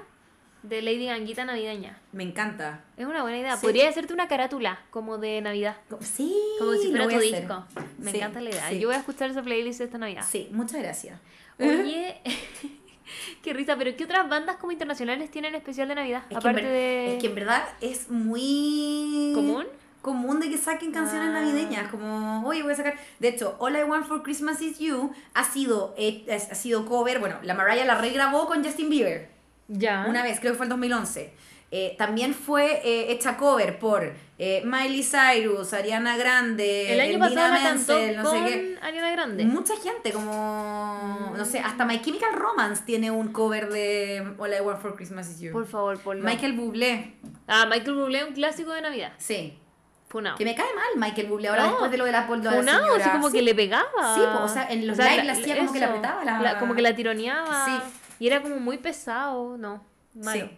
de 0.64 0.82
Lady 0.82 1.08
Ganguita 1.08 1.44
navideña. 1.44 2.00
Me 2.14 2.24
encanta. 2.24 2.86
Es 2.96 3.06
una 3.06 3.24
buena 3.24 3.40
idea. 3.40 3.58
Podría 3.58 3.90
hacerte 3.90 4.14
una 4.14 4.30
carátula 4.30 4.80
como 4.90 5.18
de 5.18 5.42
Navidad. 5.42 5.76
Sí. 6.00 6.34
Como 6.58 6.76
si 6.76 6.92
fuera 6.92 7.10
tu 7.10 7.20
disco. 7.20 7.66
Me 7.98 8.12
encanta 8.12 8.40
la 8.40 8.52
idea. 8.52 8.72
Yo 8.72 8.88
voy 8.88 8.96
a 8.96 9.00
escuchar 9.00 9.32
esa 9.32 9.44
playlist 9.44 9.82
esta 9.82 9.98
Navidad. 9.98 10.24
Sí, 10.26 10.48
muchas 10.54 10.82
gracias. 10.82 11.20
Oye, 11.60 12.22
Qué 13.44 13.54
risa, 13.54 13.76
pero 13.78 13.96
¿qué 13.96 14.04
otras 14.04 14.28
bandas 14.30 14.58
como 14.58 14.72
internacionales 14.72 15.32
tienen 15.32 15.56
especial 15.56 15.88
de 15.88 15.96
Navidad? 15.96 16.24
Es 16.30 16.38
aparte 16.38 16.62
que 16.62 16.68
de. 16.68 17.16
Es 17.16 17.22
que 17.22 17.28
en 17.28 17.36
verdad 17.36 17.64
es 17.82 18.10
muy. 18.10 19.32
¿Común? 19.34 19.66
común 20.06 20.40
de 20.40 20.52
que 20.52 20.58
saquen 20.60 20.92
canciones 20.92 21.30
ah. 21.30 21.42
navideñas, 21.42 21.90
como, 21.90 22.48
oye, 22.48 22.62
voy 22.62 22.74
a 22.74 22.76
sacar... 22.76 22.94
De 23.18 23.30
hecho, 23.30 23.56
All 23.58 23.76
I 23.76 23.82
Want 23.82 24.06
for 24.06 24.22
Christmas 24.22 24.62
Is 24.62 24.78
You 24.78 25.12
ha 25.34 25.44
sido, 25.44 25.96
eh, 25.98 26.28
ha 26.30 26.54
sido 26.54 26.86
cover, 26.86 27.18
bueno, 27.18 27.38
la 27.42 27.56
Mariah 27.56 27.86
la 27.86 27.96
regrabó 27.96 28.46
con 28.46 28.64
Justin 28.64 28.92
Bieber. 28.92 29.30
Ya. 29.68 30.06
Una 30.08 30.22
vez, 30.22 30.40
creo 30.40 30.52
que 30.52 30.58
fue 30.58 30.68
en 30.68 30.70
2011. 30.70 31.34
Eh, 31.78 31.94
también 31.98 32.34
fue 32.34 32.80
eh, 32.86 33.12
hecha 33.12 33.36
cover 33.36 33.80
por 33.80 34.14
eh, 34.40 34.64
Miley 34.64 35.04
Cyrus, 35.04 35.74
Ariana 35.74 36.16
Grande, 36.16 36.94
el 36.94 37.02
año 37.02 37.20
pasado 37.20 37.54
la 37.54 37.64
cantó 37.64 38.00
no 38.16 38.32
sé 38.32 38.44
qué. 38.46 38.80
Ariana 38.82 39.12
Grande. 39.12 39.44
Mucha 39.44 39.76
gente, 39.76 40.14
como 40.14 41.34
no 41.36 41.44
sé, 41.44 41.60
hasta 41.60 41.84
My 41.84 42.02
Chemical 42.02 42.32
Romance 42.32 42.84
tiene 42.86 43.12
un 43.12 43.34
cover 43.34 43.68
de 43.68 44.36
All 44.38 44.54
I 44.54 44.62
Want 44.62 44.82
for 44.82 44.96
Christmas 44.96 45.30
Is 45.30 45.42
You. 45.42 45.52
Por 45.52 45.68
favor, 45.68 46.00
por 46.00 46.16
Michael 46.16 46.54
Bublé. 46.54 47.18
Ah, 47.46 47.66
Michael 47.70 47.96
Bublé, 47.96 48.24
un 48.24 48.34
clásico 48.34 48.72
de 48.72 48.82
Navidad. 48.82 49.12
Sí. 49.18 49.60
Funao. 50.08 50.38
Que 50.38 50.46
me 50.46 50.56
cae 50.56 50.74
mal 50.74 51.10
Michael 51.10 51.28
Bublé 51.28 51.50
ahora 51.50 51.66
después 51.66 51.92
de 51.92 51.98
lo 51.98 52.06
de 52.06 52.14
la 52.14 52.26
polvo 52.26 52.50
de 52.52 52.64
la 52.64 52.96
así 52.96 53.10
como 53.10 53.30
que 53.30 53.42
le 53.42 53.54
pegaba. 53.54 54.16
Sí, 54.16 54.22
o 54.22 54.48
sea, 54.48 54.66
en 54.70 54.88
los 54.88 54.98
o 54.98 55.02
live 55.02 55.26
la 55.26 55.34
hacía 55.34 55.58
como 55.58 55.74
que 55.74 55.80
la 55.82 55.88
apretaba. 55.88 56.24
La... 56.24 56.58
como 56.58 56.74
que 56.74 56.82
la 56.82 56.96
tironeaba. 56.96 57.66
Sí. 57.66 57.72
Y 58.20 58.28
era 58.28 58.42
como 58.42 58.62
muy 58.62 58.78
pesado, 58.78 59.58
no. 59.58 59.84
Malo. 60.14 60.46
Sí. 60.46 60.58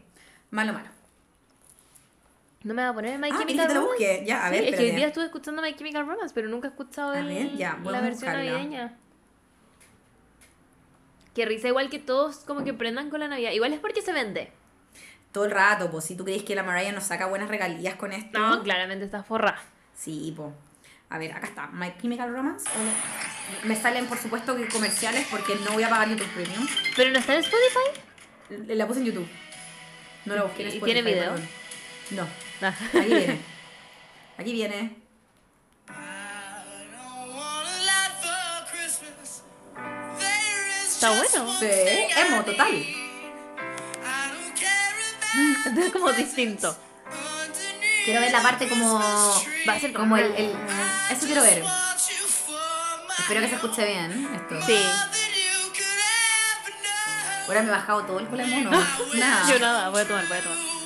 Malo, 0.51 0.73
malo. 0.73 0.96
No 2.63 2.73
me 2.73 2.81
va 2.81 2.89
a 2.89 2.93
poner 2.93 3.17
My 3.19 3.29
ah, 3.31 3.37
Chemical 3.37 3.73
Romance. 3.73 4.23
Ya, 4.25 4.45
a 4.45 4.49
ver, 4.49 4.63
es 4.63 4.75
que 4.75 4.83
hoy 4.83 4.91
día 4.91 5.07
estuve 5.07 5.25
escuchando 5.25 5.61
My 5.61 5.73
Chemical 5.75 6.05
Romance, 6.07 6.33
pero 6.33 6.49
nunca 6.49 6.67
he 6.67 6.71
escuchado 6.71 7.13
el, 7.13 7.57
la 7.57 8.01
versión 8.01 8.33
navideña. 8.33 8.97
Qué 11.33 11.45
risa, 11.45 11.67
igual 11.67 11.89
que 11.89 11.99
todos 11.99 12.37
como 12.37 12.63
que 12.63 12.73
prendan 12.73 13.09
con 13.11 13.19
la 13.19 13.27
Navidad. 13.27 13.51
Igual 13.51 13.71
es 13.73 13.79
porque 13.79 14.01
se 14.01 14.11
vende. 14.11 14.51
todo 15.31 15.45
el 15.45 15.51
rato, 15.51 15.91
pues 15.91 16.05
si 16.05 16.15
tú 16.15 16.23
crees 16.25 16.41
que 16.43 16.55
la 16.55 16.63
Mariah 16.63 16.91
nos 16.91 17.03
saca 17.03 17.27
buenas 17.27 17.47
regalías 17.47 17.95
con 17.95 18.11
esto. 18.11 18.39
No, 18.39 18.63
claramente 18.63 19.05
está 19.05 19.21
forra. 19.23 19.59
Sí, 19.93 20.33
pues. 20.35 20.49
A 21.09 21.19
ver, 21.19 21.31
acá 21.31 21.45
está, 21.47 21.67
My 21.67 21.93
Chemical 22.01 22.33
Romance. 22.33 22.67
Me 23.63 23.75
salen, 23.75 24.07
por 24.07 24.17
supuesto, 24.17 24.57
que 24.57 24.67
comerciales 24.67 25.27
porque 25.29 25.55
no 25.63 25.71
voy 25.71 25.83
a 25.83 25.89
pagar 25.89 26.09
YouTube 26.09 26.27
Premium. 26.33 26.67
¿Pero 26.95 27.11
no 27.11 27.19
está 27.19 27.35
en 27.35 27.41
Spotify? 27.41 28.73
La 28.73 28.87
puse 28.87 28.99
en 29.01 29.05
YouTube. 29.05 29.27
No 30.25 30.35
la 30.35 30.43
busqué 30.43 30.63
en 30.63 30.69
¿Y 30.69 30.71
Spotify. 30.73 30.93
tiene 30.93 31.09
video? 31.13 31.33
perdón. 31.33 31.47
No. 32.11 32.46
Ah. 32.61 32.73
Aquí 32.93 33.07
viene. 33.07 33.39
Aquí 34.37 34.51
viene. 34.53 34.95
Está 40.87 41.09
bueno. 41.11 41.59
Sí, 41.59 41.65
emo, 42.17 42.43
total. 42.43 42.85
Es 45.77 45.91
como 45.93 46.11
distinto. 46.13 46.75
Quiero 48.05 48.21
ver 48.21 48.31
la 48.31 48.41
parte 48.41 48.67
como. 48.67 48.99
Va 48.99 49.73
a 49.73 49.79
ser 49.79 49.93
Como 49.93 50.17
el. 50.17 50.25
el- 50.35 50.55
eso 51.11 51.25
quiero 51.25 51.41
ver. 51.43 51.63
Espero 53.19 53.41
que 53.41 53.49
se 53.49 53.55
escuche 53.55 53.85
bien 53.85 54.29
esto. 54.35 54.65
Sí. 54.65 54.79
Ahora 57.47 57.61
me 57.61 57.67
he 57.67 57.71
bajado 57.71 58.03
todo 58.03 58.19
el 58.19 58.27
culo 58.27 58.45
mono. 58.47 58.71
Nada. 59.15 59.49
Yo 59.49 59.59
nada, 59.59 59.89
voy 59.89 60.01
a 60.01 60.07
tomar, 60.07 60.27
voy 60.27 60.37
a 60.37 60.41
tomar. 60.41 60.76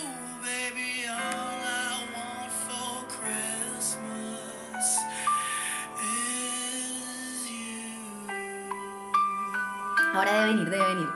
Ahora 10.22 10.34
debe 10.34 10.48
venir, 10.54 10.70
debe 10.70 10.86
venir. 10.86 11.10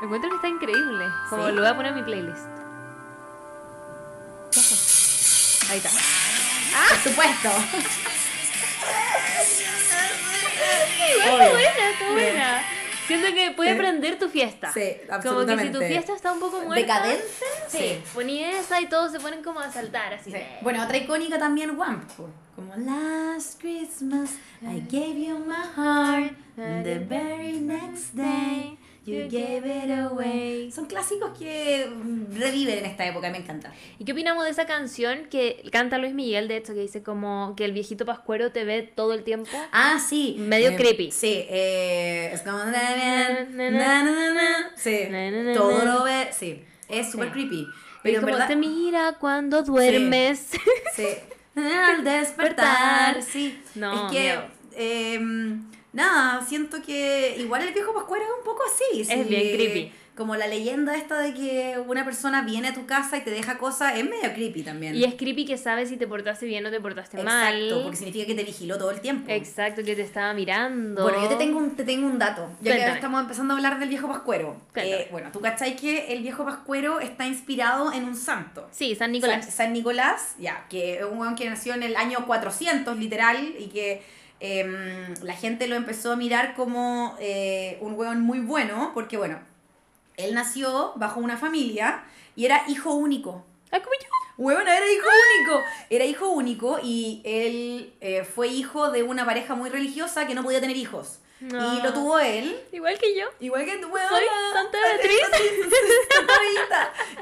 Encuentro 0.00 0.30
que 0.30 0.36
está 0.36 0.48
increíble. 0.48 1.04
Como 1.28 1.46
Sí. 1.48 1.52
lo 1.54 1.60
voy 1.62 1.70
a 1.70 1.74
poner 1.74 1.90
en 1.92 1.98
mi 1.98 2.02
playlist. 2.04 2.46
Ahí 5.68 5.78
está. 5.78 5.90
Por 6.88 6.98
supuesto. 7.02 7.48
Está 11.18 11.34
buena, 11.50 11.90
está 11.90 12.12
buena. 12.12 12.62
Siento 13.08 13.26
que 13.34 13.50
puede 13.56 13.74
prender 13.74 14.18
tu 14.20 14.28
fiesta. 14.28 14.72
Sí, 14.72 14.80
Como 14.80 14.90
que 14.90 15.02
si 15.02 15.06
tu 15.08 15.12
absolutamente. 15.14 15.88
fiesta 15.88 16.12
está 16.14 16.32
un 16.32 16.38
poco 16.38 16.60
muerta. 16.60 16.74
¿Decadente? 17.00 17.24
Sí. 17.68 17.78
Sí. 17.78 18.04
Poní 18.14 18.44
esa 18.44 18.80
y 18.80 18.88
todos 18.88 19.10
se 19.10 19.18
ponen 19.18 19.42
como 19.42 19.58
a 19.58 19.72
saltar 19.72 20.14
así. 20.14 20.30
Sí. 20.30 20.38
Bueno, 20.60 20.84
otra 20.84 20.96
icónica 20.96 21.38
también, 21.40 21.76
Wamp. 21.76 22.08
Como 22.56 22.74
Last 22.76 23.60
Christmas, 23.60 24.30
I 24.62 24.80
gave 24.90 25.18
you 25.18 25.38
my 25.46 25.54
heart. 25.76 26.32
and 26.56 26.84
The 26.86 27.00
very 27.00 27.60
next 27.60 28.14
day, 28.16 28.78
you 29.04 29.28
gave 29.28 29.66
it 29.66 29.90
away. 29.90 30.70
Son 30.72 30.86
clásicos 30.86 31.36
que 31.38 31.86
mm, 31.86 32.34
reviven 32.38 32.78
en 32.78 32.86
esta 32.86 33.04
época, 33.04 33.28
me 33.30 33.36
encanta. 33.38 33.74
¿Y 33.98 34.06
qué 34.06 34.12
opinamos 34.12 34.44
de 34.44 34.50
esa 34.52 34.64
canción 34.64 35.26
que 35.30 35.68
canta 35.70 35.98
Luis 35.98 36.14
Miguel, 36.14 36.48
de 36.48 36.56
hecho, 36.56 36.72
que 36.72 36.80
dice 36.80 37.02
como 37.02 37.52
que 37.58 37.66
el 37.66 37.72
viejito 37.72 38.06
pascuero 38.06 38.50
te 38.52 38.64
ve 38.64 38.82
todo 38.82 39.12
el 39.12 39.22
tiempo? 39.22 39.50
Ah, 39.72 39.98
sí. 39.98 40.36
Medio 40.38 40.70
Eh, 40.70 40.76
creepy. 40.76 41.10
Sí, 41.12 41.44
eh, 41.50 42.30
es 42.32 42.40
como. 42.40 42.56
na, 42.56 42.70
na, 42.72 43.44
Na, 43.50 43.70
na, 43.70 44.02
na, 44.02 44.32
na. 44.32 44.70
Sí, 44.76 45.00
Na, 45.10 45.30
na, 45.30 45.42
na, 45.42 45.52
todo 45.52 45.84
lo 45.84 46.04
ve. 46.04 46.28
Sí, 46.32 46.64
es 46.88 47.10
súper 47.10 47.28
Sí. 47.28 47.32
creepy. 47.34 47.66
Pero 47.66 47.74
Pero 48.02 48.14
en 48.14 48.20
como 48.22 48.32
verdad. 48.32 48.48
te 48.48 48.56
mira 48.56 49.16
cuando 49.20 49.62
duermes. 49.62 50.52
Sí. 50.94 51.04
Al 51.56 52.04
despertar, 52.04 53.22
sí. 53.32 53.58
No, 53.74 54.06
es 54.06 54.12
que, 54.12 54.20
miedo. 54.20 54.44
em, 54.76 55.64
nada, 55.92 56.44
siento 56.46 56.82
que 56.82 57.36
igual 57.38 57.62
el 57.62 57.72
viejo 57.72 57.94
Pascuero 57.94 58.24
es 58.24 58.30
un 58.38 58.44
poco 58.44 58.62
así. 58.64 59.04
sí. 59.04 59.12
Es 59.12 59.28
bien 59.28 59.56
creepy. 59.56 59.92
Como 60.16 60.34
la 60.34 60.46
leyenda 60.46 60.96
esta 60.96 61.18
de 61.18 61.34
que 61.34 61.78
una 61.86 62.04
persona 62.04 62.40
viene 62.42 62.68
a 62.68 62.74
tu 62.74 62.86
casa 62.86 63.18
y 63.18 63.20
te 63.20 63.30
deja 63.30 63.58
cosas, 63.58 63.96
es 63.96 64.04
medio 64.04 64.32
creepy 64.32 64.62
también. 64.62 64.94
y 64.96 65.04
es 65.04 65.14
creepy 65.14 65.44
que 65.44 65.58
sabes 65.58 65.90
si 65.90 65.96
te 65.98 66.06
portaste 66.06 66.46
bien 66.46 66.64
o 66.64 66.70
te 66.70 66.80
portaste 66.80 67.20
Exacto, 67.20 67.74
mal. 67.74 67.80
porque 67.82 67.96
significa 67.98 68.24
que 68.26 68.34
te 68.34 68.42
vigiló 68.44 68.78
todo 68.78 68.90
el 68.90 69.00
tiempo. 69.00 69.30
Exacto, 69.30 69.82
que 69.84 69.94
te 69.94 70.00
estaba 70.02 70.32
mirando. 70.32 71.02
Bueno, 71.02 71.22
yo 71.22 71.28
te 71.28 71.36
tengo 71.36 71.58
un, 71.58 71.76
te 71.76 71.84
tengo 71.84 72.06
un 72.06 72.18
dato, 72.18 72.48
ya 72.62 72.70
que 72.72 72.76
Cuéntame. 72.78 72.94
estamos 72.94 73.20
empezando 73.20 73.52
a 73.52 73.56
hablar 73.58 73.78
del 73.78 73.88
viejo 73.90 74.08
Pascuero. 74.08 74.56
Eh, 74.74 75.08
bueno, 75.10 75.30
tú 75.32 75.40
cachai 75.40 75.76
que 75.76 76.12
el 76.14 76.22
viejo 76.22 76.44
Pascuero 76.46 77.00
está 77.00 77.26
inspirado 77.26 77.92
en 77.92 78.04
un 78.04 78.16
santo. 78.16 78.66
Sí, 78.72 78.94
San 78.94 79.12
Nicolás. 79.12 79.44
San, 79.44 79.52
San 79.52 79.72
Nicolás, 79.74 80.34
ya, 80.38 80.66
que 80.70 80.94
es 81.00 81.04
un 81.04 81.18
weón 81.18 81.34
que 81.34 81.48
nació 81.48 81.74
en 81.74 81.82
el 81.82 81.94
año 81.94 82.24
400, 82.26 82.96
literal, 82.96 83.54
y 83.58 83.66
que 83.66 84.02
em, 84.40 85.14
la 85.22 85.34
gente 85.34 85.66
lo 85.66 85.76
empezó 85.76 86.12
a 86.12 86.16
mirar 86.16 86.54
como 86.54 87.16
eh, 87.20 87.76
un 87.80 87.94
weón 87.94 88.20
muy 88.22 88.40
bueno, 88.40 88.92
porque 88.94 89.16
bueno, 89.18 89.38
él 90.16 90.34
nació 90.34 90.92
bajo 90.96 91.20
una 91.20 91.36
familia 91.36 92.04
y 92.34 92.44
era 92.46 92.64
hijo 92.68 92.94
único. 92.94 93.44
Ah, 93.70 93.80
como 93.80 93.94
yo. 94.00 94.08
Huevona, 94.38 94.76
era 94.76 94.86
hijo 94.90 95.06
único. 95.38 95.64
Era 95.90 96.04
hijo 96.04 96.28
único 96.28 96.78
y 96.82 97.22
él 97.24 97.94
eh, 98.00 98.24
fue 98.24 98.48
hijo 98.48 98.90
de 98.90 99.02
una 99.02 99.24
pareja 99.24 99.54
muy 99.54 99.70
religiosa 99.70 100.26
que 100.26 100.34
no 100.34 100.42
podía 100.42 100.60
tener 100.60 100.76
hijos. 100.76 101.20
No. 101.40 101.78
Y 101.78 101.82
lo 101.82 101.92
tuvo 101.92 102.18
él. 102.18 102.58
Igual 102.72 102.98
que 102.98 103.14
yo. 103.16 103.26
Igual 103.40 103.64
que 103.64 103.76
huevona. 103.76 104.08
Soy 104.08 104.24
Santa 104.52 104.78
Beatriz. 104.78 105.20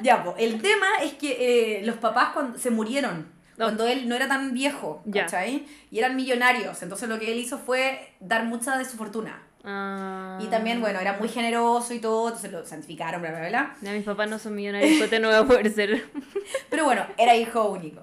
Ya, 0.02 0.22
pues, 0.22 0.36
el 0.38 0.60
tema 0.60 0.86
es 1.02 1.14
que 1.14 1.78
eh, 1.78 1.84
los 1.84 1.96
papás 1.96 2.32
cuando 2.32 2.58
se 2.58 2.70
murieron. 2.70 3.32
No. 3.56 3.66
Cuando 3.66 3.86
él 3.86 4.08
no 4.08 4.14
era 4.14 4.28
tan 4.28 4.52
viejo. 4.52 5.02
¿cachai? 5.12 5.66
Y 5.90 5.98
eran 5.98 6.16
millonarios. 6.16 6.82
Entonces 6.82 7.08
lo 7.08 7.18
que 7.18 7.32
él 7.32 7.38
hizo 7.38 7.58
fue 7.58 8.14
dar 8.20 8.44
mucha 8.44 8.76
de 8.76 8.84
su 8.84 8.96
fortuna. 8.96 9.42
Ah. 9.64 10.38
Y 10.42 10.46
también, 10.48 10.80
bueno, 10.80 11.00
era 11.00 11.14
muy 11.14 11.28
generoso 11.28 11.94
y 11.94 11.98
todo, 11.98 12.28
entonces 12.28 12.52
lo 12.52 12.66
santificaron, 12.66 13.22
bla, 13.22 13.30
bla, 13.30 13.48
bla. 13.48 13.76
Ya, 13.80 13.92
mis 13.92 14.04
papás 14.04 14.28
no 14.28 14.38
son 14.38 14.54
millonarios, 14.54 15.10
no 15.20 15.28
va 15.28 15.38
a 15.38 15.46
poder 15.46 15.72
ser. 15.72 16.04
Pero 16.70 16.84
bueno, 16.84 17.06
era 17.16 17.34
hijo 17.34 17.64
único. 17.70 18.02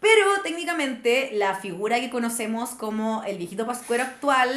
Pero 0.00 0.26
técnicamente 0.42 1.30
la 1.34 1.54
figura 1.56 2.00
que 2.00 2.10
conocemos 2.10 2.70
como 2.70 3.22
el 3.24 3.36
viejito 3.38 3.66
pascuero 3.66 4.02
actual 4.02 4.50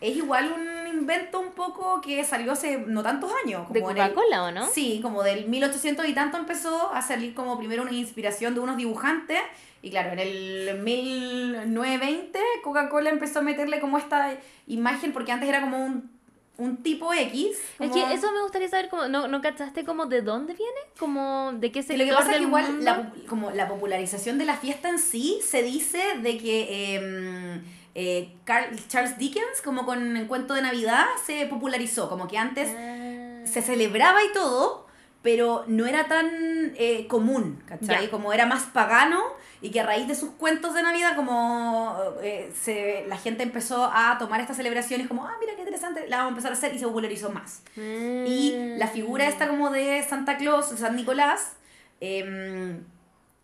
es 0.00 0.16
igual 0.16 0.52
un 0.52 0.86
invento 0.96 1.40
un 1.40 1.50
poco 1.52 2.00
que 2.00 2.24
salió 2.24 2.52
hace 2.52 2.78
no 2.78 3.02
tantos 3.02 3.30
años. 3.44 3.70
¿De 3.70 3.80
como 3.80 3.90
el- 3.90 3.96
Coca-Cola 3.96 4.44
o 4.44 4.50
no? 4.50 4.66
Sí, 4.68 5.00
como 5.02 5.22
del 5.22 5.46
1800 5.46 6.08
y 6.08 6.14
tanto 6.14 6.38
empezó 6.38 6.92
a 6.92 7.02
salir 7.02 7.34
como 7.34 7.58
primero 7.58 7.82
una 7.82 7.92
inspiración 7.92 8.54
de 8.54 8.60
unos 8.60 8.76
dibujantes. 8.76 9.40
Y 9.82 9.90
claro, 9.90 10.12
en 10.12 10.18
el 10.18 10.78
1920 10.82 12.38
Coca-Cola 12.62 13.10
empezó 13.10 13.38
a 13.38 13.42
meterle 13.42 13.80
como 13.80 13.98
esta 13.98 14.34
imagen, 14.66 15.12
porque 15.12 15.32
antes 15.32 15.48
era 15.48 15.60
como 15.62 15.84
un, 15.84 16.10
un 16.58 16.76
tipo 16.82 17.12
X. 17.14 17.56
Es 17.78 17.90
como- 17.90 17.94
que 17.94 18.12
eso 18.14 18.30
me 18.32 18.42
gustaría 18.42 18.68
saber, 18.68 18.88
como, 18.88 19.08
¿no, 19.08 19.28
¿no 19.28 19.40
cachaste 19.40 19.84
como 19.84 20.06
de 20.06 20.20
dónde 20.22 20.54
viene? 20.54 20.80
Como 20.98 21.52
de 21.54 21.72
qué 21.72 21.82
sector 21.82 21.98
lo 21.98 22.04
que 22.04 22.16
pasa 22.16 22.32
es 22.32 22.36
que 22.38 22.42
igual 22.42 22.64
mundo? 22.66 22.84
la, 22.84 23.12
como 23.28 23.50
la 23.50 23.68
popularización 23.68 24.36
de 24.38 24.44
la 24.44 24.56
fiesta 24.56 24.88
en 24.90 24.98
sí 24.98 25.40
se 25.42 25.62
dice 25.62 26.00
de 26.22 26.36
que 26.38 26.94
em, 26.96 27.62
eh, 27.94 28.32
Carl- 28.44 28.76
Charles 28.88 29.16
Dickens, 29.18 29.62
como 29.64 29.86
con 29.86 30.16
el 30.16 30.26
cuento 30.26 30.54
de 30.54 30.62
Navidad, 30.62 31.06
se 31.24 31.46
popularizó. 31.46 32.08
Como 32.08 32.28
que 32.28 32.36
antes 32.38 32.68
Ah. 32.76 33.46
se 33.46 33.62
celebraba 33.62 34.22
y 34.22 34.32
todo, 34.32 34.86
pero 35.22 35.64
no 35.66 35.86
era 35.86 36.04
tan 36.04 36.72
eh, 36.76 37.06
común, 37.06 37.62
¿cachai? 37.66 38.08
Como 38.08 38.32
era 38.32 38.46
más 38.46 38.64
pagano 38.64 39.20
y 39.60 39.70
que 39.70 39.80
a 39.80 39.86
raíz 39.86 40.08
de 40.08 40.14
sus 40.14 40.30
cuentos 40.30 40.72
de 40.72 40.82
Navidad, 40.82 41.14
como 41.14 41.98
eh, 42.22 42.50
se, 42.58 43.04
la 43.06 43.18
gente 43.18 43.42
empezó 43.42 43.90
a 43.92 44.16
tomar 44.18 44.40
estas 44.40 44.56
celebraciones 44.56 45.08
como, 45.08 45.26
ah, 45.26 45.36
mira 45.38 45.54
qué 45.54 45.60
interesante, 45.60 46.08
la 46.08 46.18
vamos 46.18 46.28
a 46.28 46.30
empezar 46.30 46.52
a 46.52 46.54
hacer 46.54 46.74
y 46.74 46.78
se 46.78 46.86
popularizó 46.86 47.30
más. 47.30 47.62
Y 47.76 48.54
la 48.78 48.86
figura 48.86 49.28
esta 49.28 49.46
como 49.46 49.68
de 49.68 50.02
Santa 50.02 50.38
Claus, 50.38 50.66
San 50.68 50.96
Nicolás, 50.96 51.56
em, 52.00 52.82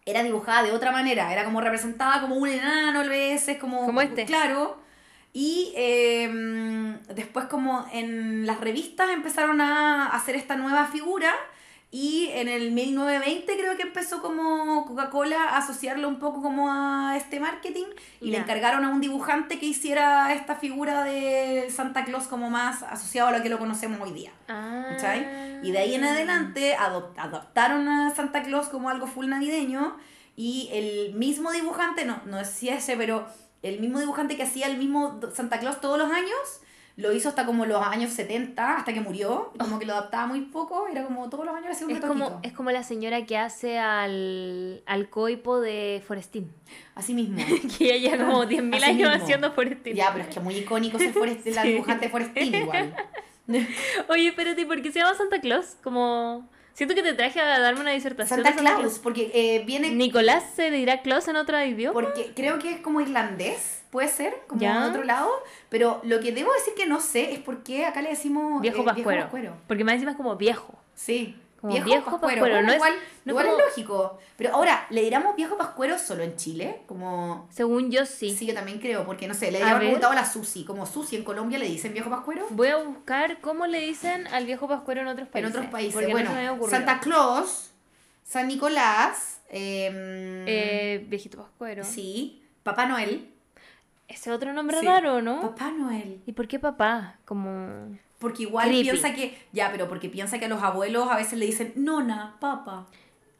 era 0.06 0.22
dibujada 0.22 0.62
de 0.62 0.72
otra 0.72 0.92
manera, 0.92 1.30
era 1.30 1.44
como 1.44 1.60
representada 1.60 2.22
como 2.22 2.36
un 2.36 2.48
enano 2.48 3.00
a 3.00 3.02
veces, 3.02 3.58
como... 3.58 3.84
Como 3.84 4.00
este. 4.00 4.24
Claro. 4.24 4.78
Y 5.34 5.74
em, 5.76 6.98
después 7.14 7.44
como 7.46 7.86
en 7.92 8.46
las 8.46 8.60
revistas 8.60 9.10
empezaron 9.10 9.60
a 9.60 10.06
hacer 10.06 10.36
esta 10.36 10.56
nueva 10.56 10.86
figura 10.86 11.34
y 11.98 12.28
en 12.34 12.48
el 12.48 12.72
1920 12.72 13.56
creo 13.56 13.74
que 13.76 13.82
empezó 13.84 14.20
como 14.20 14.84
Coca-Cola 14.84 15.44
a 15.44 15.56
asociarlo 15.58 16.08
un 16.08 16.18
poco 16.18 16.42
como 16.42 16.70
a 16.70 17.14
este 17.16 17.40
marketing 17.40 17.86
y 18.20 18.26
le 18.26 18.32
Ya. 18.32 18.42
encargaron 18.42 18.84
a 18.84 18.90
un 18.90 19.00
dibujante 19.00 19.58
que 19.58 19.64
hiciera 19.66 20.34
esta 20.34 20.56
figura 20.56 21.04
de 21.04 21.68
Santa 21.74 22.04
Claus 22.04 22.24
como 22.26 22.50
más 22.50 22.82
asociado 22.82 23.28
a 23.28 23.32
lo 23.36 23.42
que 23.42 23.48
lo 23.48 23.58
conocemos 23.58 23.98
hoy 24.02 24.12
día. 24.12 24.30
Ah. 24.48 24.94
Y 25.62 25.70
de 25.72 25.78
ahí 25.78 25.94
en 25.94 26.04
adelante 26.04 26.76
adop- 26.76 27.14
adoptaron 27.16 27.88
a 27.88 28.14
Santa 28.14 28.42
Claus 28.42 28.68
como 28.68 28.90
algo 28.90 29.06
full 29.06 29.26
navideño 29.28 29.96
y 30.36 30.68
el 30.72 31.14
mismo 31.14 31.50
dibujante, 31.50 32.04
no, 32.04 32.20
no 32.26 32.44
si 32.44 32.68
ese, 32.68 32.96
pero 32.98 33.26
el 33.62 33.80
mismo 33.80 34.00
dibujante 34.00 34.36
que 34.36 34.42
hacía 34.42 34.66
el 34.66 34.76
mismo 34.76 35.18
Santa 35.34 35.58
Claus 35.60 35.80
todos 35.80 35.98
los 35.98 36.12
años, 36.12 36.60
lo 36.96 37.12
hizo 37.12 37.28
hasta 37.28 37.44
como 37.44 37.66
los 37.66 37.80
años 37.86 38.10
70, 38.12 38.76
hasta 38.78 38.94
que 38.94 39.00
murió, 39.02 39.52
como 39.58 39.78
que 39.78 39.84
lo 39.84 39.92
adaptaba 39.92 40.26
muy 40.26 40.40
poco, 40.42 40.88
era 40.88 41.04
como 41.04 41.28
todos 41.28 41.44
los 41.44 41.54
años 41.54 41.72
hacía 41.72 41.86
un 41.86 41.92
Es 41.92 42.00
como, 42.00 42.40
es 42.42 42.52
como 42.54 42.70
la 42.70 42.82
señora 42.82 43.26
que 43.26 43.36
hace 43.36 43.78
al, 43.78 44.82
al 44.86 45.10
coipo 45.10 45.60
de 45.60 46.02
Forestín. 46.06 46.50
Así 46.94 47.12
mismo. 47.12 47.36
Que 47.78 47.94
ella 47.94 48.10
lleva 48.16 48.24
como 48.26 48.44
10.000 48.44 48.74
Así 48.76 48.84
años 48.84 49.10
mismo. 49.10 49.24
haciendo 49.24 49.52
Forestín. 49.52 49.94
ya, 49.94 50.10
pero 50.12 50.24
es 50.28 50.34
que 50.34 50.40
muy 50.40 50.56
icónico 50.56 50.98
ser 50.98 51.12
Forest- 51.12 51.44
la 51.54 51.62
dibujante 51.64 52.08
Forestín 52.08 52.54
igual. 52.54 52.94
Oye, 54.08 54.28
espérate, 54.28 54.64
¿por 54.66 54.80
qué 54.82 54.90
se 54.90 54.98
llama 55.00 55.14
Santa 55.14 55.40
Claus? 55.40 55.76
Como 55.82 56.48
Siento 56.72 56.94
que 56.94 57.02
te 57.02 57.14
traje 57.14 57.40
a 57.40 57.58
darme 57.58 57.80
una 57.80 57.92
disertación. 57.92 58.42
Santa 58.42 58.54
Santa 58.54 58.76
Claus, 58.76 58.98
porque 58.98 59.30
eh, 59.32 59.64
viene... 59.64 59.90
Nicolás 59.92 60.44
se 60.56 60.70
dirá 60.70 61.00
Claus 61.00 61.26
en 61.26 61.36
otro 61.36 61.62
idioma. 61.64 61.94
Porque 61.94 62.32
creo 62.36 62.58
que 62.58 62.70
es 62.70 62.80
como 62.80 63.00
irlandés, 63.00 63.82
puede 63.96 64.08
ser, 64.08 64.42
como 64.46 64.60
Ya. 64.60 64.82
de 64.84 64.90
otro 64.90 65.04
lado. 65.04 65.30
Pero 65.70 66.00
lo 66.04 66.20
que 66.20 66.30
debo 66.32 66.52
decir 66.52 66.74
que 66.76 66.84
no 66.84 67.00
sé 67.00 67.32
es 67.32 67.38
por 67.38 67.62
qué 67.62 67.86
acá 67.86 68.02
le 68.02 68.10
decimos 68.10 68.60
Viejo 68.60 68.82
eh, 68.82 68.84
pascuero. 68.84 69.56
Porque 69.66 69.84
más 69.84 69.94
encima 69.94 70.10
es 70.10 70.16
como 70.18 70.36
viejo. 70.36 70.74
Sí. 70.94 71.34
Como 71.62 71.72
viejo, 71.72 71.86
viejo 71.86 72.04
pascuero. 72.10 72.42
pascuero, 72.42 72.54
Bueno, 72.56 72.66
no 72.66 72.72
es- 72.72 72.76
igual 72.76 72.92
no 73.24 73.32
igual 73.32 73.46
como- 73.46 73.58
es 73.58 73.64
lógico. 73.64 74.18
Pero 74.36 74.54
ahora, 74.54 74.86
¿le 74.90 75.00
diramos 75.00 75.34
viejo 75.34 75.56
pascuero 75.56 75.98
solo 75.98 76.22
en 76.24 76.36
Chile? 76.36 76.82
Como... 76.86 77.48
Según 77.50 77.90
yo 77.90 78.04
sí. 78.04 78.36
Sí, 78.36 78.44
yo 78.44 78.52
también 78.52 78.78
creo, 78.80 79.06
porque 79.06 79.26
no 79.26 79.32
sé, 79.32 79.50
le 79.50 79.64
ver. 79.64 79.78
preguntado 79.78 80.12
a 80.12 80.16
la 80.16 80.26
Susi. 80.26 80.64
Como 80.66 80.84
Susi 80.84 81.16
en 81.16 81.24
Colombia 81.24 81.58
le 81.58 81.66
dicen 81.66 81.94
viejo 81.94 82.10
pascuero. 82.10 82.46
Voy 82.50 82.68
a 82.68 82.76
buscar 82.76 83.40
cómo 83.40 83.66
le 83.66 83.80
dicen 83.80 84.26
al 84.28 84.44
viejo 84.44 84.68
pascuero 84.68 85.00
en 85.00 85.06
otros 85.08 85.28
En 85.28 85.32
países. 85.32 85.50
otros 85.56 85.66
países. 85.72 85.94
Porque 85.94 86.12
bueno, 86.12 86.28
no 86.28 86.34
se 86.36 86.40
me 86.42 86.46
había 86.46 86.52
ocurrido. 86.58 86.76
Santa 86.76 87.00
Claus, 87.00 87.70
San 88.22 88.48
Nicolás, 88.48 89.40
em, 89.48 89.94
Eh, 90.46 91.04
viejito 91.08 91.38
pascuero. 91.38 91.84
sí, 91.84 92.42
Papá 92.62 92.84
Noel. 92.86 93.32
Ese 94.08 94.30
otro 94.30 94.52
nombre 94.52 94.78
Sí. 94.80 94.86
raro, 94.86 95.20
¿no? 95.22 95.40
Papá 95.40 95.70
Noel. 95.70 96.22
¿Y 96.26 96.32
por 96.32 96.46
qué 96.48 96.58
papá? 96.58 97.16
Como... 97.24 97.98
Porque 98.18 98.44
igual 98.44 98.68
Creepy. 98.68 98.82
piensa 98.90 99.12
que, 99.14 99.36
ya, 99.52 99.70
pero 99.70 99.88
porque 99.88 100.08
piensa 100.08 100.38
que 100.38 100.46
a 100.46 100.48
los 100.48 100.62
abuelos 100.62 101.08
a 101.10 101.16
veces 101.16 101.38
le 101.38 101.46
dicen 101.46 101.72
nona, 101.76 102.36
papa. 102.40 102.86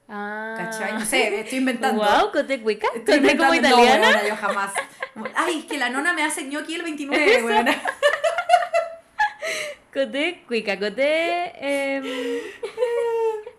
Ah. 0.09 0.55
¿Cachai? 0.59 0.93
No 0.93 1.01
sé, 1.05 1.41
estoy 1.41 1.59
inventando. 1.59 2.03
Wow, 2.05 2.31
cote 2.33 2.61
cuica. 2.61 2.87
Estoy 2.95 3.21
Cote 3.21 3.37
como 3.37 3.55
inventando. 3.55 3.77
No, 3.79 3.83
italiana. 3.85 4.09
weona, 4.19 4.29
yo 4.29 4.37
jamás. 4.37 4.73
Ay, 5.35 5.61
es 5.61 5.65
que 5.65 5.79
la 5.79 5.89
nona 5.89 6.13
me 6.13 6.23
hace 6.25 6.43
gnocchi 6.45 6.75
el 6.75 6.83
29, 6.83 7.43
weona. 7.45 7.75
Cote 9.93 10.45
cuica, 10.47 10.79
cote... 10.79 11.53
em, 11.59 12.05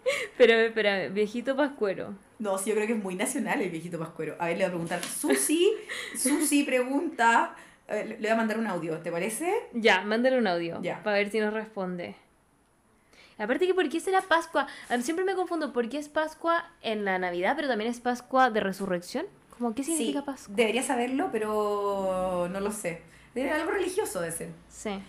Pero, 0.38 0.54
espera, 0.54 1.08
viejito 1.10 1.56
pascuero. 1.56 2.14
No, 2.40 2.58
sí, 2.58 2.70
yo 2.70 2.76
creo 2.76 2.88
que 2.88 2.94
es 2.94 3.04
muy 3.04 3.16
nacional 3.16 3.62
el 3.62 3.70
viejito 3.70 3.98
pascuero. 3.98 4.36
A 4.40 4.48
ver, 4.48 4.58
le 4.58 4.64
voy 4.64 4.68
a 4.68 4.70
preguntar. 4.70 5.04
Susi, 5.04 5.72
Susi 6.16 6.64
pregunta. 6.64 7.56
eh, 7.88 8.06
le 8.08 8.18
voy 8.18 8.28
a 8.28 8.36
mandar 8.36 8.60
un 8.60 8.68
audio, 8.68 8.98
¿te 9.00 9.12
parece? 9.12 9.52
Ya, 9.74 10.02
mándale 10.02 10.38
un 10.38 10.46
audio. 10.48 10.80
Ya. 10.82 11.02
Para 11.04 11.18
ver 11.18 11.32
si 11.32 11.40
nos 11.40 11.54
responde. 11.54 12.16
Aparte 13.40 13.68
que, 13.68 13.74
¿por 13.74 13.88
qué 13.90 14.00
será 14.00 14.22
Pascua? 14.22 14.68
Siempre 15.02 15.24
me 15.24 15.36
confundo, 15.36 15.72
¿por 15.72 15.90
qué 15.90 16.00
es 16.00 16.10
Pascua 16.10 16.70
en 16.82 17.06
la 17.06 17.20
Navidad, 17.20 17.54
pero 17.56 17.68
también 17.68 17.90
es 17.92 18.00
Pascua 18.00 18.50
de 18.50 18.60
Resurrección? 18.62 19.26
Como, 19.56 19.74
¿qué 19.76 19.84
significa 19.84 20.20
sí, 20.22 20.26
Pascua? 20.26 20.56
debería 20.56 20.82
saberlo, 20.84 21.30
pero 21.32 22.48
no 22.52 22.60
lo 22.60 22.72
sé. 22.72 23.02
Debe 23.36 23.52
algo 23.52 23.72
religioso 23.72 24.22
de 24.22 24.32
ser. 24.32 24.50
Sí. 24.70 25.00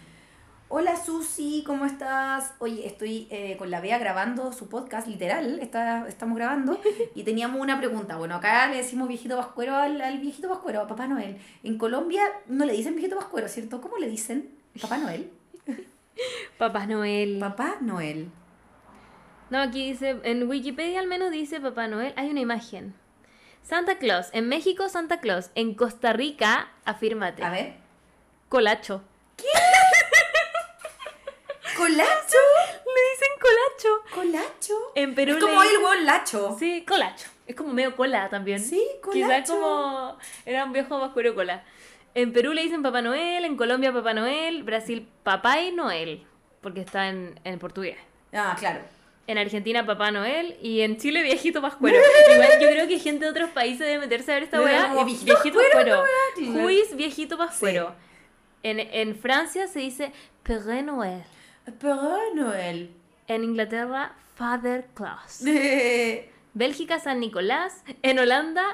Hola 0.71 1.03
Susi, 1.03 1.65
¿cómo 1.67 1.87
estás? 1.87 2.53
Oye, 2.59 2.87
estoy 2.87 3.27
eh, 3.31 3.57
con 3.57 3.71
la 3.71 3.81
Bea 3.81 3.97
grabando 3.97 4.53
su 4.53 4.69
podcast, 4.69 5.09
literal, 5.09 5.61
está, 5.61 6.07
estamos 6.07 6.37
grabando, 6.37 6.79
y 7.15 7.23
teníamos 7.23 7.59
una 7.59 7.79
pregunta. 7.79 8.17
Bueno, 8.17 8.35
acá 8.35 8.69
le 8.69 8.77
decimos 8.77 9.09
viejito 9.09 9.39
pascuero 9.39 9.75
al, 9.75 9.99
al 10.03 10.19
viejito 10.19 10.47
pascuero, 10.47 10.83
a 10.83 10.87
Papá 10.87 11.07
Noel. 11.07 11.39
En 11.63 11.79
Colombia 11.79 12.23
no 12.49 12.67
le 12.67 12.75
dicen 12.75 12.95
viejito 12.97 13.17
pascuero, 13.17 13.49
¿cierto? 13.49 13.81
¿Cómo 13.81 13.97
le 13.97 14.11
dicen? 14.11 14.51
Papá 14.79 14.99
Noel. 14.99 15.31
Papá 16.59 16.85
Noel. 16.85 17.39
Papá 17.39 17.79
Noel. 17.81 18.31
No, 19.49 19.61
aquí 19.63 19.93
dice, 19.93 20.21
en 20.23 20.47
Wikipedia 20.51 21.01
al 21.01 21.07
menos 21.07 21.31
dice 21.31 21.61
Papá 21.61 21.89
Noel. 21.89 22.13
Hay 22.17 22.29
una 22.29 22.41
imagen. 22.41 22.93
Santa 23.63 23.97
Claus. 23.97 24.29
En 24.35 24.49
México, 24.49 24.91
Santa 24.91 25.21
Claus. 25.21 25.51
En 25.55 25.73
Costa 25.73 26.13
Rica, 26.13 26.69
afírmate. 26.85 27.43
A 27.43 27.51
ver. 27.51 27.77
Colacho. 28.51 29.03
¿Colacho? 31.79 32.37
Le 32.85 33.11
dicen 33.11 33.33
colacho. 33.41 34.15
¿Colacho? 34.15 34.75
En 34.95 35.15
Perú 35.15 35.33
es 35.37 35.45
como 35.45 35.63
le- 35.63 35.71
el 35.71 35.79
hueón 35.79 36.05
lacho. 36.07 36.57
Sí, 36.59 36.85
colacho. 36.87 37.29
Es 37.47 37.55
como 37.57 37.73
medio 37.73 37.97
cola 37.97 38.29
también. 38.29 38.61
Sí, 38.61 38.85
colacho. 39.03 39.55
como 39.55 40.19
era 40.45 40.65
un 40.65 40.73
viejo 40.73 40.99
vascuero 40.99 41.35
cola. 41.35 41.65
En 42.15 42.33
Perú 42.33 42.53
le 42.53 42.63
dicen 42.63 42.83
Papá 42.83 43.01
Noel, 43.01 43.45
en 43.45 43.57
Colombia 43.57 43.93
Papá 43.93 44.13
Noel, 44.13 44.63
Brasil 44.65 45.07
Papá 45.23 45.61
y 45.61 45.73
Noel, 45.73 46.27
porque 46.61 46.81
está 46.81 47.09
en, 47.09 47.39
en 47.45 47.59
portugués. 47.59 47.97
Ah, 48.33 48.57
claro. 48.59 48.81
En 49.27 49.39
Argentina 49.39 49.85
Papá 49.87 50.11
Noel 50.11 50.57
y 50.63 50.81
en 50.81 50.97
Chile 50.97 51.23
Viejito 51.23 51.61
Pascuero. 51.63 51.99
Igual 52.35 52.51
yo 52.61 52.69
creo 52.69 52.89
que 52.89 52.99
gente 52.99 53.25
de 53.27 53.31
otros 53.31 53.51
países 53.51 53.81
debe 53.81 53.99
meterse 53.99 54.33
a 54.33 54.35
ver 54.35 54.43
esta 54.45 54.61
weá. 54.61 54.93
Viejito 55.05 55.59
Pascuero. 55.61 56.05
Juiz 56.37 56.97
Viejito 56.97 57.37
Pascuero. 57.39 57.95
En, 58.63 58.81
en 58.81 59.15
Francia 59.17 59.69
se 59.69 59.79
dice 59.81 60.13
Père 60.43 60.83
Noël. 60.83 61.23
Papá 61.69 62.19
Noel. 62.35 62.91
En 63.27 63.45
Inglaterra 63.45 64.13
Father 64.37 64.87
Claus. 64.95 65.43
Me 65.43 66.29
Bélgica 66.55 66.99
San 66.99 67.21
Nicolás. 67.21 67.83
En 68.03 68.19
Holanda 68.19 68.65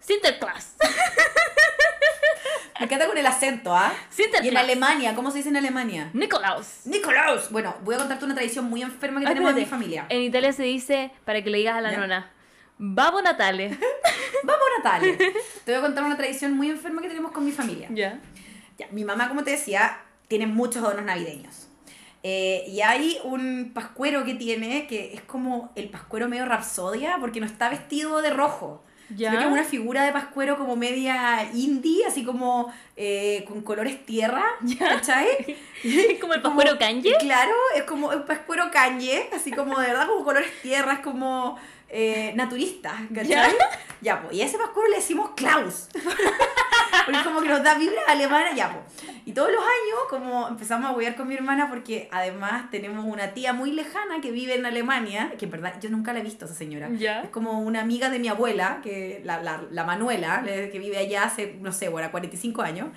Sinterklaas. 0.00 0.74
encanta 2.80 3.06
con 3.06 3.16
el 3.16 3.26
acento, 3.26 3.76
¿ah? 3.76 3.92
Sinterklaas. 4.10 4.44
Y 4.44 4.48
en 4.48 4.56
Alemania, 4.56 5.14
¿cómo 5.14 5.30
se 5.30 5.36
dice 5.38 5.50
en 5.50 5.56
Alemania? 5.56 6.10
Nicolaus. 6.14 6.80
Nicolaus. 6.84 7.48
Bueno, 7.50 7.76
voy 7.84 7.94
a 7.94 7.98
contarte 7.98 8.24
una 8.24 8.34
tradición 8.34 8.64
muy 8.64 8.82
enferma 8.82 9.20
que 9.20 9.26
tenemos 9.28 9.50
en 9.50 9.56
mi 9.56 9.66
familia. 9.66 10.06
En 10.08 10.22
Italia 10.22 10.52
se 10.52 10.64
dice, 10.64 11.12
para 11.24 11.42
que 11.44 11.50
le 11.50 11.58
digas 11.58 11.76
a 11.76 11.80
la 11.80 11.92
¿Ya? 11.92 11.98
nona, 11.98 12.30
Babo 12.78 13.22
Natale. 13.22 13.68
Vamos, 14.42 14.64
Natalia. 14.78 15.16
Te 15.16 15.70
voy 15.70 15.74
a 15.74 15.80
contar 15.80 16.02
una 16.02 16.16
tradición 16.16 16.54
muy 16.54 16.70
enferma 16.70 17.00
que 17.00 17.08
tenemos 17.08 17.30
con 17.30 17.44
mi 17.44 17.52
familia. 17.52 17.88
ya. 17.92 18.18
Ya, 18.78 18.88
mi 18.90 19.04
mamá, 19.04 19.28
como 19.28 19.44
te 19.44 19.50
decía, 19.52 20.00
tiene 20.26 20.46
muchos 20.46 20.82
adornos 20.82 21.04
navideños. 21.04 21.68
Eh, 22.24 22.64
y 22.68 22.80
hay 22.82 23.18
un 23.24 23.72
pascuero 23.74 24.24
que 24.24 24.34
tiene 24.34 24.86
que 24.86 25.12
es 25.14 25.22
como 25.22 25.72
el 25.74 25.88
pascuero 25.88 26.28
medio 26.28 26.44
rapsodia 26.46 27.16
porque 27.20 27.40
no 27.40 27.46
está 27.46 27.68
vestido 27.68 28.22
de 28.22 28.30
rojo. 28.30 28.82
Ya. 29.14 29.28
Sino 29.30 29.42
que 29.42 29.46
es 29.48 29.52
una 29.52 29.64
figura 29.64 30.04
de 30.04 30.12
pascuero 30.12 30.56
como 30.56 30.74
media 30.76 31.50
indie, 31.52 32.06
así 32.06 32.24
como 32.24 32.72
eh, 32.96 33.44
con 33.46 33.60
colores 33.60 34.06
tierra, 34.06 34.42
¿cachai? 34.78 35.26
como 36.20 36.32
el 36.34 36.40
Como- 36.42 36.56
pascuero 36.56 36.78
Kanye. 36.78 37.16
Claro, 37.18 37.52
es 37.76 37.82
como 37.82 38.08
un 38.08 38.24
pascuero 38.24 38.70
Kanye, 38.72 39.28
así 39.34 39.50
como 39.50 39.78
de 39.80 39.88
verdad 39.88 40.06
como 40.06 40.24
colores 40.24 40.50
tierra, 40.62 40.94
es 40.94 41.00
como 41.00 41.58
eh, 41.94 42.32
naturista, 42.34 43.06
¿cachai? 43.14 43.28
¿Ya? 43.28 43.52
Ya, 44.00 44.22
pues, 44.22 44.34
y 44.34 44.40
a 44.40 44.46
ese 44.46 44.56
pascuero 44.56 44.88
le 44.88 44.96
decimos 44.96 45.30
Klaus. 45.36 45.88
Porque 47.04 47.18
es 47.18 47.24
como 47.24 47.42
que 47.42 47.48
nos 47.48 47.62
da 47.62 47.74
vibra 47.74 48.00
alemana, 48.08 48.54
ya, 48.54 48.72
pues. 48.72 49.12
Y 49.26 49.32
todos 49.32 49.50
los 49.52 49.60
años, 49.60 50.00
como 50.08 50.48
empezamos 50.48 50.90
a 50.90 50.94
huear 50.94 51.14
con 51.16 51.28
mi 51.28 51.34
hermana, 51.34 51.68
porque 51.68 52.08
además 52.10 52.70
tenemos 52.70 53.04
una 53.04 53.34
tía 53.34 53.52
muy 53.52 53.72
lejana 53.72 54.20
que 54.20 54.30
vive 54.30 54.54
en 54.54 54.66
Alemania, 54.66 55.32
que 55.38 55.44
en 55.44 55.50
verdad 55.50 55.74
yo 55.80 55.90
nunca 55.90 56.12
la 56.12 56.20
he 56.20 56.22
visto 56.22 56.44
a 56.44 56.48
esa 56.48 56.56
señora. 56.56 56.88
Ya. 56.90 57.22
Es 57.22 57.30
como 57.30 57.60
una 57.60 57.80
amiga 57.80 58.10
de 58.10 58.18
mi 58.18 58.28
abuela, 58.28 58.80
que 58.82 59.20
la, 59.24 59.42
la, 59.42 59.62
la 59.70 59.84
Manuela, 59.84 60.42
que 60.44 60.78
vive 60.78 60.98
allá 60.98 61.24
hace, 61.24 61.56
no 61.60 61.72
sé, 61.72 61.88
bueno, 61.88 62.10
45 62.10 62.62
años. 62.62 62.88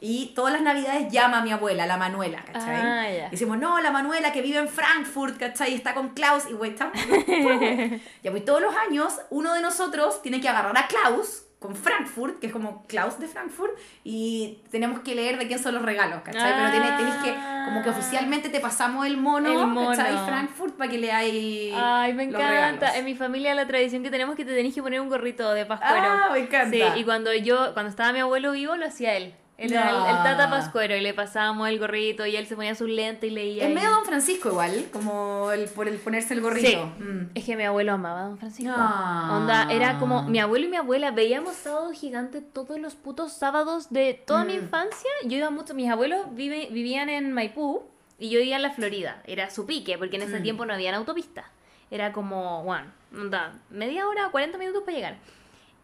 Y 0.00 0.32
todas 0.34 0.52
las 0.52 0.60
navidades 0.62 1.10
llama 1.10 1.38
a 1.38 1.42
mi 1.42 1.50
abuela, 1.52 1.86
la 1.86 1.96
Manuela, 1.96 2.42
¿cachai? 2.44 2.76
Ah, 2.76 3.10
ya. 3.10 3.26
Y 3.28 3.30
decimos, 3.30 3.56
no, 3.58 3.80
la 3.80 3.90
Manuela 3.90 4.32
que 4.32 4.42
vive 4.42 4.58
en 4.58 4.68
Frankfurt, 4.68 5.38
¿cachai? 5.38 5.72
Y 5.72 5.76
está 5.76 5.94
con 5.94 6.10
Klaus. 6.10 6.44
Y 6.50 6.52
güey, 6.52 6.72
estamos... 6.72 6.94
ya, 8.22 8.30
pues 8.30 8.44
todos 8.44 8.60
los 8.60 8.74
años 8.76 9.18
uno 9.30 9.54
de 9.54 9.62
nosotros 9.62 10.20
tiene 10.22 10.40
que 10.40 10.48
agarrar 10.48 10.76
a 10.76 10.86
Klaus 10.88 11.42
con 11.58 11.74
Frankfurt, 11.74 12.40
que 12.40 12.48
es 12.48 12.52
como 12.52 12.82
Klaus 12.86 13.18
de 13.18 13.26
Frankfurt, 13.26 13.72
y 14.02 14.58
tenemos 14.70 15.00
que 15.00 15.14
leer 15.14 15.38
de 15.38 15.46
quién 15.46 15.58
son 15.58 15.72
los 15.72 15.82
regalos, 15.82 16.20
¿cachai? 16.22 16.52
Pero 16.52 16.70
tiene- 16.70 16.92
tenés 16.98 17.14
que, 17.24 17.34
como 17.64 17.82
que 17.82 17.88
oficialmente 17.88 18.50
te 18.50 18.60
pasamos 18.60 19.06
el 19.06 19.16
mono, 19.16 19.48
El 19.62 19.66
mono. 19.68 19.96
¿cachai? 19.96 20.14
Frankfurt 20.26 20.76
para 20.76 20.90
que 20.90 20.98
leáis 20.98 21.72
Ay, 21.74 22.12
me 22.12 22.26
los 22.26 22.34
encanta. 22.34 22.50
regalos. 22.50 22.96
En 22.96 23.04
mi 23.06 23.14
familia 23.14 23.54
la 23.54 23.66
tradición 23.66 24.02
que 24.02 24.10
tenemos 24.10 24.34
es 24.34 24.36
que 24.36 24.44
te 24.44 24.54
tenés 24.54 24.74
que 24.74 24.82
poner 24.82 25.00
un 25.00 25.08
gorrito 25.08 25.54
de 25.54 25.64
pascuero. 25.64 26.04
Ah, 26.06 26.28
me 26.34 26.40
encanta. 26.40 26.70
Sí, 26.94 27.00
y 27.00 27.04
cuando 27.04 27.32
yo, 27.32 27.72
cuando 27.72 27.88
estaba 27.88 28.12
mi 28.12 28.18
abuelo 28.20 28.52
vivo, 28.52 28.76
lo 28.76 28.84
hacía 28.86 29.14
él. 29.16 29.34
El, 29.56 29.72
el 29.72 29.78
tata 29.78 30.50
pascuero 30.50 30.96
y 30.96 31.00
le 31.00 31.14
pasábamos 31.14 31.68
el 31.68 31.78
gorrito 31.78 32.26
y 32.26 32.34
él 32.34 32.44
se 32.46 32.56
ponía 32.56 32.74
sus 32.74 32.88
lentes 32.88 33.30
y 33.30 33.32
leía. 33.34 33.64
Es 33.64 33.70
y- 33.70 33.74
medio 33.74 33.88
Don 33.90 34.04
Francisco 34.04 34.48
igual, 34.48 34.86
como 34.92 35.52
el, 35.52 35.66
por 35.68 35.86
el 35.86 35.96
ponerse 35.98 36.34
el 36.34 36.40
gorrito. 36.40 36.68
Sí. 36.68 36.76
Mm. 37.04 37.30
Es 37.36 37.44
que 37.44 37.56
mi 37.56 37.62
abuelo 37.62 37.92
amaba 37.92 38.22
a 38.22 38.24
Don 38.24 38.38
Francisco. 38.38 38.74
Onda, 38.74 39.68
era 39.70 39.98
como 40.00 40.24
mi 40.24 40.40
abuelo 40.40 40.66
y 40.66 40.68
mi 40.70 40.76
abuela 40.76 41.12
veíamos 41.12 41.54
sábado 41.54 41.92
gigante 41.92 42.40
todos 42.40 42.80
los 42.80 42.96
putos 42.96 43.32
sábados 43.32 43.90
de 43.90 44.14
toda 44.26 44.44
mi 44.44 44.54
Mm. 44.54 44.64
infancia. 44.64 45.10
Yo 45.24 45.36
iba 45.38 45.50
mucho, 45.50 45.72
mis 45.74 45.88
abuelos 45.88 46.26
vive, 46.34 46.68
vivían 46.72 47.08
en 47.08 47.32
Maipú 47.32 47.84
y 48.18 48.30
yo 48.30 48.40
vivía 48.40 48.56
en 48.56 48.62
la 48.62 48.70
Florida. 48.72 49.22
Era 49.24 49.50
su 49.50 49.66
pique, 49.66 49.98
porque 49.98 50.16
en 50.16 50.22
ese 50.22 50.40
Mm. 50.40 50.42
tiempo 50.42 50.66
no 50.66 50.74
había 50.74 50.96
autopista. 50.96 51.44
Era 51.92 52.12
como, 52.12 52.64
bueno, 52.64 52.86
onda, 53.16 53.52
media 53.70 54.08
hora, 54.08 54.30
40 54.32 54.58
minutos 54.58 54.82
para 54.84 54.96
llegar. 54.96 55.16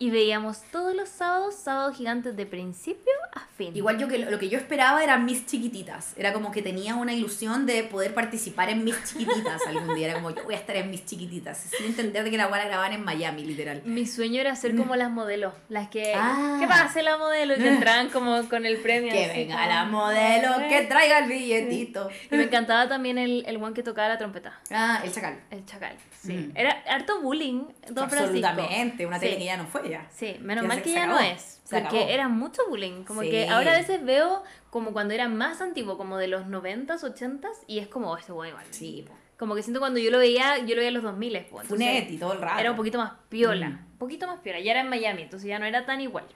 Y 0.01 0.09
veíamos 0.09 0.63
todos 0.73 0.97
los 0.97 1.11
sábados, 1.11 1.55
sábados 1.55 1.95
gigantes 1.95 2.35
de 2.35 2.47
principio 2.47 3.13
a 3.35 3.41
fin. 3.59 3.77
Igual 3.77 3.99
yo 3.99 4.09
que 4.09 4.17
lo 4.17 4.39
que 4.39 4.49
yo 4.49 4.57
esperaba 4.57 5.05
eran 5.05 5.27
mis 5.27 5.45
chiquititas. 5.45 6.15
Era 6.17 6.33
como 6.33 6.51
que 6.51 6.63
tenía 6.63 6.95
una 6.95 7.13
ilusión 7.13 7.67
de 7.67 7.85
poder 7.85 8.15
participar 8.15 8.71
en 8.71 8.83
mis 8.83 8.97
chiquititas 9.05 9.61
algún 9.67 9.95
día. 9.95 10.07
Era 10.09 10.15
como 10.15 10.31
yo 10.31 10.43
voy 10.45 10.55
a 10.55 10.57
estar 10.57 10.75
en 10.77 10.91
mis 10.91 11.05
chiquititas. 11.05 11.59
Sin 11.77 11.85
entender 11.85 12.25
de 12.25 12.31
que 12.31 12.39
la 12.39 12.47
van 12.47 12.63
a 12.63 12.65
grabar 12.65 12.95
en 12.95 13.05
Miami, 13.05 13.45
literal. 13.45 13.83
Mi 13.85 14.07
sueño 14.07 14.41
era 14.41 14.57
ser 14.57 14.75
como 14.75 14.97
las 14.97 15.11
modelos. 15.11 15.53
Las 15.69 15.91
que. 15.91 16.15
Ah. 16.17 16.57
¿Qué 16.59 16.67
pasa 16.67 17.03
la 17.03 17.19
modelo? 17.19 17.55
Y 17.55 17.59
que 17.59 17.69
entraban 17.75 18.09
como 18.09 18.49
con 18.49 18.65
el 18.65 18.79
premio. 18.79 19.13
Que 19.13 19.27
así 19.27 19.41
venga 19.41 19.57
como, 19.57 19.69
la 19.69 19.85
modelo, 19.85 20.69
que 20.71 20.81
traiga 20.87 21.19
el 21.19 21.29
billetito. 21.29 22.09
Y 22.31 22.37
me 22.37 22.45
encantaba 22.45 22.89
también 22.89 23.19
el, 23.19 23.45
el 23.47 23.63
one 23.63 23.75
que 23.75 23.83
tocaba 23.83 24.09
la 24.09 24.17
trompeta. 24.17 24.59
Ah, 24.71 25.03
el 25.05 25.13
chacal. 25.13 25.39
El 25.51 25.67
chacal. 25.67 25.95
Sí. 26.23 26.33
Mm. 26.33 26.53
Era 26.55 26.83
harto 26.89 27.21
bullying, 27.21 27.65
Don 27.91 28.09
Francisco. 28.09 28.47
Absolutamente, 28.47 29.07
una 29.07 29.19
tele 29.19 29.39
Sí. 29.41 29.49
no 29.57 29.67
fue 29.67 29.90
ya. 29.91 30.09
Sí, 30.11 30.37
menos 30.41 30.63
Ya 30.63 30.69
mal 30.69 30.77
se- 30.79 30.83
que 30.85 30.93
ya 30.93 31.07
no 31.07 31.15
acabó. 31.17 31.31
es. 31.33 31.61
Se 31.65 31.81
Porque 31.81 31.99
acabó. 31.99 32.13
era 32.13 32.29
mucho 32.29 32.63
bullying. 32.69 33.05
Como 33.05 33.23
Sí. 33.23 33.31
que 33.31 33.49
ahora 33.49 33.73
a 33.75 33.79
veces 33.79 34.05
veo 34.05 34.43
como 34.71 34.93
cuando 34.93 35.15
era 35.15 35.29
más 35.29 35.61
antiguo, 35.61 35.97
como 35.99 36.17
de 36.17 36.29
los 36.29 36.47
90s, 36.47 37.03
80s, 37.05 37.57
y 37.67 37.79
es 37.79 37.89
como, 37.89 38.11
oh, 38.13 38.17
este 38.17 38.33
bueno 38.33 38.51
igual. 38.51 38.67
Sí, 38.71 39.05
po. 39.07 39.15
Como 39.39 39.55
que 39.55 39.63
siento 39.63 39.81
cuando 39.81 39.99
yo 40.01 40.11
lo 40.11 40.19
veía, 40.19 40.59
yo 40.59 40.75
lo 40.75 40.77
veía 40.77 40.89
en 40.89 40.95
los 40.95 41.03
2000 41.03 41.33
pues. 41.33 41.65
entonces 41.65 41.69
Funetti 41.69 42.19
todo 42.19 42.33
el 42.35 42.41
rato. 42.41 42.61
Era 42.61 42.71
un 42.73 42.77
poquito 42.77 42.99
más 42.99 43.13
piola. 43.29 43.69
Mm. 43.71 43.87
Un 43.93 43.99
poquito 43.99 44.27
más 44.27 44.39
piola. 44.41 44.61
Ya 44.61 44.73
era 44.73 44.81
en 44.81 44.89
Miami, 44.91 45.23
entonces 45.23 45.49
ya 45.49 45.59
no 45.59 45.65
era 45.65 45.87
tan 45.87 46.01
igual. 46.01 46.27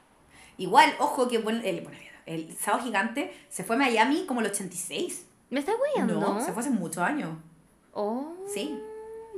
Igual, 0.57 0.94
ojo 0.98 1.28
que 1.28 1.38
bueno, 1.38 1.61
el, 1.64 1.80
bueno, 1.82 1.98
el 2.26 2.57
sábado 2.57 2.84
gigante 2.84 3.34
se 3.48 3.64
fue 3.64 3.76
a 3.76 3.78
Miami 3.80 4.24
como 4.26 4.40
el 4.40 4.46
86. 4.46 5.26
¿Me 5.50 5.61
estás 5.61 5.74
guiando? 5.94 6.18
No, 6.18 6.40
se 6.40 6.52
fue 6.52 6.61
hace 6.62 6.70
muchos 6.70 6.98
años. 7.02 7.30
Oh. 7.92 8.34
Sí. 8.52 8.78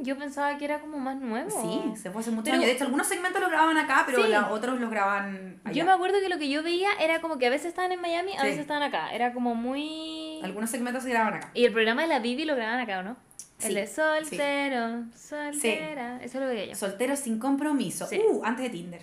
Yo 0.03 0.17
pensaba 0.19 0.59
que 0.59 0.65
era 0.67 0.79
como 0.81 0.99
más 0.99 1.17
nuevo. 1.17 1.51
Sí, 1.51 1.97
se 2.01 2.11
fue 2.11 2.21
hace 2.21 2.31
muchos 2.31 2.45
Pero- 2.45 2.57
años. 2.57 2.67
De 2.67 2.73
hecho, 2.73 2.85
algunos 2.85 3.07
segmentos 3.07 3.41
los 3.41 3.51
grababan 3.51 3.79
acá, 3.79 4.03
pero 4.07 4.23
Sí. 4.25 4.29
la- 4.31 4.51
otros 4.51 4.79
los 4.79 4.91
grababan 4.91 5.61
allá. 5.65 5.75
Yo 5.75 5.85
me 5.87 5.93
acuerdo 5.93 6.21
que 6.21 6.29
lo 6.29 6.39
que 6.39 6.49
yo 6.51 6.63
veía 6.63 6.91
era 7.01 7.21
como 7.21 7.39
que 7.39 7.47
a 7.47 7.51
veces 7.51 7.69
estaban 7.69 7.93
en 7.93 8.01
Miami, 8.01 8.33
a 8.37 8.41
Sí. 8.41 8.47
veces 8.47 8.61
estaban 8.61 8.83
acá. 8.83 9.13
Era 9.15 9.33
como 9.33 9.55
muy... 9.55 10.41
Algunos 10.43 10.69
segmentos 10.71 11.03
se 11.03 11.11
grababan 11.11 11.35
acá. 11.35 11.51
Y 11.55 11.65
el 11.65 11.73
programa 11.73 12.03
de 12.03 12.09
la 12.09 12.19
Bibi 12.19 12.45
lo 12.45 12.55
grababan 12.57 12.81
acá, 12.81 12.99
¿o 12.99 13.03
no? 13.03 13.17
Sí, 13.59 13.69
El 13.69 13.75
de 13.77 13.87
soltero, 13.87 15.05
soltera. 15.15 16.21
Eso 16.23 16.41
lo 16.41 16.47
veía 16.47 16.67
yo. 16.67 16.75
Solteros 16.75 17.19
sin 17.21 17.39
compromiso. 17.39 18.07
Uh, 18.31 18.43
antes 18.45 18.65
de 18.65 18.71
Tinder. 18.71 19.03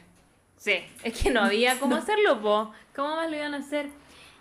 Sí, 0.57 0.75
es 1.03 1.21
que 1.21 1.31
no 1.31 1.41
había 1.41 1.75
cómo 1.79 1.95
hacerlo, 1.95 2.39
po. 2.41 2.71
¿Cómo 2.95 3.15
más 3.15 3.29
lo 3.31 3.35
iban 3.35 3.53
a 3.55 3.57
hacer? 3.57 3.89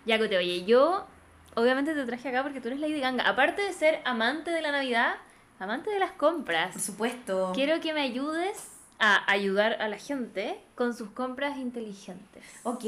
Ya, 0.05 0.19
Cote, 0.19 0.37
oye, 0.37 0.65
yo 0.65 1.07
obviamente 1.55 1.93
te 1.95 2.05
traje 2.05 2.29
acá 2.29 2.43
porque 2.43 2.61
tú 2.61 2.67
eres 2.67 2.79
Lady 2.79 2.99
Ganga. 2.99 3.27
Aparte 3.27 3.61
de 3.63 3.73
ser 3.73 4.01
amante 4.05 4.51
de 4.51 4.61
la 4.61 4.71
Navidad, 4.71 5.15
amante 5.59 5.89
de 5.89 5.99
las 5.99 6.11
Por 6.11 6.17
compras, 6.33 6.81
supuesto. 6.83 7.51
quiero 7.55 7.79
que 7.79 7.93
me 7.93 8.01
ayudes 8.01 8.69
a 8.99 9.29
ayudar 9.31 9.81
a 9.81 9.87
la 9.87 9.97
gente 9.97 10.57
con 10.75 10.95
sus 10.95 11.09
compras 11.09 11.57
inteligentes. 11.57 12.43
Ok. 12.63 12.83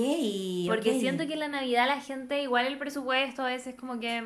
Porque 0.68 0.98
siento 1.00 1.26
que 1.28 1.34
en 1.34 1.40
la 1.40 1.48
Navidad 1.48 1.88
la 1.88 2.00
gente, 2.02 2.42
igual 2.42 2.66
el 2.68 2.78
presupuesto 2.78 3.42
a 3.44 3.48
veces 3.48 3.76
como 3.76 4.00
que... 4.00 4.24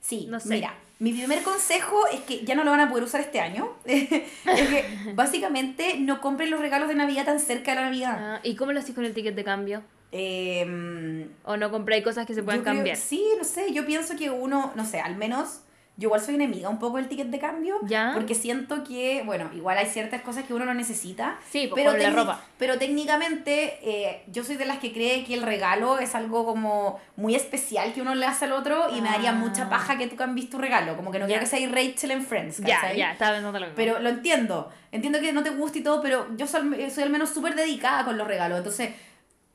Sí, 0.00 0.26
No 0.30 0.40
sé. 0.40 0.48
mira, 0.54 0.74
mi 0.98 1.12
primer 1.12 1.42
consejo 1.42 2.06
es 2.12 2.20
que 2.20 2.44
ya 2.44 2.54
no 2.54 2.64
lo 2.64 2.70
van 2.70 2.80
a 2.80 2.88
poder 2.88 3.04
usar 3.04 3.20
este 3.20 3.40
año. 3.40 3.70
es 3.84 4.08
que 4.08 5.12
básicamente 5.14 5.98
no 5.98 6.20
compren 6.20 6.50
los 6.50 6.60
regalos 6.60 6.88
de 6.88 6.94
Navidad 6.94 7.24
tan 7.26 7.38
cerca 7.40 7.72
de 7.72 7.76
la 7.76 7.82
Navidad. 7.86 8.16
Ah, 8.36 8.40
¿Y 8.42 8.54
cómo 8.56 8.72
lo 8.72 8.78
haces 8.80 8.94
con 8.94 9.04
el 9.04 9.12
ticket 9.12 9.34
de 9.34 9.44
cambio? 9.44 9.82
Em, 10.12 11.28
¿O 11.44 11.56
no 11.56 11.70
compráis 11.70 12.02
cosas 12.04 12.26
que 12.26 12.34
se 12.34 12.42
pueden 12.42 12.60
yo 12.60 12.64
creo- 12.64 12.76
cambiar? 12.76 12.96
sí, 12.96 13.24
no 13.38 13.44
sé, 13.44 13.72
yo 13.72 13.84
pienso 13.86 14.16
que 14.16 14.30
uno, 14.30 14.72
no 14.74 14.84
sé, 14.84 15.00
al 15.00 15.16
menos 15.16 15.60
yo 16.00 16.08
igual 16.08 16.20
soy 16.22 16.34
enemiga 16.34 16.70
un 16.70 16.78
poco 16.78 16.96
del 16.96 17.08
ticket 17.08 17.26
de 17.28 17.38
cambio. 17.38 17.76
¿Ya? 17.82 18.12
Porque 18.14 18.34
siento 18.34 18.82
que, 18.84 19.22
bueno, 19.26 19.50
igual 19.54 19.76
hay 19.76 19.84
ciertas 19.86 20.22
cosas 20.22 20.44
que 20.44 20.54
uno 20.54 20.64
no 20.64 20.72
necesita. 20.72 21.38
Sí, 21.50 21.66
pues, 21.68 21.84
pero 21.84 21.94
la 21.96 22.08
ropa. 22.10 22.40
Pero 22.58 22.78
técnicamente 22.78 23.78
eh, 23.82 24.22
yo 24.28 24.42
soy 24.42 24.56
de 24.56 24.64
las 24.64 24.78
que 24.78 24.92
cree 24.94 25.24
que 25.24 25.34
el 25.34 25.42
regalo 25.42 25.98
es 25.98 26.14
algo 26.14 26.46
como 26.46 26.98
muy 27.16 27.34
especial 27.34 27.92
que 27.92 28.00
uno 28.00 28.14
le 28.14 28.24
hace 28.24 28.46
al 28.46 28.52
otro 28.52 28.86
y 28.96 29.02
me 29.02 29.10
daría 29.10 29.30
Ah. 29.30 29.34
mucha 29.34 29.68
paja 29.68 29.98
que 29.98 30.06
tú 30.08 30.16
cambies 30.16 30.48
tu 30.48 30.56
regalo. 30.56 30.96
Como 30.96 31.12
que 31.12 31.18
no 31.18 31.26
quiero 31.26 31.40
que 31.40 31.46
seas 31.46 31.70
Rachel 31.70 32.12
en 32.12 32.24
Friends, 32.24 32.58
Ya, 32.58 32.92
ya, 32.94 33.12
estaba 33.12 33.32
pensando 33.32 33.60
lo 33.60 33.66
mismo. 33.66 33.76
Pero 33.76 33.98
lo 34.00 34.08
entiendo. 34.08 34.70
Entiendo 34.92 35.20
que 35.20 35.32
no 35.34 35.42
te 35.42 35.50
guste 35.50 35.80
y 35.80 35.82
todo, 35.82 36.00
pero 36.00 36.28
yo 36.36 36.46
soy, 36.46 36.90
soy 36.90 37.02
al 37.04 37.10
menos 37.10 37.28
súper 37.28 37.54
dedicada 37.54 38.06
con 38.06 38.16
los 38.16 38.26
regalos. 38.26 38.56
Entonces, 38.58 38.90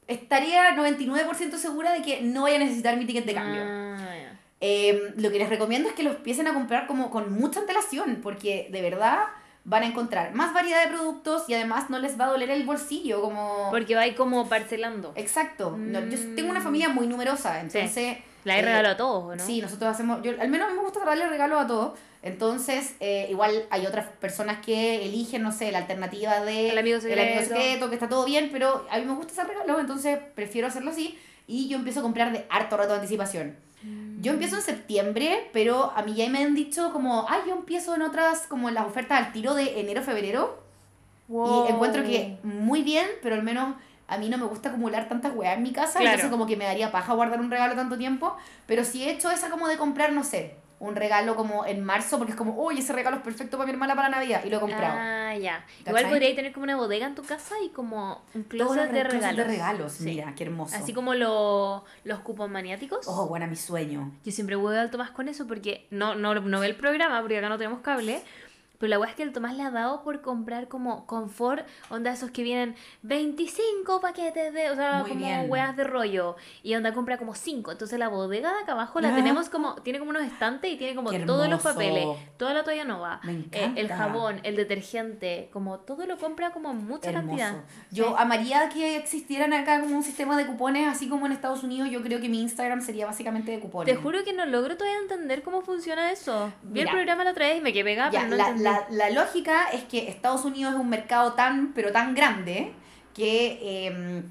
estaría 0.07 0.75
99% 0.75 1.57
segura 1.57 1.91
de 1.91 2.01
que 2.03 2.21
no 2.21 2.41
voy 2.41 2.53
a 2.53 2.59
necesitar 2.59 2.95
mi 2.97 3.05
ticket 3.05 3.25
de 3.25 3.33
cambio. 3.33 3.61
Ah, 3.65 3.97
ya. 4.15 4.39
Eh, 4.67 5.13
lo 5.17 5.29
que 5.31 5.37
les 5.37 5.49
recomiendo 5.49 5.89
es 5.89 5.95
que 5.95 6.01
los 6.03 6.15
empiecen 6.15 6.47
a 6.47 6.53
comprar 6.53 6.87
como 6.87 7.11
con 7.11 7.31
mucha 7.31 7.59
antelación, 7.59 8.19
porque 8.23 8.67
de 8.71 8.81
verdad 8.81 9.19
van 9.63 9.83
a 9.83 9.87
encontrar 9.87 10.33
más 10.33 10.53
variedad 10.53 10.83
de 10.83 10.89
productos 10.95 11.43
y 11.49 11.53
además 11.53 11.89
no 11.91 11.99
les 11.99 12.19
va 12.19 12.25
a 12.25 12.29
doler 12.29 12.49
el 12.49 12.63
bolsillo, 12.65 13.21
como... 13.21 13.67
Porque 13.71 13.93
va 13.95 14.01
ahí 14.01 14.13
como 14.13 14.47
parcelando. 14.49 15.11
Exacto. 15.15 15.75
No, 15.77 15.99
yo 16.01 16.17
Mm. 16.17 16.35
tengo 16.35 16.49
una 16.51 16.61
familia 16.61 16.89
muy 16.89 17.05
numerosa, 17.07 17.59
entonces... 17.61 18.17
La 18.43 18.57
he 18.57 18.59
eh, 18.59 18.61
regalado 18.63 18.93
a 18.93 18.97
todos, 18.97 19.37
¿no? 19.37 19.43
Sí, 19.43 19.61
nosotros 19.61 19.89
hacemos, 19.91 20.21
yo, 20.23 20.31
al 20.39 20.49
menos 20.49 20.67
a 20.67 20.71
mí 20.71 20.77
me 20.77 20.83
gusta 20.83 21.03
darle 21.03 21.27
regalos 21.27 21.63
a 21.63 21.67
todos, 21.67 21.99
entonces 22.21 22.95
eh, 22.99 23.27
igual 23.31 23.65
hay 23.71 23.85
otras 23.87 24.07
personas 24.19 24.63
que 24.63 25.03
eligen, 25.05 25.41
no 25.41 25.51
sé, 25.51 25.71
la 25.71 25.79
alternativa 25.79 26.41
de 26.41 26.69
El 26.69 26.77
amigo 26.77 26.99
secreto. 26.99 27.39
secreto, 27.43 27.89
que 27.89 27.95
está 27.95 28.07
todo 28.09 28.23
bien, 28.25 28.49
pero 28.51 28.85
a 28.91 28.97
mí 28.99 29.05
me 29.05 29.13
gusta 29.15 29.31
hacer 29.33 29.47
regalos, 29.47 29.79
entonces 29.81 30.19
prefiero 30.35 30.67
hacerlo 30.67 30.91
así 30.91 31.17
y 31.47 31.67
yo 31.69 31.77
empiezo 31.77 31.99
a 32.01 32.03
comprar 32.03 32.31
de 32.31 32.45
harto 32.49 32.77
rato 32.77 32.89
de 32.89 32.95
anticipación. 32.95 33.55
Yo 34.25 34.31
empiezo 34.33 34.55
en 34.57 34.61
septiembre, 34.63 35.49
pero 35.53 35.91
a 35.95 36.01
mí 36.01 36.13
ya 36.15 36.27
me 36.29 36.39
han 36.43 36.55
dicho 36.55 36.91
como, 36.91 37.25
ay, 37.29 37.41
yo 37.47 37.53
empiezo 37.55 37.93
en 37.95 38.01
otras, 38.01 38.47
como 38.47 38.69
en 38.69 38.75
las 38.75 38.85
ofertas 38.85 39.19
al 39.25 39.31
tiro 39.31 39.53
de 39.53 39.79
enero, 39.79 40.01
febrero, 40.01 40.63
Wow. 41.27 41.65
y 41.67 41.71
encuentro 41.71 42.03
que 42.03 42.37
muy 42.43 42.81
bien, 42.83 43.05
pero 43.23 43.35
al 43.35 43.43
menos 43.43 43.75
a 44.07 44.17
mí 44.17 44.29
no 44.29 44.37
me 44.37 44.45
gusta 44.45 44.69
acumular 44.69 45.07
tantas 45.07 45.33
weas 45.35 45.57
en 45.57 45.63
mi 45.63 45.71
casa, 45.71 45.99
Claro. 45.99 46.05
entonces 46.15 46.29
como 46.31 46.45
que 46.45 46.55
me 46.57 46.65
daría 46.65 46.91
paja 46.91 47.13
guardar 47.13 47.39
un 47.39 47.49
regalo 47.49 47.75
tanto 47.75 47.97
tiempo, 47.97 48.35
pero 48.67 48.83
si 48.83 49.03
he 49.03 49.11
hecho 49.11 49.31
esa 49.31 49.49
como 49.49 49.67
de 49.67 49.77
comprar, 49.77 50.11
no 50.11 50.23
sé, 50.23 50.55
un 50.79 50.95
regalo 50.95 51.35
como 51.35 51.65
en 51.65 51.83
marzo, 51.83 52.17
porque 52.17 52.31
es 52.33 52.37
como, 52.37 52.53
uy, 52.61 52.79
ese 52.79 52.91
regalo 52.93 53.17
es 53.17 53.23
perfecto 53.23 53.57
para 53.57 53.65
mi 53.65 53.71
hermana 53.73 53.95
para 53.95 54.09
Navidad, 54.09 54.41
y 54.43 54.49
lo 54.49 54.57
he 54.57 54.59
comprado. 54.59 54.93
Ah, 54.97 55.33
ya. 55.35 55.65
¿Cachai? 55.79 55.83
Igual 55.87 56.09
podríais 56.09 56.35
tener 56.35 56.51
como 56.53 56.65
una 56.65 56.75
bodega 56.75 57.07
en 57.07 57.15
tu 57.15 57.23
casa 57.23 57.55
y 57.65 57.69
como 57.69 58.21
un 58.33 58.43
closet 58.43 58.75
los 58.85 58.91
de 58.91 59.03
regalos. 59.05 59.37
de 59.37 59.43
regalos, 59.45 59.91
Sí. 59.93 60.03
mira, 60.05 60.33
qué 60.35 60.43
hermoso. 60.43 60.75
Así 60.75 60.93
como 60.93 61.13
lo- 61.15 61.85
los 62.03 62.19
cupos 62.19 62.49
maniáticos. 62.49 63.07
Oh, 63.07 63.27
buena 63.27 63.47
mi 63.47 63.55
sueño. 63.55 64.11
Yo 64.25 64.31
siempre 64.31 64.55
voy 64.55 64.75
al 64.75 64.91
Tomás 64.91 65.11
con 65.11 65.27
eso 65.29 65.47
porque 65.47 65.87
no, 65.91 66.15
no, 66.15 66.35
no 66.35 66.59
ve 66.59 66.67
el 66.67 66.75
programa 66.75 67.21
porque 67.21 67.37
acá 67.37 67.49
no 67.49 67.57
tenemos 67.57 67.79
cable. 67.79 68.21
Pero 68.85 68.91
la 68.91 68.99
weá 68.99 69.09
es 69.09 69.15
que 69.15 69.23
el 69.23 69.31
Tomás 69.33 69.55
le 69.57 69.63
ha 69.63 69.71
dado 69.71 70.03
por 70.03 70.21
comprar 70.21 70.67
como 70.67 71.07
confort, 71.07 71.65
onda 71.89 72.11
esos 72.11 72.29
que 72.29 72.43
vienen 72.43 72.75
25 73.01 73.99
paquetes 73.99 74.53
de, 74.53 74.69
o 74.69 74.75
sea, 74.75 74.99
Muy 74.99 75.09
como 75.09 75.25
bien. 75.25 75.49
weas 75.49 75.75
de 75.75 75.83
rollo. 75.83 76.35
Y 76.61 76.75
onda 76.75 76.93
compra 76.93 77.17
como 77.17 77.33
5. 77.33 77.71
Entonces 77.71 77.97
la 77.97 78.09
bodega 78.09 78.53
de 78.53 78.59
acá 78.61 78.73
abajo 78.73 78.99
la 79.01 79.09
Ah. 79.09 79.15
tenemos 79.15 79.49
como, 79.49 79.73
tiene 79.81 79.97
como 79.97 80.11
unos 80.11 80.21
estantes 80.23 80.71
y 80.71 80.77
tiene 80.77 80.93
como 80.95 81.11
todos 81.25 81.49
los 81.49 81.63
papeles, 81.63 82.05
toda 82.37 82.53
la 82.53 82.63
toalla 82.63 82.85
nova, 82.85 83.19
Me 83.23 83.45
eh, 83.51 83.73
el 83.75 83.87
jabón, 83.89 84.39
el 84.43 84.55
detergente, 84.55 85.49
como 85.51 85.79
todo 85.79 86.05
lo 86.05 86.17
compra 86.19 86.51
como 86.51 86.69
en 86.69 86.85
mucha 86.85 87.09
Hermoso. 87.09 87.27
cantidad. 87.39 87.63
Yo 87.91 88.09
Sí. 88.09 88.13
amaría 88.19 88.69
que 88.69 88.97
existieran 88.97 89.51
acá 89.53 89.81
como 89.81 89.95
un 89.97 90.03
sistema 90.03 90.37
de 90.37 90.45
cupones, 90.45 90.87
así 90.87 91.09
como 91.09 91.25
en 91.25 91.31
Estados 91.31 91.63
Unidos. 91.63 91.89
Yo 91.89 92.03
creo 92.03 92.21
que 92.21 92.29
mi 92.29 92.39
Instagram 92.41 92.81
sería 92.81 93.07
básicamente 93.07 93.51
de 93.51 93.59
cupones. 93.59 93.93
Te 93.95 93.99
juro 93.99 94.23
que 94.23 94.33
no 94.33 94.45
logro 94.45 94.77
todavía 94.77 94.99
entender 94.99 95.41
cómo 95.41 95.61
funciona 95.61 96.11
eso. 96.11 96.51
Vi 96.61 96.81
el 96.81 96.89
programa 96.89 97.23
la 97.23 97.31
otra 97.31 97.47
vez 97.47 97.57
y 97.57 97.61
me 97.61 97.73
quedé 97.73 97.83
pegada, 97.83 98.11
pero 98.11 98.27
no 98.27 98.35
la, 98.35 98.43
entendí. 98.49 98.63
la, 98.63 98.74
la 98.89 99.09
lógica 99.09 99.69
es 99.71 99.83
que 99.83 100.09
Estados 100.09 100.45
Unidos 100.45 100.73
es 100.73 100.79
un 100.79 100.89
mercado 100.89 101.33
tan, 101.33 101.73
pero 101.73 101.91
tan 101.91 102.15
grande 102.15 102.73
que 103.13 103.87
em, 103.87 104.23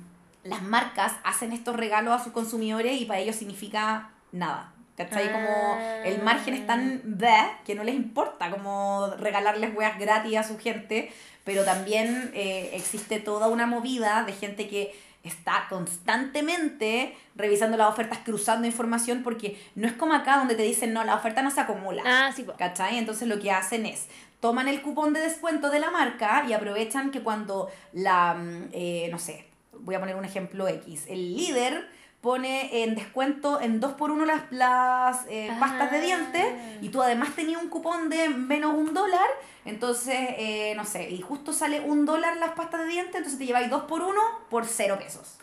las 0.45 0.63
marcas 0.63 1.13
hacen 1.25 1.53
estos 1.53 1.77
regalos 1.77 2.21
a 2.21 2.23
sus 2.23 2.33
consumidores 2.33 3.01
y 3.01 3.05
para 3.05 3.21
ellos 3.21 3.37
significa 3.37 4.11
nada. 4.33 4.71
¿Cachai? 4.97 5.33
Como 5.33 5.77
el 6.05 6.23
margen 6.23 6.55
es 6.55 6.67
tan 6.69 7.01
bleh 7.03 7.51
que 7.65 7.75
no 7.75 7.83
les 7.83 7.97
importa 7.97 8.49
como 8.51 9.13
regalarles 9.19 9.75
weas 9.75 9.99
gratis 9.99 10.37
a 10.37 10.45
su 10.45 10.57
gente, 10.57 11.13
pero 11.43 11.65
también 11.65 12.31
eh, 12.33 12.71
existe 12.75 13.19
toda 13.19 13.49
una 13.49 13.67
movida 13.67 14.23
de 14.23 14.33
gente 14.33 14.69
que 14.69 14.95
está 15.25 15.67
constantemente 15.69 17.17
revisando 17.35 17.77
las 17.77 17.89
ofertas, 17.89 18.19
cruzando 18.19 18.67
información, 18.67 19.23
porque 19.25 19.61
no 19.75 19.89
es 19.89 19.95
como 19.95 20.13
acá 20.13 20.37
donde 20.37 20.55
te 20.55 20.63
dicen, 20.63 20.93
no, 20.93 21.03
la 21.03 21.17
oferta 21.17 21.43
no 21.43 21.51
se 21.51 21.61
acumula. 21.61 22.03
Ah, 22.07 22.31
sí. 22.35 22.47
¿Cachai? 22.57 22.99
Entonces 22.99 23.27
lo 23.27 23.41
que 23.41 23.51
hacen 23.51 23.87
es, 23.87 24.07
toman 24.45 24.69
el 24.69 24.83
cupón 24.83 25.15
de 25.15 25.21
descuento 25.21 25.71
de 25.71 25.79
la 25.79 25.91
marca 25.91 26.45
y 26.47 26.53
aprovechan 26.53 27.11
que 27.11 27.23
cuando 27.23 27.71
la, 27.95 28.35
mm, 28.35 28.69
eh, 28.73 29.09
no 29.11 29.19
sé, 29.19 29.49
voy 29.73 29.95
a 29.95 30.01
poner 30.01 30.17
un 30.17 30.25
ejemplo 30.27 30.69
X, 30.69 31.07
el 31.09 31.35
líder 31.35 31.89
pone 32.21 32.83
en 32.83 32.95
descuento 32.95 33.59
en 33.59 33.81
2x1 33.81 34.27
las, 34.27 34.43
las 34.51 35.25
eh, 35.31 35.51
pastas 35.59 35.91
de 35.91 35.97
Ah. 35.97 36.01
dientes 36.03 36.47
y 36.83 36.91
tú 36.91 37.01
además 37.01 37.35
tenías 37.35 37.63
un 37.63 37.71
cupón 37.71 38.11
de 38.11 38.29
menos 38.29 38.75
un 38.75 38.93
dólar, 38.93 39.27
entonces, 39.65 40.15
eh, 40.37 40.75
no 40.77 40.85
sé, 40.85 41.09
y 41.09 41.23
justo 41.23 41.55
sale 41.55 41.81
un 41.81 42.05
dólar 42.05 42.37
las 42.37 42.51
pastas 42.51 42.83
de 42.83 42.89
dientes, 42.89 43.15
entonces 43.15 43.39
te 43.39 43.47
lleváis 43.47 43.71
2x1 43.71 44.21
por 44.51 44.67
0 44.67 44.99
pesos. 44.99 45.39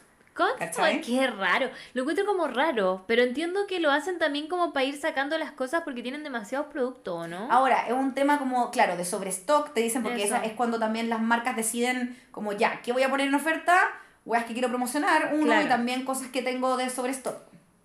Qué 1.03 1.27
raro. 1.27 1.69
Lo 1.93 2.01
encuentro 2.01 2.25
como 2.25 2.47
raro, 2.47 3.03
pero 3.07 3.23
entiendo 3.23 3.67
que 3.67 3.79
lo 3.79 3.91
hacen 3.91 4.19
también 4.19 4.47
como 4.47 4.73
para 4.73 4.85
ir 4.85 4.97
sacando 4.97 5.37
las 5.37 5.51
cosas 5.51 5.81
porque 5.83 6.01
tienen 6.01 6.23
demasiados 6.23 6.67
productos, 6.67 7.27
¿no? 7.27 7.51
Ahora, 7.51 7.87
es 7.87 7.93
un 7.93 8.13
tema 8.13 8.39
como, 8.39 8.71
claro, 8.71 8.97
de 8.97 9.05
sobrestock, 9.05 9.73
te 9.73 9.81
dicen, 9.81 10.03
porque 10.03 10.23
esa 10.23 10.43
es 10.43 10.53
cuando 10.53 10.79
también 10.79 11.09
las 11.09 11.21
marcas 11.21 11.55
deciden, 11.55 12.19
como 12.31 12.53
ya, 12.53 12.81
¿qué 12.81 12.91
voy 12.91 13.03
a 13.03 13.09
poner 13.09 13.27
en 13.27 13.35
oferta? 13.35 13.77
Weas 14.25 14.45
que 14.45 14.53
quiero 14.53 14.69
promocionar, 14.69 15.31
uno, 15.33 15.61
y 15.61 15.65
también 15.65 16.05
cosas 16.05 16.27
que 16.27 16.41
tengo 16.41 16.77
de 16.77 16.89
sobrestock. 16.89 17.37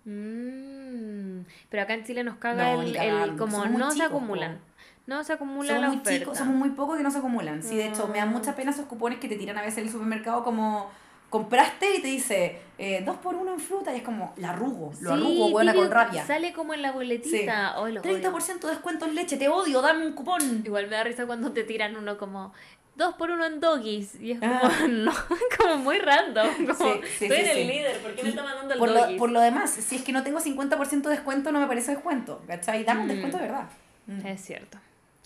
Mm, 0.05 1.41
pero 1.69 1.83
acá 1.83 1.93
en 1.93 2.05
Chile 2.05 2.23
nos 2.23 2.37
caga 2.37 2.73
el, 2.73 3.35
como 3.37 3.65
no 3.65 3.91
se 3.91 4.03
acumulan. 4.03 4.59
No 5.05 5.23
se 5.23 5.33
acumulan 5.33 5.81
somos 5.81 5.95
muy 5.95 6.03
chicos, 6.03 6.37
somos 6.37 6.55
muy 6.55 6.69
pocos 6.71 6.97
que 6.97 7.03
no 7.03 7.11
se 7.11 7.19
acumulan. 7.19 7.63
Sí, 7.63 7.77
de 7.77 7.87
hecho, 7.87 8.07
me 8.07 8.17
dan 8.17 8.29
mucha 8.29 8.55
pena 8.55 8.71
esos 8.71 8.85
cupones 8.85 9.19
que 9.19 9.29
te 9.29 9.37
tiran 9.37 9.57
a 9.57 9.61
veces 9.61 9.79
en 9.79 9.85
el 9.85 9.91
supermercado 9.91 10.43
como 10.43 10.91
compraste 11.29 11.97
y 11.97 12.01
te 12.01 12.07
dice 12.07 12.61
eh, 12.77 13.01
dos 13.05 13.17
por 13.17 13.35
uno 13.35 13.53
en 13.53 13.59
fruta 13.59 13.93
y 13.93 13.97
es 13.97 14.03
como, 14.03 14.33
la 14.37 14.51
arrugo, 14.51 14.91
lo 15.01 15.13
arrugo, 15.13 15.49
buena 15.49 15.73
con 15.73 15.89
rabia. 15.89 16.25
Sale 16.25 16.53
como 16.53 16.73
en 16.73 16.81
la 16.81 16.91
boletita. 16.91 17.75
Sí. 17.75 17.81
30% 17.91 18.59
de 18.59 18.69
descuento 18.69 19.05
en 19.05 19.15
leche, 19.15 19.37
te 19.37 19.49
odio, 19.49 19.81
dame 19.81 20.05
un 20.05 20.13
cupón. 20.13 20.61
Igual 20.63 20.87
me 20.87 20.95
da 20.95 21.03
risa 21.03 21.25
cuando 21.25 21.51
te 21.51 21.63
tiran 21.63 21.95
uno 21.95 22.17
como, 22.17 22.53
dos 22.95 23.15
por 23.15 23.31
uno 23.31 23.45
en 23.45 23.59
doggies. 23.59 24.15
Y 24.21 24.31
es 24.31 24.39
como, 24.39 24.59
ah. 24.61 24.71
no, 24.89 25.11
como 25.57 25.77
muy 25.77 25.97
random. 25.97 26.49
Como, 26.67 26.93
sí, 26.93 27.01
sí, 27.19 27.27
soy 27.27 27.37
el 27.37 27.67
líder, 27.67 27.99
¿por 27.99 28.13
qué 28.13 28.23
me 28.23 28.29
está 28.29 28.43
mandando 28.43 28.73
el 28.73 28.79
por 28.79 28.89
Lo, 28.91 29.17
por 29.17 29.31
lo 29.31 29.41
demás, 29.41 29.71
si 29.71 29.95
es 29.95 30.03
que 30.03 30.11
no 30.11 30.23
tengo 30.23 30.39
50% 30.39 31.01
de 31.01 31.09
descuento, 31.09 31.51
no 31.51 31.59
me 31.59 31.67
parece 31.67 31.91
descuento. 31.91 32.41
¿Cachai? 32.47 32.83
Dame 32.83 33.01
un 33.01 33.05
mm. 33.07 33.09
descuento 33.09 33.37
de 33.37 33.43
verdad. 33.43 33.69
Mm. 34.05 34.25
Es 34.27 34.41
cierto. 34.41 34.77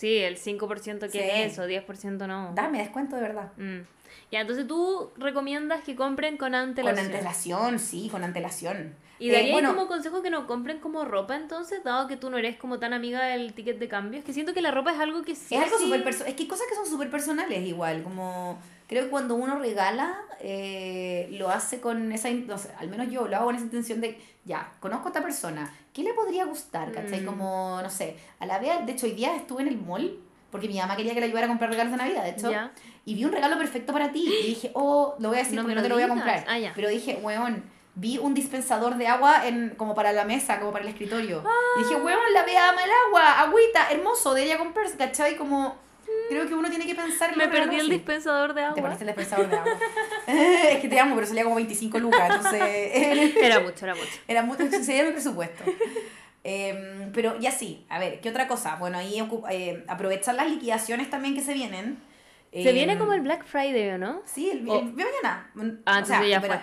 Sí, 0.01 0.17
el 0.17 0.35
5% 0.35 1.11
que 1.11 1.43
es 1.43 1.53
eso, 1.53 1.67
10% 1.67 2.25
no. 2.25 2.53
Dame 2.55 2.79
descuento 2.79 3.17
de 3.17 3.21
verdad. 3.21 3.51
Mm. 3.55 3.81
Ya, 4.31 4.41
entonces 4.41 4.65
tú 4.65 5.11
recomiendas 5.15 5.83
que 5.83 5.95
compren 5.95 6.37
con 6.37 6.55
antelación. 6.55 7.05
Con 7.05 7.13
antelación, 7.13 7.77
sí, 7.77 8.09
con 8.09 8.23
antelación. 8.23 8.95
¿Y 9.19 9.29
daría 9.29 9.59
eh, 9.59 9.63
como 9.63 9.87
consejo 9.87 10.23
que 10.23 10.31
no 10.31 10.47
compren 10.47 10.79
como 10.79 11.05
ropa 11.05 11.35
entonces, 11.35 11.83
dado 11.83 12.07
que 12.07 12.17
tú 12.17 12.31
no 12.31 12.39
eres 12.39 12.57
como 12.57 12.79
tan 12.79 12.93
amiga 12.93 13.25
del 13.25 13.53
ticket 13.53 13.77
de 13.77 13.87
cambio? 13.87 14.17
Es 14.17 14.25
que 14.25 14.33
siento 14.33 14.55
que 14.55 14.61
la 14.63 14.71
ropa 14.71 14.91
es 14.91 14.99
algo 14.99 15.21
que 15.21 15.35
sí. 15.35 15.53
Es 15.53 15.61
algo 15.61 15.77
súper 15.77 16.03
personal. 16.03 16.29
Es 16.29 16.35
que 16.35 16.43
hay 16.43 16.49
cosas 16.49 16.65
que 16.67 16.73
son 16.73 16.87
súper 16.87 17.11
personales 17.11 17.63
igual, 17.63 18.01
como 18.01 18.59
creo 18.91 19.05
que 19.05 19.09
cuando 19.09 19.35
uno 19.35 19.57
regala, 19.57 20.19
eh, 20.41 21.29
lo 21.31 21.49
hace 21.49 21.79
con 21.79 22.11
esa, 22.11 22.29
no 22.29 22.57
sé, 22.57 22.71
al 22.77 22.89
menos 22.89 23.09
yo 23.09 23.25
lo 23.25 23.37
hago 23.37 23.45
con 23.45 23.55
esa 23.55 23.63
intención 23.63 24.01
de, 24.01 24.19
ya, 24.43 24.73
conozco 24.81 25.05
a 25.05 25.09
esta 25.11 25.23
persona, 25.23 25.73
¿qué 25.93 26.03
le 26.03 26.13
podría 26.13 26.43
gustar? 26.43 26.91
¿Cachai? 26.91 27.21
Mm. 27.21 27.25
Como, 27.25 27.79
no 27.81 27.89
sé, 27.89 28.17
a 28.41 28.45
la 28.45 28.59
vez, 28.59 28.85
de 28.85 28.91
hecho 28.91 29.05
hoy 29.05 29.13
día 29.13 29.33
estuve 29.33 29.61
en 29.61 29.69
el 29.69 29.77
mall, 29.77 30.19
porque 30.51 30.67
mi 30.67 30.77
mamá 30.77 30.97
quería 30.97 31.13
que 31.13 31.21
le 31.21 31.27
ayudara 31.27 31.45
a 31.45 31.47
comprar 31.47 31.69
regalos 31.69 31.93
de 31.93 31.99
Navidad, 31.99 32.23
de 32.23 32.31
hecho, 32.31 32.51
y 33.05 33.15
vi 33.15 33.23
un 33.23 33.31
regalo 33.31 33.57
perfecto 33.57 33.93
para 33.93 34.11
ti, 34.11 34.29
y 34.43 34.47
dije, 34.47 34.71
oh, 34.73 35.15
lo 35.19 35.29
voy 35.29 35.37
a 35.37 35.43
decir 35.43 35.55
no 35.55 35.61
porque 35.61 35.75
no 35.75 35.81
te 35.83 35.87
lo 35.87 35.95
voy 35.95 36.03
a 36.03 36.09
comprar, 36.09 36.43
ah, 36.49 36.57
pero 36.75 36.89
dije, 36.89 37.17
weón, 37.23 37.63
vi 37.95 38.17
un 38.17 38.33
dispensador 38.33 38.97
de 38.97 39.07
agua 39.07 39.47
en, 39.47 39.69
como 39.77 39.95
para 39.95 40.11
la 40.11 40.25
mesa, 40.25 40.59
como 40.59 40.73
para 40.73 40.83
el 40.83 40.89
escritorio. 40.89 41.45
Y 41.77 41.83
dije, 41.83 41.95
weón, 41.95 42.33
la 42.33 42.43
vea 42.43 42.71
ama 42.71 42.83
el 42.83 42.89
agua, 43.07 43.39
agüita, 43.39 43.89
hermoso, 43.89 44.33
debería 44.33 44.57
comprarse, 44.57 44.97
¿cachai? 44.97 45.37
Como 45.37 45.77
creo 46.29 46.47
que 46.47 46.53
uno 46.53 46.69
tiene 46.69 46.85
que 46.85 46.95
pensar 46.95 47.35
Me 47.35 47.47
perdí 47.47 47.77
el 47.77 47.89
dispensador 47.89 48.53
de 48.53 48.61
agua. 48.61 48.75
Te 48.75 48.81
perdiste 48.81 49.03
el 49.03 49.07
dispensador 49.09 49.49
de 49.49 49.57
agua. 49.57 49.77
es 50.27 50.79
que 50.79 50.87
te 50.87 50.99
amo, 50.99 51.15
pero 51.15 51.27
salía 51.27 51.43
como 51.43 51.55
25 51.55 51.99
lucas, 51.99 52.29
entonces... 52.29 52.61
era 52.61 53.59
mucho, 53.61 53.85
era 53.85 53.95
mucho. 53.95 54.19
Era 54.27 54.43
mucho, 54.43 54.69
sería 54.83 55.03
mi 55.03 55.11
presupuesto. 55.11 55.63
Em, 56.43 57.11
pero 57.11 57.39
ya 57.39 57.51
sí, 57.51 57.85
a 57.89 57.99
ver, 57.99 58.19
¿qué 58.19 58.29
otra 58.29 58.47
cosa? 58.47 58.75
Bueno, 58.77 58.97
ahí 58.97 59.21
eh, 59.51 59.83
aprovechar 59.87 60.35
las 60.35 60.49
liquidaciones 60.49 61.09
también 61.09 61.35
que 61.35 61.41
se 61.41 61.53
vienen. 61.53 61.99
Se 62.51 62.71
viene 62.73 62.93
em, 62.93 62.99
como 62.99 63.13
el 63.13 63.21
Black 63.21 63.45
Friday, 63.45 63.91
¿o 63.91 63.97
no? 63.97 64.21
Sí, 64.25 64.49
el, 64.49 64.63
mañana. 64.63 65.51
Ah, 65.85 65.99
entonces 65.99 66.29
ya 66.29 66.41
fue. 66.41 66.59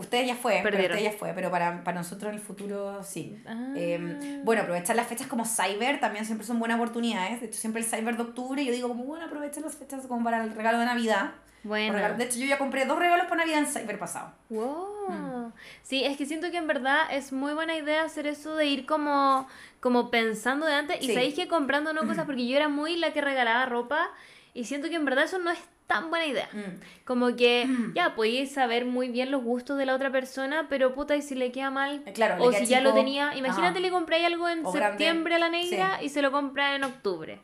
Usted 0.00 0.24
ya 0.24 0.34
fue, 0.34 0.60
pero 0.62 0.78
usted 0.78 0.98
ya 0.98 1.12
fue, 1.12 1.32
pero 1.34 1.50
para, 1.50 1.84
para 1.84 1.98
nosotros 1.98 2.30
en 2.30 2.38
el 2.38 2.40
futuro 2.40 3.04
sí. 3.04 3.38
Ah. 3.46 3.74
Em, 3.76 4.42
bueno, 4.44 4.62
aprovechar 4.62 4.96
las 4.96 5.06
fechas 5.06 5.26
como 5.26 5.44
Cyber 5.44 6.00
también 6.00 6.24
siempre 6.24 6.46
son 6.46 6.58
buenas 6.58 6.78
oportunidades. 6.78 7.40
De 7.40 7.48
hecho, 7.48 7.58
siempre 7.58 7.82
el 7.82 7.86
Cyber 7.86 8.16
de 8.16 8.22
octubre, 8.22 8.64
yo 8.64 8.72
digo 8.72 8.88
como, 8.88 9.04
bueno, 9.04 9.26
aprovechen 9.26 9.62
las 9.62 9.76
fechas 9.76 10.06
como 10.06 10.24
para 10.24 10.42
el 10.42 10.54
regalo 10.54 10.78
de 10.78 10.86
Navidad. 10.86 11.32
Bueno. 11.64 12.16
De 12.16 12.24
hecho, 12.24 12.38
yo 12.38 12.46
ya 12.46 12.56
compré 12.56 12.86
dos 12.86 12.98
regalos 12.98 13.26
para 13.26 13.42
Navidad 13.42 13.58
en 13.58 13.66
Cyber 13.66 13.98
pasado. 13.98 14.32
Wow. 14.48 15.10
Mm. 15.10 15.52
Sí, 15.82 16.02
es 16.02 16.16
que 16.16 16.24
siento 16.24 16.50
que 16.50 16.56
en 16.56 16.66
verdad 16.66 17.02
es 17.10 17.30
muy 17.30 17.52
buena 17.52 17.76
idea 17.76 18.02
hacer 18.02 18.26
eso 18.26 18.56
de 18.56 18.64
ir 18.64 18.86
como, 18.86 19.46
como 19.80 20.10
pensando 20.10 20.64
de 20.64 20.72
antes. 20.72 20.96
Y 21.02 21.08
sabéis 21.08 21.34
que 21.34 21.46
comprando 21.46 21.92
no 21.92 22.06
cosas, 22.06 22.24
porque 22.26 22.46
yo 22.46 22.56
era 22.56 22.68
muy 22.68 22.96
la 22.96 23.12
que 23.12 23.20
regalaba 23.20 23.66
ropa. 23.66 24.08
Y 24.54 24.64
siento 24.64 24.88
que 24.88 24.94
en 24.94 25.04
verdad 25.04 25.24
eso 25.24 25.38
no 25.38 25.50
es 25.50 25.58
tan 25.90 26.08
buena 26.08 26.24
idea. 26.24 26.48
Mm. 26.52 27.04
Como 27.04 27.34
que, 27.34 27.66
mm. 27.66 27.94
ya, 27.94 28.14
podéis 28.14 28.52
saber 28.52 28.84
muy 28.84 29.08
bien 29.08 29.32
los 29.32 29.42
gustos 29.42 29.76
de 29.76 29.86
la 29.86 29.96
otra 29.96 30.12
persona, 30.12 30.66
pero 30.70 30.94
puta, 30.94 31.16
y 31.16 31.22
si 31.22 31.34
le 31.34 31.50
queda 31.50 31.70
mal, 31.70 32.04
eh, 32.06 32.12
claro, 32.12 32.44
o 32.44 32.52
si 32.52 32.64
ya 32.66 32.80
lo 32.80 32.94
tenía, 32.94 33.34
imagínate 33.34 33.80
le 33.80 33.90
compráis 33.90 34.24
algo 34.24 34.48
en 34.48 34.64
septiembre 34.70 35.34
a 35.34 35.40
la 35.40 35.48
negra 35.48 36.00
y 36.00 36.08
se 36.08 36.22
lo 36.22 36.30
compra 36.30 36.76
en 36.76 36.84
octubre. 36.84 37.40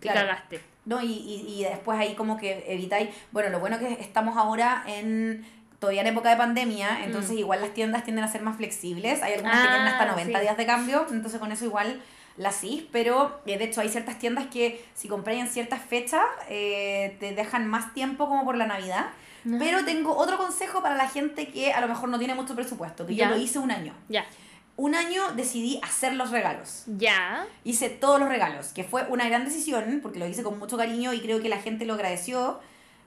Claro. 0.00 0.20
cagaste. 0.22 0.60
No, 0.86 1.00
y, 1.02 1.06
y, 1.06 1.54
y 1.56 1.64
después 1.64 1.98
ahí 1.98 2.14
como 2.14 2.36
que 2.36 2.64
evitáis, 2.66 3.10
bueno, 3.30 3.50
lo 3.50 3.60
bueno 3.60 3.78
que 3.78 3.92
estamos 3.92 4.36
ahora 4.36 4.82
en 4.86 5.46
todavía 5.78 6.00
en 6.00 6.08
época 6.08 6.30
de 6.30 6.36
pandemia, 6.36 7.04
entonces 7.04 7.36
mm. 7.36 7.38
igual 7.38 7.60
las 7.60 7.74
tiendas 7.74 8.02
tienden 8.02 8.24
a 8.24 8.28
ser 8.28 8.42
más 8.42 8.56
flexibles, 8.56 9.22
hay 9.22 9.34
algunas 9.34 9.62
que 9.62 9.68
tienen 9.68 9.86
hasta 9.86 10.06
90 10.06 10.36
ah, 10.36 10.40
días 10.40 10.56
de 10.56 10.66
cambio, 10.66 11.06
entonces 11.10 11.38
con 11.38 11.52
eso 11.52 11.64
igual 11.64 12.02
la 12.38 12.52
sí, 12.52 12.88
pero 12.92 13.40
eh, 13.46 13.58
de 13.58 13.64
hecho 13.64 13.80
hay 13.80 13.88
ciertas 13.88 14.18
tiendas 14.18 14.46
que 14.46 14.82
si 14.94 15.08
compras 15.08 15.36
en 15.36 15.48
ciertas 15.48 15.82
fechas 15.82 16.24
eh, 16.48 17.16
te 17.18 17.34
dejan 17.34 17.68
más 17.68 17.92
tiempo 17.92 18.28
como 18.28 18.44
por 18.44 18.56
la 18.56 18.66
Navidad. 18.66 19.06
Pero 19.58 19.84
tengo 19.84 20.14
otro 20.14 20.36
consejo 20.36 20.82
para 20.82 20.94
la 20.94 21.08
gente 21.08 21.48
que 21.48 21.72
a 21.72 21.80
lo 21.80 21.88
mejor 21.88 22.10
no 22.10 22.18
tiene 22.18 22.34
mucho 22.34 22.54
presupuesto, 22.54 23.06
que 23.06 23.14
yo 23.14 23.26
lo 23.26 23.36
hice 23.38 23.58
un 23.58 23.70
año. 23.70 23.94
Ya. 24.08 24.26
Un 24.76 24.94
año 24.94 25.22
decidí 25.36 25.80
hacer 25.82 26.14
los 26.14 26.30
regalos. 26.30 26.84
Ya. 26.86 27.46
Hice 27.64 27.88
todos 27.88 28.20
los 28.20 28.28
regalos, 28.28 28.68
que 28.68 28.84
fue 28.84 29.04
una 29.08 29.26
gran 29.26 29.46
decisión, 29.46 30.00
porque 30.02 30.18
lo 30.18 30.26
hice 30.26 30.42
con 30.42 30.58
mucho 30.58 30.76
cariño 30.76 31.14
y 31.14 31.20
creo 31.20 31.40
que 31.40 31.48
la 31.48 31.58
gente 31.58 31.86
lo 31.86 31.94
agradeció. 31.94 32.60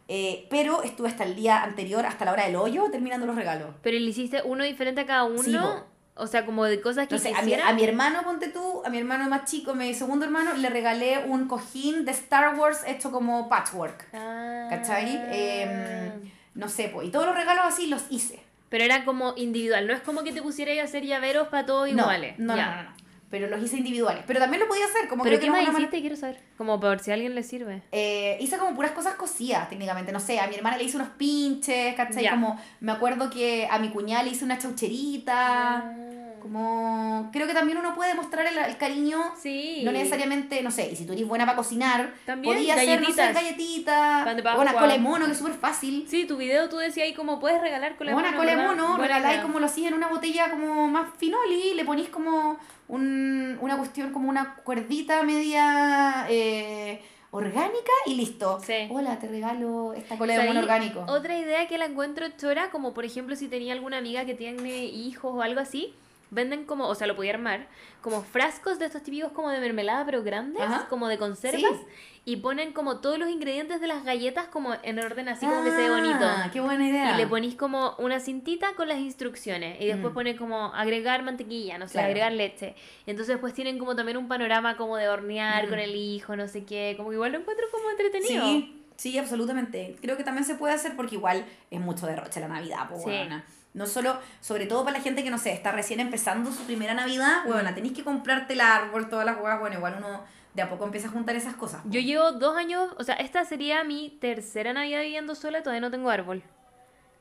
Eh, 0.08 0.48
pero 0.50 0.82
estuve 0.82 1.10
hasta 1.10 1.24
el 1.26 1.36
día 1.36 1.62
anterior, 1.62 2.06
hasta 2.06 2.26
la 2.26 2.34
hora 2.34 2.46
del 2.46 2.56
hoyo, 2.56 2.90
terminando 2.92 3.28
los 3.28 3.36
regalos. 3.36 3.70
¿Pero 3.84 4.00
le 4.00 4.10
hiciste 4.10 4.42
uno 4.44 4.64
diferente 4.64 5.02
a 5.02 5.06
cada 5.06 5.26
uno? 5.26 5.86
O 6.16 6.28
sea, 6.28 6.46
como 6.46 6.66
de 6.66 6.82
cosas 6.82 7.08
que 7.08 7.16
a 7.16 7.42
mi, 7.42 7.54
a 7.54 7.74
mi, 7.74 7.84
hermano, 7.84 8.24
ponte 8.24 8.50
tú, 8.50 8.84
a 8.86 8.90
mi 8.90 8.98
hermano 8.98 9.30
más 9.30 9.50
chico, 9.50 9.74
mi 9.74 9.94
segundo 9.94 10.26
hermano, 10.26 10.54
le 10.54 10.70
regalé 10.70 11.24
un 11.26 11.48
cojín 11.48 12.04
de 12.06 12.12
Star 12.12 12.58
Wars 12.58 12.82
hecho 12.86 13.12
como 13.12 13.48
patchwork. 13.48 14.08
Ah. 14.14 14.68
¿Cachai? 14.70 15.20
Em, 15.32 16.32
no 16.54 16.68
sé, 16.68 16.90
pues. 16.94 17.08
Y 17.08 17.12
todos 17.12 17.26
los 17.26 17.36
regalos 17.36 17.64
así 17.66 17.88
los 17.88 18.04
hice. 18.10 18.40
Pero 18.70 18.84
era 18.84 19.04
como 19.06 19.34
individual, 19.38 19.88
no 19.88 19.94
es 19.94 20.02
como 20.02 20.24
que 20.24 20.32
te 20.32 20.42
pusieras 20.42 20.78
a 20.80 20.84
hacer 20.84 21.06
llaveros 21.06 21.48
para 21.48 21.66
todos 21.66 21.90
iguales. 21.90 22.38
No, 22.38 22.56
no, 22.56 22.66
no, 22.66 22.84
no, 22.84 23.01
Pero 23.32 23.48
los 23.48 23.64
hice 23.64 23.78
individuales. 23.78 24.24
Pero 24.28 24.40
también 24.40 24.62
lo 24.62 24.68
podía 24.68 24.86
hacer. 24.86 25.08
Como 25.08 25.24
¿Pero 25.24 25.40
qué 25.40 25.50
más 25.50 25.68
hiciste? 25.68 26.02
Quiero 26.02 26.18
saber. 26.18 26.38
Como 26.58 26.80
por 26.80 27.00
si 27.00 27.12
a 27.12 27.14
alguien 27.16 27.34
le 27.34 27.44
sirve. 27.44 27.82
Eh, 27.94 28.38
hice 28.42 28.58
como 28.58 28.76
puras 28.76 28.92
cosas 28.92 29.16
cosidas, 29.16 29.70
técnicamente. 29.70 30.12
No 30.12 30.20
sé, 30.20 30.40
a 30.40 30.48
mi 30.48 30.56
hermana 30.56 30.78
le 30.78 30.84
hice 30.84 30.98
unos 30.98 31.10
pinches, 31.10 31.96
¿cachai? 31.96 32.30
Como 32.30 32.60
me 32.82 32.92
acuerdo 32.92 33.30
que 33.30 33.68
a 33.72 33.80
mi 33.80 33.90
cuñada 33.90 34.24
le 34.24 34.32
hice 34.32 34.44
una 34.44 34.58
chaucherita. 34.58 35.78
Ah. 35.78 36.11
Como 36.42 37.30
creo 37.32 37.48
que 37.48 37.54
también 37.54 37.78
uno 37.78 37.96
puede 37.96 38.14
mostrar 38.16 38.46
el, 38.46 38.78
cariño. 38.78 39.20
Sí. 39.40 39.82
No 39.84 39.92
necesariamente, 39.92 40.62
no 40.62 40.72
sé, 40.72 40.92
y 40.92 40.96
si 40.96 41.06
tú 41.06 41.14
eres 41.14 41.28
buena 41.28 41.46
para 41.46 41.56
cocinar, 41.56 42.14
también 42.26 42.56
podías 42.56 42.78
hacer, 42.78 43.02
no 43.02 43.12
sé, 43.12 43.32
galletitas, 43.32 44.28
o 44.58 44.62
una 44.62 44.74
cola 44.74 44.94
de 44.94 45.00
mono, 45.00 45.26
que 45.26 45.32
es 45.32 45.38
súper 45.38 45.54
fácil. 45.54 46.06
Sí, 46.10 46.26
tu 46.26 46.38
video 46.38 46.68
tú 46.70 46.78
decías 46.78 47.06
ahí 47.06 47.14
como 47.14 47.40
puedes 47.40 47.62
regalar 47.62 47.96
cola 47.96 48.12
de 48.12 48.16
mono. 48.16 48.28
Una 48.28 48.38
cola 48.38 48.56
de 48.56 48.68
mono, 48.68 48.98
regaláis 48.98 49.42
como 49.42 49.60
lo 49.60 49.68
hacía 49.68 49.88
en 49.88 49.94
una 49.94 50.08
botella 50.08 50.50
como 50.50 50.88
más 50.88 51.08
finoli, 51.18 51.74
le 51.74 51.86
ponís 51.86 52.10
como 52.10 52.58
un, 52.88 53.58
una 53.62 53.78
cuestión, 53.78 54.12
como 54.12 54.30
una 54.30 54.56
cuerdita 54.56 55.24
media... 55.24 56.26
Eh, 56.30 57.02
orgánica 57.32 57.92
y 58.06 58.16
listo. 58.16 58.60
Sí. 58.66 58.88
Hola, 58.90 59.18
te 59.18 59.28
regalo 59.28 59.94
esta 59.94 60.18
cola 60.18 60.38
de 60.38 60.48
mono 60.48 60.60
orgánico. 60.60 61.06
Otra 61.08 61.38
idea 61.38 61.68
que 61.68 61.78
la 61.78 61.86
encuentro 61.86 62.28
chora, 62.38 62.70
como 62.70 62.94
por 62.94 63.06
ejemplo 63.06 63.36
si 63.36 63.48
tenía 63.48 63.74
alguna 63.74 63.98
amiga 63.98 64.26
que 64.26 64.36
tiene 64.36 64.86
hijos 64.86 65.34
o 65.34 65.42
algo 65.42 65.62
así, 65.62 65.96
venden 66.32 66.66
como, 66.66 66.88
o 66.88 66.96
sea, 66.96 67.06
lo 67.06 67.16
podía 67.16 67.34
armar, 67.34 67.68
como 68.02 68.24
frascos 68.24 68.80
de 68.80 68.86
estos 68.86 69.04
típicos 69.04 69.32
como 69.34 69.50
de 69.50 69.60
mermelada, 69.60 70.06
pero 70.06 70.24
grandes, 70.24 70.64
como 70.90 71.08
de 71.08 71.18
conservas, 71.18 71.78
y 72.24 72.38
ponen 72.38 72.72
como 72.72 73.00
todos 73.02 73.20
los 73.20 73.30
ingredientes 73.30 73.82
de 73.82 73.88
las 73.88 74.04
galletas 74.04 74.48
como 74.48 74.74
en 74.82 75.00
orden 75.00 75.28
así 75.28 75.46
como 75.46 75.64
que 75.64 75.72
se 75.72 75.78
ve 75.78 75.90
bonito. 75.90 76.20
Ah, 76.22 76.50
qué 76.52 76.62
buena 76.62 76.88
idea. 76.88 77.14
Y 77.14 77.18
le 77.18 77.28
ponís 77.28 77.56
como 77.56 77.96
una 78.00 78.20
cintita 78.20 78.74
con 78.76 78.88
las 78.88 79.00
instrucciones, 79.00 79.80
y 79.82 79.88
después 79.88 80.12
mm. 80.12 80.16
pone 80.16 80.36
como 80.38 80.74
agregar 80.74 81.22
mantequilla, 81.22 81.78
no 81.78 81.88
sé, 81.88 82.00
agregar 82.00 82.32
leche. 82.32 82.76
Entonces 83.06 83.36
después 83.36 83.54
tienen 83.54 83.78
como 83.78 83.96
también 83.96 84.18
un 84.18 84.28
panorama 84.28 84.78
como 84.78 84.96
de 84.96 85.10
hornear 85.10 85.68
con 85.68 85.78
mm. 85.78 85.82
el 85.82 85.96
hijo, 85.96 86.36
no 86.36 86.48
sé 86.48 86.64
qué, 86.64 86.96
como 86.96 87.10
que 87.10 87.16
igual 87.16 87.34
lo 87.34 87.40
encuentro 87.40 87.68
como 87.72 87.90
entretenido. 87.92 88.46
Sí. 88.46 88.78
Sí, 89.02 89.18
absolutamente. 89.18 89.96
Creo 90.00 90.16
que 90.16 90.24
también 90.24 90.46
se 90.46 90.54
puede 90.54 90.76
hacer 90.76 90.96
porque 90.96 91.16
igual 91.16 91.44
es 91.72 91.80
mucho 91.80 92.06
derroche 92.06 92.40
la 92.40 92.48
Navidad, 92.48 92.88
pues 92.88 93.02
bueno. 93.02 93.42
No 93.74 93.88
solo, 93.88 94.20
sobre 94.42 94.66
todo 94.66 94.84
para 94.84 94.98
la 94.98 95.04
gente 95.04 95.24
que, 95.24 95.30
no 95.30 95.38
sé, 95.38 95.54
está 95.54 95.72
recién 95.72 96.00
empezando 96.00 96.52
su 96.52 96.64
primera 96.64 96.94
Navidad, 96.94 97.44
bueno, 97.46 97.72
mm. 97.72 97.76
tenéis 97.76 97.94
que 97.94 98.04
comprarte 98.04 98.54
el 98.54 98.62
árbol, 98.62 99.10
todas 99.10 99.26
las 99.26 99.38
huevas, 99.38 99.60
bueno, 99.60 99.78
igual 99.78 99.96
uno 99.98 100.22
de 100.54 100.62
a 100.62 100.70
poco 100.70 100.84
empieza 100.86 101.08
a 101.08 101.12
juntar 101.12 101.36
esas 101.36 101.56
cosas. 101.56 101.82
Yo 101.86 102.02
llevo 102.02 102.34
dos 102.34 102.58
años, 102.58 102.90
o 102.98 103.04
sea, 103.04 103.16
esta 103.16 103.46
sería 103.46 103.84
mi 103.84 104.18
tercera 104.20 104.74
Navidad 104.74 105.02
viviendo 105.02 105.36
sola 105.36 105.60
y 105.60 105.64
todavía 105.64 105.82
no 105.82 105.92
tengo 105.92 106.10
árbol. 106.10 106.44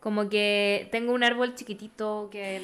Como 0.01 0.29
que 0.29 0.89
tengo 0.91 1.13
un 1.13 1.23
árbol 1.23 1.55
chiquitito 1.55 2.29
que 2.33 2.63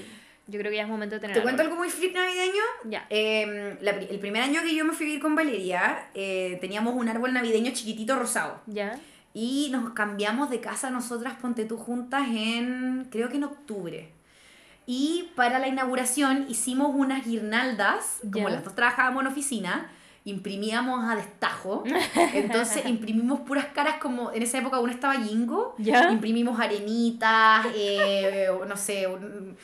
yo 0.48 0.58
creo 0.58 0.70
que 0.70 0.76
ya 0.76 0.84
es 0.84 0.88
momento 0.88 1.16
de 1.16 1.20
tener 1.20 1.36
¿Te 1.36 1.42
cuento 1.42 1.62
árbol. 1.62 1.72
algo 1.72 1.84
muy 1.84 1.90
flip 1.90 2.14
navideño? 2.14 2.62
Ya. 2.84 3.06
Eh, 3.10 3.76
la 3.80 3.92
el 3.92 4.18
primer 4.18 4.42
año 4.42 4.62
que 4.62 4.74
yo 4.74 4.84
me 4.84 4.92
fui 4.92 5.06
a 5.06 5.08
vivir 5.08 5.22
con 5.22 5.34
Valeria, 5.34 6.08
eh, 6.14 6.58
teníamos 6.60 6.94
un 6.94 7.08
árbol 7.08 7.32
navideño 7.32 7.72
chiquitito 7.72 8.16
rosado. 8.16 8.60
¿Ya? 8.66 8.98
Y 9.38 9.68
nos 9.70 9.90
cambiamos 9.90 10.48
de 10.48 10.62
casa 10.62 10.88
nosotras, 10.88 11.34
ponte 11.34 11.66
tú 11.66 11.76
juntas, 11.76 12.26
en 12.30 13.06
creo 13.10 13.28
que 13.28 13.36
en 13.36 13.44
octubre. 13.44 14.10
Y 14.86 15.28
para 15.36 15.58
la 15.58 15.68
inauguración 15.68 16.46
hicimos 16.48 16.92
unas 16.94 17.26
guirnaldas, 17.26 18.20
como 18.32 18.48
las 18.48 18.64
dos 18.64 18.74
trabajábamos 18.74 19.20
en 19.20 19.26
oficina, 19.26 19.90
imprimíamos 20.26 21.02
a 21.08 21.16
destajo. 21.16 21.82
Entonces 22.34 22.84
imprimimos 22.84 23.40
puras 23.40 23.66
caras 23.74 23.96
como, 23.96 24.30
en 24.32 24.42
esa 24.42 24.58
época 24.58 24.76
aún 24.76 24.90
estaba 24.90 25.14
Jingo. 25.14 25.74
¿Ya? 25.78 26.10
Imprimimos 26.12 26.60
arenitas, 26.60 27.66
eh, 27.74 28.48
no 28.68 28.76
sé, 28.76 29.06
un- 29.06 29.56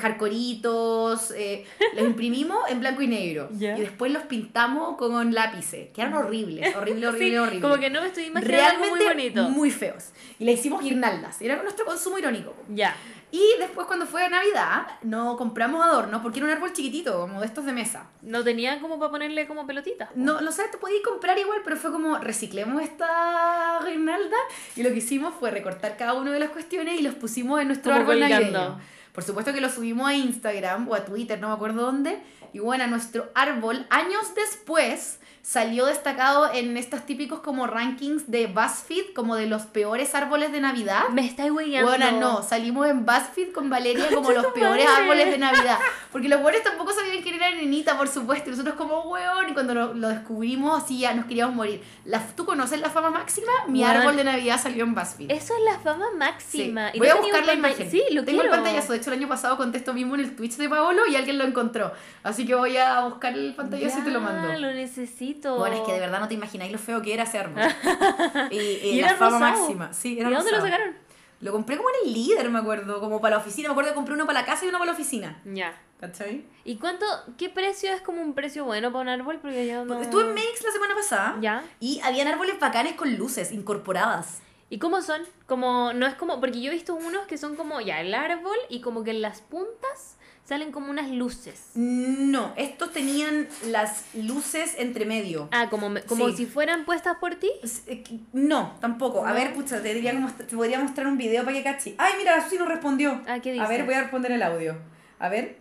jarcoritos, 0.00 1.30
eh, 1.36 1.64
los 1.96 2.04
imprimimos 2.06 2.58
en 2.68 2.80
blanco 2.80 3.02
y 3.02 3.06
negro. 3.08 3.48
Ya. 3.52 3.76
Y 3.76 3.80
después 3.80 4.12
los 4.12 4.22
pintamos 4.24 4.96
con 4.96 5.32
lápices. 5.34 5.88
Quedaron 5.94 6.14
horribles, 6.14 6.74
horrible, 6.76 7.06
horrible, 7.08 7.30
Sí, 7.30 7.36
horrible 7.38 7.60
Como 7.62 7.76
que 7.78 7.90
no 7.90 8.00
me 8.02 8.08
estoy 8.08 8.24
imaginando 8.24 8.64
algo 8.66 8.86
muy 8.90 8.98
realmente 9.00 9.40
bonito. 9.40 9.54
muy 9.56 9.70
feos. 9.70 10.10
Y 10.38 10.44
le 10.44 10.52
hicimos 10.52 10.82
guirnaldas. 10.82 11.40
Era 11.40 11.62
nuestro 11.62 11.84
consumo 11.86 12.18
irónico. 12.18 12.54
Ya. 12.68 12.94
Y 13.34 13.58
después 13.58 13.88
cuando 13.88 14.06
fue 14.06 14.28
Navidad, 14.28 14.86
no 15.02 15.36
compramos 15.36 15.84
adornos 15.84 16.22
porque 16.22 16.38
era 16.38 16.46
un 16.46 16.52
árbol 16.52 16.72
chiquitito, 16.72 17.22
como 17.22 17.40
de 17.40 17.46
estos 17.46 17.64
de 17.64 17.72
mesa. 17.72 18.06
No 18.22 18.44
tenía 18.44 18.80
como 18.80 18.96
para 19.00 19.10
ponerle 19.10 19.48
como 19.48 19.66
pelotitas. 19.66 20.10
No, 20.14 20.40
lo 20.40 20.52
sé, 20.52 20.62
te 20.70 20.78
podías 20.78 21.02
comprar 21.02 21.36
igual, 21.36 21.62
pero 21.64 21.76
fue 21.76 21.90
como 21.90 22.16
reciclemos 22.18 22.80
esta 22.80 23.80
guirnalda 23.84 24.36
y 24.76 24.84
lo 24.84 24.90
que 24.90 24.98
hicimos 24.98 25.34
fue 25.34 25.50
recortar 25.50 25.96
cada 25.96 26.14
una 26.14 26.30
de 26.30 26.38
las 26.38 26.50
cuestiones 26.50 27.00
y 27.00 27.02
los 27.02 27.16
pusimos 27.16 27.60
en 27.60 27.66
nuestro 27.66 27.90
Como 27.90 28.02
árbol 28.02 28.20
navideño. 28.20 28.78
Por 29.14 29.22
supuesto 29.24 29.52
que 29.52 29.60
lo 29.60 29.70
subimos 29.70 30.08
a 30.08 30.14
Instagram 30.14 30.88
o 30.88 30.94
a 30.94 31.04
Twitter, 31.04 31.38
no 31.40 31.48
me 31.48 31.54
acuerdo 31.54 31.82
dónde. 31.86 32.20
Y 32.52 32.58
bueno, 32.58 32.86
nuestro 32.88 33.30
árbol, 33.34 33.86
años 33.90 34.34
después, 34.34 35.18
salió 35.42 35.86
destacado 35.86 36.50
en 36.54 36.76
estos 36.76 37.04
típicos 37.04 37.40
como 37.40 37.66
rankings 37.66 38.30
de 38.30 38.46
BuzzFeed, 38.46 39.12
como 39.14 39.34
de 39.36 39.46
los 39.46 39.62
peores 39.62 40.14
árboles 40.14 40.52
de 40.52 40.60
Navidad. 40.60 41.08
Me 41.12 41.26
estáis 41.26 41.50
hueando. 41.50 41.88
Bueno, 41.90 42.12
no, 42.12 42.42
salimos 42.42 42.86
en 42.88 43.04
BuzzFeed 43.04 43.52
con 43.52 43.68
Valeria 43.68 44.06
como 44.14 44.30
los 44.30 44.46
peores 44.46 44.84
madre. 44.86 45.02
árboles 45.02 45.30
de 45.32 45.38
Navidad. 45.38 45.78
Porque 46.12 46.28
los 46.28 46.40
buenos 46.40 46.62
tampoco 46.62 46.92
sabían 46.92 47.22
quién 47.22 47.34
era 47.34 47.50
Nenita, 47.50 47.98
por 47.98 48.08
supuesto. 48.08 48.48
Y 48.48 48.52
nosotros 48.52 48.76
como, 48.76 49.00
weón, 49.10 49.48
y 49.50 49.52
cuando 49.52 49.74
lo, 49.74 49.92
lo 49.94 50.08
descubrimos, 50.08 50.82
así 50.82 51.00
ya 51.00 51.12
nos 51.12 51.26
queríamos 51.26 51.54
morir. 51.56 51.82
La, 52.04 52.20
¿Tú 52.36 52.44
conoces 52.46 52.80
la 52.80 52.88
fama 52.88 53.10
máxima? 53.10 53.50
Mi 53.68 53.80
Weón. 53.82 53.96
árbol 53.96 54.16
de 54.16 54.24
Navidad 54.24 54.60
salió 54.62 54.84
en 54.84 54.94
BuzzFeed. 54.94 55.30
Eso 55.30 55.54
es 55.56 55.64
la 55.64 55.78
fama 55.80 56.06
Sí. 56.12 56.16
máxima. 56.18 56.90
Y 56.94 56.98
Voy 57.00 57.08
a 57.08 57.16
buscar 57.16 57.44
la 57.44 57.54
imagen. 57.54 57.90
Sí, 57.90 58.02
lo 58.12 58.24
Tengo 58.24 58.40
quiero. 58.42 58.54
el 58.54 58.60
pantallazo. 58.62 58.92
De 58.92 58.98
hecho, 59.04 59.12
el 59.12 59.18
año 59.18 59.28
pasado 59.28 59.56
contesto 59.56 59.92
mismo 59.92 60.14
en 60.14 60.20
el 60.22 60.36
Twitch 60.36 60.56
de 60.56 60.68
Paolo 60.68 61.02
y 61.06 61.16
alguien 61.16 61.38
lo 61.38 61.44
encontró. 61.44 61.92
Así 62.22 62.46
que 62.46 62.54
voy 62.54 62.76
a 62.76 63.00
buscar 63.04 63.32
el 63.34 63.54
pantallazo 63.54 64.00
y 64.00 64.02
te 64.02 64.10
lo 64.10 64.20
mando. 64.20 64.52
Lo 64.58 64.72
necesito. 64.72 65.56
Bueno, 65.58 65.76
es 65.76 65.82
que 65.82 65.92
de 65.92 66.00
verdad 66.00 66.20
no 66.20 66.28
te 66.28 66.34
imagináis 66.34 66.72
lo 66.72 66.78
feo 66.78 67.02
que 67.02 67.14
era 67.14 67.24
árbol. 67.24 67.62
y, 68.50 68.56
y 68.56 68.88
Y 68.90 69.00
la 69.00 69.08
era 69.08 69.16
fama 69.16 69.38
rosado. 69.38 69.58
máxima. 69.58 69.92
Sí, 69.92 70.14
¿Y 70.14 70.20
era 70.20 70.30
dónde 70.30 70.50
lo 70.52 70.60
sacaron? 70.60 70.94
Lo 71.40 71.52
compré 71.52 71.76
como 71.76 71.88
en 71.90 72.08
el 72.08 72.14
líder, 72.14 72.48
me 72.50 72.58
acuerdo, 72.58 73.00
como 73.00 73.20
para 73.20 73.36
la 73.36 73.42
oficina. 73.42 73.68
Me 73.68 73.72
acuerdo 73.72 73.90
que 73.90 73.94
compré 73.96 74.14
uno 74.14 74.24
para 74.26 74.40
la 74.40 74.46
casa 74.46 74.64
y 74.64 74.68
uno 74.68 74.78
para 74.78 74.92
la 74.92 74.94
oficina. 74.96 75.40
Ya. 75.44 75.78
¿Cachai? 76.00 76.44
¿Y 76.64 76.76
cuánto, 76.76 77.04
qué 77.38 77.48
precio 77.50 77.92
es 77.92 78.00
como 78.00 78.20
un 78.22 78.34
precio 78.34 78.64
bueno 78.64 78.92
para 78.92 79.02
un 79.02 79.08
árbol? 79.08 79.38
Porque 79.40 79.66
yo 79.66 79.84
no... 79.84 80.00
Estuve 80.00 80.22
en 80.22 80.34
Makes 80.34 80.62
la 80.64 80.70
semana 80.72 80.94
pasada 80.94 81.36
Ya. 81.40 81.62
y 81.80 82.00
habían 82.02 82.28
árboles 82.28 82.58
bacanes 82.58 82.94
con 82.94 83.14
luces 83.16 83.52
incorporadas. 83.52 84.40
¿Y 84.70 84.78
cómo 84.78 85.02
son? 85.02 85.22
Como, 85.46 85.92
no 85.92 86.06
es 86.06 86.14
como, 86.14 86.40
porque 86.40 86.60
yo 86.60 86.70
he 86.70 86.74
visto 86.74 86.94
unos 86.94 87.26
que 87.26 87.38
son 87.38 87.54
como 87.56 87.80
ya 87.80 88.00
el 88.00 88.14
árbol 88.14 88.56
y 88.68 88.80
como 88.80 89.04
que 89.04 89.10
en 89.10 89.22
las 89.22 89.40
puntas 89.42 90.16
salen 90.44 90.72
como 90.72 90.90
unas 90.90 91.08
luces. 91.10 91.70
No, 91.74 92.52
estos 92.56 92.92
tenían 92.92 93.48
las 93.66 94.04
luces 94.14 94.74
entre 94.78 95.04
medio. 95.06 95.48
Ah, 95.52 95.68
como, 95.70 95.94
como 96.06 96.28
Sí. 96.30 96.36
si 96.38 96.46
fueran 96.46 96.84
puestas 96.84 97.16
por 97.18 97.36
ti. 97.36 97.50
Eh, 97.86 98.02
No, 98.32 98.76
tampoco. 98.80 99.24
A 99.24 99.30
¿No? 99.30 99.34
ver, 99.34 99.54
pucha, 99.54 99.80
te, 99.82 99.94
diría 99.94 100.12
como, 100.12 100.30
te 100.32 100.44
podría 100.56 100.80
mostrar 100.80 101.06
un 101.06 101.16
video 101.18 101.44
para 101.44 101.56
que 101.56 101.62
cachi. 101.62 101.94
Ay, 101.98 102.14
mira, 102.18 102.42
Susi 102.42 102.58
nos 102.58 102.68
respondió. 102.68 103.22
Ah, 103.26 103.38
¿qué 103.40 103.50
A 103.50 103.52
dice? 103.54 103.68
ver, 103.68 103.84
voy 103.84 103.94
a 103.94 104.00
responder 104.02 104.32
el 104.32 104.42
audio. 104.42 104.76
A 105.18 105.28
ver. 105.28 105.58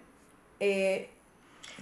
Eh, 0.59 1.09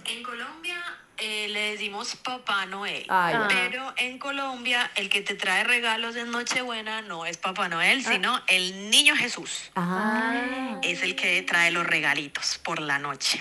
En 0.05 0.23
Colombia 0.23 0.75
eh, 1.21 1.47
le 1.49 1.71
decimos 1.71 2.15
Papá 2.15 2.65
Noel. 2.65 3.05
ah. 3.07 3.31
Ah. 3.33 3.47
Pero 3.47 3.93
en 3.97 4.17
Colombia 4.17 4.89
el 4.95 5.07
que 5.07 5.21
te 5.21 5.35
trae 5.35 5.63
regalos 5.63 6.15
en 6.15 6.31
Nochebuena 6.31 7.01
no 7.03 7.25
es 7.25 7.37
Papá 7.37 7.69
Noel, 7.69 8.03
sino 8.03 8.41
el 8.47 8.89
niño 8.89 9.15
Jesús. 9.15 9.71
Ah. 9.75 10.79
Es 10.81 11.03
el 11.03 11.15
que 11.15 11.41
trae 11.43 11.71
los 11.71 11.85
regalitos 11.85 12.57
por 12.57 12.81
la 12.81 12.97
noche. 12.99 13.39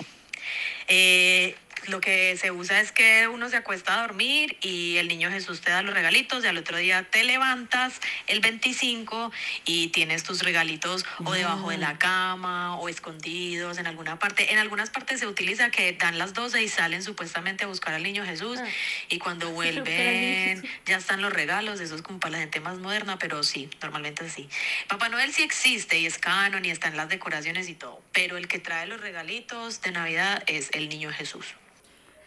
Eh, 0.89 1.57
lo 1.90 2.00
que 2.00 2.36
se 2.36 2.50
usa 2.50 2.80
es 2.80 2.92
que 2.92 3.28
uno 3.28 3.48
se 3.48 3.56
acuesta 3.56 3.98
a 3.98 4.02
dormir 4.02 4.56
y 4.60 4.96
el 4.98 5.08
niño 5.08 5.30
Jesús 5.30 5.60
te 5.60 5.70
da 5.70 5.82
los 5.82 5.94
regalitos 5.94 6.44
y 6.44 6.46
al 6.46 6.56
otro 6.58 6.76
día 6.76 7.02
te 7.10 7.24
levantas 7.24 8.00
el 8.26 8.40
25 8.40 9.32
y 9.64 9.88
tienes 9.88 10.22
tus 10.22 10.42
regalitos 10.42 11.04
o 11.24 11.32
debajo 11.32 11.70
de 11.70 11.78
la 11.78 11.98
cama 11.98 12.76
o 12.76 12.88
escondidos 12.88 13.78
en 13.78 13.86
alguna 13.86 14.18
parte. 14.18 14.52
En 14.52 14.58
algunas 14.58 14.90
partes 14.90 15.20
se 15.20 15.26
utiliza 15.26 15.70
que 15.70 15.92
dan 15.92 16.18
las 16.18 16.34
12 16.34 16.62
y 16.62 16.68
salen 16.68 17.02
supuestamente 17.02 17.64
a 17.64 17.66
buscar 17.66 17.94
al 17.94 18.02
niño 18.02 18.24
Jesús 18.24 18.60
Ah. 18.60 18.68
y 19.08 19.18
cuando 19.18 19.50
vuelven 19.52 20.62
ya 20.86 20.96
están 20.96 21.22
los 21.22 21.32
regalos, 21.32 21.80
eso 21.80 21.94
es 21.94 22.02
como 22.02 22.20
para 22.20 22.32
la 22.32 22.38
gente 22.38 22.60
más 22.60 22.78
moderna, 22.78 23.18
pero 23.18 23.42
sí, 23.42 23.68
normalmente 23.82 24.28
sí. 24.28 24.48
Papá 24.88 25.08
Noel 25.08 25.32
sí 25.32 25.42
existe 25.42 25.98
y 25.98 26.06
es 26.06 26.18
canon 26.18 26.64
y 26.64 26.70
está 26.70 26.88
en 26.88 26.96
las 26.96 27.08
decoraciones 27.08 27.68
y 27.68 27.74
todo, 27.74 28.02
pero 28.12 28.36
el 28.36 28.48
que 28.48 28.58
trae 28.58 28.86
los 28.86 29.00
regalitos 29.00 29.80
de 29.82 29.92
Navidad 29.92 30.42
es 30.46 30.70
el 30.72 30.88
niño 30.88 31.10
Jesús. 31.10 31.54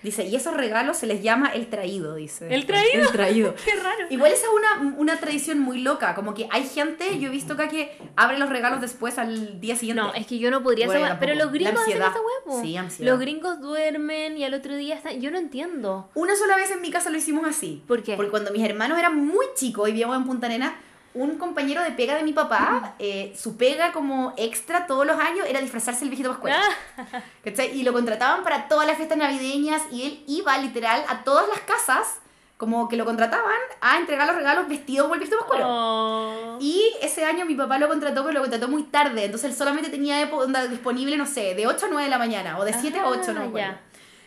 Dice, 0.03 0.25
y 0.25 0.35
esos 0.35 0.53
regalos 0.53 0.97
se 0.97 1.07
les 1.07 1.23
llama 1.23 1.49
el 1.49 1.67
traído, 1.67 2.15
dice. 2.15 2.53
¿El 2.53 2.65
traído? 2.65 3.03
El 3.03 3.11
traído. 3.11 3.55
Qué 3.65 3.75
raro. 3.75 4.05
Igual 4.09 4.31
esa 4.33 4.47
es 4.47 4.51
una, 4.53 4.95
una 4.97 5.19
tradición 5.19 5.59
muy 5.59 5.79
loca, 5.81 6.13
como 6.13 6.33
que 6.33 6.47
hay 6.51 6.67
gente, 6.67 7.19
yo 7.19 7.29
he 7.29 7.31
visto 7.31 7.53
acá 7.53 7.69
que 7.69 7.97
abre 8.15 8.37
los 8.37 8.49
regalos 8.49 8.81
después 8.81 9.17
al 9.17 9.61
día 9.61 9.75
siguiente. 9.75 10.01
No, 10.01 10.13
es 10.13 10.27
que 10.27 10.39
yo 10.39 10.51
no 10.51 10.61
podría 10.61 10.87
Bueno, 10.87 11.01
wea, 11.01 11.19
Pero 11.19 11.35
los 11.35 11.51
gringos 11.51 11.81
hacen 11.81 11.97
esa 11.97 12.11
huevo. 12.11 12.61
Sí, 12.61 12.75
ansiedad. 12.75 13.11
Los 13.11 13.19
gringos 13.19 13.61
duermen 13.61 14.37
y 14.37 14.43
al 14.43 14.53
otro 14.53 14.75
día 14.75 14.95
están. 14.95 15.21
Yo 15.21 15.31
no 15.31 15.37
entiendo. 15.37 16.09
Una 16.13 16.35
sola 16.35 16.55
vez 16.57 16.71
en 16.71 16.81
mi 16.81 16.91
casa 16.91 17.09
lo 17.09 17.17
hicimos 17.17 17.47
así. 17.47 17.83
¿Por 17.87 18.03
qué? 18.03 18.15
Porque 18.15 18.31
cuando 18.31 18.51
mis 18.51 18.63
hermanos 18.63 18.99
eran 18.99 19.15
muy 19.15 19.45
chicos 19.55 19.87
y 19.87 19.91
vivíamos 19.93 20.17
en 20.17 20.25
Punta 20.25 20.47
Arena, 20.47 20.75
un 21.15 21.37
compañero 21.37 21.83
de 21.83 21.91
pega 21.91 22.15
de 22.15 22.23
mi 22.23 22.33
papá, 22.33 22.95
eh, 22.99 23.33
su 23.37 23.55
pega 23.57 23.91
como 23.91 24.33
extra 24.37 24.87
todos 24.87 25.05
los 25.05 25.19
años 25.19 25.45
era 25.47 25.59
disfrazarse 25.61 26.03
el 26.03 26.09
viejito 26.09 26.29
pascual. 26.31 26.53
Ah, 26.97 27.21
¿Cachai? 27.43 27.77
Y 27.77 27.83
lo 27.83 27.93
contrataban 27.93 28.43
para 28.43 28.67
todas 28.67 28.87
las 28.87 28.97
fiestas 28.97 29.17
navideñas 29.17 29.81
y 29.91 30.03
él 30.03 30.23
iba 30.27 30.57
literal 30.57 31.03
a 31.07 31.23
todas 31.23 31.47
las 31.49 31.59
casas, 31.61 32.17
como 32.57 32.87
que 32.87 32.95
lo 32.95 33.05
contrataban 33.05 33.51
a 33.81 33.97
entregar 33.97 34.25
los 34.25 34.35
regalos 34.37 34.67
vestido 34.69 35.03
como 35.03 35.15
el 35.15 35.19
viejito 35.19 35.39
pascual. 35.39 35.61
oh. 35.65 36.57
Y 36.61 36.81
ese 37.01 37.25
año 37.25 37.45
mi 37.45 37.55
papá 37.55 37.77
lo 37.77 37.87
contrató, 37.89 38.21
pero 38.23 38.33
lo 38.35 38.39
contrató 38.41 38.67
muy 38.67 38.83
tarde. 38.83 39.25
Entonces 39.25 39.51
él 39.51 39.55
solamente 39.57 39.89
tenía 39.89 40.29
onda 40.31 40.65
disponible, 40.67 41.17
no 41.17 41.25
sé, 41.25 41.55
de 41.55 41.67
8 41.67 41.85
a 41.85 41.89
9 41.89 42.03
de 42.05 42.09
la 42.09 42.17
mañana 42.17 42.57
o 42.57 42.63
de 42.65 42.73
7 42.73 42.99
a 42.99 43.07
8, 43.07 43.33
no 43.33 43.39
me 43.41 43.45
Ah, 43.45 43.49
acuerdo. 43.49 43.73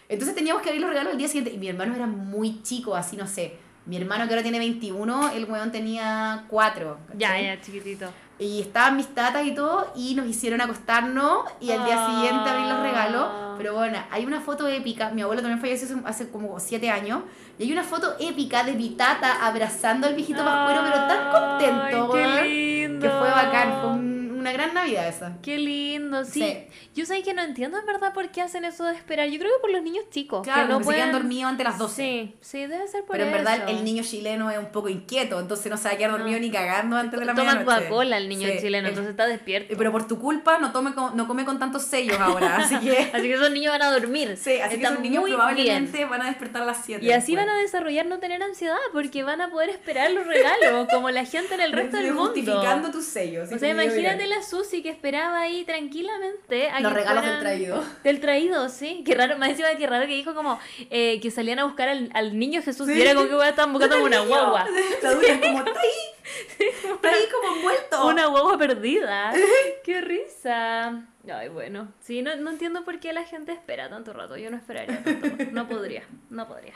Entonces 0.09 0.35
teníamos 0.37 0.63
que 0.63 0.69
abrir 0.69 0.83
los 0.83 0.91
regalos 0.91 1.13
al 1.13 1.19
día 1.19 1.29
siguiente. 1.29 1.53
Y 1.53 1.59
mi 1.59 1.69
hermano 1.69 1.95
era 1.97 2.07
muy 2.07 2.63
chico, 2.63 2.95
así 2.95 3.17
no 3.17 3.27
sé. 3.27 3.57
Mi 3.87 3.97
hermano 3.97 4.25
que 4.27 4.31
ahora 4.35 4.43
tiene 4.43 4.59
21, 4.59 5.31
el 5.31 5.45
weón 5.45 5.71
tenía 5.71 6.45
4. 6.49 6.99
Ya, 7.17 7.41
ya, 7.41 7.61
chiquitito. 7.61 8.07
Y 8.39 8.61
estaban 8.61 8.97
mis 8.97 9.07
tatas 9.15 9.47
y 9.47 9.55
todo, 9.55 9.91
y 9.95 10.15
nos 10.15 10.27
hicieron 10.27 10.61
acostarnos 10.61 11.45
y 11.61 11.71
al 11.71 11.85
día 11.87 12.07
siguiente 12.07 12.51
abrir 12.51 12.67
los 12.67 12.81
regalos. 12.83 13.29
Ah. 13.33 13.55
Pero 13.57 13.75
bueno, 13.75 13.99
hay 14.11 14.27
una 14.27 14.41
foto 14.41 14.67
épica. 14.69 15.11
Mi 15.11 15.23
abuelo 15.23 15.41
también 15.41 15.61
falleció 15.61 15.87
hace, 15.87 16.07
hace 16.25 16.31
como 16.31 16.59
7 16.61 16.91
años. 16.91 17.23
Y 17.59 17.63
hay 17.63 17.73
una 17.73 17.85
foto 17.85 18.15
épica 18.19 18.65
de 18.65 18.75
mi 18.75 18.91
tata 18.91 19.47
abrazando 19.47 20.07
al 20.07 20.15
viejito 20.15 20.45
pascuero, 20.45 20.83
pero 20.85 21.07
tan 21.07 21.31
contento, 21.31 22.13
Ay, 22.15 22.23
qué 22.43 22.43
lindo. 22.89 23.01
Que 23.07 23.09
fue 23.09 23.31
bacán. 23.31 23.81
Fue 23.81 23.91
un- 23.91 24.16
una 24.47 24.53
gran 24.53 24.75
Navidad 24.75 25.09
esa. 25.09 25.37
Qué 25.43 25.59
lindo, 25.59 26.25
sí. 26.25 26.41
Sí. 26.41 26.59
Yo 26.95 27.05
sé 27.07 27.23
que 27.23 27.35
no 27.35 27.43
entiendo 27.43 27.79
en 27.79 27.87
verdad 27.87 28.13
por 28.15 28.31
qué 28.31 28.43
hacen 28.43 28.65
eso 28.65 28.85
de 28.85 28.95
esperar. 28.95 29.29
Yo 29.29 29.39
creo 29.39 29.51
que 29.57 29.61
por 29.61 29.71
los 29.71 29.83
niños 29.83 30.05
chicos. 30.11 30.43
Claro, 30.43 30.63
que 30.63 30.69
no 30.69 30.75
porque 30.79 30.89
se 30.91 30.95
quedan 30.97 31.11
pueden... 31.11 31.23
dormidos 31.23 31.51
antes 31.51 31.59
de 31.59 31.65
las 31.65 31.79
12. 31.79 31.95
Sí, 31.97 32.35
sí, 32.41 32.67
debe 32.67 32.87
ser 32.89 33.05
por 33.05 33.17
Pero 33.17 33.25
en 33.29 33.35
eso. 33.35 33.45
verdad 33.45 33.69
el 33.69 33.85
niño 33.85 34.03
chileno 34.05 34.51
es 34.51 34.59
un 34.59 34.67
poco 34.67 34.89
inquieto, 34.89 35.41
entonces 35.41 35.71
no 35.71 35.77
se 35.77 35.89
va 35.89 35.95
a 35.95 35.97
quedar 35.99 36.13
dormido 36.13 36.39
No. 36.39 36.45
ni 36.45 36.51
cagando 36.51 36.97
antes 36.97 37.19
de 37.19 37.27
la 37.27 37.35
Toma. 37.35 37.65
Coca-Cola 37.65 38.17
el 38.19 38.29
niño 38.29 38.49
Sí, 38.49 38.59
chileno, 38.61 38.89
entonces 38.89 39.11
está 39.11 39.27
despierto. 39.27 39.75
Pero 39.77 39.93
por 39.93 40.07
tu 40.07 40.19
culpa 40.21 40.59
no, 40.59 40.73
tome 40.73 40.95
con- 40.95 41.17
no 41.17 41.27
come 41.27 41.45
con 41.45 41.59
tantos 41.59 41.83
sellos 41.83 42.19
ahora, 42.21 42.57
así 42.59 42.79
que... 42.79 42.97
Así 43.13 43.23
que 43.29 43.35
esos 43.35 43.51
niños 43.51 43.73
van 43.73 43.83
a 43.83 43.91
dormir. 43.91 44.37
Sí, 44.37 44.59
así 44.61 44.79
que 44.79 44.85
esos 44.85 45.01
niños 45.01 45.25
probablemente 45.25 45.97
bien. 45.99 46.11
van 46.11 46.23
a 46.23 46.27
despertar 46.27 46.63
a 46.63 46.67
las 46.67 46.79
7. 46.85 47.05
Y 47.05 47.11
así 47.13 47.35
van 47.35 47.49
a 47.49 47.57
desarrollar 47.59 48.07
no 48.07 48.19
tener 48.19 48.43
ansiedad 48.43 48.77
porque 48.93 49.23
van 49.23 49.41
a 49.41 49.51
poder 49.51 49.71
esperar 49.71 50.11
los 50.13 50.27
regalos 50.27 50.89
como 50.93 51.11
la 51.11 51.25
gente 51.25 51.55
en 51.55 51.61
el 51.61 51.73
resto 51.73 51.97
del 51.97 52.13
mundo. 52.13 52.33
Justificando 52.35 52.91
tus 52.91 53.05
sellos. 53.07 53.51
O 53.53 53.59
sea, 53.59 53.71
imagínate 53.71 54.27
la 54.27 54.36
la 54.37 54.43
Susi 54.43 54.83
que 54.83 54.91
esperaba 54.91 55.41
ahí 55.41 55.65
tranquilamente. 55.65 56.69
a 56.71 56.81
Los 56.81 56.93
que 56.93 56.99
regalos 56.99 57.25
del 57.25 57.39
traído. 57.41 57.85
Del 58.05 58.21
traído, 58.21 58.69
sí. 58.69 59.03
Qué 59.05 59.15
raro, 59.15 59.39
más 59.39 59.51
encima 59.51 59.69
qué 59.77 59.87
raro 59.87 60.07
que 60.07 60.13
dijo 60.15 60.35
como 60.35 60.59
eh, 60.91 61.21
que 61.21 61.31
salían 61.31 61.59
a 61.59 61.65
buscar 61.65 61.89
al, 61.89 62.11
al 62.15 62.39
niño 62.39 62.63
Jesús. 62.63 62.89
Y 62.89 63.01
era 63.01 63.15
como 63.15 63.29
que 63.29 63.49
estaban 63.49 63.73
buscando 63.73 63.97
como 63.97 64.07
una 64.07 64.21
guagua. 64.21 64.67
La 65.03 65.15
Dura 65.15 65.29
es 65.29 65.41
como, 65.41 65.59
está 65.59 65.81
ahí. 65.81 65.89
Está 66.67 67.09
ahí 67.09 67.25
como 67.33 67.57
envuelto. 67.57 68.07
Una 68.09 68.27
guagua 68.27 68.59
perdida. 68.59 69.33
¡Qué 69.85 70.01
risa! 70.01 71.05
Ay, 71.33 71.49
bueno. 71.49 71.93
Sí, 72.01 72.21
no, 72.23 72.35
no 72.37 72.51
entiendo 72.51 72.85
por 72.85 72.99
qué 73.01 73.13
la 73.13 73.23
gente 73.25 73.53
espera 73.53 73.89
tanto 73.89 74.13
rato. 74.13 74.37
Yo 74.37 74.51
no 74.51 74.57
esperaría 74.57 75.03
tanto. 75.05 75.29
rato. 75.29 75.45
No 75.53 75.69
podría. 75.69 76.03
No 76.31 76.49
podría. 76.49 76.75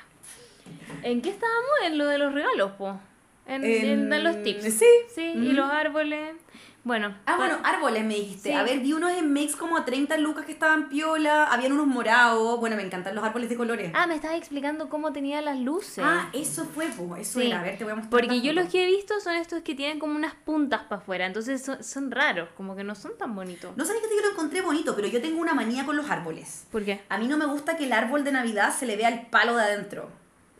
¿En 1.03 1.20
qué 1.20 1.31
estábamos? 1.31 1.70
En 1.85 1.99
lo 1.99 2.07
de 2.07 2.19
los 2.19 2.32
regalos, 2.32 2.73
po. 2.73 3.01
En, 3.47 3.65
en, 3.65 4.12
En- 4.12 4.24
los 4.24 4.43
tips. 4.45 4.62
sí. 4.74 4.87
Sí, 5.15 5.23
y 5.35 5.53
los 5.53 5.69
árboles. 5.69 6.37
Bueno. 6.82 7.09
Ah, 7.27 7.32
pa- 7.32 7.36
bueno, 7.36 7.59
árboles 7.62 8.05
me 8.05 8.15
dijiste. 8.15 8.48
Sí. 8.51 8.55
A 8.55 8.62
ver, 8.62 8.81
vi 8.81 8.94
unos 8.94 9.12
en 9.12 9.32
Mix 9.35 9.55
como 9.55 9.77
a 9.77 9.85
30 9.85 10.16
lucas 10.16 10.47
que 10.47 10.52
estaban 10.52 10.89
piola. 10.89 11.44
Habían 11.44 11.73
unos 11.73 11.86
morados. 11.86 12.59
Bueno, 12.59 12.74
me 12.77 12.82
encantan 12.82 13.15
los 13.15 13.23
árboles 13.23 13.51
de 13.51 13.57
colores. 13.57 13.93
Ah, 13.94 14.07
me 14.07 14.15
estabas 14.15 14.39
explicando 14.39 14.89
cómo 14.89 15.12
tenía 15.12 15.43
las 15.43 15.59
luces. 15.59 16.02
Ah, 16.07 16.31
eso 16.32 16.65
fue. 16.65 16.86
Eso 17.20 17.40
Sí. 17.40 17.47
era. 17.48 17.61
A 17.61 17.62
ver, 17.62 17.77
te 17.77 17.85
voy 17.85 17.93
a 17.93 17.97
mostrar. 17.97 18.11
Porque 18.23 18.40
yo 18.40 18.52
los 18.55 18.69
que 18.69 18.85
he 18.85 18.86
visto 18.86 19.20
son 19.20 19.35
estos 19.35 19.61
que 19.62 19.74
tienen 19.74 19.98
como 19.98 20.16
unas 20.16 20.35
puntas 20.35 20.82
para 20.85 21.02
afuera. 21.02 21.27
Entonces 21.27 21.62
son, 21.62 21.85
son 21.85 22.11
raros, 22.11 22.48
como 22.57 22.74
que 22.74 22.82
no 22.82 22.94
son 22.94 23.12
tan 23.19 23.35
bonitos. 23.35 23.77
No 23.77 23.85
sabía 23.85 24.01
que 24.01 24.09
yo 24.16 24.23
lo 24.24 24.31
encontré 24.32 24.62
bonito, 24.62 24.97
pero 24.97 25.07
yo 25.09 25.20
tengo 25.20 25.39
una 25.40 25.52
manía 25.52 25.85
con 25.85 25.97
los 25.98 26.09
árboles. 26.11 26.65
¿Por 26.73 26.85
qué? 26.85 27.02
A 27.11 27.19
mí 27.19 27.28
no 27.28 27.36
me 27.36 27.44
gusta 27.47 27.77
que 27.77 27.85
el 27.85 27.93
árbol 27.93 28.24
de 28.24 28.32
Navidad 28.32 28.74
se 28.74 28.86
le 28.86 28.97
vea 28.97 29.09
el 29.11 29.27
palo 29.27 29.55
de 29.55 29.62
adentro. 29.65 30.09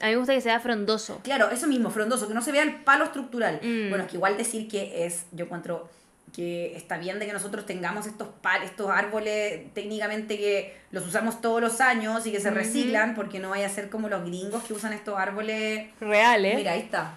A 0.01 0.05
mí 0.07 0.13
me 0.13 0.17
gusta 0.19 0.33
que 0.35 0.41
sea 0.41 0.61
frondoso. 0.61 1.21
Claro, 1.23 1.51
eso 1.51 1.67
mismo, 1.67 1.91
frondoso, 1.91 2.27
que 2.29 2.33
no 2.35 2.41
se 2.43 2.53
vea 2.53 2.63
el 2.63 2.77
palo 2.85 3.05
estructural. 3.05 3.61
Mm. 3.63 3.89
Bueno, 3.91 4.05
es 4.05 4.11
que 4.11 4.17
igual 4.17 4.37
decir 4.37 4.67
que 4.69 5.05
es, 5.07 5.27
yo 5.33 5.45
encuentro 5.47 5.89
que 6.33 6.77
está 6.77 6.97
bien 6.99 7.19
de 7.19 7.27
que 7.27 7.33
nosotros 7.33 7.67
tengamos 7.67 8.07
estos 8.07 8.29
pal 8.41 8.63
estos 8.63 8.89
árboles 8.91 9.73
técnicamente 9.75 10.37
que 10.39 10.77
los 10.93 11.07
usamos 11.07 11.41
todos 11.41 11.61
los 11.61 11.81
años 11.81 12.27
y 12.27 12.33
que 12.33 12.41
se 12.41 12.51
reciclan, 12.51 13.15
porque 13.15 13.39
no 13.41 13.51
vaya 13.51 13.67
a 13.67 13.71
ser 13.71 13.91
como 13.91 14.09
los 14.09 14.25
gringos 14.25 14.63
que 14.65 14.73
usan 14.73 14.93
estos 14.93 15.19
árboles. 15.19 15.91
Reales. 16.01 16.55
Mira, 16.57 16.73
ahí 16.73 16.81
está. 16.81 17.15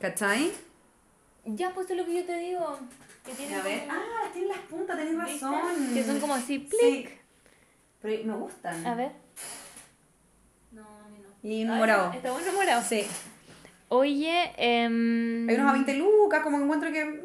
¿Cachai? 0.00 0.52
Ya, 1.44 1.70
pues 1.74 1.90
es 1.90 1.96
lo 1.96 2.04
que 2.04 2.14
yo 2.14 2.24
te 2.24 2.36
digo. 2.36 2.78
Que 3.24 3.32
tienen 3.32 3.58
A 3.58 3.62
ver. 3.62 3.80
como- 3.80 3.92
Ah, 3.92 4.28
tienen 4.32 4.48
las 4.50 4.58
puntas, 4.58 4.96
tenés 4.96 5.16
¿Viste? 5.16 5.32
razón. 5.46 5.94
Que 5.94 6.04
son 6.04 6.20
como 6.20 6.34
así, 6.34 6.58
plic. 6.60 7.08
Sí. 7.08 7.08
Pero 8.00 8.24
me 8.24 8.34
gustan. 8.34 8.84
A 8.86 8.94
ver. 8.94 9.12
No, 10.72 10.82
a 10.82 11.08
mí 11.08 11.18
no. 11.20 11.48
Y 11.48 11.64
un 11.64 11.76
morado. 11.78 12.12
Está 12.12 12.32
bueno 12.32 12.52
morado. 12.52 12.82
Sí. 12.82 13.06
Oye, 13.88 14.52
em, 14.56 15.48
Hay 15.48 15.54
unos 15.56 15.68
a 15.68 15.72
20 15.72 15.94
lucas, 15.94 16.42
como 16.42 16.58
que 16.58 16.64
encuentro 16.64 16.90
que 16.90 17.21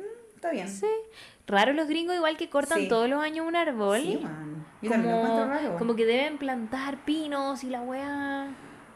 está 0.49 0.65
bien. 0.65 0.67
Sí. 0.69 0.87
Raro 1.47 1.73
los 1.73 1.87
gringos 1.87 2.15
igual 2.15 2.35
que 2.37 2.49
cortan 2.49 2.79
Sí. 2.79 2.87
todos 2.87 3.09
los 3.09 3.23
años 3.23 3.47
un 3.47 3.55
árbol. 3.55 4.01
Sí, 4.01 4.19
man. 4.21 4.65
Yo 4.81 4.91
también 4.91 5.15
lo 5.15 5.21
como, 5.21 5.45
raro. 5.45 5.75
como 5.77 5.95
que 5.95 6.05
deben 6.05 6.37
plantar 6.37 7.03
pinos 7.05 7.63
y 7.63 7.69
la 7.69 7.81
weá. 7.81 8.47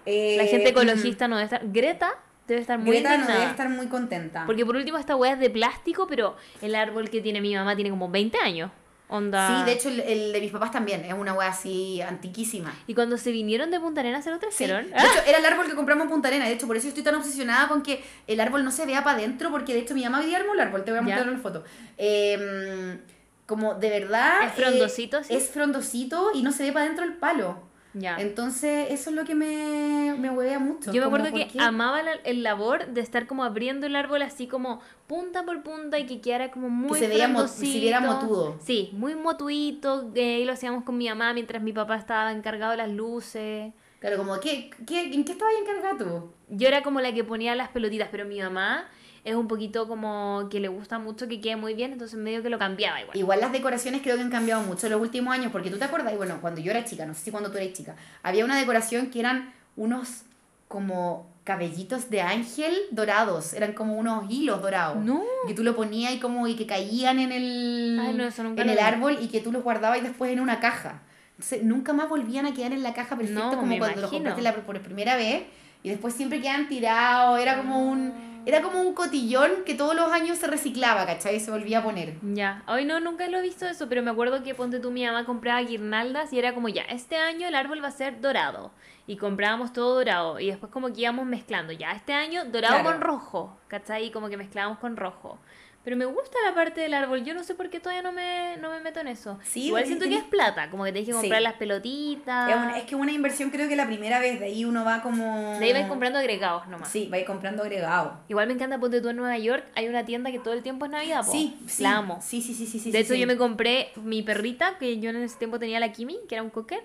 Eh, 0.06 0.36
La 0.38 0.46
gente 0.46 0.66
mm, 0.66 0.72
ecologista 0.72 1.28
no 1.28 1.38
debe 1.38 1.46
estar. 1.46 1.62
Greta 1.72 2.16
debe 2.48 2.62
estar 2.62 2.78
muy 2.78 2.92
Greta 2.92 3.18
no 3.18 3.28
debe 3.28 3.46
estar 3.46 3.70
muy 3.70 3.88
contenta. 3.88 4.46
Porque 4.46 4.66
por 4.66 4.76
último 4.76 4.98
esta 4.98 5.16
weá 5.16 5.34
es 5.34 5.40
de 5.40 5.50
plástico, 5.50 6.08
pero 6.08 6.36
el 6.62 6.76
árbol 6.76 7.10
que 7.10 7.22
tiene 7.22 7.40
mi 7.42 7.56
mamá 7.56 7.76
tiene 7.76 7.90
como 7.90 8.10
20 8.10 8.38
años. 8.40 8.72
Onda. 9.14 9.60
Sí, 9.60 9.66
de 9.66 9.72
hecho 9.74 9.90
el, 9.90 10.00
el 10.00 10.32
de 10.32 10.40
mis 10.40 10.52
papás 10.52 10.72
también, 10.72 11.04
es 11.04 11.14
una 11.14 11.34
wea 11.34 11.50
así 11.50 12.02
antiquísima. 12.02 12.74
Y 12.88 12.94
cuando 12.96 13.18
se 13.18 13.32
vinieron 13.32 13.70
de 13.70 13.78
Punta 13.80 14.00
Arenas 14.00 14.24
se 14.24 14.30
lo 14.32 14.38
Sí. 14.38 14.42
trajeron. 14.42 14.90
De 14.90 14.98
hecho, 14.98 15.20
era 15.28 15.38
el 15.38 15.46
árbol 15.46 15.68
que 15.68 15.76
compramos 15.76 16.06
en 16.06 16.10
Punta 16.12 16.30
Arena. 16.30 16.46
De 16.46 16.54
hecho, 16.54 16.66
por 16.66 16.78
eso 16.78 16.88
estoy 16.88 17.04
tan 17.04 17.16
obsesionada 17.16 17.68
con 17.68 17.84
que 17.84 18.02
el 18.28 18.40
árbol 18.40 18.64
no 18.64 18.72
se 18.72 18.86
vea 18.86 19.04
para 19.04 19.18
adentro, 19.18 19.52
porque 19.52 19.74
de 19.74 19.80
hecho 19.82 19.94
mi 19.96 20.04
mamá 20.04 20.20
armó 20.20 20.54
el 20.54 20.60
árbol, 20.62 20.84
te 20.86 20.92
voy 20.92 21.00
a 21.00 21.02
mostrar 21.02 21.28
una 21.28 21.40
foto. 21.40 21.64
Eh, 21.98 22.98
como 23.46 23.74
de 23.76 23.90
verdad. 23.90 24.46
Es 24.46 24.54
frondosito, 24.54 25.18
eh, 25.18 25.24
sí. 25.26 25.36
Es 25.36 25.50
frondosito 25.50 26.32
y 26.34 26.42
no 26.42 26.52
se 26.54 26.64
ve 26.64 26.72
para 26.72 26.86
adentro 26.86 27.04
el 27.04 27.14
palo. 27.14 27.62
Ya. 27.94 28.18
Entonces, 28.20 28.88
eso 28.92 29.10
es 29.10 29.16
lo 29.16 29.24
que 29.26 29.36
me, 29.36 30.16
me 30.18 30.30
huevea 30.30 30.60
mucho. 30.60 30.92
Yo 30.92 31.02
me 31.02 31.08
acuerdo 31.08 31.30
¿por 31.32 31.40
que 31.48 31.60
amaba 31.60 32.02
la- 32.04 32.14
el 32.24 32.44
labor 32.44 32.88
de 32.88 33.02
estar 33.02 33.28
como 33.28 33.44
abriendo 33.44 33.88
el 33.88 33.96
árbol 33.96 34.22
así 34.22 34.48
como 34.48 34.82
punta 35.08 35.44
por 35.44 35.62
punta 35.64 36.00
y 36.00 36.06
que 36.06 36.22
quedara 36.22 36.52
como 36.52 36.70
muy 36.70 37.00
se 37.00 37.08
veía 37.08 37.28
mo- 37.28 37.40
se 37.42 37.48
frondosito. 37.48 37.82
viera 37.82 38.00
motudo. 38.00 38.58
Sí, 38.64 38.90
muy 38.94 39.16
motuito. 39.16 40.12
eh, 40.16 40.40
y 40.42 40.46
lo 40.46 40.54
hacíamos 40.54 40.84
con 40.84 40.98
mi 40.98 41.10
mamá 41.10 41.34
mientras 41.34 41.62
mi 41.62 41.74
papá 41.74 41.96
estaba 41.98 42.32
encargado 42.32 42.72
de 42.72 42.78
las 42.78 42.90
luces. 42.90 43.74
Claro, 44.00 44.18
como, 44.18 44.40
¿qué, 44.40 44.72
qué, 44.88 45.14
¿en 45.14 45.24
qué 45.26 45.34
estabas 45.34 45.54
encargado 45.62 45.98
tú? 45.98 46.32
Yo 46.56 46.68
era 46.68 46.82
como 46.84 47.02
la 47.02 47.14
que 47.14 47.24
ponía 47.24 47.56
las 47.56 47.70
pelotitas, 47.70 48.08
pero 48.12 48.26
mi 48.26 48.40
mamá 48.42 48.86
es 49.24 49.36
un 49.36 49.48
poquito 49.48 49.88
como 49.88 50.48
que 50.50 50.60
le 50.60 50.68
gusta 50.68 50.98
mucho 51.00 51.28
que 51.28 51.40
quede 51.40 51.56
muy 51.56 51.74
bien, 51.74 51.92
entonces 51.94 52.18
medio 52.18 52.42
que 52.42 52.50
lo 52.50 52.58
cambiaba 52.58 53.02
igual. 53.02 53.18
Igual 53.18 53.40
las 53.40 53.52
decoraciones 53.52 54.02
creo 54.02 54.16
que 54.16 54.22
han 54.24 54.32
cambiado 54.32 54.64
mucho 54.64 54.88
en 54.88 54.94
los 54.94 55.02
últimos 55.02 55.34
años, 55.34 55.52
porque 55.52 55.70
tú 55.70 55.78
te 55.78 55.86
acuerdas, 55.86 56.14
y 56.14 56.18
bueno, 56.18 56.40
cuando 56.42 56.60
yo 56.62 56.72
era 56.72 56.84
chica, 56.86 57.06
no 57.06 57.14
sé 57.14 57.22
si 57.26 57.32
cuando 57.32 57.52
tú 57.52 57.58
eras 57.58 57.74
chica, 57.74 57.96
había 58.24 58.46
una 58.46 58.58
decoración 58.58 59.12
que 59.12 59.20
eran 59.20 59.54
unos 59.76 60.24
como 60.68 61.30
cabellitos 61.44 62.10
de 62.10 62.22
ángel 62.22 62.74
dorados, 62.92 63.54
eran 63.54 63.74
como 63.74 63.98
unos 63.98 64.30
hilos 64.30 64.62
dorados. 64.62 65.04
No. 65.04 65.22
Que 65.48 65.54
tú 65.54 65.64
lo 65.64 65.76
ponías 65.76 66.14
y 66.14 66.20
como 66.20 66.48
y 66.48 66.56
que 66.56 66.66
caían 66.66 67.20
en 67.20 67.32
el, 67.32 68.00
Ay, 68.00 68.14
no, 68.16 68.24
eso 68.26 68.44
nunca 68.44 68.62
en 68.62 68.70
el 68.70 68.78
vi. 68.78 68.82
árbol 68.82 69.18
y 69.22 69.28
que 69.28 69.42
tú 69.42 69.52
los 69.52 69.64
guardabas 69.64 70.02
después 70.02 70.32
en 70.32 70.40
una 70.40 70.60
caja. 70.60 71.02
Entonces 71.32 71.64
nunca 71.64 71.94
más 71.94 72.08
volvían 72.10 72.46
a 72.46 72.54
quedar 72.54 72.72
en 72.74 72.84
la 72.84 72.94
caja 72.94 73.16
perfecto 73.18 73.44
No, 73.52 73.58
como 73.58 73.78
cuando 73.78 74.02
los 74.02 74.12
imagino. 74.12 74.30
compraste 74.32 74.42
la, 74.42 74.56
por 74.66 74.80
primera 74.82 75.16
vez 75.16 75.44
y 75.84 75.90
después 75.90 76.14
siempre 76.14 76.42
quedan 76.42 76.68
tirados, 76.70 77.40
era 77.40 77.58
como 77.58 77.80
un... 77.92 78.31
Era 78.46 78.62
como 78.62 78.82
un 78.82 78.94
cotillón 78.94 79.64
que 79.66 79.76
todos 79.76 79.96
los 79.96 80.12
años 80.12 80.38
se 80.38 80.48
reciclaba, 80.48 81.06
¿cachai? 81.06 81.36
Y 81.36 81.40
se 81.40 81.52
volvía 81.52 81.80
a 81.80 81.84
poner. 81.84 82.16
Ya, 82.22 82.64
hoy 82.68 82.86
no, 82.86 83.00
nunca 83.00 83.28
lo 83.28 83.38
he 83.38 83.42
visto 83.42 83.66
eso, 83.68 83.88
pero 83.90 84.02
me 84.02 84.12
acuerdo 84.12 84.42
que 84.44 84.56
ponte 84.56 84.80
tú, 84.80 84.92
mi 84.92 85.06
mamá 85.06 85.26
compraba 85.26 85.62
guirnaldas 85.62 86.34
y 86.34 86.40
era 86.40 86.54
como 86.54 86.70
ya, 86.70 86.84
este 86.84 87.18
año 87.18 87.48
el 87.48 87.56
árbol 87.56 87.84
va 87.84 87.90
a 87.90 87.92
ser 87.92 88.20
dorado. 88.22 88.72
Y 89.08 89.18
comprábamos 89.18 89.74
todo 89.74 89.96
dorado. 89.96 90.40
Y 90.40 90.48
después 90.48 90.72
como 90.72 90.94
que 90.94 91.02
íbamos 91.02 91.26
mezclando, 91.26 91.74
ya, 91.74 91.92
este 91.92 92.14
año 92.14 92.46
dorado 92.46 92.76
Claro. 92.82 92.92
con 92.92 93.02
rojo, 93.02 93.58
¿cachai? 93.68 94.06
Y 94.06 94.12
como 94.12 94.30
que 94.30 94.38
mezclábamos 94.38 94.78
con 94.80 94.96
rojo. 94.96 95.38
Pero 95.84 95.98
me 95.98 96.06
gusta 96.06 96.38
la 96.46 96.54
parte 96.54 96.80
del 96.82 96.94
árbol, 96.94 97.24
yo 97.24 97.34
no 97.34 97.44
sé 97.44 97.56
por 97.56 97.70
qué 97.72 97.80
todavía 97.80 98.04
no 98.04 98.12
me, 98.12 98.56
no 98.62 98.70
me 98.70 98.80
meto 98.82 99.00
en 99.00 99.08
eso. 99.08 99.40
Sí, 99.44 99.66
Igual 99.66 99.86
siento 99.88 100.06
que 100.06 100.16
es 100.18 100.24
plata, 100.24 100.70
como 100.70 100.84
que 100.84 100.92
tenés 100.92 101.08
que 101.08 101.14
comprar 101.14 101.40
Sí. 101.40 101.44
las 101.44 101.54
pelotitas. 101.54 102.50
Es, 102.52 102.56
una- 102.56 102.78
es 102.78 102.84
que 102.84 102.96
una 102.96 103.12
inversión 103.12 103.50
creo 103.50 103.68
que 103.68 103.76
la 103.76 103.88
primera 103.88 104.20
vez, 104.20 104.40
de 104.40 104.46
ahí 104.46 104.64
uno 104.64 104.86
va 104.86 105.02
como... 105.02 105.58
De 105.60 105.66
ahí 105.66 105.74
vais 105.74 105.88
comprando 105.88 106.20
agregados 106.20 106.68
nomás. 106.68 106.88
Sí, 106.90 107.10
va 107.12 107.18
a 107.18 107.22
ir 107.22 107.26
comprando 107.26 107.64
agregado. 107.64 108.20
Igual 108.30 108.46
me 108.48 108.54
encanta, 108.54 108.80
ponte 108.80 109.02
tú 109.02 109.10
en 109.10 109.16
Nueva 109.18 109.38
York, 109.40 109.66
hay 109.76 109.88
una 109.88 110.06
tienda 110.06 110.32
que 110.32 110.38
todo 110.40 110.54
el 110.54 110.62
tiempo 110.62 110.86
es 110.86 110.92
Navidad, 110.92 111.26
po. 111.26 111.32
Sí, 111.32 111.58
sí. 111.68 111.82
La 111.82 111.98
amo. 111.98 112.20
Sí, 112.22 112.42
sí, 112.44 112.54
sí, 112.54 112.68
sí. 112.68 112.78
sí 112.80 112.92
de 112.92 113.00
hecho, 113.00 113.14
sí. 113.16 113.20
yo 113.20 113.26
me 113.26 113.38
compré 113.38 113.90
mi 113.96 114.22
perrita, 114.22 114.78
que 114.78 115.00
yo 115.00 115.10
en 115.10 115.16
ese 115.18 115.38
tiempo 115.38 115.58
tenía 115.58 115.80
la 115.80 115.92
Kimi, 115.92 116.20
que 116.30 116.36
era 116.36 116.44
un 116.44 116.52
cocker. 116.52 116.82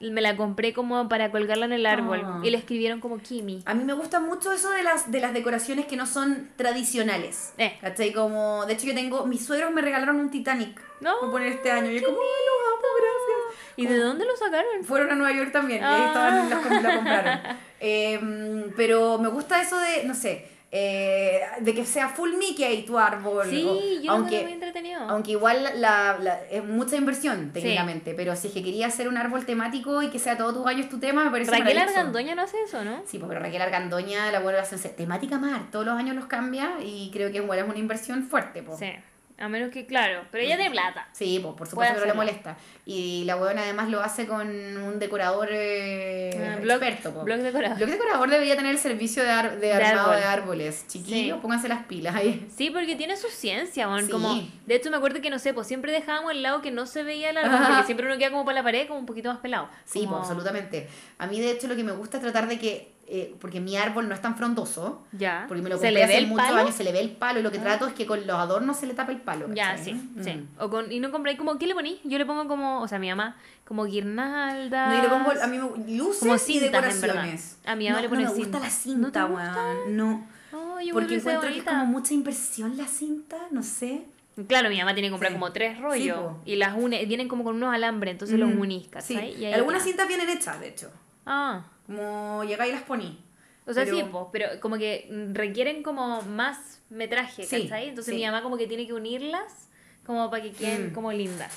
Me 0.00 0.20
la 0.20 0.36
compré 0.36 0.72
como 0.72 1.08
para 1.08 1.30
colgarla 1.32 1.64
en 1.66 1.72
el 1.72 1.84
árbol. 1.86 2.22
Ah. 2.24 2.40
Y 2.44 2.50
le 2.50 2.58
escribieron 2.58 3.00
como 3.00 3.18
Kimi. 3.18 3.62
A 3.66 3.74
mí 3.74 3.82
me 3.84 3.94
gusta 3.94 4.20
mucho 4.20 4.52
eso 4.52 4.70
de 4.70 4.82
las, 4.84 5.10
de 5.10 5.20
las 5.20 5.34
decoraciones 5.34 5.86
que 5.86 5.96
no 5.96 6.06
son 6.06 6.48
tradicionales. 6.56 7.52
Eh. 7.58 7.76
¿Cachai? 7.80 8.12
Como, 8.12 8.64
de 8.66 8.74
hecho 8.74 8.86
yo 8.86 8.94
tengo, 8.94 9.26
mis 9.26 9.44
suegros 9.44 9.72
me 9.72 9.82
regalaron 9.82 10.16
un 10.20 10.30
Titanic. 10.30 10.80
No, 11.00 11.18
Por 11.20 11.32
poner 11.32 11.52
este 11.52 11.70
año. 11.70 11.90
Y 11.90 12.00
yo 12.00 12.06
como, 12.06 12.18
ay, 12.18 12.46
los 12.46 12.72
amo, 12.72 12.86
gracias. 12.96 13.74
¿Y 13.76 13.86
de 13.86 13.98
dónde 13.98 14.24
lo 14.24 14.36
sacaron? 14.36 14.84
Fueron 14.84 15.10
a 15.10 15.14
Nueva 15.14 15.36
York 15.36 15.52
también, 15.52 15.80
y 15.80 15.84
ahí 15.84 16.02
Ah. 16.02 16.06
estaban, 16.06 16.50
los, 16.50 16.58
com- 16.60 16.82
lo 16.82 16.94
compraron. 16.96 17.40
Eh, 17.80 18.72
pero 18.76 19.18
me 19.18 19.28
gusta 19.28 19.62
eso 19.62 19.78
de, 19.78 20.02
no 20.02 20.12
sé, 20.12 20.48
eh, 20.70 21.40
de 21.60 21.74
que 21.74 21.84
sea 21.86 22.08
full 22.10 22.34
Mickey 22.36 22.84
tu 22.84 22.98
árbol. 22.98 23.48
Sí, 23.48 23.64
o- 23.66 24.02
yo 24.02 24.12
aunque, 24.12 24.42
muy 24.42 24.52
entretenido. 24.52 25.00
Aunque 25.08 25.30
igual 25.32 25.62
la, 25.76 26.18
la- 26.20 26.40
es 26.50 26.62
mucha 26.64 26.96
inversión 26.96 27.52
técnicamente, 27.52 28.14
pero 28.14 28.36
si 28.36 28.48
es 28.48 28.52
que 28.54 28.62
quería 28.62 28.86
hacer 28.88 29.08
un 29.08 29.16
árbol 29.16 29.46
temático 29.46 30.02
y 30.02 30.10
que 30.10 30.18
sea 30.18 30.36
todos 30.36 30.54
tus 30.54 30.66
años 30.66 30.88
tu 30.88 30.98
tema, 30.98 31.24
me 31.24 31.30
parece 31.30 31.50
Raquel. 31.50 31.78
Argandoña 31.78 32.34
no 32.34 32.42
hace 32.42 32.60
eso, 32.62 32.84
¿no? 32.84 33.02
Sí, 33.06 33.18
pues, 33.18 33.28
pero 33.28 33.40
Raquel 33.40 33.62
Argandoña 33.62 34.30
la 34.30 34.40
vuelve 34.40 34.58
a 34.60 34.62
hacer 34.62 34.78
temática 34.94 35.38
mar, 35.38 35.70
todos 35.72 35.86
los 35.86 35.94
años 35.98 36.14
los 36.14 36.26
cambia 36.26 36.72
y 36.84 37.10
creo 37.12 37.30
que 37.30 37.38
igual 37.38 37.58
es 37.60 37.64
una 37.64 37.78
inversión 37.78 38.24
fuerte. 38.24 38.62
Pues. 38.62 38.78
Sí. 38.78 38.92
A 39.40 39.48
menos 39.48 39.70
que, 39.70 39.86
claro. 39.86 40.22
Pero 40.32 40.42
ella 40.44 40.56
tiene 40.56 40.70
plata. 40.72 41.06
Sí, 41.12 41.38
pues 41.40 41.54
por 41.54 41.68
supuesto 41.68 41.94
que 41.94 42.00
no 42.00 42.06
le 42.06 42.12
molesta. 42.14 42.56
Y 42.84 43.22
la 43.24 43.36
huevona 43.36 43.62
además 43.62 43.88
lo 43.88 44.00
hace 44.00 44.26
con 44.26 44.48
un 44.48 44.98
decorador 44.98 45.48
eh, 45.52 46.30
Ah, 46.36 46.58
blog- 46.60 46.82
experto. 46.82 47.14
po. 47.14 47.22
blog 47.22 47.38
decorado. 47.38 47.76
Blog 47.76 47.88
decorador 47.88 48.30
debería 48.30 48.56
tener 48.56 48.72
el 48.72 48.78
servicio 48.78 49.22
de, 49.22 49.30
ar- 49.30 49.60
de 49.60 49.72
armado 49.72 50.10
árbol. 50.10 50.16
de 50.20 50.24
árboles. 50.24 50.84
Chiquillos, 50.88 51.36
Sí. 51.36 51.42
pónganse 51.42 51.68
las 51.68 51.84
pilas 51.86 52.16
ahí. 52.16 52.48
Sí, 52.56 52.70
porque 52.70 52.96
tiene 52.96 53.16
su 53.16 53.28
ciencia, 53.28 53.86
weón. 53.88 54.06
Sí. 54.06 54.10
Como, 54.10 54.34
de 54.66 54.74
hecho, 54.74 54.90
me 54.90 54.96
acuerdo 54.96 55.20
que, 55.20 55.30
no 55.30 55.38
sé, 55.38 55.54
pues 55.54 55.66
siempre 55.68 55.92
dejábamos 55.92 56.32
el 56.32 56.42
lado 56.42 56.60
que 56.60 56.70
no 56.70 56.86
se 56.86 57.02
veía 57.04 57.30
el 57.30 57.36
árbol, 57.36 57.58
porque 57.66 57.84
siempre 57.84 58.06
uno 58.06 58.18
queda 58.18 58.30
como 58.30 58.44
para 58.44 58.56
la 58.56 58.62
pared, 58.64 58.88
como 58.88 58.98
un 59.00 59.06
poquito 59.06 59.28
más 59.28 59.38
pelado. 59.38 59.68
Sí, 59.84 60.00
Como- 60.00 60.16
pues 60.18 60.22
absolutamente. 60.22 60.88
A 61.18 61.26
mí 61.28 61.40
de 61.40 61.52
hecho 61.52 61.68
lo 61.68 61.76
que 61.76 61.84
me 61.84 61.92
gusta 61.92 62.16
es 62.16 62.22
tratar 62.24 62.48
de 62.48 62.58
que, 62.58 62.92
eh, 63.10 63.34
porque 63.40 63.60
mi 63.60 63.76
árbol 63.76 64.08
no 64.08 64.14
es 64.14 64.20
tan 64.20 64.36
frondoso, 64.36 65.04
Ya. 65.12 65.44
porque 65.48 65.62
me 65.62 65.70
lo 65.70 65.78
¿Se 65.78 65.86
compré 65.86 66.04
hace 66.04 66.26
muchos 66.26 66.46
palo? 66.46 66.60
años, 66.60 66.74
se 66.74 66.84
le 66.84 66.92
ve 66.92 67.00
el 67.00 67.10
palo 67.12 67.40
y 67.40 67.42
lo 67.42 67.50
que 67.50 67.58
trato 67.58 67.86
es 67.86 67.94
que 67.94 68.04
con 68.06 68.26
los 68.26 68.36
adornos 68.36 68.76
se 68.76 68.86
le 68.86 68.94
tape 68.94 69.12
el 69.12 69.20
palo. 69.22 69.46
Ya, 69.54 69.70
¿cachai? 69.76 69.84
sí, 69.84 69.92
Mm. 69.94 70.22
sí. 70.24 70.46
O 70.58 70.68
con, 70.70 70.92
y 70.92 71.00
no 71.00 71.10
compré 71.10 71.36
como, 71.36 71.58
¿qué 71.58 71.66
le 71.66 71.74
poní? 71.74 72.00
Yo 72.04 72.18
le 72.18 72.26
pongo 72.26 72.46
como, 72.46 72.80
o 72.82 72.88
sea, 72.88 72.98
mi 72.98 73.08
mamá, 73.08 73.36
como 73.64 73.84
guirnaldas. 73.84 74.88
No, 74.90 74.96
yo 74.96 75.02
le 75.02 75.08
pongo, 75.08 75.42
a 75.42 75.46
mí 75.46 75.58
me, 75.58 75.96
luces 75.96 76.20
Como 76.20 76.34
y 76.34 76.38
cintas, 76.38 76.66
en 76.66 76.72
verdad. 76.72 76.92
decoraciones. 76.92 77.58
A 77.64 77.74
mi 77.76 77.86
mamá 77.88 77.96
no, 77.98 78.02
le 78.02 78.08
pone 78.08 78.22
no 78.24 78.30
me 78.30 78.34
gusta 78.36 78.44
cinta. 78.44 78.60
la 78.60 78.70
cinta, 78.70 79.20
¿No 79.22 79.28
gusta? 79.28 79.54
weón. 79.64 79.96
No. 79.96 80.26
Oh, 80.52 80.80
yo 80.80 80.94
Porque 80.94 81.16
encuentro 81.16 81.48
que 81.50 81.58
es 81.58 81.64
como 81.64 81.86
mucha 81.86 82.14
impresión 82.14 82.76
la 82.76 82.86
cinta, 82.86 83.36
no 83.50 83.62
sé. 83.62 84.04
Claro, 84.46 84.68
mi 84.70 84.78
mamá 84.78 84.94
tiene 84.94 85.08
que 85.08 85.12
comprar 85.12 85.32
Sí. 85.32 85.34
como 85.38 85.50
tres 85.52 85.80
rollos 85.80 86.36
y 86.44 86.56
las 86.56 86.76
une, 86.76 87.04
vienen 87.06 87.26
como 87.26 87.42
con 87.42 87.56
unos 87.56 87.74
alambres, 87.74 88.12
entonces 88.12 88.38
los 88.38 88.48
Mm, 88.54 88.60
unís, 88.60 88.88
Sí. 89.00 89.14
Y 89.14 89.46
algunas 89.46 89.82
queda. 89.82 89.90
cintas 89.90 90.08
vienen 90.08 90.28
hechas, 90.28 90.60
de 90.60 90.68
hecho. 90.68 90.90
Ah, 91.26 91.64
Como 91.88 92.44
llegáis 92.44 92.70
y 92.72 92.74
las 92.74 92.84
poní. 92.84 93.18
o 93.66 93.72
sea, 93.74 93.84
Pero- 93.84 93.96
sí, 93.96 94.02
po, 94.12 94.30
pero 94.32 94.46
como 94.60 94.78
que 94.78 95.10
requieren 95.32 95.82
como 95.82 96.22
más 96.22 96.80
metraje, 96.90 97.44
Sí, 97.44 97.62
¿cachai? 97.64 97.88
Entonces 97.88 98.12
sí. 98.14 98.20
mi 98.20 98.24
mamá 98.26 98.42
como 98.42 98.56
que 98.56 98.66
tiene 98.66 98.86
que 98.86 98.92
unirlas 98.94 99.68
como 100.06 100.30
para 100.30 100.42
que 100.42 100.52
queden 100.52 100.90
Mm. 100.90 100.94
como 100.94 101.12
lindas. 101.12 101.52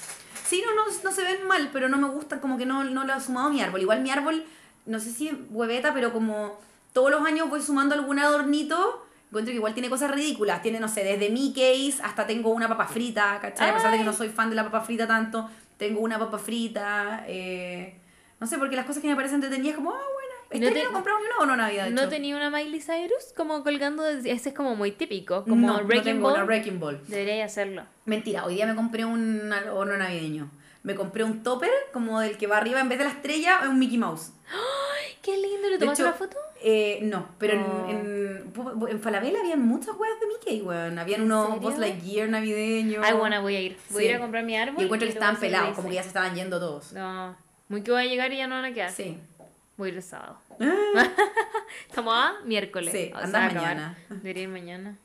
Sí, 0.45 0.62
no, 0.66 0.74
no, 0.76 0.82
no 1.03 1.12
se 1.14 1.24
ven 1.24 1.48
mal, 1.48 1.70
pero 1.72 1.88
no 1.88 1.98
me 1.98 2.10
gusta, 2.10 2.41
como 2.41 2.58
que 2.58 2.66
no, 2.66 2.84
no 2.84 3.06
lo 3.06 3.14
he 3.16 3.20
sumado 3.22 3.49
mi 3.49 3.62
árbol. 3.62 3.82
Igual 3.82 4.02
mi 4.02 4.12
árbol, 4.12 4.44
no 4.86 4.99
sé 4.99 5.12
si 5.12 5.30
es 5.30 5.36
hueveta, 5.52 5.94
pero 5.94 6.12
como 6.12 6.60
todos 6.91 7.12
los 7.12 7.26
años 7.26 7.49
voy 7.49 7.62
sumando 7.62 7.95
algún 7.95 8.20
adornito, 8.20 9.06
encuentro 9.30 9.52
que 9.52 9.56
igual 9.58 9.74
tiene 9.74 9.90
cosas 9.90 10.12
ridículas. 10.12 10.62
Tiene, 10.62 10.82
no 10.82 10.90
sé, 10.90 11.06
desde 11.06 11.30
Mickey's 11.30 12.02
hasta 12.02 12.28
tengo 12.28 12.49
una 12.49 12.68
papa 12.68 12.88
frita, 12.88 13.40
¿cachai? 13.41 13.70
A 13.70 13.74
pesar 13.74 13.91
de 13.91 13.98
que 13.99 14.03
no 14.03 14.12
soy 14.12 14.28
fan 14.28 14.49
de 14.49 14.58
la 14.58 14.66
papa 14.66 14.82
frita 14.82 15.08
tanto, 15.08 15.49
tengo 15.78 16.02
una 16.02 16.20
papa 16.20 16.38
frita. 16.38 17.24
eh, 17.28 17.95
no 18.41 18.48
sé, 18.48 18.58
porque 18.58 18.76
las 18.76 18.86
cosas 18.86 19.02
que 19.02 19.08
me 19.08 19.16
parecen 19.16 19.36
entretenidas, 19.36 19.78
como, 19.78 19.91
ah, 19.91 19.95
bueno. 20.14 20.20
¿Y 20.52 20.56
Este 20.56 20.60
no 20.60 20.68
año 20.68 20.76
te- 20.76 20.84
no 20.84 20.90
he 20.90 20.94
comprado 20.94 21.19
ni 21.19 21.26
una 21.26 21.36
o 21.40 21.45
no 21.45 21.56
Navidad, 21.56 21.86
de 21.86 21.91
¿No 21.91 22.02
hecho. 22.02 22.10
tenía 22.10 22.36
una 22.36 22.49
Miley 22.49 22.82
Cyrus 22.82 23.34
como 23.36 23.64
colgando? 23.64 24.03
de- 24.03 24.32
Ese 24.32 24.49
es 24.49 24.56
como 24.56 24.76
muy 24.76 24.91
típico, 24.91 25.44
como 25.44 25.68
no, 25.68 25.78
no 25.78 25.84
Wrecking 25.86 26.03
tengo 26.03 26.23
Ball. 26.23 26.34
una 26.36 26.44
Wrecking 26.45 26.80
Ball. 26.80 27.02
Debería 27.07 27.45
hacerlo. 27.45 27.84
Mentira, 28.06 28.45
hoy 28.45 28.56
día 28.56 28.65
me 28.65 28.76
compré 28.76 29.06
un 29.06 29.52
horno 29.72 29.95
navideño. 29.98 30.49
Me 30.84 30.95
compré 30.95 31.23
un 31.23 31.44
topper, 31.44 31.69
como 31.94 32.19
del 32.19 32.38
que 32.38 32.48
va 32.48 32.57
arriba 32.57 32.80
en 32.82 32.90
vez 32.90 32.98
de 32.98 33.06
la 33.06 33.11
estrella, 33.11 33.60
es 33.61 33.68
un 33.69 33.78
Mickey 33.80 33.98
Mouse. 33.99 34.32
Qué 35.22 35.38
lindo, 35.38 35.68
¿le 35.69 35.73
De 35.73 35.80
tomaste 35.80 36.02
hecho, 36.02 36.10
una 36.10 36.18
foto? 36.18 36.38
Eh, 36.64 36.99
no, 37.03 37.28
pero 37.38 37.60
Oh. 37.64 37.90
en, 37.90 37.98
en, 37.98 38.53
pu- 38.53 38.90
en 38.90 38.99
Falabella 38.99 39.40
habían 39.40 39.61
muchas 39.61 39.95
weas 39.95 40.19
de 40.19 40.26
Mickey, 40.28 40.61
weón. 40.64 40.98
Habían 40.98 41.22
¿En 41.22 41.26
unos? 41.32 41.60
Buzz 41.61 41.78
Lightyear 41.78 42.28
navideños. 42.30 43.06
Ay, 43.06 43.14
bueno, 43.14 43.41
voy 43.41 43.56
a 43.56 43.61
ir. 43.61 43.78
Voy 43.91 44.03
a 44.03 44.07
Sí. 44.07 44.10
ir 44.10 44.15
a 44.15 44.19
comprar 44.19 44.44
mi 44.44 44.57
árbol. 44.57 44.82
Y 44.82 44.86
encuentro 44.86 45.07
y 45.07 45.10
que 45.11 45.14
lo 45.15 45.19
estaban 45.19 45.40
pelados, 45.40 45.76
como 45.76 45.90
que 45.90 45.95
ya 45.95 46.02
se 46.02 46.07
estaban 46.10 46.34
yendo 46.36 46.60
todos. 46.60 46.91
No, 46.94 47.36
muy 47.69 47.84
que 47.84 47.91
voy 47.91 48.02
a 48.02 48.06
llegar 48.06 48.34
y 48.34 48.38
ya 48.38 48.48
no 48.48 48.56
van 48.56 48.65
a 48.65 48.73
quedar. 48.73 48.91
Sí. 48.91 49.18
Voy 49.78 49.90
a 49.90 49.91
ir 49.91 49.98
el 49.98 50.03
sábado. 50.03 50.38
Estamos 51.90 52.14
a 52.15 52.34
miércoles. 52.45 52.91
Sí, 52.91 53.10
sea, 53.14 53.19
acabar. 53.26 53.53
mañana. 53.53 53.98
Debería 54.10 54.44
ir 54.44 54.49
mañana. 54.49 54.98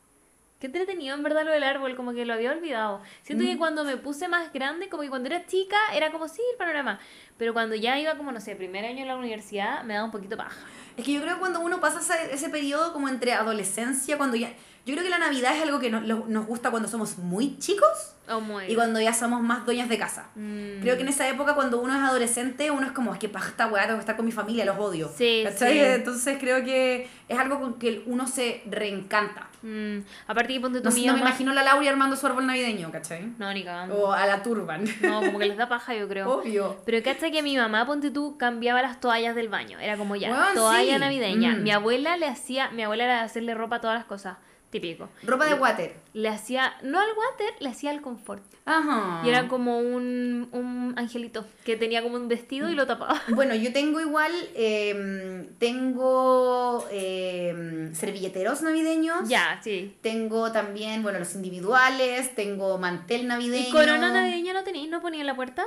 Qué 0.59 0.69
entretenido 0.69 1.15
en 1.15 1.23
verdad 1.23 1.45
lo 1.45 1.51
del 1.51 1.65
árbol, 1.65 1.97
como 1.97 2.15
que 2.15 2.25
lo 2.25 2.33
había 2.33 2.51
olvidado. 2.51 3.03
Siento 3.23 3.45
Mm. 3.45 3.47
que 3.49 3.59
cuando 3.59 3.85
me 3.85 3.99
puse 3.99 4.27
más 4.27 4.53
grande, 4.55 4.89
como 4.89 5.03
que 5.03 5.11
cuando 5.11 5.29
era 5.29 5.45
chica, 5.47 5.77
era 5.95 6.11
como 6.11 6.29
sí, 6.29 6.41
el 6.53 6.57
panorama. 6.57 6.99
Pero 7.37 7.53
cuando 7.53 7.75
ya 7.75 7.99
iba 7.99 8.17
como, 8.17 8.33
no 8.33 8.41
sé, 8.41 8.57
primer 8.57 8.87
año 8.87 9.03
en 9.03 9.09
la 9.09 9.17
universidad, 9.17 9.85
me 9.85 9.93
daba 9.95 10.07
un 10.07 10.13
poquito 10.13 10.37
paja. 10.39 10.57
Es 10.97 11.05
que 11.05 11.13
yo 11.13 11.21
creo 11.21 11.35
que 11.35 11.41
cuando 11.41 11.61
uno 11.61 11.79
pasa 11.79 12.01
ese, 12.01 12.35
ese 12.35 12.49
periodo 12.49 12.95
como 12.95 13.09
entre 13.09 13.33
adolescencia, 13.35 14.17
cuando 14.17 14.37
ya... 14.37 14.51
Yo 14.87 14.93
creo 14.95 15.03
que 15.05 15.11
la 15.11 15.19
Navidad 15.19 15.55
es 15.57 15.63
algo 15.63 15.79
que 15.81 15.91
no- 15.91 16.01
lo- 16.01 16.25
nos 16.29 16.47
gusta 16.47 16.71
cuando 16.71 16.89
somos 16.89 17.19
muy 17.19 17.59
chicos 17.59 18.15
Oh, 18.29 18.41
muy 18.41 18.65
y 18.67 18.75
cuando 18.75 19.01
ya 19.01 19.13
somos 19.13 19.41
más 19.43 19.65
dueñas 19.67 19.89
de 19.89 19.99
casa. 19.99 20.27
Mm. 20.35 20.81
Creo 20.81 20.97
que 20.97 21.03
en 21.03 21.09
esa 21.09 21.29
época, 21.29 21.55
cuando 21.55 21.81
uno 21.81 21.95
es 21.95 22.01
adolescente, 22.03 22.71
uno 22.73 22.87
es 22.87 22.93
como, 22.93 23.13
es 23.13 23.19
que 23.21 23.29
paja 23.29 23.49
esta 23.51 23.67
weá, 23.69 23.83
tengo 23.85 23.97
que 23.99 24.01
estar 24.01 24.17
con 24.17 24.25
mi 24.27 24.33
familia, 24.33 24.65
los 24.65 24.77
odio. 24.79 25.09
Sí, 25.17 25.43
¿Cachai? 25.45 25.73
sí. 25.75 25.79
Entonces 25.81 26.37
creo 26.41 26.65
que 26.65 27.09
es 27.29 27.39
algo 27.39 27.61
con 27.61 27.75
que 27.75 28.03
uno 28.07 28.27
se 28.27 28.63
reencanta. 28.67 29.49
Mm, 29.63 29.99
Aparte 30.29 30.53
que 30.55 30.61
ponte 30.61 30.81
tu 30.81 30.89
No, 30.89 31.07
no 31.07 31.13
me 31.15 31.21
imagino 31.21 31.51
a 31.51 31.55
la 31.55 31.63
Laura 31.63 31.89
armando 31.91 32.15
su 32.17 32.27
árbol 32.27 32.47
navideño, 32.47 32.91
¿cachai? 32.93 33.33
No, 33.39 33.53
ni 33.53 33.65
cagando. 33.65 33.97
O 33.97 34.13
a 34.13 34.27
la 34.27 34.43
Turban. 34.43 34.85
No, 35.03 35.21
como 35.25 35.39
que 35.39 35.47
les 35.47 35.57
da 35.57 35.69
paja, 35.69 35.95
yo 35.95 36.09
creo. 36.09 36.31
Obvio. 36.31 36.77
Pero 36.85 37.03
cacha 37.03 37.31
que 37.31 37.43
mi 37.43 37.57
mamá, 37.57 37.87
ponte 37.87 38.11
tú, 38.11 38.37
cambiaba 38.39 38.83
las 38.83 39.01
toallas 39.01 39.35
del 39.35 39.49
baño. 39.49 39.79
Era 39.81 39.97
como 39.97 40.15
ya, 40.17 40.31
Weón, 40.31 40.55
toalla 40.55 40.95
sí. 40.95 41.01
navideña. 41.01 41.55
Mm. 41.57 41.63
Mi 41.63 41.71
abuela 41.73 42.17
le 42.17 42.27
hacía, 42.29 42.71
mi 42.71 42.83
abuela 42.85 43.05
era 43.05 43.15
de 43.19 43.23
hacerle 43.23 43.55
ropa 43.55 43.77
a 43.77 43.81
todas 43.81 43.97
las 43.97 44.05
cosas. 44.07 44.37
Típico. 44.77 45.09
Ropa 45.23 45.47
de 45.47 45.55
water. 45.55 45.95
Le 46.13 46.29
hacía, 46.29 46.75
no 46.83 47.01
al 47.01 47.09
water, 47.17 47.55
le 47.61 47.71
hacía 47.71 47.89
al 47.89 48.03
confort. 48.03 48.43
Ajá. 48.67 49.23
Y 49.25 49.29
era 49.31 49.49
como 49.49 49.79
un, 49.79 50.51
un 50.53 50.93
angelito 50.99 51.47
que 51.65 51.79
tenía 51.79 52.03
como 52.03 52.17
un 52.17 52.29
vestido 52.29 52.69
y 52.69 52.75
lo 52.75 52.87
tapaba. 52.87 53.23
Bueno, 53.29 53.55
yo 53.55 53.73
tengo 53.73 54.03
igual, 54.03 54.33
eh, 54.55 55.49
tengo 55.59 56.87
eh, 56.91 57.89
servilleteros 57.95 58.61
navideños. 58.61 59.27
ya, 59.31 59.61
sí. 59.65 59.97
Tengo 60.03 60.53
también, 60.53 61.03
bueno, 61.03 61.21
los 61.21 61.35
individuales, 61.35 62.35
tengo 62.35 62.77
mantel 62.77 63.27
navideño. 63.29 63.69
¿Y 63.69 63.73
corona 63.73 64.13
navideña 64.13 64.53
no 64.53 64.63
tenéis? 64.63 64.91
¿No 64.91 65.01
ponía 65.01 65.21
en 65.21 65.27
la 65.27 65.37
puerta? 65.37 65.65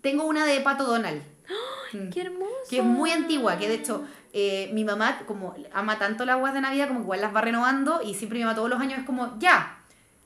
Tengo 0.00 0.24
una 0.24 0.44
de 0.44 0.58
Pato 0.60 0.84
Donald. 0.84 1.22
Mm. 1.92 2.10
¡Qué 2.10 2.20
hermoso! 2.20 2.54
que 2.68 2.78
es 2.78 2.84
muy 2.84 3.10
antigua, 3.10 3.58
que 3.58 3.66
de 3.66 3.74
hecho 3.74 4.04
eh, 4.32 4.70
mi 4.72 4.84
mamá 4.84 5.18
como 5.26 5.54
ama 5.72 5.98
tanto 5.98 6.24
las 6.24 6.36
aguas 6.36 6.54
de 6.54 6.60
Navidad 6.60 6.88
como 6.88 7.00
que 7.00 7.04
igual 7.04 7.20
las 7.20 7.34
va 7.34 7.40
renovando 7.40 8.00
y 8.02 8.14
siempre 8.14 8.38
mi 8.38 8.44
mamá 8.44 8.54
todos 8.54 8.70
los 8.70 8.80
años 8.80 8.98
es 9.00 9.04
como, 9.04 9.38
ya, 9.38 9.76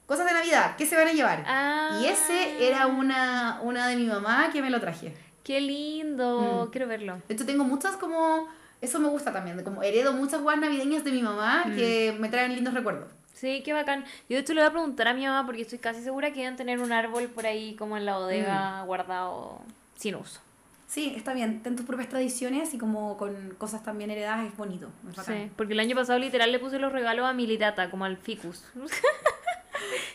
cosas 0.06 0.26
de 0.26 0.32
Navidad, 0.34 0.76
¿qué 0.76 0.84
se 0.86 0.96
van 0.96 1.08
a 1.08 1.12
llevar? 1.12 1.44
Ah. 1.46 2.00
Y 2.02 2.06
ese 2.06 2.66
era 2.68 2.86
una, 2.86 3.60
una 3.62 3.86
de 3.88 3.96
mi 3.96 4.04
mamá 4.06 4.50
que 4.52 4.60
me 4.62 4.70
lo 4.70 4.80
traje. 4.80 5.14
¡Qué 5.42 5.60
lindo! 5.60 6.66
Mm. 6.66 6.70
Quiero 6.70 6.86
verlo. 6.86 7.20
De 7.28 7.34
hecho 7.34 7.46
tengo 7.46 7.64
muchas 7.64 7.96
como, 7.96 8.48
eso 8.80 8.98
me 8.98 9.08
gusta 9.08 9.32
también, 9.32 9.62
como 9.62 9.82
heredo 9.82 10.12
muchas 10.12 10.40
aguas 10.40 10.58
navideñas 10.58 11.04
de 11.04 11.10
mi 11.12 11.22
mamá 11.22 11.64
Mm. 11.66 11.74
que 11.76 12.16
me 12.18 12.28
traen 12.28 12.54
lindos 12.54 12.74
recuerdos. 12.74 13.10
Sí, 13.34 13.62
qué 13.64 13.72
bacán. 13.72 14.04
Yo 14.28 14.36
de 14.36 14.38
hecho 14.38 14.54
le 14.54 14.60
voy 14.60 14.68
a 14.68 14.72
preguntar 14.72 15.08
a 15.08 15.12
mi 15.14 15.26
mamá 15.26 15.44
porque 15.44 15.62
estoy 15.62 15.78
casi 15.78 16.02
segura 16.02 16.32
que 16.32 16.40
deben 16.40 16.56
tener 16.56 16.78
un 16.78 16.92
árbol 16.92 17.24
por 17.28 17.46
ahí 17.46 17.74
como 17.76 17.96
en 17.96 18.06
la 18.06 18.16
bodega 18.16 18.82
Mm. 18.82 18.86
guardado 18.86 19.60
sin 19.96 20.14
uso. 20.14 20.40
Sí, 20.86 21.12
está 21.16 21.32
bien, 21.34 21.62
ten 21.62 21.76
tus 21.76 21.86
propias 21.86 22.08
tradiciones 22.08 22.72
y 22.74 22.78
como 22.78 23.16
con 23.16 23.54
cosas 23.58 23.82
también 23.82 24.10
heredadas 24.10 24.46
es 24.46 24.56
bonito. 24.56 24.90
Es. 25.10 25.24
Sí, 25.24 25.50
porque 25.56 25.72
el 25.72 25.80
año 25.80 25.96
pasado 25.96 26.18
literal 26.18 26.52
le 26.52 26.58
puse 26.58 26.78
los 26.78 26.92
regalos 26.92 27.26
a 27.26 27.32
mi 27.32 27.46
litata, 27.46 27.90
como 27.90 28.04
al 28.04 28.16
ficus. 28.16 28.64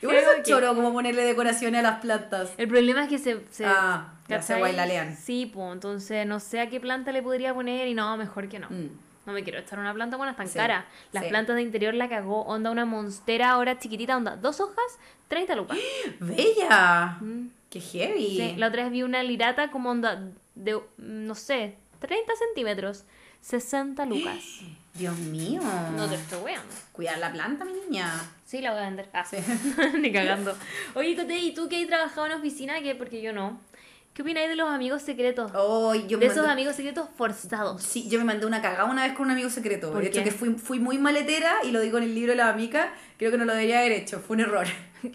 Igual 0.02 0.18
es 0.18 0.26
un 0.38 0.44
choro 0.44 0.74
como 0.76 0.94
ponerle 0.94 1.24
decoraciones 1.24 1.80
a 1.80 1.84
las 1.84 2.00
plantas. 2.00 2.54
El 2.58 2.68
problema 2.70 3.04
es 3.04 3.10
que 3.10 3.18
se... 3.18 3.46
se 3.50 3.66
Ah, 3.66 4.14
ya 4.28 4.42
se 4.42 4.54
¿cachai? 4.54 4.62
bailalean. 4.62 5.18
Sí, 5.18 5.52
pues 5.54 5.74
entonces 5.74 6.26
no 6.26 6.40
sé 6.40 6.62
a 6.62 6.70
qué 6.70 6.80
planta 6.80 7.12
le 7.12 7.22
podría 7.22 7.54
poner 7.54 7.88
y 7.88 7.94
no, 7.94 8.16
mejor 8.16 8.48
que 8.48 8.60
no. 8.60 8.68
Mm. 8.70 8.90
No 9.26 9.34
me 9.34 9.44
quiero 9.44 9.60
echar 9.60 9.78
una 9.78 9.94
planta 9.94 10.16
buena, 10.18 10.36
tan 10.36 10.48
Sí, 10.48 10.58
cara. 10.58 10.86
Las 11.12 11.24
sí. 11.26 11.30
plantas 11.30 11.56
de 11.58 11.62
interior 11.64 11.94
la 11.94 12.08
cagó, 12.08 12.44
onda 12.46 12.72
una 12.72 12.86
monstera 12.86 13.50
ahora 13.52 13.78
chiquitita, 13.78 14.16
onda 14.16 14.38
dos 14.38 14.60
hojas, 14.62 14.98
30 15.28 15.56
lucas. 15.56 15.78
¡Bella! 16.20 17.18
Mm. 17.20 17.48
¡Qué 17.70 17.82
heavy! 17.82 18.38
Sí, 18.38 18.56
la 18.58 18.68
otra 18.68 18.84
vez 18.84 18.92
vi 18.92 19.04
una 19.04 19.22
lirata 19.22 19.70
como 19.70 19.92
onda 19.92 20.24
de, 20.60 20.80
no 20.98 21.36
sé, 21.36 21.76
30 22.00 22.34
centímetros, 22.36 23.06
60 23.42 24.06
lucas. 24.06 24.38
Dios 24.94 25.18
mío. 25.18 25.62
No 25.96 26.08
te 26.10 26.16
estoy 26.16 26.40
weando. 26.44 26.74
Cuidar 26.92 27.18
la 27.20 27.32
planta, 27.32 27.64
mi 27.64 27.72
niña. 27.74 28.12
Sí, 28.46 28.60
la 28.62 28.72
voy 28.72 28.82
a 28.82 28.86
vender. 28.86 29.08
Ah, 29.14 29.24
Sí. 29.24 29.38
ni 30.00 30.12
cagando. 30.12 30.56
Oye, 30.96 31.16
Cote, 31.16 31.38
¿y 31.38 31.54
tú 31.54 31.70
que 31.70 31.82
has 31.82 31.88
trabajado 31.88 32.26
en 32.28 32.34
oficina? 32.34 32.82
¿Qué? 32.82 32.96
Porque 32.96 33.22
yo 33.22 33.32
no. 33.32 33.60
¿Qué 34.14 34.24
opináis 34.24 34.50
de 34.50 34.58
los 34.58 34.68
amigos 34.70 35.02
secretos? 35.04 35.52
Oh, 35.56 35.94
yo 35.96 36.18
de 36.18 36.26
esos 36.26 36.40
mandé- 36.46 36.52
amigos 36.52 36.76
secretos 36.76 37.08
forzados. 37.16 37.82
Sí, 37.82 38.10
yo 38.10 38.20
me 38.20 38.26
mandé 38.26 38.46
una 38.46 38.62
cagada 38.62 38.84
una 38.86 39.04
vez 39.06 39.14
con 39.14 39.28
un 39.28 39.32
amigo 39.32 39.50
secreto. 39.50 39.92
¿Por 39.94 40.02
de 40.02 40.08
hecho, 40.10 40.20
qué? 40.20 40.26
que 40.26 40.32
fui, 40.32 40.56
fui 40.56 40.80
muy 40.80 40.98
maletera 40.98 41.58
y 41.64 41.72
lo 41.72 41.80
digo 41.80 41.98
en 42.00 42.04
el 42.06 42.16
libro 42.16 42.32
de 42.34 42.38
la 42.38 42.50
amiga. 42.50 42.92
Creo 43.18 43.32
que 43.32 43.38
no 43.38 43.46
lo 43.46 43.54
debería 43.54 43.80
haber 43.80 43.94
hecho. 43.94 44.20
Fue 44.20 44.36
un 44.36 44.42
error. 44.42 44.66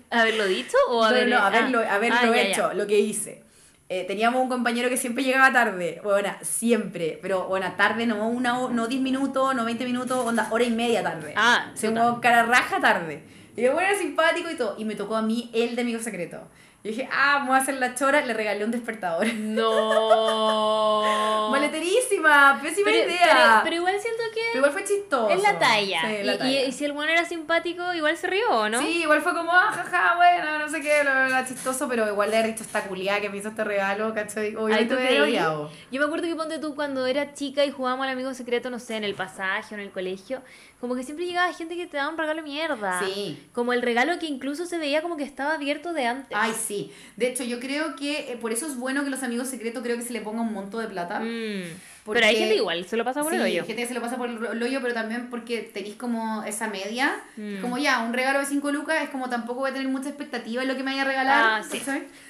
¿Haberlo 0.08 0.46
dicho 0.46 0.76
o 0.88 1.00
No, 1.02 1.04
haberlo, 1.04 1.36
no, 1.38 1.44
haberlo, 1.44 1.80
ah, 1.80 1.94
haberlo 1.94 2.16
ah, 2.32 2.36
ya, 2.36 2.42
hecho, 2.42 2.68
ya. 2.68 2.74
lo 2.74 2.86
que 2.86 2.98
hice. 3.00 3.42
Eh, 3.88 4.04
teníamos 4.06 4.42
un 4.42 4.48
compañero 4.48 4.88
que 4.88 4.96
siempre 4.96 5.22
llegaba 5.24 5.52
tarde. 5.52 6.00
Bueno, 6.02 6.30
siempre. 6.42 7.18
Pero 7.20 7.46
bueno, 7.48 7.66
tarde 7.76 8.06
no 8.06 8.28
una 8.28 8.68
no 8.68 8.86
10 8.86 9.02
minutos, 9.02 9.54
no 9.54 9.64
20 9.64 9.84
minutos, 9.84 10.26
onda, 10.26 10.48
hora 10.50 10.64
y 10.64 10.70
media 10.70 11.02
tarde. 11.02 11.34
Ah, 11.36 11.70
Se 11.74 11.92
cara 12.22 12.44
raja 12.44 12.80
tarde. 12.80 13.22
Y 13.56 13.62
yo, 13.62 13.72
bueno, 13.72 13.88
era 13.88 13.98
simpático 13.98 14.50
y 14.50 14.56
todo. 14.56 14.76
Y 14.78 14.84
me 14.84 14.94
tocó 14.94 15.16
a 15.16 15.22
mí 15.22 15.50
el 15.52 15.76
de 15.76 15.82
amigo 15.82 16.00
secreto. 16.00 16.40
Y 16.84 16.88
dije, 16.90 17.08
ah, 17.10 17.38
me 17.40 17.46
voy 17.46 17.56
a 17.56 17.60
hacer 17.62 17.76
la 17.76 17.94
chora, 17.94 18.20
le 18.20 18.34
regalé 18.34 18.62
un 18.62 18.70
despertador. 18.70 19.26
No. 19.34 21.48
Maleterísima, 21.50 22.58
pésima 22.62 22.90
pero, 22.90 23.10
idea. 23.10 23.18
pero- 23.32 23.60
pero 23.64 23.76
igual 23.76 24.00
siento 24.00 24.22
que 24.34 24.40
Pero 24.52 24.58
igual 24.66 24.72
fue 24.72 24.84
chistoso. 24.84 25.30
es 25.30 25.42
la 25.42 25.58
talla. 25.58 26.00
Sí, 26.02 26.22
la 26.22 26.34
Y- 26.34 26.38
talla. 26.38 26.50
Y, 26.50 26.64
y 26.66 26.72
si 26.72 26.84
el 26.84 26.92
bueno 26.92 27.10
era 27.12 27.24
simpático, 27.24 27.94
igual 27.94 28.16
se 28.18 28.26
rió, 28.26 28.68
¿no? 28.68 28.80
Sí, 28.80 29.00
igual 29.02 29.22
fue 29.22 29.32
como, 29.34 29.50
ah, 29.52 29.72
jaja, 29.72 30.16
bueno, 30.16 30.58
no 30.58 30.68
sé 30.68 30.80
qué, 30.82 31.00
bla, 31.02 31.26
bla, 31.26 31.46
chistoso, 31.46 31.88
pero 31.88 32.06
igual 32.06 32.30
le 32.30 32.40
he 32.40 32.46
dicho 32.48 32.62
esta 32.62 32.82
culiada 32.82 33.20
que 33.20 33.30
me 33.30 33.38
hizo 33.38 33.48
este 33.48 33.64
regalo, 33.64 34.12
¿cachai? 34.12 34.54
Obviamente 34.54 34.94
¿tú 34.94 35.00
me 35.00 35.22
odiado. 35.22 35.70
Yo 35.90 36.00
me 36.00 36.06
acuerdo 36.06 36.26
que 36.26 36.36
ponte 36.36 36.58
tú 36.58 36.74
cuando 36.74 37.06
era 37.06 37.32
chica 37.32 37.64
y 37.64 37.70
jugábamos 37.70 38.04
al 38.06 38.12
amigo 38.12 38.34
secreto, 38.34 38.68
no 38.70 38.78
sé, 38.78 38.96
en 38.96 39.04
el 39.04 39.14
pasaje 39.14 39.74
o 39.74 39.78
en 39.78 39.84
el 39.84 39.90
colegio, 39.90 40.42
como 40.84 40.96
que 40.96 41.02
siempre 41.02 41.24
llegaba 41.24 41.50
gente 41.54 41.76
que 41.76 41.86
te 41.86 41.96
daba 41.96 42.10
un 42.10 42.18
regalo 42.18 42.42
mierda. 42.42 43.00
Sí. 43.02 43.42
Como 43.54 43.72
el 43.72 43.80
regalo 43.80 44.18
que 44.18 44.26
incluso 44.26 44.66
se 44.66 44.76
veía 44.76 45.00
como 45.00 45.16
que 45.16 45.24
estaba 45.24 45.54
abierto 45.54 45.94
de 45.94 46.04
antes. 46.04 46.36
Ay, 46.38 46.52
sí. 46.52 46.92
De 47.16 47.28
hecho, 47.28 47.42
yo 47.42 47.58
creo 47.58 47.96
que 47.96 48.32
eh, 48.32 48.36
por 48.38 48.52
eso 48.52 48.66
es 48.66 48.76
bueno 48.76 49.02
que 49.02 49.08
los 49.08 49.22
amigos 49.22 49.48
secretos 49.48 49.82
creo 49.82 49.96
que 49.96 50.02
se 50.02 50.12
le 50.12 50.20
ponga 50.20 50.42
un 50.42 50.52
monto 50.52 50.78
de 50.78 50.88
plata. 50.88 51.20
Mm. 51.20 51.62
Porque- 52.04 52.20
Pero 52.20 52.26
hay 52.26 52.36
gente 52.36 52.56
igual, 52.56 52.84
se 52.84 52.98
lo 52.98 53.04
pasa 53.04 53.22
por 53.22 53.32
sí, 53.32 53.36
el 53.36 53.42
hoyo. 53.44 53.64
gente 53.64 53.80
que 53.80 53.88
se 53.88 53.94
lo 53.94 54.02
pasa 54.02 54.18
por 54.18 54.28
el, 54.28 54.62
hoyo, 54.62 54.82
pero 54.82 54.92
también 54.92 55.30
porque 55.30 55.62
tenéis 55.62 55.94
como 55.94 56.42
esa 56.42 56.68
media. 56.68 57.18
Mm. 57.38 57.62
Como 57.62 57.78
ya, 57.78 58.00
un 58.02 58.12
regalo 58.12 58.40
de 58.40 58.44
5 58.44 58.70
lucas 58.72 59.02
es 59.02 59.08
como 59.08 59.30
tampoco 59.30 59.60
voy 59.60 59.70
a 59.70 59.72
tener 59.72 59.88
mucha 59.88 60.10
expectativa 60.10 60.60
en 60.60 60.68
lo 60.68 60.76
que 60.76 60.82
me 60.82 60.90
vaya 60.90 61.00
a 61.00 61.06
regalar. 61.06 61.44
Ah, 61.44 61.62
sí. 61.66 61.80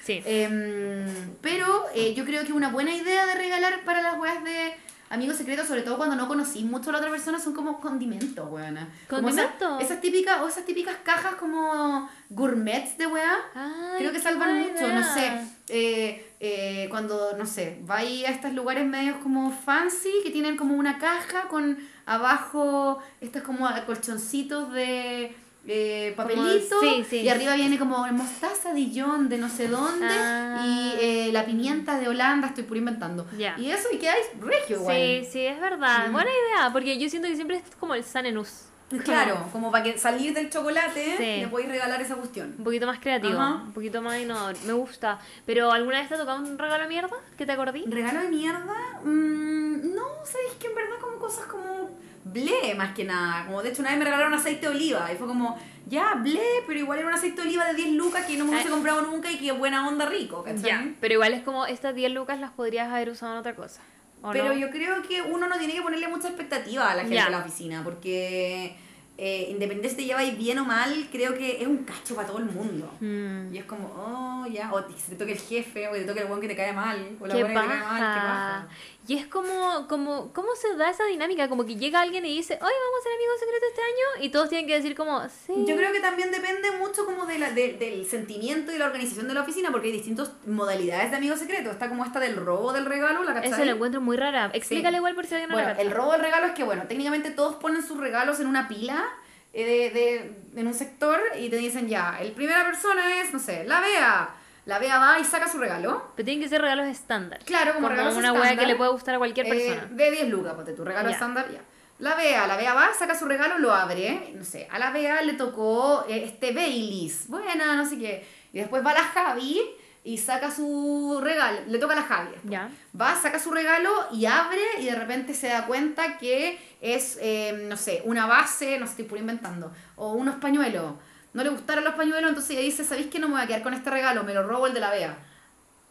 Sí. 0.01 0.23
Em, 0.25 1.05
pero 1.41 1.87
eh, 1.93 2.13
yo 2.13 2.23
creo 2.23 2.45
que 2.45 2.53
una 2.53 2.69
buena 2.69 2.95
idea 2.95 3.25
de 3.25 3.35
regalar 3.35 3.83
para 3.83 4.01
las 4.01 4.17
weas 4.17 4.41
de 4.45 4.73
amigos 5.15 5.37
secretos, 5.37 5.67
sobre 5.67 5.81
todo 5.81 5.97
cuando 5.97 6.15
no 6.15 6.27
conocís 6.27 6.63
mucho 6.63 6.89
a 6.89 6.93
la 6.93 6.99
otra 6.99 7.09
persona, 7.09 7.39
son 7.39 7.53
como 7.53 7.79
condimentos, 7.79 8.47
weona. 8.49 8.87
¿Condimentos? 9.09 9.77
Esas, 9.77 9.81
esas 9.81 10.01
típicas, 10.01 10.41
o 10.41 10.47
esas 10.47 10.65
típicas 10.65 10.95
cajas 11.03 11.35
como 11.35 12.07
gourmets 12.29 12.97
de 12.97 13.07
weá. 13.07 13.35
Ay, 13.55 13.97
Creo 13.99 14.11
que 14.11 14.19
salvan 14.19 14.59
mucho, 14.59 14.87
no 14.87 15.03
sé. 15.03 15.31
eh, 15.69 16.31
eh, 16.39 16.87
cuando, 16.89 17.35
no 17.37 17.45
sé, 17.45 17.79
vais 17.83 18.25
a 18.25 18.29
estos 18.29 18.53
lugares 18.53 18.85
medios 18.85 19.17
como 19.23 19.51
fancy, 19.51 20.11
que 20.23 20.29
tienen 20.31 20.57
como 20.57 20.75
una 20.75 20.97
caja 20.99 21.47
con 21.47 21.77
abajo 22.05 22.99
estos 23.21 23.41
como 23.41 23.67
colchoncitos 23.85 24.71
de 24.73 25.35
eh, 25.67 26.13
papelito. 26.15 26.79
sí, 26.79 27.05
sí. 27.09 27.17
Y 27.21 27.29
arriba 27.29 27.55
viene 27.55 27.77
como 27.79 28.05
mostaza 28.11 28.73
Dijon 28.73 29.29
de 29.29 29.37
no 29.37 29.49
sé 29.49 29.67
dónde. 29.67 30.07
Ah. 30.09 30.63
Y 30.65 30.93
eh, 31.01 31.29
la 31.31 31.45
pimienta 31.45 31.99
de 31.99 32.07
Holanda, 32.07 32.47
estoy 32.47 32.63
puro 32.63 32.79
inventando. 32.79 33.25
Y 33.37 33.69
eso, 33.69 33.87
y 33.91 33.97
quedáis 33.97 34.25
regio, 34.39 34.77
igual. 34.77 34.95
Sí, 34.95 35.27
sí, 35.31 35.45
es 35.45 35.59
verdad. 35.59 36.07
Mm. 36.09 36.11
Buena 36.13 36.29
idea, 36.31 36.69
porque 36.71 36.97
yo 36.99 37.09
siento 37.09 37.27
que 37.27 37.35
siempre 37.35 37.57
es 37.57 37.63
como 37.79 37.95
el 37.95 38.03
sanenus. 38.03 38.65
Claro, 39.03 39.49
como 39.51 39.71
para 39.71 39.83
que 39.83 39.97
salir 39.97 40.31
del 40.33 40.49
chocolate, 40.51 41.15
Sí. 41.17 41.41
le 41.41 41.47
podéis 41.47 41.69
regalar 41.69 41.99
esa 42.01 42.15
cuestión. 42.15 42.53
Un 42.59 42.63
poquito 42.63 42.85
más 42.85 42.99
creativo, 42.99 43.39
Ajá. 43.39 43.63
un 43.65 43.73
poquito 43.73 43.99
más 44.01 44.19
innovador. 44.19 44.55
Me 44.67 44.73
gusta. 44.73 45.19
Pero 45.45 45.71
¿alguna 45.71 45.99
vez 45.99 46.07
te 46.07 46.13
ha 46.13 46.17
tocado 46.19 46.39
un 46.39 46.57
regalo 46.57 46.83
de 46.83 46.89
mierda? 46.89 47.17
¿Que 47.35 47.47
te 47.47 47.51
acordí? 47.51 47.83
¿Regalo 47.87 48.21
de 48.21 48.29
mierda? 48.29 48.99
Mm, 49.03 49.95
no, 49.95 50.03
sabéis 50.23 50.53
que 50.59 50.67
en 50.67 50.75
verdad 50.75 50.97
como 51.01 51.17
cosas 51.17 51.45
como 51.47 51.89
ble 52.25 52.75
más 52.75 52.93
que 52.93 53.05
nada. 53.05 53.45
Como 53.45 53.61
de 53.63 53.69
hecho 53.69 53.81
una 53.81 53.91
vez 53.91 53.99
me 53.99 54.05
regalaron 54.05 54.33
aceite 54.33 54.67
de 54.67 54.75
oliva 54.75 55.09
y 55.13 55.15
fue 55.15 55.27
como, 55.27 55.57
ya, 55.87 56.15
ble, 56.15 56.41
pero 56.67 56.79
igual 56.79 56.99
era 56.99 57.07
un 57.07 57.13
aceite 57.13 57.41
de 57.41 57.47
oliva 57.47 57.65
de 57.65 57.75
10 57.75 57.91
lucas 57.93 58.25
que 58.25 58.35
no 58.35 58.43
me 58.45 58.51
hubiese 58.51 58.67
Ah. 58.67 58.71
comprado 58.71 59.01
nunca 59.03 59.31
y 59.31 59.37
que 59.37 59.51
buena 59.51 59.87
onda 59.87 60.05
rico, 60.07 60.43
¿cachai? 60.43 60.63
Ya, 60.63 60.85
pero 60.99 61.13
igual 61.13 61.33
es 61.33 61.43
como 61.43 61.65
estas 61.65 61.93
10 61.95 62.11
lucas 62.11 62.39
las 62.39 62.51
podrías 62.51 62.91
haber 62.91 63.09
usado 63.11 63.33
en 63.33 63.39
otra 63.39 63.55
cosa. 63.55 63.81
¿o 64.21 64.31
Pero 64.31 64.45
no? 64.49 64.53
yo 64.55 64.71
creo 64.71 65.03
que 65.03 65.21
uno 65.21 65.47
no 65.47 65.57
tiene 65.59 65.75
que 65.75 65.81
ponerle 65.83 66.07
mucha 66.07 66.27
expectativa 66.29 66.89
a 66.89 66.95
la 66.95 67.01
gente 67.01 67.15
Ya. 67.15 67.25
de 67.25 67.31
la 67.31 67.39
oficina, 67.39 67.83
porque 67.83 68.75
eh, 69.17 69.47
independiente 69.51 69.89
si 69.89 69.95
te 69.97 70.03
lleváis 70.05 70.35
bien 70.37 70.57
o 70.59 70.65
mal, 70.65 71.07
creo 71.11 71.37
que 71.37 71.61
es 71.61 71.67
un 71.67 71.77
cacho 71.85 72.15
para 72.15 72.27
todo 72.27 72.39
el 72.39 72.45
mundo. 72.45 72.91
Mm. 72.99 73.53
Y 73.53 73.57
es 73.59 73.65
como, 73.65 73.87
oh, 73.95 74.45
ya, 74.51 74.73
o 74.73 74.83
te, 74.83 74.93
te 74.93 75.15
toca 75.15 75.31
el 75.31 75.37
jefe, 75.37 75.87
o 75.87 75.91
te 75.93 76.01
toca 76.05 76.21
el 76.21 76.27
buen 76.27 76.41
que 76.41 76.47
te 76.47 76.55
cae 76.55 76.73
mal, 76.73 76.97
o 77.19 77.27
la 77.27 77.35
buena 77.35 77.47
que 77.47 77.53
te 77.53 77.67
cae 77.67 77.79
mal, 77.79 77.95
qué 77.97 78.19
paja. 78.19 78.67
Y 79.07 79.17
es 79.17 79.27
como, 79.27 79.87
como, 79.87 80.33
¿cómo 80.33 80.55
se 80.55 80.75
da 80.75 80.89
esa 80.89 81.05
dinámica? 81.05 81.47
Como 81.47 81.63
que 81.65 81.75
llega 81.75 82.01
alguien 82.01 82.25
y 82.25 82.35
dice, 82.37 82.53
hoy 82.55 82.59
vamos 82.59 82.99
a 82.99 83.03
ser 83.03 83.11
amigos 83.13 83.39
secretos 83.39 83.69
este 83.69 83.81
año, 83.81 84.25
y 84.25 84.29
todos 84.29 84.49
tienen 84.49 84.65
que 84.67 84.73
decir 84.73 84.95
como, 84.95 85.21
sí. 85.29 85.53
Yo 85.67 85.75
creo 85.75 85.91
que 85.91 85.99
también 85.99 86.31
depende 86.31 86.71
mucho 86.71 87.05
como 87.05 87.25
de 87.27 87.37
la, 87.37 87.51
de- 87.51 87.73
del 87.73 88.07
sentimiento 88.07 88.71
y 88.73 88.77
la 88.79 88.85
organización 88.87 89.27
de 89.27 89.35
la 89.35 89.41
oficina, 89.41 89.71
porque 89.71 89.87
hay 89.87 89.93
distintas 89.93 90.31
modalidades 90.47 91.11
de 91.11 91.17
amigos 91.17 91.39
secretos. 91.39 91.73
Está 91.73 91.87
como 91.87 92.03
esta 92.03 92.19
del 92.19 92.35
robo 92.35 92.73
del 92.73 92.85
regalo, 92.85 93.23
la 93.23 93.33
cachai? 93.35 93.51
Eso 93.51 93.65
lo 93.65 93.71
encuentro 93.71 94.01
muy 94.01 94.17
rara. 94.17 94.49
Explícale 94.53 94.95
Sí. 94.95 94.97
igual 94.97 95.13
por 95.15 95.25
si 95.27 95.35
alguien 95.35 95.49
no 95.49 95.55
Bueno, 95.55 95.73
la 95.75 95.81
el 95.81 95.91
robo 95.91 96.11
del 96.13 96.21
regalo 96.21 96.47
es 96.47 96.53
que, 96.53 96.63
bueno, 96.63 96.83
técnicamente 96.87 97.29
todos 97.31 97.55
ponen 97.57 97.83
sus 97.85 97.97
regalos 97.99 98.39
en 98.39 98.47
una 98.47 98.67
pila 98.67 99.05
eh, 99.53 99.65
de, 99.65 99.99
de- 99.99 100.59
en 100.59 100.67
un 100.67 100.73
sector 100.73 101.21
y 101.39 101.49
te 101.49 101.57
dicen 101.57 101.87
ya, 101.87 102.17
el 102.21 102.31
primera 102.31 102.65
persona 102.65 103.21
es, 103.21 103.31
no 103.33 103.39
sé, 103.39 103.63
la 103.65 103.81
Bea. 103.81 104.35
La 104.65 104.79
Bea 104.79 104.97
va 104.97 105.19
y 105.19 105.23
saca 105.23 105.47
su 105.47 105.57
regalo. 105.59 106.11
Pero 106.15 106.25
tienen 106.25 106.43
que 106.43 106.49
ser 106.49 106.61
regalos 106.61 106.87
estándar. 106.87 107.39
Claro, 107.45 107.73
como, 107.73 107.87
Como 107.87 107.89
regalos 107.89 108.15
una 108.15 108.33
hueá 108.33 108.41
que 108.41 108.49
estándar, 108.49 108.67
le 108.67 108.75
puede 108.75 108.91
gustar 108.91 109.15
a 109.15 109.17
cualquier 109.19 109.45
eh, 109.47 109.49
persona. 109.49 109.87
de 109.91 110.11
10 110.11 110.29
lucas, 110.29 110.53
ponte 110.53 110.73
tu 110.73 110.83
regalo 110.83 111.09
estándar, 111.09 111.51
ya. 111.51 111.61
La 111.99 112.15
Bea, 112.15 112.45
la 112.45 112.57
Bea 112.57 112.73
va, 112.73 112.89
saca 112.97 113.17
su 113.17 113.25
regalo, 113.25 113.57
lo 113.59 113.73
abre. 113.73 114.33
No 114.35 114.43
sé, 114.43 114.67
a 114.69 114.79
la 114.79 114.91
Bea 114.91 115.21
le 115.21 115.33
tocó 115.33 116.05
eh, 116.09 116.23
este 116.25 116.51
Baileys. 116.51 117.27
Buena, 117.29 117.75
no 117.75 117.87
sé 117.87 117.97
qué. 117.97 118.27
Y 118.51 118.59
después 118.59 118.85
va 118.85 118.93
la 118.93 119.03
Javi 119.03 119.61
y 120.03 120.17
saca 120.17 120.51
su 120.51 121.19
regalo. 121.23 121.59
Le 121.67 121.77
toca 121.77 121.93
a 121.93 121.97
la 121.97 122.03
Javi. 122.03 122.31
Ya. 122.43 122.69
Va, 122.99 123.15
saca 123.15 123.39
su 123.39 123.51
regalo 123.51 123.89
y 124.11 124.25
abre 124.25 124.61
y 124.79 124.85
de 124.85 124.95
repente 124.95 125.33
se 125.33 125.47
da 125.47 125.65
cuenta 125.65 126.17
que 126.17 126.59
es, 126.81 127.17
eh, 127.21 127.65
no 127.69 127.77
sé, 127.77 128.01
una 128.03 128.25
base, 128.25 128.77
no 128.77 128.85
sé, 128.85 128.91
estoy 128.91 129.05
puro 129.05 129.21
inventando, 129.21 129.71
o 129.95 130.13
unos 130.13 130.35
pañuelos. 130.35 130.93
No 131.35 131.43
le 131.43 131.49
gustaron 131.49 131.83
los 131.83 131.93
pañuelos, 131.93 132.29
entonces 132.29 132.51
ella 132.51 132.61
dice, 132.61 132.83
¿sabéis 132.83 133.07
que 133.07 133.19
no 133.19 133.27
me 133.27 133.33
voy 133.35 133.43
a 133.43 133.47
quedar 133.47 133.61
con 133.61 133.73
este 133.73 133.89
regalo? 133.91 134.23
Me 134.23 134.33
lo 134.33 134.41
robo 134.47 134.65
el 134.67 134.73
de 134.73 134.79
la 134.79 134.89
Bea. 134.89 135.15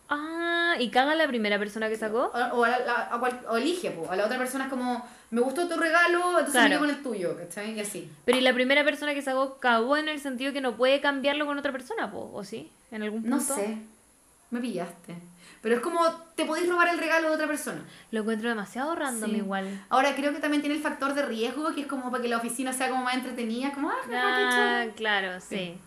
Ah, 0.09 0.75
y 0.79 0.91
caga 0.91 1.15
la 1.15 1.27
primera 1.27 1.59
persona 1.59 1.89
que 1.89 1.97
sacó. 1.97 2.33
O, 2.35 2.57
o, 2.59 2.65
a 2.65 2.69
la- 2.69 2.79
la- 2.81 3.09
a 3.13 3.19
cual- 3.19 3.41
o 3.49 3.57
elige, 3.57 3.91
po. 3.91 4.11
a 4.11 4.17
la 4.17 4.27
otra 4.27 4.39
persona 4.39 4.65
es 4.65 4.71
como, 4.71 5.07
me 5.31 5.41
gustó 5.41 5.67
tu 5.69 5.77
regalo, 5.77 6.31
entonces 6.39 6.53
Claro. 6.53 6.69
me 6.71 6.79
con 6.79 6.91
el 6.91 7.03
tuyo, 7.03 7.37
¿cachai? 7.37 7.73
Y 7.73 7.81
así. 7.81 8.11
Pero 8.25 8.39
y 8.39 8.41
la 8.43 8.53
primera 8.53 8.85
persona 8.85 9.15
que 9.15 9.23
sacó 9.23 9.59
cagó 9.59 9.97
en 9.97 10.09
el 10.09 10.21
sentido 10.21 10.53
que 10.53 10.61
no 10.61 10.77
puede 10.77 11.01
cambiarlo 11.01 11.47
con 11.47 11.59
otra 11.59 11.73
persona, 11.73 12.11
po, 12.11 12.31
¿o 12.35 12.45
sí? 12.45 12.71
¿En 12.91 13.03
algún 13.03 13.23
punto? 13.23 13.37
No 13.37 13.43
sé, 13.43 13.79
me 14.51 14.61
pillaste. 14.61 15.15
Pero 15.65 15.77
es 15.77 15.81
como, 15.81 15.99
te 16.37 16.45
podéis 16.45 16.69
robar 16.69 16.89
el 16.89 16.99
regalo 16.99 17.31
de 17.31 17.35
otra 17.37 17.47
persona. 17.47 17.81
Lo 18.11 18.21
encuentro 18.21 18.51
demasiado 18.51 18.95
random 18.95 19.31
Sí. 19.31 19.37
igual. 19.39 19.85
Ahora 19.89 20.15
creo 20.15 20.35
que 20.35 20.39
también 20.39 20.61
tiene 20.61 20.77
el 20.77 20.83
factor 20.83 21.15
de 21.15 21.23
riesgo, 21.25 21.75
que 21.75 21.81
es 21.81 21.87
como 21.87 22.11
para 22.11 22.23
que 22.23 22.29
la 22.29 22.37
oficina 22.37 22.75
sea 22.75 22.91
como 22.91 23.03
más 23.03 23.15
entretenida, 23.15 23.73
como, 23.73 23.89
ah, 23.89 23.95
Ah, 24.13 24.51
chévere". 24.83 24.95
claro, 24.95 25.41
sí. 25.41 25.57
Sí. 25.57 25.79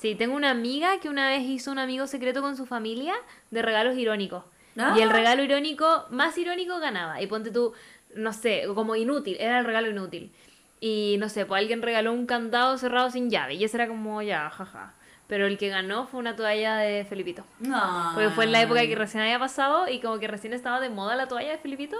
sí. 0.00 0.14
tengo 0.14 0.34
una 0.34 0.50
amiga 0.50 0.98
que 1.00 1.10
una 1.10 1.28
vez 1.28 1.42
hizo 1.42 1.70
un 1.70 1.78
amigo 1.78 2.06
secreto 2.06 2.40
con 2.40 2.56
su 2.56 2.64
familia 2.64 3.14
de 3.50 3.60
regalos 3.60 3.98
irónicos. 3.98 4.44
Ah. 4.78 4.94
Y 4.96 5.02
el 5.02 5.10
regalo 5.10 5.42
irónico, 5.42 6.06
más 6.10 6.38
irónico 6.38 6.78
ganaba. 6.80 7.20
Y 7.20 7.26
ponte 7.26 7.50
tú, 7.50 7.74
no 8.14 8.32
sé, 8.32 8.62
como 8.74 8.96
inútil, 8.96 9.36
era 9.38 9.58
el 9.58 9.66
regalo 9.66 9.90
inútil. 9.90 10.32
Y 10.80 11.16
no 11.18 11.28
sé, 11.28 11.44
pues 11.44 11.60
alguien 11.60 11.82
regaló 11.82 12.14
un 12.14 12.24
candado 12.24 12.78
cerrado 12.78 13.10
sin 13.10 13.28
llave. 13.28 13.54
Y 13.56 13.64
ese 13.64 13.76
era 13.76 13.88
como, 13.88 14.22
ya, 14.22 14.48
jaja. 14.48 14.94
Pero 15.28 15.46
el 15.46 15.58
que 15.58 15.68
ganó 15.68 16.06
fue 16.06 16.18
una 16.20 16.34
toalla 16.34 16.76
de 16.78 17.04
Felipito. 17.04 17.44
No. 17.60 18.10
Porque 18.14 18.30
fue 18.30 18.44
en 18.44 18.52
la 18.52 18.62
época 18.62 18.80
que 18.80 18.96
recién 18.96 19.22
había 19.22 19.38
pasado 19.38 19.86
y 19.88 20.00
como 20.00 20.18
que 20.18 20.26
recién 20.26 20.52
estaba 20.54 20.80
de 20.80 20.88
moda 20.88 21.14
la 21.16 21.28
toalla 21.28 21.50
de 21.50 21.58
Felipito 21.58 21.96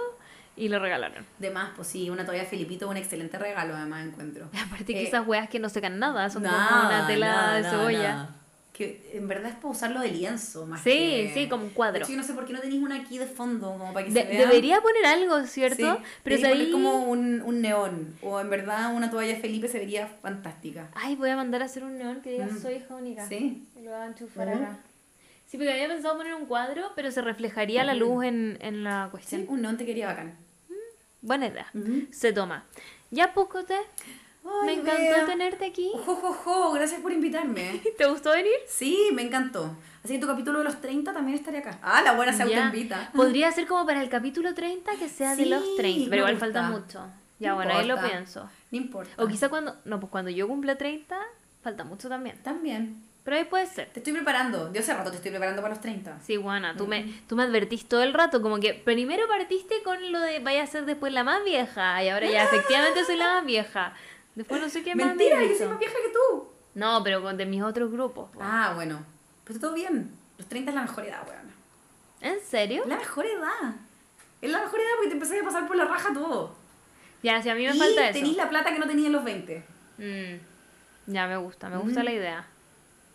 y 0.55 0.67
lo 0.67 0.79
regalaron. 0.79 1.25
De 1.37 1.51
más, 1.51 1.69
pues 1.75 1.87
sí, 1.87 2.09
una 2.09 2.25
toalla 2.25 2.43
Filipito, 2.45 2.89
un 2.89 2.97
excelente 2.97 3.37
regalo, 3.37 3.75
además 3.75 4.05
encuentro. 4.05 4.49
Aparte 4.67 4.93
que 4.93 5.03
Eh, 5.03 5.07
esas 5.07 5.25
weas 5.25 5.47
que 5.47 5.59
no 5.59 5.69
secan 5.69 5.99
nada, 5.99 6.29
son 6.29 6.43
como 6.43 6.57
nada, 6.57 6.87
una 6.97 7.07
tela 7.07 7.27
nada, 7.27 7.53
de 7.53 7.63
cebolla. 7.69 8.29
Que 8.79 9.11
en 9.13 9.27
verdad 9.27 9.49
es 9.51 9.55
para 9.57 9.67
usarlo 9.67 9.99
de 9.99 10.07
lienzo, 10.09 10.65
más 10.65 10.81
Sí, 10.81 10.89
que- 10.89 11.31
sí, 11.33 11.49
como 11.49 11.65
un 11.65 11.69
cuadro. 11.71 12.07
yo 12.07 12.15
no 12.15 12.23
sé 12.23 12.33
por 12.33 12.45
qué 12.45 12.53
no 12.53 12.61
tenéis 12.61 12.81
una 12.81 12.95
aquí 12.95 13.17
de 13.17 13.25
fondo, 13.27 13.71
como 13.77 13.91
para 13.93 14.05
que 14.05 14.13
De- 14.13 14.21
se 14.23 14.27
vea. 14.29 14.47
debería 14.47 14.79
poner 14.79 15.05
algo, 15.05 15.45
¿cierto? 15.47 15.95
Sí, 15.97 16.03
Pero 16.23 16.47
ahí... 16.47 16.71
como 16.71 17.03
un, 17.03 17.41
un 17.41 17.61
neón. 17.61 18.15
O 18.21 18.39
en 18.39 18.49
verdad 18.49 18.95
una 18.95 19.11
toalla 19.11 19.35
Felipe 19.35 19.67
se 19.67 19.79
vería 19.79 20.07
fantástica. 20.07 20.87
Ay, 20.95 21.17
voy 21.17 21.29
a 21.29 21.35
mandar 21.35 21.61
a 21.61 21.65
hacer 21.65 21.83
un 21.83 21.97
neón 21.97 22.21
que 22.21 22.31
diga 22.31 22.45
Mm. 22.45 22.61
soy 22.61 22.75
hija 22.75 22.95
única. 22.95 23.27
Sí. 23.27 23.67
Y 23.75 23.81
lo 23.83 23.91
voy 23.91 23.99
a 23.99 24.05
enchufar 24.05 24.47
Ujú. 24.47 24.57
acá. 24.57 24.77
Sí, 25.47 25.57
porque 25.57 25.73
había 25.73 25.87
pensado 25.89 26.15
poner 26.15 26.33
un 26.35 26.45
cuadro, 26.45 26.91
pero 26.95 27.11
se 27.11 27.21
reflejaría 27.21 27.83
la 27.83 27.95
luz 27.95 28.23
en, 28.23 28.57
en 28.61 28.85
la 28.85 29.09
cuestión. 29.11 29.41
Sí, 29.41 29.47
un 29.49 29.61
neón 29.61 29.75
te 29.77 29.85
quería 29.85 30.07
bacán. 30.07 30.37
Buena 31.21 31.47
idea. 31.47 31.67
Ujú. 31.73 32.07
Se 32.11 32.31
toma. 32.31 32.63
Ya, 33.11 33.33
Puscote. 33.33 33.73
Me 33.73 34.28
Ay, 34.63 34.75
encantó 34.79 35.01
Bea. 35.01 35.25
tenerte 35.25 35.65
aquí. 35.65 35.91
Jo, 36.05 36.15
jo, 36.15 36.33
jo, 36.33 36.71
gracias 36.73 37.01
por 37.01 37.11
invitarme. 37.11 37.81
¿Te 37.97 38.05
gustó 38.05 38.31
venir? 38.31 38.53
Sí, 38.67 39.09
me 39.13 39.21
encantó. 39.23 39.75
Así 40.03 40.13
que 40.13 40.19
tu 40.19 40.27
capítulo 40.27 40.59
de 40.59 40.63
los 40.65 40.79
30 40.81 41.11
también 41.13 41.37
estaría 41.37 41.59
acá. 41.59 41.77
Ah, 41.81 42.01
la 42.01 42.13
buena 42.13 42.31
se 42.33 42.43
autoinvita. 42.43 43.11
Podría 43.13 43.51
ser 43.51 43.67
como 43.67 43.85
para 43.85 44.01
el 44.01 44.09
capítulo 44.09 44.53
30 44.53 44.91
que 44.97 45.09
sea 45.09 45.35
de 45.35 45.43
Sí, 45.43 45.49
los 45.49 45.75
30, 45.75 46.03
me 46.05 46.09
pero 46.09 46.17
igual 46.21 46.33
gusta. 46.35 46.45
falta 46.45 46.69
mucho. 46.69 47.05
Ya, 47.39 47.49
No 47.49 47.55
bueno, 47.55 47.71
ahí 47.73 47.85
lo 47.87 47.95
importa. 47.95 48.15
pienso. 48.15 48.49
No 48.71 48.77
importa. 48.77 49.23
O 49.23 49.27
quizá 49.27 49.49
cuando, 49.49 49.75
no, 49.85 49.99
pues 49.99 50.09
cuando 50.11 50.31
yo 50.31 50.47
cumpla 50.47 50.77
30, 50.77 51.17
falta 51.61 51.83
mucho 51.83 52.07
también. 52.09 52.37
También. 52.43 53.01
Pero 53.23 53.37
ahí 53.37 53.43
puede 53.43 53.65
ser. 53.67 53.89
Te 53.89 53.99
estoy 53.99 54.13
preparando. 54.13 54.71
Yo 54.73 54.79
hace 54.79 54.93
rato 54.93 55.11
te 55.11 55.17
estoy 55.17 55.31
preparando 55.31 55.61
para 55.61 55.73
los 55.73 55.81
30. 55.81 56.19
Sí, 56.25 56.37
Juana, 56.37 56.75
tú, 56.77 56.87
me, 56.87 57.03
tú 57.27 57.35
me 57.35 57.43
advertís 57.43 57.85
todo 57.87 58.01
el 58.01 58.13
rato, 58.13 58.41
como 58.41 58.59
que 58.59 58.73
primero 58.73 59.27
partiste 59.27 59.83
con 59.83 60.11
lo 60.13 60.19
de 60.19 60.39
vaya 60.39 60.63
a 60.63 60.67
ser 60.67 60.85
después 60.85 61.11
la 61.13 61.23
más 61.25 61.43
vieja, 61.43 62.01
y 62.03 62.09
ahora 62.09 62.29
ya 62.29 62.43
efectivamente 62.45 63.03
soy 63.05 63.17
la 63.17 63.35
más 63.35 63.45
vieja. 63.45 63.93
Después 64.35 64.61
no 64.61 64.69
sé 64.69 64.83
qué 64.83 64.95
más. 64.95 65.07
me 65.07 65.15
Mentira, 65.15 65.43
yo 65.43 65.55
soy 65.57 65.67
más 65.67 65.79
vieja 65.79 65.93
que 65.93 66.13
tú. 66.13 66.47
No, 66.75 67.03
pero 67.03 67.21
con 67.21 67.35
de 67.37 67.45
mis 67.45 67.61
otros 67.61 67.91
grupos. 67.91 68.29
po. 68.31 68.39
Ah, 68.41 68.71
bueno. 68.75 69.03
Pero 69.43 69.55
está 69.55 69.67
todo 69.67 69.75
bien. 69.75 70.11
Los 70.37 70.47
30 70.47 70.71
es 70.71 70.75
la 70.75 70.81
mejor 70.83 71.05
edad, 71.05 71.23
weón. 71.27 71.49
¿En 72.21 72.39
serio? 72.45 72.83
La 72.85 72.97
mejor 72.97 73.25
edad. 73.25 73.73
Es 74.41 74.49
la 74.51 74.59
mejor 74.59 74.79
edad 74.79 74.89
porque 74.95 75.09
te 75.09 75.13
empezás 75.15 75.41
a 75.41 75.43
pasar 75.45 75.67
por 75.67 75.75
la 75.75 75.85
raja 75.85 76.13
todo. 76.13 76.55
Ya, 77.23 77.41
si 77.41 77.49
a 77.49 77.55
mí 77.55 77.65
me 77.67 77.75
y 77.75 77.79
falta 77.79 78.09
eso. 78.09 78.19
tenís 78.19 78.37
la 78.37 78.49
plata 78.49 78.71
que 78.71 78.79
no 78.79 78.87
tenías 78.87 79.07
en 79.07 79.11
los 79.13 79.23
20. 79.25 79.63
Mm, 79.97 81.11
ya, 81.13 81.27
me 81.27 81.35
gusta, 81.37 81.67
me 81.67 81.77
gusta 81.77 81.99
Ujú. 81.99 82.05
la 82.05 82.11
idea. 82.13 82.47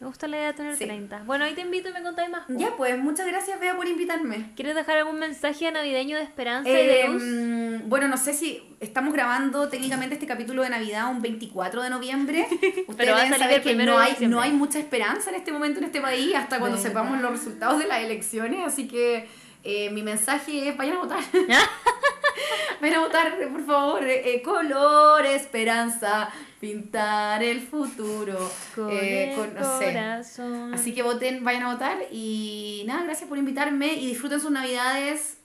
Me 0.05 0.09
gusta 0.09 0.29
la 0.29 0.37
idea 0.37 0.47
de 0.49 0.53
tener 0.53 0.77
Sí. 0.77 0.85
30. 0.85 1.23
Bueno, 1.25 1.47
ahí 1.47 1.55
te 1.55 1.63
invito 1.63 1.89
y 1.89 1.93
me 1.95 2.03
contáis 2.03 2.29
más. 2.29 2.43
Ya, 2.49 2.77
pues, 2.77 2.99
muchas 2.99 3.27
gracias, 3.27 3.59
Bea, 3.59 3.75
por 3.75 3.89
invitarme. 3.89 4.51
¿Quieres 4.55 4.75
dejar 4.75 4.99
algún 4.99 5.19
mensaje 5.19 5.73
navideño 5.73 6.19
de 6.19 6.23
esperanza 6.25 6.69
y 6.69 6.87
de 6.87 7.09
luz? 7.09 7.23
mm, 7.25 7.89
bueno, 7.89 8.07
no 8.07 8.19
sé 8.19 8.35
si 8.35 8.63
estamos 8.81 9.15
grabando 9.15 9.71
técnicamente 9.71 10.17
este 10.17 10.27
capítulo 10.27 10.63
de 10.63 10.69
Navidad 10.69 11.11
un 11.11 11.23
24 11.23 11.81
de 11.83 11.89
noviembre. 11.89 12.47
Ustedes 12.51 12.95
Pero 12.99 13.17
deben 13.17 13.39
saber 13.39 13.63
que 13.63 13.75
no 13.75 13.99
hay, 13.99 14.15
no 14.29 14.43
hay 14.43 14.53
mucha 14.53 14.79
esperanza 14.79 15.31
en 15.31 15.37
este 15.37 15.53
momento 15.53 15.79
en 15.79 15.87
este 15.87 16.03
país 16.03 16.35
hasta 16.35 16.59
cuando 16.59 16.77
sepamos 16.77 17.19
los 17.23 17.31
resultados 17.33 17.79
de 17.79 17.87
las 17.87 18.01
elecciones. 18.03 18.61
Así 18.67 18.87
que 18.87 19.27
eh, 19.63 19.89
mi 19.89 20.03
mensaje 20.03 20.69
es 20.69 20.77
vayan 20.77 20.97
a 20.97 20.99
votar. 20.99 21.21
vayan 22.81 22.97
a 22.97 23.01
votar, 23.01 23.39
por 23.51 23.65
favor. 23.67 24.05
Eh, 24.05 24.35
eh, 24.35 24.43
color, 24.43 25.25
esperanza, 25.27 26.31
pintar 26.61 27.43
el 27.43 27.61
futuro. 27.61 28.51
Con 28.75 28.91
Eh, 28.91 29.31
el 29.33 29.37
con- 29.39 29.55
no 29.55 29.79
sé. 29.79 29.87
corazón. 29.87 30.75
Así 30.75 30.95
que 30.95 31.03
voten, 31.03 31.45
vayan 31.45 31.65
a 31.65 31.73
votar 31.73 31.99
y 32.11 32.85
nada, 32.87 33.05
gracias 33.05 33.29
por 33.29 33.39
invitarme 33.39 33.95
y 33.95 34.07
disfruten 34.07 34.41
sus 34.41 34.51
navidades 34.51 35.39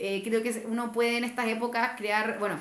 eh, 0.00 0.22
creo 0.24 0.44
que 0.44 0.64
uno 0.68 0.92
puede 0.92 1.16
en 1.18 1.24
estas 1.24 1.48
épocas 1.48 1.90
crear, 1.96 2.38
bueno, 2.38 2.60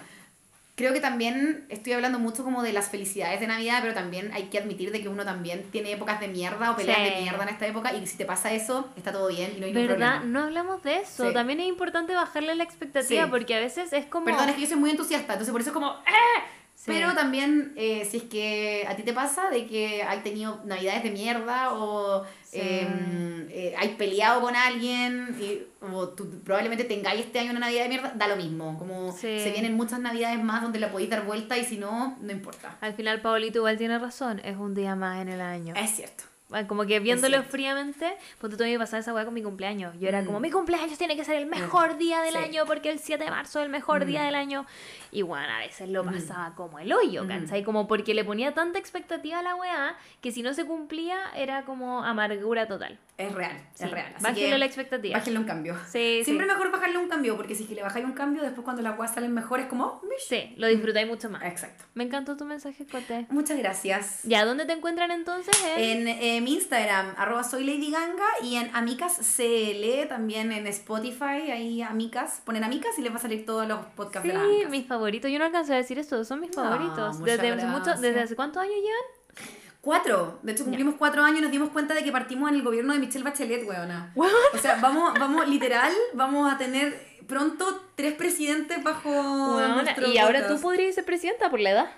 creo 0.77 0.93
que 0.93 0.99
también 0.99 1.65
estoy 1.69 1.93
hablando 1.93 2.19
mucho 2.19 2.43
como 2.43 2.61
de 2.61 2.71
las 2.71 2.89
felicidades 2.89 3.39
de 3.39 3.47
Navidad, 3.47 3.79
pero 3.81 3.95
también 3.95 4.31
hay 4.31 4.43
que 4.43 4.59
admitir 4.59 4.91
de 4.91 5.01
que 5.01 5.09
uno 5.09 5.25
también 5.25 5.63
tiene 5.71 5.91
épocas 5.91 6.19
de 6.19 6.27
mierda 6.27 6.69
o 6.71 6.75
peleas 6.75 6.99
Sí. 6.99 7.03
de 7.15 7.21
mierda 7.21 7.41
en 7.43 7.49
esta 7.49 7.65
época 7.65 7.93
y 7.95 8.05
si 8.05 8.15
te 8.15 8.25
pasa 8.25 8.53
eso, 8.53 8.87
está 8.95 9.11
todo 9.11 9.27
bien 9.27 9.53
y 9.57 9.59
no 9.59 9.65
hay 9.65 9.73
ningún 9.73 9.87
¿Verdad? 9.89 10.17
problema. 10.19 10.31
No 10.39 10.43
hablamos 10.45 10.83
de 10.83 10.97
eso. 10.97 11.27
Sí. 11.27 11.33
También 11.33 11.59
es 11.61 11.67
importante 11.67 12.13
bajarle 12.13 12.53
la 12.53 12.63
expectativa 12.63 13.23
Sí. 13.23 13.29
porque 13.31 13.55
a 13.55 13.59
veces 13.59 13.91
es 13.91 14.05
como... 14.05 14.25
Perdón, 14.27 14.49
es 14.49 14.55
que 14.55 14.61
yo 14.61 14.67
soy 14.67 14.77
muy 14.77 14.91
entusiasta, 14.91 15.33
entonces 15.33 15.51
por 15.51 15.61
eso 15.61 15.71
es 15.71 15.73
como... 15.73 15.91
¡eh! 16.05 16.43
Pero 16.85 17.13
también, 17.15 17.73
eh, 17.75 18.07
si 18.09 18.17
es 18.17 18.23
que 18.23 18.85
a 18.87 18.95
ti 18.95 19.01
te 19.03 19.11
pasa 19.11 19.49
de 19.49 19.65
que 19.65 20.03
hay 20.03 20.19
tenido 20.19 20.61
navidades 20.63 21.01
de 21.03 21.09
mierda 21.09 21.73
o 21.73 22.23
Sí. 22.49 22.59
eh, 22.61 23.47
eh, 23.49 23.75
hay 23.77 23.89
peleado 23.95 24.39
con 24.41 24.55
alguien 24.55 25.35
y, 25.39 25.63
o 25.85 26.07
tú 26.09 26.29
probablemente 26.45 26.83
tengáis 26.85 27.21
este 27.25 27.39
año 27.39 27.51
una 27.51 27.59
navidad 27.61 27.83
de 27.83 27.89
mierda, 27.89 28.13
da 28.15 28.27
lo 28.27 28.35
mismo. 28.37 28.77
Como 28.79 29.11
Sí. 29.11 29.39
se 29.39 29.51
vienen 29.51 29.75
muchas 29.75 29.99
navidades 29.99 30.41
más 30.43 30.61
donde 30.61 30.79
la 30.79 30.89
podéis 30.91 31.09
dar 31.09 31.25
vuelta 31.25 31.57
y 31.57 31.65
si 31.65 31.77
no, 31.77 32.17
no 32.21 32.31
importa. 32.31 32.77
Al 32.81 32.93
final 32.93 33.19
Paolito 33.21 33.57
igual 33.59 33.77
tiene 33.77 33.99
razón, 33.99 34.39
es 34.45 34.55
un 34.57 34.73
día 34.75 34.95
más 34.95 35.21
en 35.21 35.29
el 35.29 35.41
año. 35.41 35.73
Es 35.75 35.91
cierto. 35.95 36.23
Como 36.69 36.85
que 36.85 37.01
viéndolo 37.01 37.43
fríamente, 37.43 38.09
pues 38.39 38.55
tú 38.55 38.63
me 38.63 38.79
pasaba 38.79 39.01
esa 39.01 39.13
weá 39.13 39.25
con 39.25 39.33
mi 39.33 39.43
cumpleaños. 39.43 39.93
Yo 39.99 40.07
era 40.07 40.21
Mm. 40.21 40.25
como, 40.27 40.39
mi 40.39 40.49
cumpleaños 40.49 40.97
tiene 40.97 41.17
que 41.17 41.25
ser 41.25 41.35
el 41.35 41.45
mejor 41.45 41.97
día 41.97 42.21
del 42.21 42.35
Sí. 42.35 42.37
año 42.39 42.63
porque 42.65 42.89
el 42.89 42.99
7 42.99 43.25
de 43.25 43.29
marzo 43.31 43.59
es 43.59 43.65
el 43.65 43.69
mejor 43.71 44.05
día 44.05 44.21
Mm. 44.21 44.25
del 44.27 44.35
año. 44.35 44.65
Y 45.11 45.21
bueno, 45.21 45.47
a 45.53 45.59
veces 45.59 45.89
lo 45.89 46.03
pasaba 46.03 46.53
como 46.55 46.79
el 46.79 46.91
hoyo. 46.93 47.27
¿cachai? 47.27 47.63
Como 47.63 47.87
porque 47.87 48.13
le 48.13 48.23
ponía 48.23 48.53
tanta 48.53 48.79
expectativa 48.79 49.39
a 49.39 49.43
la 49.43 49.55
weá 49.55 49.95
que 50.21 50.31
si 50.31 50.41
no 50.41 50.53
se 50.53 50.65
cumplía 50.65 51.17
era 51.35 51.63
como 51.63 52.03
amargura 52.03 52.67
total. 52.67 52.99
Es 53.17 53.33
real, 53.33 53.57
Sí. 53.73 53.83
es 53.85 53.89
real. 53.91 54.13
Así 54.13 54.23
Bájenle 54.23 54.49
que 54.51 54.57
la 54.59 54.65
expectativa. 54.65 55.17
Bájenle 55.17 55.39
un 55.39 55.45
cambio. 55.45 55.75
Sí, 55.87 56.21
Siempre 56.23 56.45
sí. 56.45 56.51
mejor 56.53 56.71
bajarle 56.71 56.99
un 56.99 57.07
cambio, 57.09 57.35
porque 57.35 57.55
si 57.55 57.63
es 57.63 57.69
que 57.69 57.73
le 57.73 57.81
bajáis 57.81 58.05
un 58.05 58.11
cambio, 58.11 58.43
después 58.43 58.63
cuando 58.63 58.83
las 58.83 58.93
cosas 58.95 59.15
salen 59.15 59.33
mejor 59.33 59.59
es 59.59 59.65
como... 59.65 59.85
"Oh, 59.85 60.01
mish". 60.03 60.27
Sí, 60.29 60.53
lo 60.57 60.67
disfrutáis 60.67 61.07
mucho 61.07 61.27
más. 61.27 61.43
Exacto. 61.43 61.83
Me 61.95 62.03
encantó 62.03 62.37
tu 62.37 62.45
mensaje, 62.45 62.85
Cote. 62.85 63.25
Muchas 63.31 63.57
gracias. 63.57 64.21
Ya, 64.23 64.45
¿dónde 64.45 64.65
te 64.65 64.73
encuentran 64.73 65.09
entonces? 65.09 65.55
En... 65.77 66.07
En 66.07 66.07
eh, 66.09 66.41
mi 66.41 66.53
Instagram, 66.53 67.15
arroba 67.17 67.43
soy 67.43 67.63
Lady 67.63 67.89
Ganga, 67.89 68.25
y 68.43 68.57
en 68.57 68.69
Amicas 68.75 69.17
CL, 69.35 70.05
también 70.07 70.51
en 70.51 70.67
Spotify, 70.67 71.49
ahí 71.51 71.81
Amicas, 71.81 72.41
ponen 72.45 72.63
Amicas 72.63 72.99
y 72.99 73.01
les 73.01 73.11
va 73.11 73.15
a 73.15 73.19
salir 73.19 73.45
todos 73.47 73.67
los 73.67 73.79
podcasts 73.95 74.27
de 74.27 74.33
las 74.35 74.43
Amicas. 74.43 74.69
mis 74.69 74.85
favoritos. 74.85 74.96
Yo 75.29 75.39
no 75.39 75.45
alcancé 75.45 75.73
a 75.73 75.77
decir 75.77 75.99
esto, 75.99 76.23
son 76.25 76.39
mis 76.41 76.55
No, 76.55 76.63
favoritos. 76.63 77.19
muchas 77.19 77.37
Desde, 77.37 77.51
hace 77.53 77.65
mucho. 77.65 77.93
¿Desde 78.01 78.19
hace 78.21 78.35
cuántos 78.35 78.63
años 78.63 78.75
llevan? 78.75 79.49
Cuatro. 79.81 80.39
De 80.43 80.51
hecho, 80.51 80.65
cumplimos 80.65 80.95
cuatro 80.97 81.23
años 81.23 81.39
y 81.39 81.41
nos 81.43 81.51
dimos 81.51 81.69
cuenta 81.69 81.93
de 81.93 82.03
que 82.03 82.11
partimos 82.11 82.49
en 82.49 82.55
el 82.57 82.63
gobierno 82.63 82.93
de 82.93 82.99
Michelle 82.99 83.23
Bachelet, 83.23 83.65
weona. 83.67 84.11
What? 84.15 84.29
O 84.53 84.57
sea, 84.57 84.75
vamos, 84.81 85.13
vamos, 85.17 85.47
literal, 85.47 85.93
vamos 86.13 86.51
a 86.51 86.57
tener 86.57 86.99
pronto 87.27 87.85
tres 87.95 88.13
presidentes 88.15 88.83
bajo 88.83 89.09
Weona, 89.09 89.81
nuestro 89.81 90.07
y 90.07 90.17
ahora 90.17 90.47
tú 90.47 90.59
podrías 90.59 90.95
ser 90.95 91.05
presidenta 91.05 91.49
por 91.49 91.59
la 91.59 91.71
edad. 91.71 91.91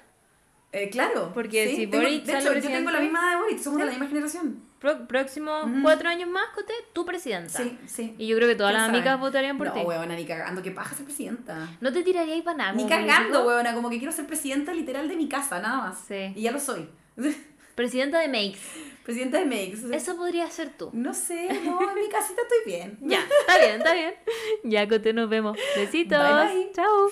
Eh, 0.72 0.90
claro. 0.90 1.32
Porque 1.34 1.76
si 1.76 1.88
tengo- 1.88 2.04
Boric 2.04 2.26
De 2.26 2.38
hecho, 2.38 2.54
yo 2.54 2.62
tengo 2.62 2.92
la 2.92 3.00
misma 3.00 3.20
edad 3.22 3.30
de 3.38 3.44
Boric, 3.44 3.60
somos 3.60 3.80
de 3.80 3.86
la 3.86 3.92
misma 3.92 4.08
generación. 4.08 4.69
Próximos 4.80 5.66
cuatro 5.82 6.08
años 6.08 6.30
más, 6.30 6.46
Cote, 6.56 6.74
tú 6.94 7.06
presidenta. 7.06 7.58
Sí, 7.62 7.78
sí. 7.86 8.16
Y 8.18 8.28
yo 8.28 8.38
creo 8.38 8.48
que 8.48 8.56
todas 8.56 8.72
¿Quién 8.72 8.82
las 8.82 8.90
amigas 8.90 9.20
votarían 9.20 9.58
por 9.58 9.68
no, 9.68 9.74
ti. 9.74 9.80
weona, 9.82 10.16
ni 10.16 10.26
cagando, 10.26 10.62
que 10.62 10.72
paja 10.72 10.96
ser 10.96 11.06
presidenta. 11.06 11.68
¿No 11.82 11.92
te 11.92 12.02
tiraríais 12.04 12.44
para 12.44 12.58
nada? 12.58 12.72
Ni 12.74 12.88
cagando, 12.88 13.46
weona, 13.46 13.74
como 13.74 13.90
que 13.90 13.98
quiero 13.98 14.14
ser 14.14 14.26
presidenta 14.26 14.74
literal 14.74 15.10
de 15.10 15.16
mi 15.18 15.28
casa, 15.28 15.60
nada 15.60 15.78
más. 15.78 15.98
Sí. 16.08 16.32
Y 16.36 16.42
ya 16.44 16.52
lo 16.52 16.60
soy. 16.60 16.88
Presidenta 17.76 18.20
de 18.20 18.28
Makes. 18.28 18.60
presidenta 19.06 19.38
de 19.40 19.46
Makes. 19.46 19.96
Eso 19.96 20.18
podría 20.18 20.50
ser 20.52 20.70
tú. 20.78 20.90
No 20.94 21.14
sé, 21.14 21.48
no, 21.64 21.80
en 21.90 21.96
mi 21.96 22.10
casita 22.10 22.42
estoy 22.42 22.58
bien. 22.66 22.98
Ya, 23.02 23.20
está 23.40 23.58
bien, 23.58 23.76
está 23.78 23.94
bien. 23.94 24.14
Ya, 24.66 24.88
Cote, 24.88 25.14
nos 25.14 25.30
vemos. 25.30 25.58
Besitos. 25.78 26.20
Bye, 26.22 26.54
bye. 26.56 26.72
Chao. 26.74 27.10